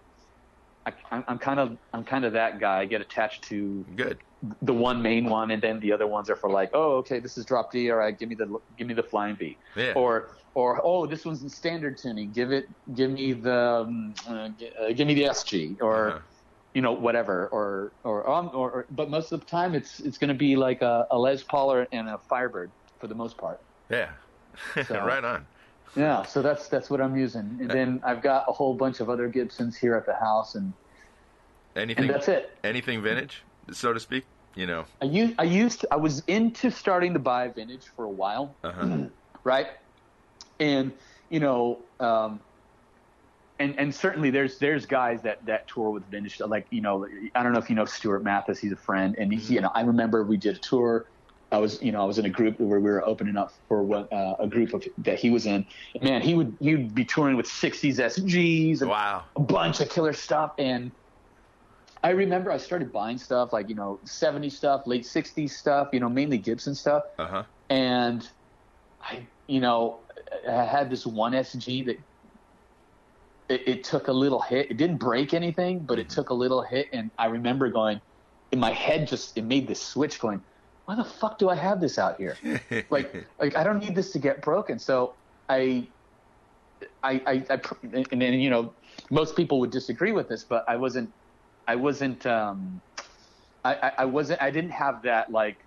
I'm 1.11 1.39
kind 1.39 1.59
of, 1.59 1.77
I'm 1.93 2.03
kind 2.03 2.25
of 2.25 2.33
that 2.33 2.59
guy. 2.59 2.79
I 2.81 2.85
get 2.85 3.01
attached 3.01 3.43
to 3.45 3.83
Good. 3.95 4.19
the 4.61 4.73
one 4.73 5.01
main 5.01 5.25
one, 5.27 5.49
and 5.49 5.61
then 5.61 5.79
the 5.79 5.91
other 5.91 6.05
ones 6.05 6.29
are 6.29 6.35
for 6.35 6.49
like, 6.49 6.69
oh, 6.73 6.97
okay, 6.97 7.19
this 7.19 7.37
is 7.39 7.45
drop 7.45 7.71
D. 7.71 7.89
All 7.89 7.97
right, 7.97 8.17
give 8.17 8.29
me 8.29 8.35
the 8.35 8.59
give 8.77 8.85
me 8.87 8.93
the 8.93 9.01
flying 9.01 9.35
V. 9.35 9.57
Yeah. 9.75 9.93
Or 9.95 10.29
or 10.53 10.79
oh, 10.83 11.07
this 11.07 11.25
one's 11.25 11.41
in 11.41 11.49
standard 11.49 11.97
tuning. 11.97 12.31
Give 12.31 12.51
it, 12.51 12.65
give 12.93 13.09
me 13.11 13.33
the, 13.33 13.59
um, 13.59 14.13
uh, 14.29 14.49
uh, 14.79 14.91
give 14.93 15.07
me 15.07 15.15
the 15.15 15.23
SG 15.23 15.81
or 15.81 16.07
Uh-huh. 16.09 16.19
you 16.75 16.81
know 16.83 16.91
whatever. 16.93 17.47
Or 17.47 17.91
or 18.03 18.29
um 18.29 18.51
or, 18.53 18.69
or 18.71 18.85
but 18.91 19.09
most 19.09 19.31
of 19.31 19.39
the 19.39 19.45
time 19.47 19.73
it's 19.73 19.99
it's 20.01 20.19
going 20.19 20.29
to 20.29 20.35
be 20.47 20.55
like 20.55 20.83
a, 20.83 21.07
a 21.09 21.17
Les 21.17 21.41
Paul 21.41 21.71
or, 21.73 21.87
and 21.91 22.07
a 22.09 22.19
Firebird 22.29 22.69
for 22.99 23.07
the 23.07 23.15
most 23.15 23.37
part. 23.37 23.59
Yeah. 23.89 24.09
So- 24.87 25.03
right 25.03 25.23
on. 25.25 25.47
Yeah, 25.95 26.23
so 26.23 26.41
that's 26.41 26.67
that's 26.67 26.89
what 26.89 26.99
I'm 27.01 27.15
using, 27.15 27.57
and 27.61 27.69
then 27.69 28.01
I've 28.03 28.21
got 28.21 28.45
a 28.47 28.51
whole 28.51 28.73
bunch 28.73 28.99
of 28.99 29.09
other 29.09 29.27
Gibsons 29.29 29.77
here 29.77 29.95
at 29.95 30.05
the 30.05 30.13
house, 30.15 30.55
and 30.55 30.73
Anything 31.75 32.05
and 32.05 32.13
that's 32.13 32.27
it. 32.27 32.57
anything 32.63 33.01
vintage, 33.01 33.43
so 33.71 33.93
to 33.93 33.99
speak? 33.99 34.25
you 34.55 34.65
know. 34.65 34.85
I 35.01 35.05
used 35.05 35.33
I 35.37 35.43
used 35.43 35.81
to, 35.81 35.87
I 35.91 35.97
was 35.97 36.23
into 36.27 36.71
starting 36.71 37.11
to 37.13 37.19
buy 37.19 37.49
vintage 37.49 37.85
for 37.95 38.05
a 38.05 38.09
while, 38.09 38.55
Uh-huh. 38.63 39.07
right? 39.43 39.67
And 40.59 40.93
you 41.29 41.39
know, 41.41 41.79
um, 41.99 42.39
and 43.59 43.77
and 43.77 43.93
certainly 43.93 44.29
there's 44.31 44.57
there's 44.59 44.85
guys 44.85 45.21
that 45.23 45.45
that 45.45 45.67
tour 45.67 45.89
with 45.91 46.03
vintage 46.09 46.39
like 46.39 46.67
you 46.71 46.81
know 46.81 47.05
I 47.35 47.43
don't 47.43 47.51
know 47.53 47.59
if 47.59 47.69
you 47.69 47.75
know 47.75 47.85
Stuart 47.85 48.23
Mathis 48.23 48.59
he's 48.59 48.71
a 48.71 48.77
friend 48.77 49.15
and 49.17 49.33
he, 49.33 49.55
you 49.55 49.61
know 49.61 49.71
I 49.75 49.81
remember 49.81 50.23
we 50.23 50.37
did 50.37 50.55
a 50.55 50.59
tour 50.59 51.05
I 51.55 51.59
was 51.59 51.81
you 51.81 51.91
know 51.91 52.01
I 52.01 52.05
was 52.05 52.17
in 52.19 52.25
a 52.25 52.29
group 52.29 52.59
where 52.59 52.79
we 52.79 52.89
were 52.89 53.05
opening 53.05 53.37
up 53.37 53.51
for 53.67 53.83
what, 53.83 54.11
uh, 54.11 54.35
a 54.39 54.47
group 54.47 54.73
of 54.73 54.83
that 54.97 55.19
he 55.19 55.29
was 55.29 55.45
in 55.45 55.65
man 56.01 56.21
he 56.21 56.33
would 56.35 56.57
he 56.59 56.75
would 56.75 56.93
be 56.93 57.05
touring 57.05 57.37
with 57.37 57.47
60s 57.47 57.99
SGs 57.99 58.81
and 58.81 58.89
Wow. 58.89 59.25
a 59.35 59.41
bunch 59.41 59.79
of 59.79 59.89
killer 59.89 60.13
stuff 60.13 60.51
and 60.59 60.91
I 62.03 62.09
remember 62.09 62.51
I 62.51 62.57
started 62.57 62.91
buying 62.91 63.17
stuff 63.17 63.53
like 63.53 63.69
you 63.69 63.75
know 63.75 63.99
70s 64.05 64.51
stuff 64.51 64.81
late 64.85 65.03
60s 65.05 65.51
stuff 65.51 65.89
you 65.93 65.99
know 65.99 66.09
mainly 66.09 66.37
Gibson 66.37 66.75
stuff 66.75 67.03
Uh 67.17 67.27
huh. 67.27 67.43
and 67.69 68.29
I, 69.01 69.27
you 69.47 69.59
know, 69.59 70.05
I 70.49 70.63
had 70.65 70.89
this 70.89 71.05
one 71.05 71.33
SG 71.33 71.85
that 71.85 71.97
it, 73.49 73.67
it 73.67 73.83
took 73.83 74.07
a 74.07 74.13
little 74.13 74.41
hit. 74.41 74.71
It 74.71 74.77
didn't 74.77 74.97
break 74.97 75.33
anything, 75.33 75.85
but 75.85 75.99
it 75.99 76.09
took 76.09 76.29
a 76.29 76.33
little 76.33 76.63
hit, 76.63 76.87
and 76.91 77.11
I 77.17 77.27
remember 77.27 77.69
going 77.69 78.01
in 78.51 78.59
my 78.59 78.71
head. 78.71 79.07
Just 79.07 79.37
it 79.37 79.43
made 79.43 79.67
this 79.67 79.81
switch, 79.81 80.19
going, 80.19 80.43
"Why 80.85 80.95
the 80.95 81.03
fuck 81.03 81.37
do 81.37 81.49
I 81.49 81.55
have 81.55 81.81
this 81.81 81.97
out 81.97 82.17
here? 82.17 82.37
like, 82.89 83.13
like 83.39 83.55
I 83.55 83.63
don't 83.63 83.79
need 83.79 83.95
this 83.95 84.11
to 84.13 84.19
get 84.19 84.41
broken." 84.41 84.79
So 84.79 85.17
I, 85.49 85.93
I, 87.03 87.21
I, 87.25 87.45
I 87.49 87.61
and 88.11 88.21
then 88.21 88.33
you 88.39 88.49
know, 88.49 88.75
most 89.11 89.35
people 89.35 89.59
would 89.59 89.71
disagree 89.71 90.11
with 90.11 90.29
this, 90.29 90.43
but 90.43 90.63
I 90.67 90.75
wasn't, 90.77 91.13
I 91.67 91.75
wasn't, 91.75 92.25
um, 92.25 92.81
I, 93.63 93.73
I, 93.75 93.91
I 93.99 94.05
wasn't, 94.05 94.41
I 94.41 94.51
didn't 94.51 94.71
have 94.71 95.03
that 95.03 95.31
like 95.31 95.65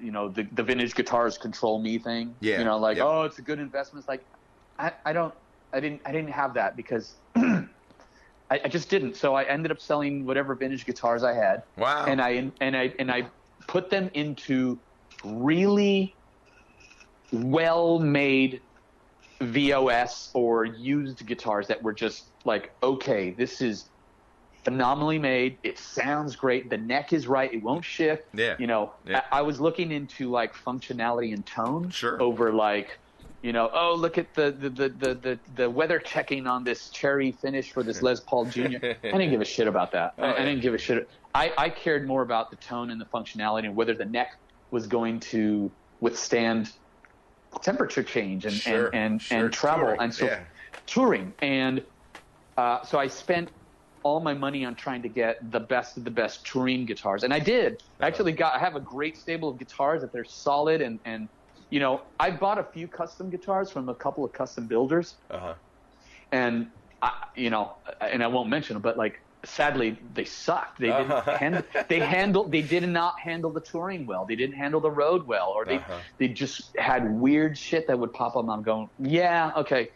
you 0.00 0.10
know 0.10 0.28
the 0.30 0.44
the 0.44 0.62
vintage 0.62 0.94
guitars 0.94 1.38
control 1.38 1.82
me 1.82 1.98
thing. 1.98 2.36
Yeah, 2.40 2.58
You 2.58 2.64
know, 2.64 2.78
like 2.78 2.98
oh, 2.98 3.22
it's 3.22 3.38
a 3.38 3.42
good 3.42 3.58
investment. 3.58 4.02
It's 4.02 4.08
like 4.08 4.26
I, 4.78 4.92
I 5.04 5.12
don't 5.12 5.34
I 5.72 5.80
didn't 5.80 6.02
I 6.06 6.12
didn't 6.12 6.30
have 6.30 6.54
that 6.54 6.76
because 6.76 7.20
I, 7.36 7.68
I 8.50 8.68
just 8.68 8.88
didn't. 8.90 9.16
So 9.16 9.34
I 9.34 9.44
ended 9.44 9.70
up 9.70 9.80
selling 9.80 10.24
whatever 10.24 10.54
vintage 10.54 10.86
guitars 10.86 11.22
I 11.22 11.34
had, 11.34 11.64
Wow. 11.76 12.06
and 12.06 12.20
I 12.20 12.52
and 12.60 12.76
I 12.76 12.94
and 12.98 13.10
I 13.10 13.30
put 13.70 13.88
them 13.88 14.10
into 14.14 14.80
really 15.24 16.12
well 17.32 18.00
made 18.00 18.62
VOS 19.40 20.30
or 20.34 20.64
used 20.64 21.24
guitars 21.24 21.68
that 21.68 21.82
were 21.82 21.94
just 21.94 22.32
like 22.44 22.72
okay, 22.82 23.30
this 23.30 23.60
is 23.60 23.88
phenomenally 24.64 25.18
made. 25.18 25.58
It 25.62 25.78
sounds 25.78 26.36
great. 26.36 26.68
The 26.68 26.76
neck 26.76 27.12
is 27.14 27.26
right. 27.26 27.50
It 27.52 27.62
won't 27.62 27.84
shift. 27.84 28.24
Yeah. 28.34 28.56
You 28.58 28.66
know, 28.66 28.92
Yeah. 29.06 29.22
I, 29.32 29.38
I 29.38 29.42
was 29.42 29.58
looking 29.60 29.90
into 29.92 30.30
like 30.30 30.52
functionality 30.54 31.32
and 31.32 31.46
tone 31.46 31.88
Sure. 31.90 32.20
over 32.20 32.52
like, 32.52 32.99
you 33.42 33.52
know, 33.52 33.70
oh 33.72 33.94
look 33.94 34.18
at 34.18 34.34
the 34.34 34.50
the, 34.52 34.70
the, 34.70 34.88
the, 34.88 35.14
the 35.14 35.40
the 35.54 35.70
weather 35.70 35.98
checking 35.98 36.46
on 36.46 36.64
this 36.64 36.90
cherry 36.90 37.32
finish 37.32 37.72
for 37.72 37.82
this 37.82 38.02
Les 38.02 38.20
Paul 38.20 38.44
Jr. 38.46 38.60
I 38.62 38.94
didn't 39.02 39.30
give 39.30 39.40
a 39.40 39.44
shit 39.46 39.66
about 39.66 39.92
that. 39.92 40.14
I, 40.18 40.22
Oh, 40.22 40.24
I 40.24 40.38
yeah. 40.38 40.44
didn't 40.44 40.62
give 40.62 40.74
a 40.74 40.78
shit. 40.78 41.08
I, 41.34 41.52
I 41.56 41.68
cared 41.70 42.06
more 42.06 42.22
about 42.22 42.50
the 42.50 42.56
tone 42.56 42.90
and 42.90 43.00
the 43.00 43.06
functionality 43.06 43.64
and 43.64 43.74
whether 43.76 43.94
the 43.94 44.04
neck 44.04 44.32
was 44.70 44.86
going 44.86 45.20
to 45.20 45.70
withstand 46.00 46.72
temperature 47.62 48.02
change 48.02 48.44
and 48.44 48.54
Sure, 48.54 48.86
and 48.88 48.94
and, 49.12 49.22
sure. 49.22 49.44
and 49.44 49.52
travel 49.52 49.84
Touring, 49.86 50.00
and 50.00 50.14
so 50.14 50.24
yeah. 50.26 50.40
touring 50.86 51.34
and 51.40 51.82
uh, 52.56 52.82
so 52.82 52.98
I 52.98 53.06
spent 53.06 53.50
all 54.02 54.20
my 54.20 54.34
money 54.34 54.64
on 54.64 54.74
trying 54.74 55.02
to 55.02 55.08
get 55.08 55.50
the 55.50 55.60
best 55.60 55.96
of 55.96 56.04
the 56.04 56.10
best 56.10 56.44
touring 56.46 56.84
guitars, 56.86 57.22
and 57.22 57.32
I 57.34 57.38
did. 57.38 57.82
I 58.00 58.06
actually 58.06 58.32
got. 58.32 58.54
I 58.54 58.58
have 58.58 58.76
a 58.76 58.80
great 58.80 59.16
stable 59.16 59.48
of 59.50 59.58
guitars 59.58 60.00
that 60.02 60.12
they're 60.12 60.24
solid, 60.24 60.80
and 60.80 61.00
and 61.04 61.28
you 61.70 61.80
know 61.80 62.02
I 62.18 62.30
bought 62.32 62.58
a 62.58 62.64
few 62.64 62.88
custom 62.88 63.30
guitars 63.30 63.70
from 63.70 63.88
a 63.88 63.94
couple 63.94 64.24
of 64.24 64.32
custom 64.32 64.68
builders, 64.68 65.18
Uh 65.30 65.38
huh. 65.40 65.54
and 66.32 66.72
I, 67.02 67.12
you 67.36 67.50
know, 67.50 67.76
and 68.00 68.22
I 68.22 68.26
won't 68.28 68.50
mention 68.50 68.74
them, 68.74 68.82
but 68.82 68.96
like 68.96 69.18
sadly 69.44 69.98
they 70.02 70.24
sucked. 70.24 70.78
They 70.80 70.92
didn't 70.92 71.12
Uh-huh. 71.12 71.36
hand, 71.38 71.64
they 71.88 72.00
handled 72.16 72.52
they 72.52 72.62
did 72.62 72.86
not 72.88 73.14
handle 73.22 73.52
the 73.52 73.62
touring 73.62 74.06
well. 74.06 74.26
They 74.26 74.36
didn't 74.36 74.56
handle 74.56 74.80
the 74.80 74.90
road 74.90 75.26
well, 75.26 75.48
or 75.50 75.64
they 75.66 75.78
Uh-huh. 75.78 76.02
they 76.18 76.28
just 76.28 76.76
had 76.78 77.10
weird 77.12 77.56
shit 77.56 77.86
that 77.88 77.98
would 77.98 78.12
pop 78.12 78.36
up. 78.36 78.42
and 78.44 78.50
I'm 78.52 78.62
going, 78.62 78.88
yeah, 78.98 79.52
okay, 79.56 79.88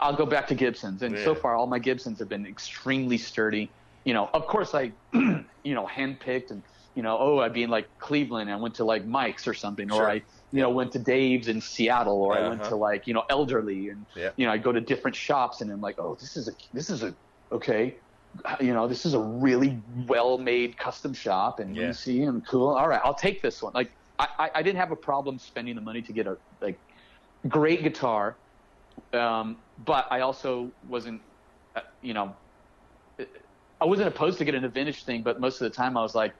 I'll 0.00 0.16
go 0.16 0.26
back 0.26 0.46
to 0.48 0.54
Gibsons. 0.54 1.02
And 1.02 1.18
so 1.18 1.34
far, 1.34 1.56
all 1.56 1.66
my 1.66 1.78
Gibsons 1.78 2.18
have 2.18 2.28
been 2.28 2.46
extremely 2.46 3.18
sturdy. 3.18 3.74
You 4.04 4.14
know, 4.14 4.28
of 4.34 4.46
course, 4.46 4.74
I 4.74 4.92
you 5.14 5.74
know 5.74 5.86
handpicked 5.86 6.50
and 6.50 6.64
you 6.94 7.02
know, 7.02 7.16
oh, 7.18 7.38
I'd 7.38 7.52
be 7.52 7.62
in 7.62 7.70
like 7.70 7.88
Cleveland. 7.98 8.50
and 8.50 8.58
I 8.58 8.60
went 8.60 8.74
to 8.76 8.84
like 8.84 9.06
Mike's 9.06 9.46
or 9.46 9.54
something, 9.54 9.88
Sure. 9.88 10.02
or 10.06 10.10
I 10.10 10.14
you 10.52 10.60
know 10.60 10.70
went 10.70 10.92
to 10.92 10.98
Dave's 10.98 11.48
in 11.48 11.60
Seattle, 11.60 12.20
or 12.22 12.36
I 12.36 12.40
went 12.48 12.62
Uh-huh. 12.62 12.70
to 12.70 12.76
like 12.76 13.06
you 13.06 13.14
know 13.14 13.24
Elderly, 13.30 13.88
and 13.88 14.06
Yeah. 14.16 14.30
you 14.36 14.46
know 14.46 14.52
I 14.52 14.58
go 14.58 14.72
to 14.72 14.80
different 14.80 15.16
shops, 15.16 15.60
and 15.60 15.70
I'm 15.70 15.80
like, 15.80 15.96
oh, 15.98 16.16
this 16.20 16.36
is 16.36 16.48
a 16.48 16.52
this 16.72 16.90
is 16.90 17.02
a 17.02 17.16
okay. 17.52 17.98
You 18.60 18.72
know, 18.72 18.86
this 18.86 19.04
is 19.04 19.14
a 19.14 19.20
really 19.20 19.82
well-made 19.86 20.76
custom 20.78 21.12
shop, 21.12 21.58
and 21.58 21.76
Yeah. 21.76 21.88
you 21.88 21.92
see, 21.92 22.22
and 22.22 22.46
cool. 22.46 22.68
All 22.76 22.88
right, 22.88 23.00
I'll 23.04 23.14
take 23.14 23.42
this 23.42 23.60
one. 23.60 23.72
Like, 23.74 23.90
I, 24.20 24.28
I, 24.38 24.50
I 24.56 24.62
didn't 24.62 24.78
have 24.78 24.92
a 24.92 24.96
problem 24.96 25.38
spending 25.40 25.74
the 25.74 25.80
money 25.80 26.00
to 26.02 26.12
get 26.12 26.28
a 26.28 26.36
like 26.60 26.80
great 27.48 27.82
guitar, 27.82 28.38
um, 29.12 29.64
but 29.78 30.06
I 30.10 30.20
also 30.20 30.72
wasn't, 30.82 31.22
uh, 31.74 31.80
you 32.02 32.14
know, 32.14 32.36
I 33.80 33.86
wasn't 33.86 34.08
opposed 34.08 34.38
to 34.38 34.44
getting 34.44 34.64
a 34.64 34.68
vintage 34.68 35.04
thing, 35.04 35.22
but 35.22 35.40
most 35.40 35.60
of 35.60 35.64
the 35.70 35.74
time 35.74 35.96
I 35.96 36.02
was 36.02 36.14
like, 36.14 36.34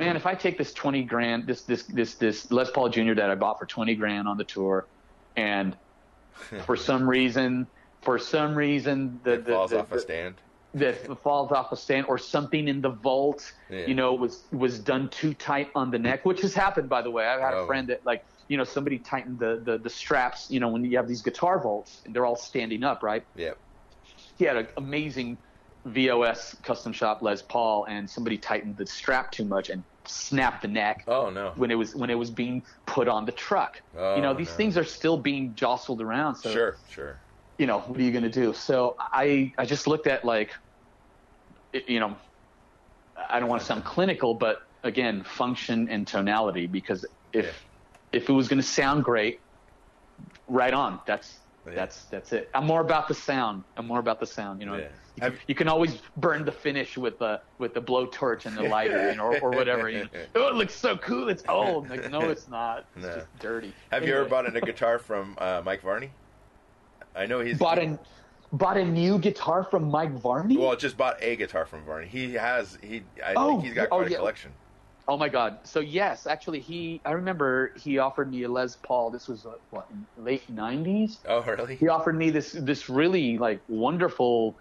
man, 0.00 0.16
if 0.16 0.26
I 0.26 0.34
take 0.34 0.58
this 0.58 0.72
twenty 0.72 1.02
grand, 1.04 1.46
this 1.46 1.62
this 1.62 1.84
this 1.84 2.14
this 2.16 2.50
Les 2.50 2.70
Paul 2.70 2.88
Jr. 2.88 3.14
that 3.14 3.30
I 3.30 3.34
bought 3.36 3.58
for 3.58 3.66
twenty 3.66 3.94
grand 3.94 4.26
on 4.26 4.36
the 4.36 4.44
tour, 4.44 4.86
and 5.36 5.76
for 6.66 6.76
some 6.76 7.08
reason, 7.08 7.66
for 8.02 8.18
some 8.18 8.54
reason, 8.54 9.20
the 9.22 9.34
It 9.34 9.44
the, 9.44 9.52
falls 9.52 9.70
the, 9.70 9.80
off 9.80 9.92
a 9.92 10.00
stand. 10.00 10.34
that 10.74 11.18
falls 11.22 11.52
off 11.52 11.70
a 11.72 11.76
stand 11.76 12.06
or 12.06 12.16
something 12.18 12.66
in 12.66 12.80
the 12.80 12.88
vault, 12.90 13.52
Yeah. 13.68 13.86
you 13.86 13.94
know, 13.94 14.14
was 14.14 14.42
was 14.50 14.78
done 14.80 15.08
too 15.10 15.34
tight 15.34 15.70
on 15.74 15.90
the 15.90 15.98
neck, 15.98 16.24
which 16.24 16.40
has 16.40 16.54
happened 16.54 16.88
by 16.88 17.02
the 17.02 17.10
way. 17.10 17.26
I've 17.26 17.40
had 17.40 17.54
Oh. 17.54 17.64
a 17.64 17.66
friend 17.66 17.88
that 17.88 18.04
like, 18.06 18.24
you 18.48 18.56
know, 18.56 18.64
somebody 18.64 18.98
tightened 18.98 19.38
the, 19.38 19.60
the 19.64 19.78
the 19.78 19.90
straps, 19.90 20.50
you 20.50 20.58
know, 20.60 20.68
when 20.68 20.84
you 20.84 20.96
have 20.96 21.06
these 21.08 21.22
guitar 21.22 21.60
vaults 21.60 22.00
and 22.04 22.14
they're 22.14 22.26
all 22.26 22.36
standing 22.36 22.82
up, 22.84 23.02
right? 23.02 23.24
Yeah. 23.36 23.52
He 24.38 24.44
had 24.46 24.56
an 24.56 24.68
amazing 24.78 25.36
VOS 25.86 26.56
custom 26.62 26.92
shop 26.92 27.22
Les 27.22 27.42
Paul 27.42 27.84
and 27.86 28.08
somebody 28.08 28.36
tightened 28.38 28.76
the 28.76 28.86
strap 28.86 29.32
too 29.32 29.44
much 29.44 29.70
and 29.70 29.82
snapped 30.06 30.62
the 30.62 30.68
neck 30.68 31.04
Oh 31.06 31.30
no. 31.30 31.52
when 31.56 31.70
it 31.70 31.74
was 31.74 31.94
when 31.94 32.10
it 32.10 32.14
was 32.14 32.30
being 32.30 32.64
put 32.86 33.08
on 33.08 33.24
the 33.26 33.32
truck. 33.32 33.82
Oh, 33.94 34.16
you 34.16 34.22
know, 34.22 34.30
oh, 34.30 34.34
these 34.34 34.48
no. 34.50 34.56
things 34.56 34.76
are 34.76 34.84
still 34.84 35.18
being 35.18 35.54
jostled 35.54 36.00
around. 36.00 36.36
So 36.36 36.50
Sure. 36.52 36.76
Sure. 36.88 37.20
you 37.58 37.66
know, 37.66 37.80
what 37.80 37.98
are 37.98 38.02
you 38.02 38.10
going 38.12 38.24
to 38.24 38.30
do? 38.30 38.52
So 38.54 38.96
I, 38.98 39.52
I 39.58 39.66
just 39.66 39.86
looked 39.86 40.06
at 40.06 40.24
like, 40.24 40.52
you 41.72 42.00
know, 42.00 42.16
I 43.28 43.38
don't 43.40 43.48
want 43.48 43.60
to 43.60 43.66
sound 43.66 43.84
clinical, 43.84 44.34
but 44.34 44.58
again, 44.82 45.24
function 45.24 45.88
and 45.88 46.06
tonality, 46.06 46.66
because 46.66 47.04
if, 47.32 47.44
Yeah. 47.44 47.52
if 48.12 48.28
it 48.28 48.32
was 48.32 48.48
going 48.48 48.60
to 48.60 48.66
sound 48.66 49.04
great, 49.04 49.40
right 50.48 50.72
on. 50.72 51.00
That's, 51.06 51.39
Yeah. 51.66 51.74
that's, 51.74 52.04
that's 52.04 52.32
it. 52.32 52.48
I'm 52.54 52.66
more 52.66 52.80
about 52.80 53.06
the 53.08 53.14
sound. 53.14 53.64
I'm 53.76 53.86
more 53.86 53.98
about 53.98 54.18
the 54.20 54.26
sound, 54.26 54.60
you 54.60 54.66
know, 54.66 54.76
Yeah. 54.76 54.88
you, 55.16 55.22
Have- 55.22 55.36
you 55.46 55.54
can 55.54 55.68
always 55.68 55.98
burn 56.16 56.44
the 56.44 56.52
finish 56.52 56.96
with 56.96 57.18
the, 57.18 57.40
with 57.58 57.74
the 57.74 57.82
blowtorch 57.82 58.46
and 58.46 58.56
the 58.56 58.62
lighter, 58.76 59.14
or, 59.20 59.38
or 59.40 59.50
whatever. 59.50 59.88
You 59.90 60.04
know, 60.04 60.08
oh, 60.36 60.48
it 60.48 60.54
looks 60.54 60.74
so 60.74 60.96
cool. 60.96 61.28
It's 61.28 61.42
old. 61.48 61.90
Like, 61.90 62.10
no, 62.10 62.22
it's 62.30 62.48
not. 62.48 62.86
It's 62.96 63.04
No. 63.06 63.14
just 63.16 63.38
dirty. 63.38 63.72
Have 63.92 64.06
you 64.06 64.14
ever 64.16 64.24
bought 64.24 64.54
a 64.54 64.60
guitar 64.60 64.98
from 64.98 65.36
uh, 65.38 65.60
Mike 65.64 65.82
Varney? 65.82 66.10
I 67.14 67.26
know 67.26 67.40
he's 67.40 67.58
bought 67.58 67.78
a 67.78 67.98
bought 68.52 68.76
a 68.76 68.84
new 68.84 69.18
guitar 69.18 69.62
from 69.64 69.90
Mike 69.90 70.12
Varney. 70.12 70.56
Well, 70.56 70.74
just 70.76 70.96
bought 70.96 71.22
a 71.22 71.36
guitar 71.36 71.66
from 71.66 71.84
Varney. 71.84 72.06
He 72.08 72.34
has 72.34 72.78
he. 72.82 73.02
I 73.24 73.34
Oh, 73.36 73.50
think 73.52 73.64
he's 73.64 73.74
got 73.74 73.88
oh, 73.90 73.96
quite 73.98 74.06
a 74.06 74.10
yeah. 74.10 74.16
collection. 74.18 74.52
Oh 75.10 75.18
my 75.18 75.28
God! 75.28 75.58
So 75.64 75.80
yes, 75.80 76.26
actually, 76.26 76.60
he 76.60 77.00
I 77.04 77.10
remember 77.12 77.72
he 77.76 77.98
offered 77.98 78.30
me 78.30 78.44
a 78.44 78.48
Les 78.48 78.76
Paul. 78.76 79.10
This 79.10 79.26
was 79.26 79.44
uh, 79.44 79.54
what 79.70 79.88
in 79.90 80.06
late 80.24 80.44
'90s. 80.54 81.18
Oh, 81.28 81.42
really? 81.42 81.74
He 81.74 81.88
offered 81.88 82.16
me 82.16 82.30
this 82.30 82.52
this 82.52 82.88
really 82.88 83.36
like 83.36 83.60
wonderful 83.68 84.56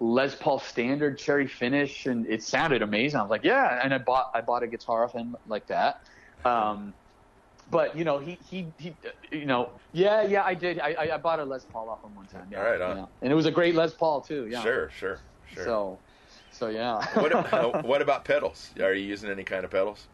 Les 0.00 0.34
Paul 0.34 0.58
standard 0.58 1.18
cherry 1.18 1.46
finish, 1.46 2.06
and 2.06 2.26
it 2.26 2.42
sounded 2.42 2.80
amazing. 2.80 3.20
I 3.20 3.22
was 3.22 3.30
like, 3.30 3.44
yeah, 3.44 3.80
and 3.84 3.92
I 3.92 3.98
bought 3.98 4.30
I 4.34 4.40
bought 4.40 4.62
a 4.62 4.66
guitar 4.66 5.04
of 5.04 5.12
him 5.12 5.36
like 5.46 5.66
that. 5.66 6.00
Um, 6.46 6.94
but 7.70 7.96
you 7.96 8.04
know, 8.04 8.18
he, 8.18 8.38
he 8.48 8.66
he 8.78 8.94
you 9.30 9.44
know, 9.44 9.70
yeah, 9.92 10.22
yeah, 10.22 10.44
I 10.44 10.54
did. 10.54 10.80
I 10.80 10.94
I, 10.94 11.14
I 11.14 11.18
bought 11.18 11.40
a 11.40 11.44
Les 11.44 11.64
Paul 11.66 11.90
off 11.90 12.02
him 12.02 12.14
one 12.14 12.26
time. 12.26 12.48
Yeah, 12.50 12.58
All 12.58 12.70
right, 12.70 12.80
on. 12.80 12.96
yeah. 12.96 13.06
and 13.20 13.30
it 13.30 13.34
was 13.34 13.46
a 13.46 13.50
great 13.50 13.74
Les 13.74 13.92
Paul 13.92 14.22
too. 14.22 14.46
Yeah. 14.50 14.62
Sure, 14.62 14.90
sure, 14.90 15.18
sure. 15.52 15.64
So, 15.64 15.98
so 16.54 16.68
yeah. 16.68 17.04
what, 17.14 17.52
uh, 17.52 17.82
what 17.82 18.00
about 18.00 18.24
pedals? 18.24 18.70
Are 18.80 18.94
you 18.94 19.04
using 19.04 19.30
any 19.30 19.44
kind 19.44 19.64
of 19.64 19.70
pedals? 19.70 20.06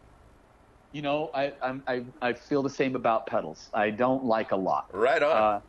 You 0.91 1.01
know, 1.01 1.29
I, 1.33 1.53
I'm, 1.61 1.83
I 1.87 2.05
I 2.21 2.33
feel 2.33 2.63
the 2.63 2.69
same 2.69 2.95
about 2.95 3.27
pedals. 3.27 3.69
I 3.73 3.91
don't 3.91 4.25
like 4.25 4.51
a 4.51 4.57
lot. 4.57 4.85
Right 4.91 5.23
on. 5.23 5.37
Uh, 5.37 5.59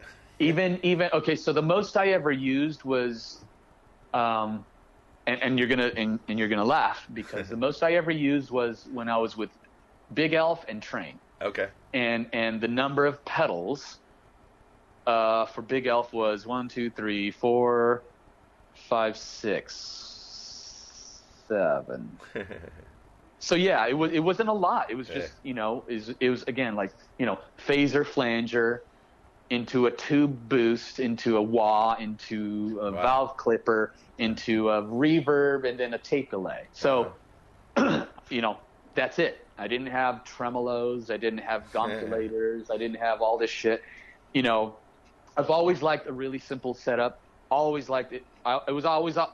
even 0.41 0.81
even 0.83 1.11
okay. 1.13 1.37
So 1.37 1.53
the 1.53 1.63
most 1.63 1.97
I 1.97 2.09
ever 2.09 2.33
used 2.33 2.83
was, 2.85 3.45
um, 4.13 4.67
and, 5.27 5.41
and 5.43 5.59
you're 5.59 5.69
gonna 5.69 5.93
and, 5.97 6.19
and 6.27 6.39
you're 6.39 6.49
gonna 6.49 6.65
laugh 6.65 7.07
because 7.13 7.49
the 7.49 7.57
most 7.67 7.83
I 7.83 7.93
ever 7.93 8.11
used 8.11 8.51
was 8.51 8.89
when 8.91 9.09
I 9.09 9.19
was 9.19 9.37
with 9.37 9.51
Big 10.13 10.33
Elf 10.33 10.65
and 10.69 10.83
Train. 10.83 11.21
Okay. 11.41 11.69
And 11.93 12.29
and 12.33 12.61
the 12.61 12.69
number 12.69 13.07
of 13.07 13.25
pedals 13.25 14.01
uh, 15.07 15.47
for 15.47 15.63
Big 15.63 15.87
Elf 15.87 16.13
was 16.13 16.47
one, 16.47 16.69
two, 16.69 16.91
three, 16.91 17.31
four, 17.31 18.03
five, 18.75 19.17
six, 19.17 20.12
seven. 21.53 22.19
so 23.39 23.55
yeah, 23.55 23.87
it 23.87 23.95
was 23.95 24.13
it 24.13 24.21
wasn't 24.21 24.49
a 24.49 24.53
lot. 24.55 24.91
It 24.91 24.95
was 24.97 25.09
just 25.09 25.35
Yeah. 25.43 25.49
you 25.49 25.55
know 25.55 25.85
it 25.89 26.17
it 26.21 26.31
was 26.31 26.43
again 26.45 26.75
like 26.75 26.93
you 27.19 27.27
know 27.27 27.39
phaser 27.59 28.07
flanger 28.07 28.81
into 29.51 29.87
a 29.87 29.91
tube 29.91 30.49
boost 30.49 30.99
into 30.99 31.37
a 31.37 31.43
wah 31.43 31.95
into 31.99 32.79
a 32.83 32.91
Wow. 32.93 33.03
valve 33.03 33.37
clipper 33.37 33.93
into 34.19 34.71
a 34.71 34.83
reverb 34.83 35.69
and 35.69 35.79
then 35.79 35.93
a 35.95 35.99
tape 35.99 36.31
delay. 36.31 36.69
So 36.73 37.15
uh-huh. 37.77 38.07
you 38.31 38.41
know 38.41 38.61
that's 38.95 39.19
it. 39.19 39.39
I 39.59 39.69
didn't 39.69 39.89
have 39.89 40.23
tremolos. 40.25 41.11
I 41.11 41.17
didn't 41.19 41.41
have 41.41 41.65
gonkulators. 41.75 42.65
I 42.71 42.77
didn't 42.79 42.99
have 43.01 43.21
all 43.21 43.39
this 43.39 43.51
shit. 43.51 43.81
You 44.33 44.43
know, 44.43 44.81
I've 45.37 45.51
always 45.51 45.83
liked 45.83 46.07
a 46.09 46.13
really 46.13 46.39
simple 46.39 46.75
setup. 46.75 47.19
Always 47.51 47.89
liked 47.89 48.13
it. 48.13 48.23
I, 48.45 48.61
I 48.69 48.71
was 48.73 48.85
always 48.85 49.17
uh, 49.17 49.27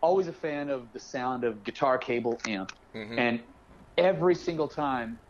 always 0.00 0.28
a 0.28 0.32
fan 0.32 0.70
of 0.70 0.92
the 0.92 1.00
sound 1.00 1.44
of 1.44 1.62
guitar 1.62 1.98
cable 1.98 2.40
amp, 2.46 2.70
Mhm. 2.94 3.18
and 3.18 3.44
every 3.96 4.34
single 4.34 4.68
time 4.68 5.20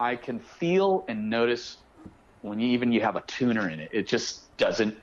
I 0.00 0.16
can 0.16 0.40
feel 0.40 1.04
and 1.08 1.28
notice 1.30 1.84
when 2.40 2.60
you 2.60 2.68
even 2.68 2.92
you 2.92 3.00
have 3.00 3.16
a 3.16 3.22
tuner 3.26 3.68
in 3.68 3.80
it, 3.80 3.90
it 3.92 4.08
just 4.08 4.56
doesn't. 4.56 5.02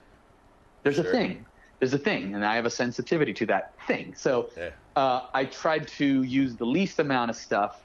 There's 0.83 0.95
Sure. 0.95 1.05
a 1.05 1.11
thing. 1.11 1.45
There's 1.79 1.93
a 1.93 1.97
thing, 1.99 2.33
and 2.33 2.45
I 2.45 2.55
have 2.55 2.65
a 2.65 2.69
sensitivity 2.69 3.33
to 3.33 3.45
that 3.47 3.65
thing. 3.87 4.15
So 4.15 4.49
Yeah. 4.55 4.71
uh, 4.95 5.27
I 5.33 5.45
tried 5.45 5.87
to 5.89 6.23
use 6.23 6.55
the 6.55 6.65
least 6.65 6.99
amount 6.99 7.29
of 7.29 7.35
stuff. 7.35 7.75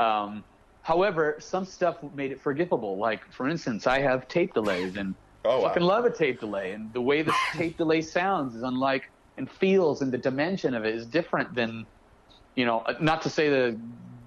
Um, 0.00 0.44
however, 0.80 1.36
some 1.38 1.64
stuff 1.64 2.02
made 2.02 2.32
it 2.32 2.40
forgivable. 2.40 2.98
Like, 2.98 3.22
for 3.32 3.48
instance, 3.48 3.86
I 3.86 4.00
have 4.00 4.26
tape 4.28 4.52
delays, 4.54 4.96
and 4.96 5.14
Oh, 5.44 5.60
wow. 5.60 5.68
fucking 5.68 5.82
love 5.82 6.04
a 6.04 6.10
tape 6.12 6.40
delay. 6.40 6.72
And 6.72 6.92
the 6.92 7.00
way 7.00 7.22
the 7.22 7.34
tape 7.52 7.76
delay 7.76 8.00
sounds 8.00 8.54
is 8.56 8.62
unlike 8.62 9.04
and 9.36 9.50
feels, 9.50 10.02
and 10.02 10.12
the 10.12 10.18
dimension 10.18 10.74
of 10.74 10.84
it 10.84 10.94
is 10.94 11.06
different 11.06 11.54
than, 11.54 11.86
you 12.54 12.64
know, 12.66 12.84
not 13.00 13.22
to 13.22 13.30
say 13.30 13.48
the 13.48 13.80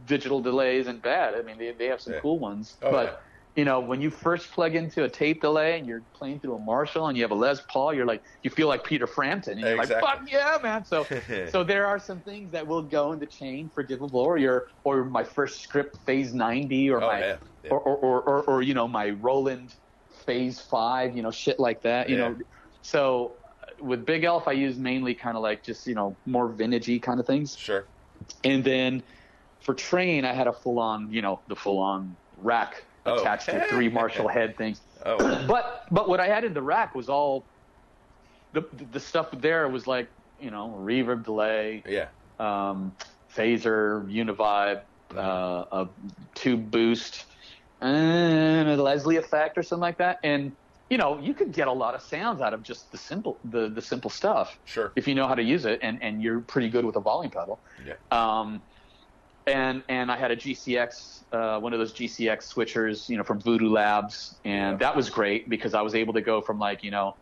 digital 0.06 0.42
delay 0.42 0.78
isn't 0.78 1.02
bad. 1.04 1.36
I 1.36 1.42
mean, 1.42 1.58
they, 1.58 1.74
they 1.74 1.86
have 1.88 2.02
some 2.02 2.14
Yeah. 2.14 2.22
cool 2.22 2.40
ones, 2.40 2.78
Oh, 2.82 2.92
but 2.92 3.06
yeah. 3.06 3.16
you 3.56 3.66
know, 3.66 3.80
when 3.80 4.02
you 4.02 4.10
first 4.10 4.52
plug 4.52 4.76
into 4.76 5.04
a 5.04 5.10
tape 5.10 5.42
delay 5.42 5.78
and 5.78 5.88
you're 5.88 6.04
playing 6.14 6.42
through 6.42 6.56
a 6.56 6.60
Marshall 6.60 7.08
and 7.08 7.18
you 7.18 7.24
have 7.24 7.32
a 7.32 7.36
Les 7.36 7.62
Paul, 7.72 7.94
you're 7.94 8.06
like, 8.06 8.22
you 8.44 8.50
feel 8.50 8.68
like 8.68 8.84
Peter 8.84 9.08
Frampton. 9.08 9.54
And 9.54 9.62
you're 9.62 9.78
Exactly. 9.80 10.08
like, 10.08 10.18
fuck 10.20 10.30
yeah, 10.32 10.58
man. 10.62 10.84
So, 10.86 11.08
so 11.48 11.64
there 11.64 11.86
are 11.86 11.98
some 12.00 12.22
things 12.22 12.52
that 12.52 12.68
will 12.68 12.84
go 12.84 13.14
in 13.14 13.20
the 13.20 13.28
chain 13.28 13.70
forgivable, 13.74 14.20
or 14.20 14.38
your, 14.38 14.66
or 14.84 15.06
my 15.06 15.24
first 15.24 15.62
script 15.62 15.98
phase 16.06 16.34
90, 16.34 16.90
or 16.90 17.02
Oh, 17.02 17.08
my, 17.08 17.20
yeah. 17.20 17.38
Yeah. 17.64 17.72
Or, 17.72 17.80
or, 17.80 17.98
or, 17.98 18.22
or, 18.24 18.44
or, 18.44 18.62
you 18.62 18.74
know, 18.74 18.88
my 18.88 19.12
Roland 19.12 19.74
phase 20.26 20.60
five, 20.62 21.16
you 21.16 21.24
know, 21.24 21.32
shit 21.32 21.60
like 21.60 21.82
that, 21.84 22.10
you 22.10 22.18
Yeah. 22.18 22.30
know. 22.30 22.38
So 22.82 23.38
with 23.86 24.06
Big 24.06 24.24
Elf, 24.24 24.48
I 24.48 24.54
use 24.54 24.78
mainly 24.78 25.14
kind 25.14 25.38
of 25.38 25.44
like 25.44 25.64
just, 25.64 25.88
you 25.88 25.96
know, 25.96 26.16
more 26.26 26.50
vintagey 26.50 27.02
kind 27.02 27.20
of 27.20 27.26
things. 27.28 27.56
Sure. 27.56 27.86
And 28.44 28.64
then 28.64 29.04
for 29.62 29.74
train, 29.74 30.26
I 30.26 30.34
had 30.34 30.48
a 30.48 30.54
full 30.54 30.80
on, 30.80 31.12
you 31.12 31.22
know, 31.22 31.40
the 31.48 31.56
full 31.56 31.80
on 31.80 32.16
rack 32.42 32.84
Oh. 33.06 33.20
attached 33.20 33.46
to 33.46 33.64
three 33.70 33.88
Marshall 33.88 34.28
head 34.28 34.58
things. 34.58 34.82
Oh. 35.06 35.18
But 35.48 35.86
but 35.92 36.10
what 36.10 36.20
I 36.20 36.28
had 36.28 36.44
in 36.44 36.54
the 36.54 36.62
rack 36.62 36.96
was 36.96 37.08
all 37.08 37.44
the 38.54 38.64
the 38.92 39.00
stuff 39.00 39.30
there 39.32 39.68
was 39.68 39.86
like 39.86 40.08
you 40.42 40.50
know 40.50 40.76
reverb 40.82 41.24
delay, 41.24 41.84
yeah. 41.88 42.08
um, 42.40 42.96
phaser, 43.32 44.06
univibe, 44.12 44.82
uh, 45.16 45.66
a 45.84 45.88
tube 46.34 46.72
boost, 46.72 47.26
and 47.82 48.70
a 48.70 48.82
Leslie 48.82 49.18
effect 49.18 49.58
or 49.58 49.64
something 49.64 49.82
like 49.82 49.98
that. 49.98 50.20
And 50.24 50.52
you 50.90 50.98
know 50.98 51.20
you 51.20 51.34
could 51.34 51.52
get 51.52 51.68
a 51.68 51.72
lot 51.72 51.96
of 51.96 52.02
sounds 52.02 52.42
out 52.42 52.54
of 52.54 52.62
just 52.64 52.92
the 52.92 52.98
simple 52.98 53.40
the 53.44 53.70
the 53.70 53.82
simple 53.82 54.10
stuff 54.10 54.60
Sure. 54.66 54.94
if 54.96 55.08
you 55.08 55.16
know 55.16 55.28
how 55.28 55.36
to 55.36 55.44
use 55.44 55.66
it 55.66 55.80
and 55.82 56.02
and 56.02 56.22
you're 56.22 56.42
pretty 56.42 56.70
good 56.70 56.86
with 56.86 56.96
a 56.96 57.02
volume 57.02 57.32
pedal. 57.32 57.64
Yeah. 57.84 57.96
Um, 58.12 58.64
and 59.48 59.84
and 59.90 60.12
I 60.12 60.18
had 60.18 60.32
a 60.32 60.36
GCX, 60.36 61.24
uh, 61.32 61.60
one 61.60 61.74
of 61.74 61.80
those 61.80 61.94
GCX 61.94 62.52
switchers, 62.54 63.08
you 63.10 63.18
know, 63.18 63.24
from 63.24 63.40
Voodoo 63.40 63.70
Labs, 63.70 64.40
and 64.44 64.80
Yeah. 64.80 64.88
that 64.88 64.96
was 64.96 65.10
great 65.10 65.50
because 65.50 65.74
I 65.74 65.82
was 65.82 65.94
able 65.96 66.14
to 66.14 66.22
go 66.22 66.42
from 66.42 66.58
like 66.60 66.84
you 66.84 66.92
know, 66.92 67.14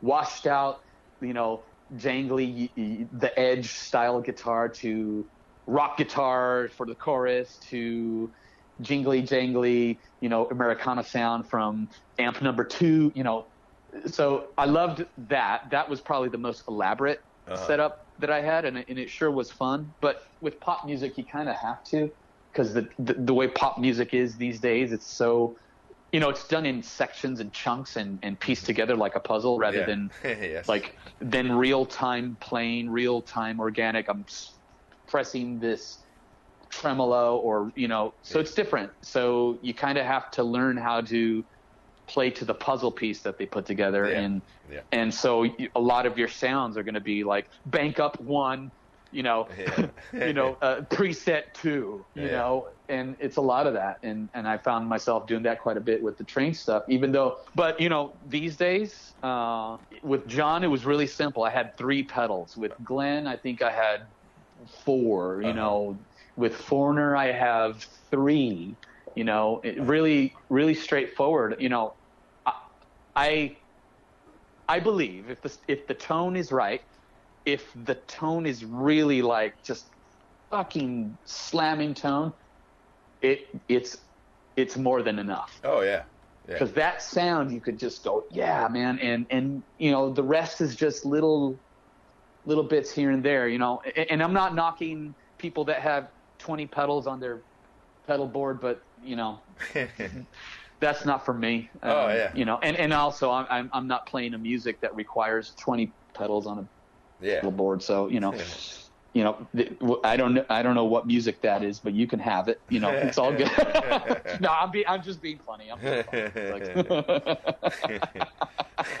washed 0.00 0.46
out, 0.46 0.80
you 1.20 1.32
know, 1.32 1.64
jangly, 1.92 3.08
the 3.10 3.38
Edge 3.38 3.70
style 3.72 4.20
guitar 4.20 4.68
to 4.68 5.30
rock 5.66 5.96
guitar 5.96 6.68
for 6.76 6.86
the 6.86 6.94
chorus 6.94 7.58
to 7.70 8.32
jingly 8.80 9.22
jangly, 9.22 10.00
you 10.20 10.28
know, 10.28 10.48
Americana 10.50 11.02
sound 11.02 11.48
from 11.48 11.88
amp 12.18 12.42
number 12.42 12.64
two, 12.64 13.12
you 13.14 13.22
know. 13.24 13.48
So 14.06 14.52
I 14.58 14.66
loved 14.66 15.04
that. 15.16 15.70
That 15.70 15.88
was 15.88 16.00
probably 16.00 16.28
the 16.28 16.38
most 16.38 16.64
elaborate 16.68 17.20
Uh-huh. 17.46 17.56
setup 17.56 17.98
that 18.18 18.30
I 18.30 18.40
had, 18.40 18.64
and 18.64 18.78
it, 18.78 18.88
and 18.88 18.98
it 18.98 19.08
sure 19.10 19.30
was 19.30 19.50
fun. 19.50 19.94
But 20.00 20.18
with 20.40 20.58
pop 20.60 20.84
music, 20.84 21.16
you 21.16 21.24
kind 21.26 21.48
of 21.48 21.56
have 21.56 21.82
to, 21.90 22.10
because 22.52 22.74
the, 22.74 22.88
the 22.98 23.14
the 23.14 23.34
way 23.34 23.48
pop 23.48 23.78
music 23.78 24.12
is 24.12 24.38
these 24.38 24.60
days, 24.60 24.92
it's 24.92 25.08
so, 25.16 25.56
you 26.12 26.20
know, 26.20 26.30
it's 26.30 26.46
done 26.48 26.66
in 26.66 26.82
sections 26.82 27.40
and 27.40 27.52
chunks 27.52 27.96
and 27.96 28.18
and 28.22 28.40
pieced 28.40 28.66
together 28.66 28.96
like 28.96 29.14
a 29.14 29.20
puzzle, 29.20 29.58
rather 29.58 29.78
Yeah. 29.78 29.86
than 29.86 30.10
yes. 30.24 30.68
like 30.68 30.96
than 31.20 31.52
real 31.52 31.86
time 31.86 32.36
playing, 32.40 32.90
real 32.90 33.22
time 33.22 33.60
organic. 33.60 34.08
I'm 34.08 34.26
pressing 35.08 35.58
this 35.60 36.02
tremolo, 36.80 37.38
or 37.38 37.72
you 37.76 37.88
know, 37.88 38.14
so 38.22 38.40
it's 38.40 38.54
different. 38.54 38.92
So 39.02 39.58
you 39.62 39.74
kind 39.74 39.98
of 39.98 40.06
have 40.06 40.30
to 40.32 40.44
learn 40.44 40.76
how 40.76 41.00
to 41.02 41.44
play 42.06 42.30
to 42.30 42.44
the 42.44 42.54
puzzle 42.54 42.92
piece 42.92 43.22
that 43.22 43.38
they 43.38 43.46
put 43.46 43.66
together 43.66 44.08
Yeah. 44.08 44.10
and 44.10 44.42
Yeah. 44.68 44.84
and 44.92 45.12
so 45.12 45.44
a 45.74 45.80
lot 45.80 46.06
of 46.06 46.18
your 46.18 46.28
sounds 46.28 46.76
are 46.76 46.84
going 46.84 46.94
to 46.94 47.00
be 47.00 47.24
like 47.24 47.50
bank 47.64 47.98
up 47.98 48.20
one 48.20 48.72
you 49.10 49.22
know 49.22 49.48
Yeah. 49.58 49.90
you 50.20 50.32
know 50.32 50.54
uh, 50.62 50.82
preset 50.90 51.44
two 51.54 52.06
you 52.14 52.30
know 52.30 52.68
and 52.88 53.16
it's 53.20 53.36
a 53.36 53.40
lot 53.40 53.66
of 53.66 53.74
that 53.74 53.98
and 54.02 54.30
and 54.34 54.46
i 54.48 54.56
found 54.58 54.88
myself 54.88 55.26
doing 55.26 55.42
that 55.42 55.60
quite 55.60 55.76
a 55.76 55.80
bit 55.80 56.02
with 56.02 56.16
the 56.16 56.24
train 56.24 56.54
stuff 56.54 56.84
even 56.88 57.12
though 57.12 57.36
but 57.54 57.80
you 57.80 57.88
know 57.88 58.20
these 58.24 58.56
days 58.56 59.14
uh 59.22 59.76
with 60.02 60.26
john 60.28 60.62
it 60.62 60.68
was 60.68 60.84
really 60.86 61.06
simple 61.06 61.42
i 61.44 61.50
had 61.50 61.70
three 61.76 62.04
pedals 62.04 62.56
with 62.56 62.72
glenn 62.84 63.26
i 63.26 63.36
think 63.36 63.62
i 63.62 63.72
had 63.72 64.12
four 64.84 65.42
you 65.42 65.52
Uh-huh. 65.52 65.54
know 65.54 66.04
with 66.36 66.54
foreigner 66.54 67.16
i 67.16 67.30
have 67.32 67.86
three 68.10 68.74
you 69.14 69.24
know 69.24 69.60
it 69.64 69.80
really 69.80 70.34
really 70.48 70.74
straightforward 70.74 71.56
you 71.58 71.68
know 71.68 71.94
I, 73.16 73.56
I 74.68 74.78
believe 74.78 75.30
if 75.30 75.40
the 75.40 75.56
if 75.66 75.86
the 75.86 75.94
tone 75.94 76.36
is 76.36 76.52
right, 76.52 76.82
if 77.46 77.72
the 77.84 77.94
tone 77.94 78.44
is 78.44 78.64
really 78.64 79.22
like 79.22 79.60
just 79.62 79.86
fucking 80.50 81.16
slamming 81.24 81.94
tone, 81.94 82.32
it 83.22 83.48
it's 83.68 83.96
it's 84.56 84.76
more 84.76 85.02
than 85.02 85.18
enough. 85.18 85.58
oh, 85.64 85.80
yeah. 85.80 86.02
Yeah. 86.46 86.52
Because 86.52 86.72
that 86.74 87.02
sound 87.02 87.50
you 87.50 87.60
could 87.60 87.76
just 87.76 88.04
go, 88.04 88.24
yeah, 88.30 88.68
man, 88.68 89.00
and 89.00 89.26
and 89.30 89.64
you 89.78 89.90
know 89.90 90.12
the 90.12 90.22
rest 90.22 90.60
is 90.60 90.76
just 90.76 91.04
little 91.04 91.58
little 92.44 92.62
bits 92.62 92.92
here 92.92 93.10
and 93.10 93.24
there, 93.24 93.48
you 93.48 93.58
know. 93.58 93.82
And, 93.96 94.10
and 94.12 94.22
I'm 94.22 94.32
not 94.32 94.54
knocking 94.54 95.12
people 95.38 95.64
that 95.64 95.80
have 95.80 96.08
20 96.46 96.66
pedals 96.66 97.06
on 97.08 97.18
their 97.20 97.40
pedal 98.06 98.26
board, 98.26 98.60
but 98.60 98.80
you 99.04 99.16
know 99.16 99.40
that's 100.80 101.04
not 101.04 101.24
for 101.24 101.34
me. 101.34 101.68
Um, 101.82 101.90
Oh, 101.90 102.08
yeah. 102.08 102.30
You 102.34 102.44
know, 102.44 102.58
and 102.62 102.76
and 102.76 102.92
also 102.92 103.30
I'm 103.32 103.46
I'm 103.50 103.70
I'm 103.72 103.86
not 103.88 104.06
playing 104.06 104.32
a 104.34 104.38
music 104.38 104.80
that 104.80 104.94
requires 104.94 105.52
20 105.58 105.92
pedals 106.14 106.46
on 106.46 106.58
a 106.60 106.66
yeah. 107.24 107.36
pedal 107.36 107.50
board, 107.50 107.82
so 107.82 108.08
you 108.08 108.20
know. 108.20 108.32
Yeah. 108.32 108.44
You 109.12 109.24
know, 109.24 109.98
I 110.04 110.18
don't, 110.18 110.34
know, 110.34 110.44
I 110.50 110.60
don't 110.62 110.74
know 110.74 110.84
what 110.84 111.06
music 111.06 111.40
that 111.40 111.62
is, 111.64 111.78
but 111.78 111.94
you 111.94 112.06
can 112.06 112.18
have 112.18 112.48
it. 112.48 112.60
You 112.68 112.80
know, 112.80 112.90
it's 112.90 113.16
all 113.16 113.32
good. 113.32 113.50
no, 114.42 114.50
I'm, 114.50 114.70
be, 114.70 114.86
I'm 114.86 115.02
just 115.02 115.22
being 115.22 115.38
funny. 115.46 115.70
I'm 115.72 115.80
being 115.80 116.04
funny. 116.04 116.50
Like- 116.50 116.76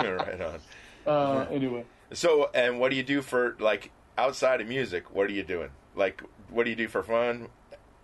right 0.00 0.40
on. 0.40 0.60
uh, 1.06 1.46
anyway, 1.50 1.84
So, 2.14 2.48
and 2.54 2.80
what 2.80 2.90
do 2.92 2.96
you 2.96 3.02
do 3.02 3.20
for 3.20 3.56
like 3.60 3.90
outside 4.16 4.62
of 4.62 4.68
music? 4.68 5.14
What 5.14 5.28
are 5.28 5.34
you 5.34 5.42
doing? 5.42 5.68
Like, 5.94 6.22
what 6.50 6.64
do 6.64 6.70
you 6.70 6.76
do 6.76 6.88
for 6.88 7.02
fun? 7.02 7.48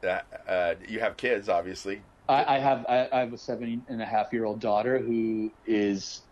Uh, 0.03 0.21
uh, 0.47 0.75
you 0.89 1.01
have 1.01 1.17
kids, 1.17 1.49
obviously. 1.49 2.03
I, 2.29 2.57
I 2.57 2.59
have 2.59 2.85
I, 2.89 3.09
I 3.13 3.21
have 3.21 3.33
a 3.33 3.39
seven 3.39 3.85
and 3.89 4.03
a 4.03 4.07
half 4.07 4.33
year 4.33 4.45
old 4.45 4.61
daughter 4.61 4.99
who 4.99 5.51
is 5.65 6.23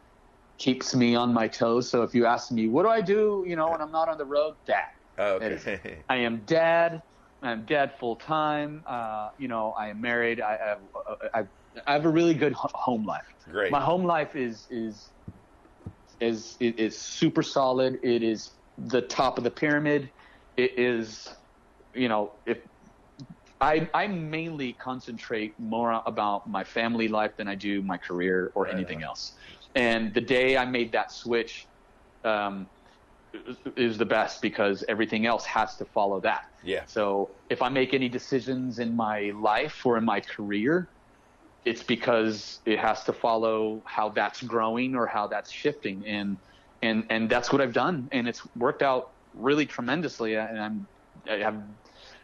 keeps 0.59 0.95
me 0.95 1.15
on 1.15 1.33
my 1.33 1.49
toes. 1.49 1.91
So 1.91 2.03
if 2.03 2.15
you 2.15 2.27
ask 2.27 2.51
me, 2.53 2.69
what 2.69 2.83
do 2.83 2.89
I 2.89 3.01
do? 3.01 3.45
You 3.47 3.57
know, 3.57 3.71
when 3.71 3.81
I'm 3.81 3.93
not 3.93 4.09
on 4.09 4.19
the 4.19 4.27
road, 4.27 4.55
that 4.67 4.85
Oh, 5.19 5.35
okay. 5.35 6.05
I 6.09 6.17
am 6.17 6.45
dad. 6.45 7.01
I'm 7.43 7.65
dad 7.67 7.93
full 7.99 8.17
time. 8.17 8.83
Uh, 8.87 9.31
you 9.39 9.49
know, 9.49 9.73
I 9.73 9.89
am 9.89 10.01
married. 10.01 10.41
I 10.41 10.57
have 10.57 10.81
I, 11.35 11.45
I 11.87 11.93
have 11.93 12.07
a 12.07 12.11
really 12.11 12.35
good 12.35 12.55
home 12.57 13.05
life. 13.05 13.27
Great. 13.49 13.71
My 13.71 13.81
home 13.81 14.05
life 14.05 14.35
is 14.35 14.67
is 14.71 15.13
is 16.21 16.57
it 16.61 16.79
is 16.79 17.01
super 17.01 17.43
solid. 17.43 17.99
It 18.03 18.23
is 18.23 18.59
the 18.79 19.03
top 19.03 19.39
of 19.39 19.45
the 19.45 19.51
pyramid. 19.51 20.11
it 20.57 20.79
is, 20.79 21.29
you 21.95 22.09
know, 22.09 22.33
if 22.47 22.59
I 23.61 23.89
I 23.93 24.07
mainly 24.07 24.73
concentrate 24.75 25.59
more 25.59 26.03
about 26.07 26.49
my 26.49 26.65
family 26.65 27.09
life 27.09 27.37
than 27.37 27.49
I 27.49 27.55
do 27.55 27.83
my 27.83 27.99
career 27.99 28.53
or 28.55 28.69
anything 28.69 29.03
else. 29.03 29.35
And 29.75 30.15
the 30.15 30.21
day 30.21 30.57
I 30.57 30.65
made 30.65 30.93
that 30.93 31.13
switch, 31.13 31.69
um, 32.25 32.69
is 33.77 33.99
the 33.99 34.05
best 34.05 34.43
because 34.43 34.85
everything 34.89 35.27
else 35.27 35.45
has 35.47 35.77
to 35.77 35.85
follow 35.85 36.21
that. 36.21 36.43
Yeah. 36.65 36.85
So 36.87 37.37
if 37.49 37.63
I 37.63 37.69
make 37.69 37.95
any 37.95 38.09
decisions 38.09 38.79
in 38.79 38.97
my 38.97 39.33
life 39.41 39.87
or 39.87 39.97
in 39.97 40.05
my 40.05 40.21
career, 40.21 40.89
it's 41.65 41.83
because 41.83 42.61
it 42.67 42.79
has 42.79 43.05
to 43.05 43.13
follow 43.13 43.83
how 43.87 44.09
that's 44.09 44.43
growing 44.43 44.95
or 44.95 45.07
how 45.07 45.27
that's 45.27 45.51
shifting 45.53 46.05
and 46.07 46.39
and 46.83 47.05
and 47.11 47.29
that's 47.29 47.53
what 47.53 47.61
I've 47.61 47.75
done 47.75 48.09
and 48.13 48.27
it's 48.27 48.41
worked 48.57 48.83
out 48.83 49.05
really 49.35 49.67
tremendously 49.67 50.35
and 50.35 50.59
I'm 50.59 50.89
I 51.29 51.39
have 51.39 51.63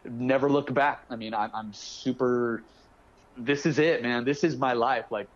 never 0.05 0.49
looked 0.49 0.73
back. 0.73 1.05
I 1.09 1.15
mean, 1.15 1.33
I'm, 1.33 1.51
I'm 1.53 1.73
super 1.73 2.63
this 3.35 3.65
is 3.65 3.77
it, 3.79 4.01
man. 4.01 4.25
This 4.25 4.43
is 4.43 4.57
my 4.57 4.73
life. 4.73 5.05
Like 5.11 5.29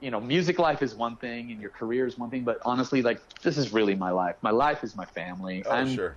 you 0.00 0.10
know, 0.10 0.20
music 0.20 0.58
life 0.58 0.82
is 0.82 0.96
one 0.96 1.16
thing 1.16 1.52
and 1.52 1.60
your 1.60 1.70
career 1.70 2.06
is 2.06 2.18
one 2.18 2.28
thing, 2.28 2.44
but 2.44 2.58
honestly, 2.64 3.02
like 3.02 3.20
this 3.44 3.56
is 3.56 3.72
really 3.72 3.94
my 3.94 4.10
life. 4.10 4.36
My 4.42 4.50
life 4.50 4.82
is 4.82 4.96
my 4.96 5.06
family. 5.06 5.62
Oh, 5.64 5.70
I'm, 5.70 5.86
sure. 5.86 6.16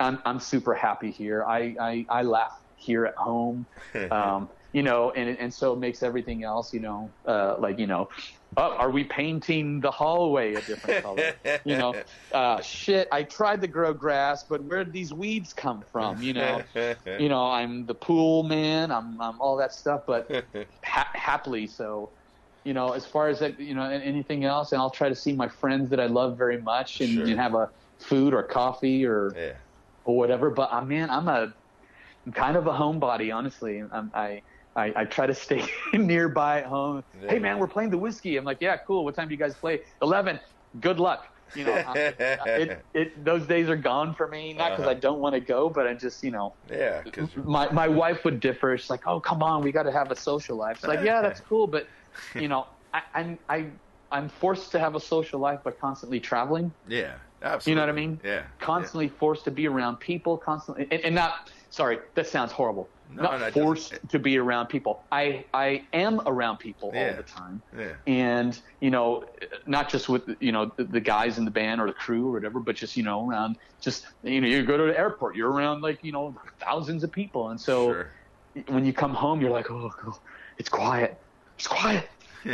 I'm, 0.00 0.18
I'm 0.24 0.40
super 0.40 0.74
happy 0.74 1.10
here. 1.10 1.44
I, 1.44 1.76
I, 1.78 2.06
I 2.08 2.22
laugh 2.22 2.52
here 2.76 3.04
at 3.06 3.14
home. 3.16 3.66
Um, 4.10 4.48
you 4.72 4.82
know, 4.82 5.12
and, 5.12 5.38
and 5.38 5.54
so 5.54 5.72
it 5.74 5.78
makes 5.78 6.02
everything 6.02 6.42
else, 6.42 6.72
you 6.72 6.80
know, 6.80 7.14
uh, 7.26 7.56
like, 7.60 7.78
you 7.78 7.86
know, 7.86 8.08
oh, 8.56 8.76
are 8.76 8.90
we 8.90 9.04
painting 9.04 9.80
the 9.80 9.90
hallway 9.90 10.54
a 10.54 10.60
different 10.62 11.02
color? 11.02 11.34
you 11.64 11.76
know, 11.76 11.94
uh, 12.32 12.60
shit, 12.60 13.08
I 13.12 13.22
tried 13.22 13.60
to 13.62 13.68
grow 13.68 13.92
grass, 13.92 14.44
but 14.48 14.62
where 14.64 14.84
did 14.84 14.92
these 14.92 15.12
weeds 15.12 15.52
come 15.52 15.84
from? 15.92 16.22
You 16.22 16.34
know, 16.34 16.62
you 17.18 17.28
know, 17.28 17.44
I'm 17.46 17.86
the 17.86 17.94
pool 17.94 18.42
man, 18.42 18.90
I'm, 18.90 19.20
I'm 19.20 19.40
all 19.40 19.56
that 19.58 19.72
stuff, 19.72 20.02
but 20.06 20.30
ha- 20.84 21.10
happily 21.14 21.66
so 21.66 22.12
you 22.64 22.74
know, 22.74 22.92
as 22.92 23.06
far 23.06 23.28
as 23.28 23.38
that, 23.38 23.58
you 23.58 23.74
know, 23.74 23.84
anything 23.84 24.44
else, 24.44 24.72
and 24.72 24.80
I'll 24.80 24.90
try 24.90 25.08
to 25.08 25.14
see 25.14 25.32
my 25.32 25.48
friends 25.48 25.90
that 25.90 26.00
I 26.00 26.06
love 26.06 26.36
very 26.36 26.60
much 26.60 27.00
and, 27.00 27.10
Sure. 27.10 27.24
and 27.24 27.38
have 27.38 27.54
a 27.54 27.70
food 27.98 28.34
or 28.34 28.42
coffee 28.42 29.06
or 29.06 29.32
yeah. 29.34 29.52
or 30.04 30.16
whatever. 30.16 30.50
But 30.50 30.72
uh, 30.72 30.82
man, 30.82 31.10
I'm 31.10 31.28
a 31.28 31.54
I'm 32.26 32.32
kind 32.32 32.56
of 32.56 32.66
a 32.66 32.72
homebody, 32.72 33.34
honestly. 33.34 33.82
I'm, 33.90 34.10
I, 34.14 34.42
I 34.76 34.92
I 34.96 35.04
try 35.04 35.26
to 35.26 35.34
stay 35.34 35.64
nearby 35.92 36.60
at 36.60 36.66
home. 36.66 37.02
Yeah. 37.20 37.30
Hey 37.30 37.38
man, 37.38 37.58
we're 37.58 37.68
playing 37.68 37.90
the 37.90 37.98
Whisky. 37.98 38.36
I'm 38.36 38.44
like, 38.44 38.58
yeah, 38.60 38.76
cool. 38.86 39.04
What 39.04 39.14
time 39.14 39.28
do 39.28 39.34
you 39.34 39.38
guys 39.38 39.56
play? 39.56 39.80
Eleven. 40.02 40.40
Good 40.78 41.00
luck. 41.00 41.26
You 41.56 41.64
know, 41.64 41.72
I, 41.74 41.98
it, 42.46 42.86
it 42.94 43.24
those 43.24 43.46
days 43.46 43.68
are 43.68 43.76
gone 43.76 44.14
for 44.14 44.28
me. 44.28 44.52
Not 44.52 44.70
because 44.70 44.82
Uh-huh. 44.86 44.90
I 44.90 44.94
don't 44.94 45.18
want 45.18 45.34
to 45.34 45.40
go, 45.40 45.68
but 45.68 45.86
I 45.88 45.94
just 45.94 46.22
you 46.22 46.30
know. 46.30 46.54
Yeah. 46.70 47.02
'cause- 47.02 47.34
My 47.36 47.70
my 47.72 47.88
wife 47.88 48.24
would 48.24 48.38
differ. 48.38 48.76
She's 48.78 48.88
like, 48.90 49.06
"Oh, 49.06 49.20
come 49.20 49.42
on, 49.42 49.62
we 49.62 49.72
got 49.72 49.82
to 49.84 49.92
have 49.92 50.10
a 50.12 50.16
social 50.16 50.56
life." 50.56 50.76
It's 50.76 50.86
like, 50.86 51.04
"Yeah, 51.04 51.22
that's 51.22 51.40
cool, 51.50 51.66
but 51.66 51.88
you 52.34 52.46
know, 52.46 52.68
I, 52.92 53.02
I'm 53.14 53.38
I 53.48 53.72
I'm 54.12 54.28
forced 54.28 54.70
to 54.72 54.78
have 54.78 54.94
a 54.94 55.00
social 55.00 55.40
life 55.40 55.60
by 55.64 55.72
constantly 55.72 56.20
traveling. 56.20 56.72
yeah. 56.86 57.18
Absolutely. 57.42 57.70
You 57.70 57.74
know 57.76 57.82
what 57.82 57.88
I 57.88 58.06
mean? 58.06 58.20
Yeah. 58.22 58.42
Constantly 58.58 59.08
forced 59.08 59.44
to 59.44 59.50
be 59.50 59.66
around 59.66 59.96
people. 59.98 60.36
Constantly, 60.36 60.86
and, 60.90 61.00
and 61.00 61.14
not 61.14 61.50
sorry, 61.70 61.98
that 62.14 62.26
sounds 62.26 62.52
horrible. 62.52 62.92
No, 63.10 63.22
not 63.24 63.40
no, 63.40 63.50
forced 63.50 63.94
to 64.08 64.18
be 64.18 64.38
around 64.38 64.68
people. 64.68 65.06
I 65.10 65.44
I 65.52 65.88
am 65.92 66.20
around 66.26 66.58
people 66.58 66.90
Yeah. 66.94 67.10
all 67.10 67.16
the 67.16 67.22
time, 67.22 67.62
Yeah. 67.76 67.94
and 68.06 68.60
you 68.80 68.90
know, 68.90 69.24
not 69.66 69.88
just 69.88 70.08
with 70.08 70.22
you 70.40 70.52
know 70.52 70.72
the, 70.76 70.84
the 70.84 71.00
guys 71.00 71.38
in 71.38 71.44
the 71.44 71.50
band 71.50 71.80
or 71.80 71.86
the 71.86 71.92
crew 71.92 72.28
or 72.28 72.32
whatever, 72.32 72.60
but 72.60 72.76
just 72.76 72.96
you 72.96 73.02
know 73.02 73.28
around 73.28 73.56
just 73.80 74.06
you 74.22 74.40
know 74.40 74.46
you 74.48 74.64
go 74.64 74.76
to 74.76 74.84
the 74.84 74.98
airport, 74.98 75.36
you're 75.36 75.50
around 75.50 75.80
like 75.82 76.02
you 76.02 76.12
know 76.12 76.34
thousands 76.60 77.02
of 77.04 77.10
people, 77.12 77.50
and 77.50 77.60
so 77.60 77.92
Sure. 77.92 78.12
when 78.68 78.84
you 78.84 78.92
come 78.92 79.14
home, 79.14 79.40
you're 79.40 79.50
like, 79.50 79.70
oh, 79.70 79.90
it's 80.58 80.68
quiet. 80.68 81.20
It's 81.58 81.66
quiet. 81.66 82.08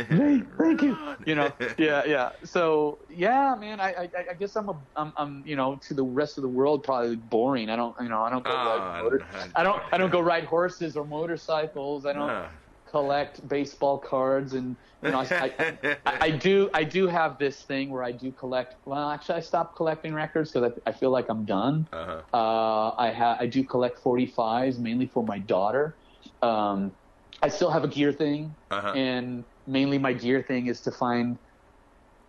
Hey, 0.09 0.41
thank 0.59 0.81
you. 0.81 0.97
You 1.25 1.35
know, 1.35 1.57
yeah, 1.77 2.03
yeah. 2.05 2.31
So 2.43 2.99
yeah, 3.09 3.55
man, 3.59 3.79
I, 3.81 3.93
I, 3.93 4.09
I 4.31 4.33
guess 4.35 4.55
I'm 4.55 4.69
a, 4.69 4.87
I'm, 4.95 5.13
I'm, 5.17 5.43
you 5.45 5.55
know, 5.55 5.77
to 5.87 5.93
the 5.93 6.03
rest 6.03 6.37
of 6.37 6.43
the 6.43 6.49
world 6.49 6.83
probably 6.83 7.17
boring. 7.17 7.69
I 7.69 7.75
don't, 7.75 7.95
you 7.99 8.09
know, 8.09 8.21
I 8.23 8.29
don't 8.29 8.45
go 8.45 8.53
Ah, 8.53 8.61
ride 8.61 8.89
motor, 8.95 9.25
I 9.55 9.63
don't, 9.63 9.83
I 9.91 9.97
don't 9.97 10.09
go 10.11 10.21
ride 10.21 10.45
horses 10.45 10.95
or 10.95 11.05
motorcycles. 11.05 12.05
I 12.05 12.13
don't 12.13 12.37
Ah. 12.37 12.51
collect 12.85 13.45
baseball 13.47 13.99
cards, 13.99 14.53
and 14.53 14.77
you 15.03 15.11
know, 15.11 15.19
I, 15.19 15.33
I, 15.41 15.55
I, 16.05 16.17
I 16.21 16.31
do, 16.31 16.69
I 16.73 16.83
do 16.85 17.07
have 17.07 17.37
this 17.37 17.63
thing 17.65 17.89
where 17.89 18.03
I 18.03 18.13
do 18.13 18.31
collect. 18.31 18.75
Well, 18.85 19.09
actually, 19.09 19.35
I 19.35 19.41
stopped 19.41 19.75
collecting 19.75 20.13
records 20.13 20.51
because 20.51 20.71
I, 20.85 20.89
I 20.89 20.93
feel 20.93 21.11
like 21.11 21.25
I'm 21.29 21.45
done. 21.45 21.89
Uh-huh. 21.91 22.23
Uh, 22.33 22.91
I 22.97 23.11
ha- 23.11 23.37
I 23.39 23.47
do 23.47 23.63
collect 23.65 23.99
45s 23.99 24.79
mainly 24.79 25.07
for 25.07 25.23
my 25.25 25.39
daughter. 25.39 25.97
Um, 26.41 26.95
I 27.41 27.49
still 27.49 27.71
have 27.71 27.83
a 27.83 27.87
gear 27.87 28.11
thing, 28.13 28.57
Uh-huh. 28.69 28.91
and 28.93 29.45
mainly 29.67 29.97
my 29.99 30.13
gear 30.13 30.41
thing 30.41 30.67
is 30.67 30.81
to 30.81 30.91
find 30.91 31.37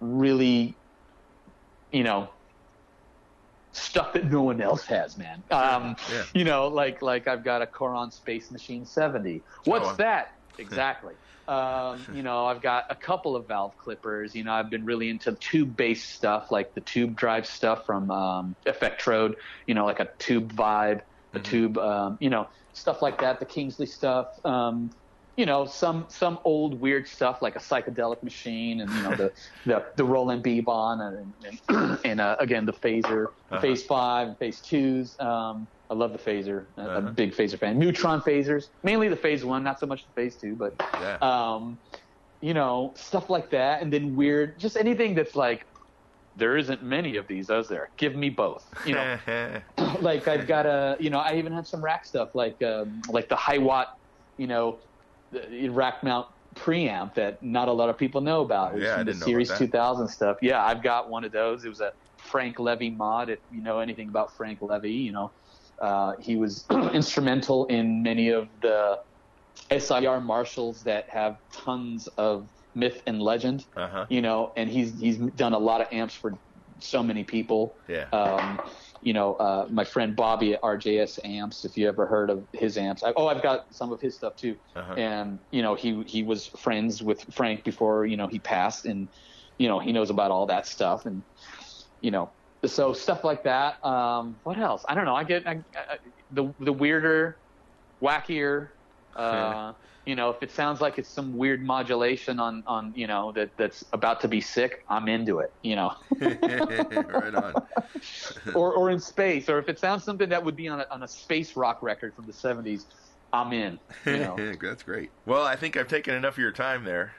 really, 0.01 0.81
you 1.90 2.02
know, 2.02 2.31
stuff 3.73 4.12
that 4.15 4.24
no 4.24 4.43
one 4.43 4.60
else 4.60 4.85
has, 4.86 5.16
man. 5.16 5.44
Um, 5.51 5.97
Yeah. 6.10 6.24
You 6.35 6.44
know, 6.44 6.69
like 6.69 7.02
like 7.02 7.27
I've 7.28 7.44
got 7.44 7.62
a 7.62 7.66
Coron 7.66 8.10
Space 8.10 8.51
Machine 8.51 8.85
70. 8.85 9.44
What's 9.65 9.89
Oh. 9.89 9.94
that? 9.97 10.28
Exactly. 10.60 11.15
Um, 11.47 12.05
you 12.12 12.20
know, 12.24 12.47
I've 12.47 12.60
got 12.60 12.85
a 12.90 12.97
couple 12.97 13.36
of 13.36 13.47
valve 13.47 13.77
clippers. 13.77 14.35
You 14.35 14.43
know, 14.43 14.52
I've 14.52 14.70
been 14.70 14.85
really 14.85 15.09
into 15.09 15.36
tube-based 15.36 16.10
stuff, 16.10 16.51
like 16.51 16.74
the 16.74 16.81
tube 16.81 17.15
drive 17.15 17.47
stuff 17.47 17.86
from 17.86 18.10
um, 18.10 18.56
Effectrode. 18.66 19.35
You 19.69 19.74
know, 19.74 19.85
like 19.86 20.01
a 20.01 20.09
tube 20.19 20.52
vibe, 20.52 21.02
the 21.32 21.39
tube. 21.39 21.78
Um, 21.78 22.19
you 22.20 22.28
know, 22.28 22.48
stuff 22.73 23.02
like 23.02 23.20
that. 23.20 23.39
The 23.39 23.47
Kingsley 23.47 23.86
stuff. 23.86 24.27
You 25.39 25.47
know, 25.47 25.66
some 25.66 26.06
some 26.09 26.40
old 26.44 26.81
weird 26.81 27.06
stuff 27.06 27.40
like 27.43 27.55
a 27.55 27.60
psychedelic 27.60 28.24
machine, 28.24 28.81
and 28.81 28.90
you 28.93 29.02
know 29.05 29.15
the 29.15 29.32
the, 29.66 29.85
the 29.97 30.05
Roland 30.05 30.43
Bebon, 30.43 31.01
and 31.01 31.32
and, 31.69 31.98
and 32.05 32.20
uh, 32.27 32.35
again 32.40 32.66
the 32.66 32.73
phaser, 32.73 33.27
Uh-huh. 33.48 33.60
phase 33.60 33.85
five, 33.86 34.27
and 34.28 34.39
phase 34.39 34.60
twos. 34.60 35.15
Um, 35.20 35.69
I 35.90 35.94
love 35.94 36.12
the 36.12 36.19
phaser. 36.19 36.66
I'm 36.77 36.89
Uh-huh. 36.89 37.09
a 37.10 37.12
big 37.12 37.31
phaser 37.36 37.56
fan. 37.56 37.78
Mu-Tron 37.78 38.20
phasers, 38.23 38.65
mainly 38.82 39.09
the 39.09 39.16
phase 39.16 39.44
one, 39.44 39.62
not 39.62 39.78
so 39.78 39.86
much 39.86 40.05
the 40.06 40.12
phase 40.20 40.39
two, 40.40 40.56
but 40.56 40.73
Yeah. 41.01 41.19
um, 41.23 41.78
you 42.40 42.52
know, 42.52 42.94
stuff 42.97 43.31
like 43.31 43.51
that, 43.51 43.81
and 43.81 43.93
then 43.93 44.16
weird, 44.16 44.59
just 44.59 44.77
anything 44.77 45.15
that's 45.15 45.36
like, 45.36 45.66
there 46.35 46.56
isn't 46.56 46.82
many 46.82 47.16
of 47.16 47.28
these, 47.28 47.48
is 47.48 47.69
there? 47.69 47.90
Give 47.97 48.15
me 48.16 48.28
both. 48.28 48.65
You 48.85 48.94
know, 48.94 49.19
like 50.01 50.27
I've 50.27 50.48
got 50.48 50.66
a, 50.66 50.97
you 50.98 51.10
know, 51.10 51.19
I 51.20 51.36
even 51.36 51.52
have 51.52 51.66
some 51.69 51.82
rack 51.82 52.05
stuff, 52.05 52.31
like 52.35 52.60
um, 52.62 53.01
like 53.09 53.28
the 53.28 53.36
Hiwatt, 53.36 53.86
you 54.36 54.48
know, 54.48 54.81
rack 55.70 56.02
mount 56.02 56.26
preamp 56.55 57.14
that 57.14 57.42
not 57.42 57.68
a 57.68 57.72
lot 57.72 57.88
of 57.88 57.98
people 57.98 58.20
know 58.20 58.40
about. 58.42 58.72
It 58.72 58.76
was 58.76 58.84
Yeah, 58.84 58.94
I 58.94 58.96
from 58.96 59.06
the 59.06 59.12
didn't 59.12 59.20
know 59.20 59.26
Series 59.26 59.50
about 59.50 59.59
that. 59.60 59.66
2000 59.66 60.09
stuff. 60.09 60.36
Yeah, 60.42 60.64
I've 60.64 60.82
got 60.82 61.09
one 61.10 61.24
of 61.24 61.32
those. 61.32 61.64
It 61.64 61.68
was 61.68 61.80
a 61.80 61.92
Frank 62.18 62.59
Levy 62.59 62.90
mod. 62.90 63.30
If 63.30 63.38
you 63.50 63.62
know 63.62 63.78
anything 63.80 64.09
about 64.09 64.36
Frank 64.36 64.60
Levy, 64.62 64.92
you 64.92 65.12
know, 65.12 65.32
uh, 65.80 66.14
he 66.20 66.36
was 66.36 66.64
instrumental 66.92 67.66
in 67.66 68.02
many 68.02 68.30
of 68.30 68.48
the 68.60 68.98
SIR 69.76 70.20
Marshalls 70.20 70.82
that 70.84 71.09
have 71.10 71.36
tons 71.52 72.06
of 72.18 72.48
myth 72.74 73.02
and 73.06 73.20
legend. 73.20 73.66
Uh-huh. 73.76 74.06
You 74.09 74.22
know, 74.22 74.52
and 74.56 74.68
he's 74.70 74.98
he's 74.98 75.18
done 75.18 75.52
a 75.52 75.59
lot 75.59 75.80
of 75.80 75.88
amps 75.92 76.14
for 76.14 76.38
so 76.80 77.02
many 77.02 77.24
people. 77.24 77.76
Yeah. 77.88 78.06
Um, 78.12 78.60
you 79.02 79.12
know, 79.12 79.34
uh, 79.34 79.66
my 79.70 79.84
friend 79.84 80.16
Bobby 80.16 80.54
at 80.54 80.62
RJS 80.62 81.24
Amps. 81.24 81.64
If 81.64 81.76
you 81.76 81.88
ever 81.88 82.06
heard 82.06 82.30
of 82.30 82.46
his 82.52 82.76
amps, 82.76 83.02
I, 83.02 83.12
oh, 83.16 83.28
I've 83.28 83.42
got 83.42 83.72
some 83.74 83.92
of 83.92 84.00
his 84.00 84.16
stuff 84.16 84.36
too. 84.36 84.56
Uh-huh. 84.74 84.94
And 84.94 85.38
you 85.50 85.62
know, 85.62 85.74
he 85.74 86.02
he 86.06 86.22
was 86.22 86.46
friends 86.48 87.02
with 87.02 87.22
Frank 87.32 87.64
before 87.64 88.06
you 88.06 88.16
know 88.16 88.26
he 88.26 88.38
passed, 88.38 88.86
and 88.86 89.08
you 89.58 89.68
know 89.68 89.78
he 89.78 89.92
knows 89.92 90.10
about 90.10 90.30
all 90.30 90.46
that 90.46 90.66
stuff, 90.66 91.06
and 91.06 91.22
you 92.00 92.10
know, 92.10 92.32
so 92.66 92.92
stuff 92.92 93.24
like 93.24 93.44
that. 93.44 93.84
Um, 93.84 94.36
what 94.42 94.58
else? 94.58 94.84
I 94.88 94.94
don't 94.94 95.04
know. 95.04 95.14
I 95.14 95.24
get 95.24 95.46
I, 95.46 95.62
I, 95.74 95.98
the 96.30 96.52
the 96.58 96.72
weirder, 96.72 97.38
wackier. 98.02 98.70
Uh, 99.16 99.72
you 100.09 100.16
know, 100.16 100.30
if 100.30 100.43
it 100.43 100.51
sounds 100.51 100.80
like 100.80 100.98
it's 100.98 101.10
some 101.10 101.36
weird 101.36 101.62
modulation 101.62 102.40
on 102.40 102.62
on 102.66 102.93
you 102.94 103.06
know 103.06 103.30
that 103.32 103.51
that's 103.59 103.85
about 103.93 104.22
to 104.22 104.28
be 104.28 104.40
sick, 104.40 104.82
I'm 104.89 105.06
into 105.06 105.40
it. 105.40 105.52
You 105.62 105.76
know. 105.76 105.93
right 106.20 107.35
on. 107.35 107.55
or 108.55 108.72
or 108.72 108.90
in 108.90 109.01
space, 109.01 109.51
or 109.51 109.59
if 109.59 109.68
it 109.68 109.78
sounds 109.78 110.05
something 110.05 110.30
that 110.30 110.43
would 110.43 110.56
be 110.56 110.66
on 110.66 110.80
a, 110.80 110.86
on 110.90 111.02
a 111.02 111.09
space 111.09 111.56
rock 111.56 111.82
record 111.82 112.14
from 112.14 112.24
the 112.26 112.32
'70s, 112.32 112.85
I'm 113.35 113.52
in. 113.52 113.78
You 114.06 114.18
know. 114.18 114.56
That's 114.62 114.82
great. 114.82 115.10
Well, 115.26 115.44
I 115.44 115.56
think 115.56 115.76
I've 115.76 115.89
taken 115.89 116.14
enough 116.14 116.35
of 116.35 116.39
your 116.39 116.52
time 116.52 116.85
there. 116.85 117.12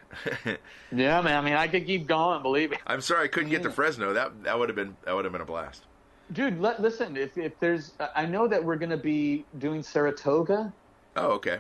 yeah, 0.92 1.22
man. 1.22 1.38
I 1.38 1.42
mean, 1.42 1.54
I 1.54 1.68
could 1.68 1.86
keep 1.86 2.08
going. 2.08 2.42
Believe 2.42 2.72
me, 2.72 2.78
I'm 2.88 3.02
sorry 3.02 3.26
I 3.26 3.28
couldn't 3.28 3.52
get 3.52 3.62
to 3.64 3.70
Fresno. 3.70 4.14
That 4.14 4.44
that 4.46 4.58
would 4.58 4.70
have 4.70 4.76
been 4.76 4.98
that 5.04 5.14
would 5.14 5.26
have 5.26 5.32
been 5.32 5.42
a 5.42 5.46
blast. 5.46 5.86
dude. 6.32 6.60
Let, 6.60 6.82
listen, 6.82 7.18
if 7.18 7.38
if 7.38 7.60
there's, 7.60 7.94
I 8.16 8.26
know 8.26 8.48
that 8.48 8.64
we're 8.64 8.78
gonna 8.78 8.98
be 8.98 9.46
doing 9.60 9.84
Saratoga. 9.84 10.74
Oh, 11.16 11.34
okay. 11.34 11.60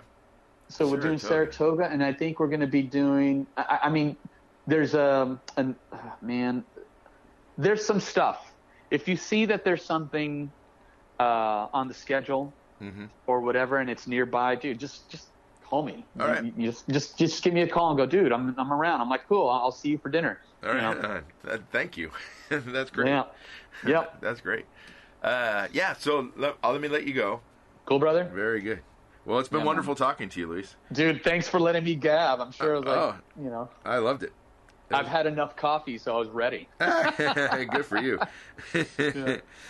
So 0.70 0.88
we're 0.88 0.98
doing 0.98 1.18
Saratoga. 1.18 1.52
Saratoga, 1.58 1.92
and 1.92 2.04
I 2.04 2.14
think 2.14 2.40
we're 2.40 2.48
gonna 2.48 2.68
be 2.68 2.84
doing. 2.84 3.48
I, 3.58 3.80
I 3.84 3.90
mean, 3.90 4.16
there's 4.68 4.94
a, 4.94 5.40
an 5.58 5.76
oh, 5.92 6.14
man. 6.22 6.64
There's 7.58 7.84
some 7.86 8.00
stuff. 8.00 8.54
If 8.92 9.08
you 9.08 9.16
see 9.16 9.46
that 9.46 9.64
there's 9.66 9.84
something 9.84 10.52
uh, 11.20 11.68
on 11.74 11.88
the 11.88 11.94
schedule 11.94 12.54
Mm-hmm. 12.82 13.08
or 13.28 13.42
whatever, 13.42 13.80
and 13.80 13.90
it's 13.90 14.08
nearby, 14.08 14.56
dude, 14.56 14.80
just 14.80 15.10
just 15.10 15.28
call 15.66 15.84
me. 15.84 16.06
All 16.18 16.28
You- 16.28 16.34
right. 16.34 16.44
you 16.46 16.68
just 16.72 16.88
just 16.88 17.18
just 17.18 17.44
give 17.44 17.54
me 17.54 17.62
a 17.62 17.68
call 17.68 17.90
and 17.90 17.98
go, 17.98 18.06
dude, 18.06 18.32
I'm 18.32 18.56
I'm 18.58 18.72
around. 18.72 19.02
I'm 19.02 19.10
like, 19.10 19.28
cool. 19.28 19.50
I'll 19.50 19.74
see 19.74 19.90
you 19.90 19.98
for 19.98 20.08
dinner. 20.08 20.40
All 20.64 20.70
right. 20.70 20.82
Know? 20.82 20.90
uh, 21.10 21.22
th- 21.46 21.62
thank 21.74 21.98
you. 21.98 22.10
That's 22.50 22.90
great. 22.90 23.10
Yeah. 23.10 23.24
Yep. 23.86 24.22
That's 24.22 24.40
great. 24.42 24.66
Uh, 25.24 25.68
yeah. 25.74 25.94
So 25.94 26.30
let, 26.38 26.56
I'll, 26.64 26.72
let 26.72 26.80
me 26.82 26.88
let 26.88 27.06
you 27.06 27.14
go. 27.14 27.42
Cool, 27.86 28.00
brother. 28.00 28.24
Very 28.34 28.62
good. 28.62 28.80
Well, 29.26 29.40
it's 29.40 29.50
been 29.50 29.60
Yeah, 29.60 29.66
wonderful 29.66 29.96
talking 29.96 30.30
to 30.30 30.40
you, 30.40 30.48
Luis. 30.48 30.76
Dude, 30.92 31.24
thanks 31.24 31.48
for 31.48 31.60
letting 31.60 31.84
me 31.84 31.96
gab. 31.96 32.40
I'm 32.42 32.52
sure, 32.52 32.74
it 32.76 32.80
was 32.80 32.86
like, 32.86 32.98
Oh. 32.98 33.16
you 33.42 33.50
know, 33.50 33.70
I 33.86 33.98
loved 33.98 34.24
it. 34.24 34.34
I've 34.92 35.08
had 35.08 35.28
enough 35.28 35.56
coffee, 35.56 36.00
so 36.00 36.16
I 36.16 36.20
was 36.20 36.30
ready. 36.30 36.68
Good 36.80 37.86
for 37.86 37.98
you. 38.02 38.18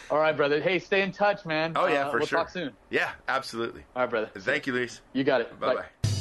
All 0.10 0.18
right, 0.18 0.32
brother. 0.38 0.62
Hey, 0.62 0.80
stay 0.80 1.02
in 1.02 1.12
touch, 1.12 1.46
man. 1.46 1.74
Oh 1.76 1.88
yeah, 1.88 2.08
Uh, 2.08 2.12
for 2.12 2.18
we'll 2.20 2.28
sure. 2.28 2.40
talk 2.40 2.50
soon. 2.50 2.72
Yeah, 2.90 3.12
absolutely. 3.28 3.84
All 3.98 4.04
right, 4.04 4.10
brother. 4.10 4.30
Thank 4.38 4.66
you, 4.66 4.72
Luis. 4.74 5.02
You 5.12 5.26
got 5.26 5.42
it. 5.42 5.60
Bye 5.60 5.76
bye. 5.76 6.19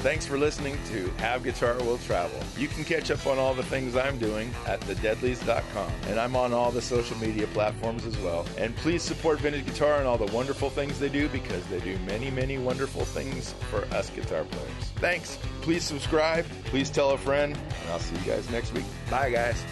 Thanks 0.00 0.24
for 0.24 0.38
listening 0.38 0.78
to 0.88 1.10
Have 1.18 1.44
Guitar 1.44 1.76
Will 1.80 1.98
Travel. 1.98 2.40
You 2.56 2.68
can 2.68 2.84
catch 2.84 3.10
up 3.10 3.26
on 3.26 3.36
all 3.36 3.52
the 3.52 3.62
things 3.62 3.96
I'm 3.96 4.18
doing 4.18 4.50
at 4.66 4.80
thedeadlies.com. 4.80 5.92
And 6.08 6.18
I'm 6.18 6.34
on 6.34 6.54
all 6.54 6.70
the 6.70 6.80
social 6.80 7.18
media 7.18 7.46
platforms 7.48 8.06
as 8.06 8.16
well. 8.18 8.46
And 8.56 8.74
please 8.76 9.02
support 9.02 9.40
Vintage 9.40 9.66
Guitar 9.66 9.98
and 9.98 10.06
all 10.06 10.16
the 10.16 10.32
wonderful 10.32 10.70
things 10.70 10.98
they 10.98 11.10
do 11.10 11.28
because 11.28 11.62
they 11.66 11.80
do 11.80 11.98
many, 12.06 12.30
many 12.30 12.56
wonderful 12.56 13.04
things 13.04 13.52
for 13.70 13.84
us 13.94 14.08
guitar 14.08 14.44
players. 14.44 14.70
Thanks. 14.96 15.38
Please 15.60 15.84
subscribe. 15.84 16.46
Please 16.64 16.88
tell 16.88 17.10
a 17.10 17.18
friend. 17.18 17.54
And 17.54 17.90
I'll 17.90 17.98
see 17.98 18.16
you 18.16 18.32
guys 18.32 18.48
next 18.48 18.72
week. 18.72 18.86
Bye, 19.10 19.30
guys. 19.30 19.62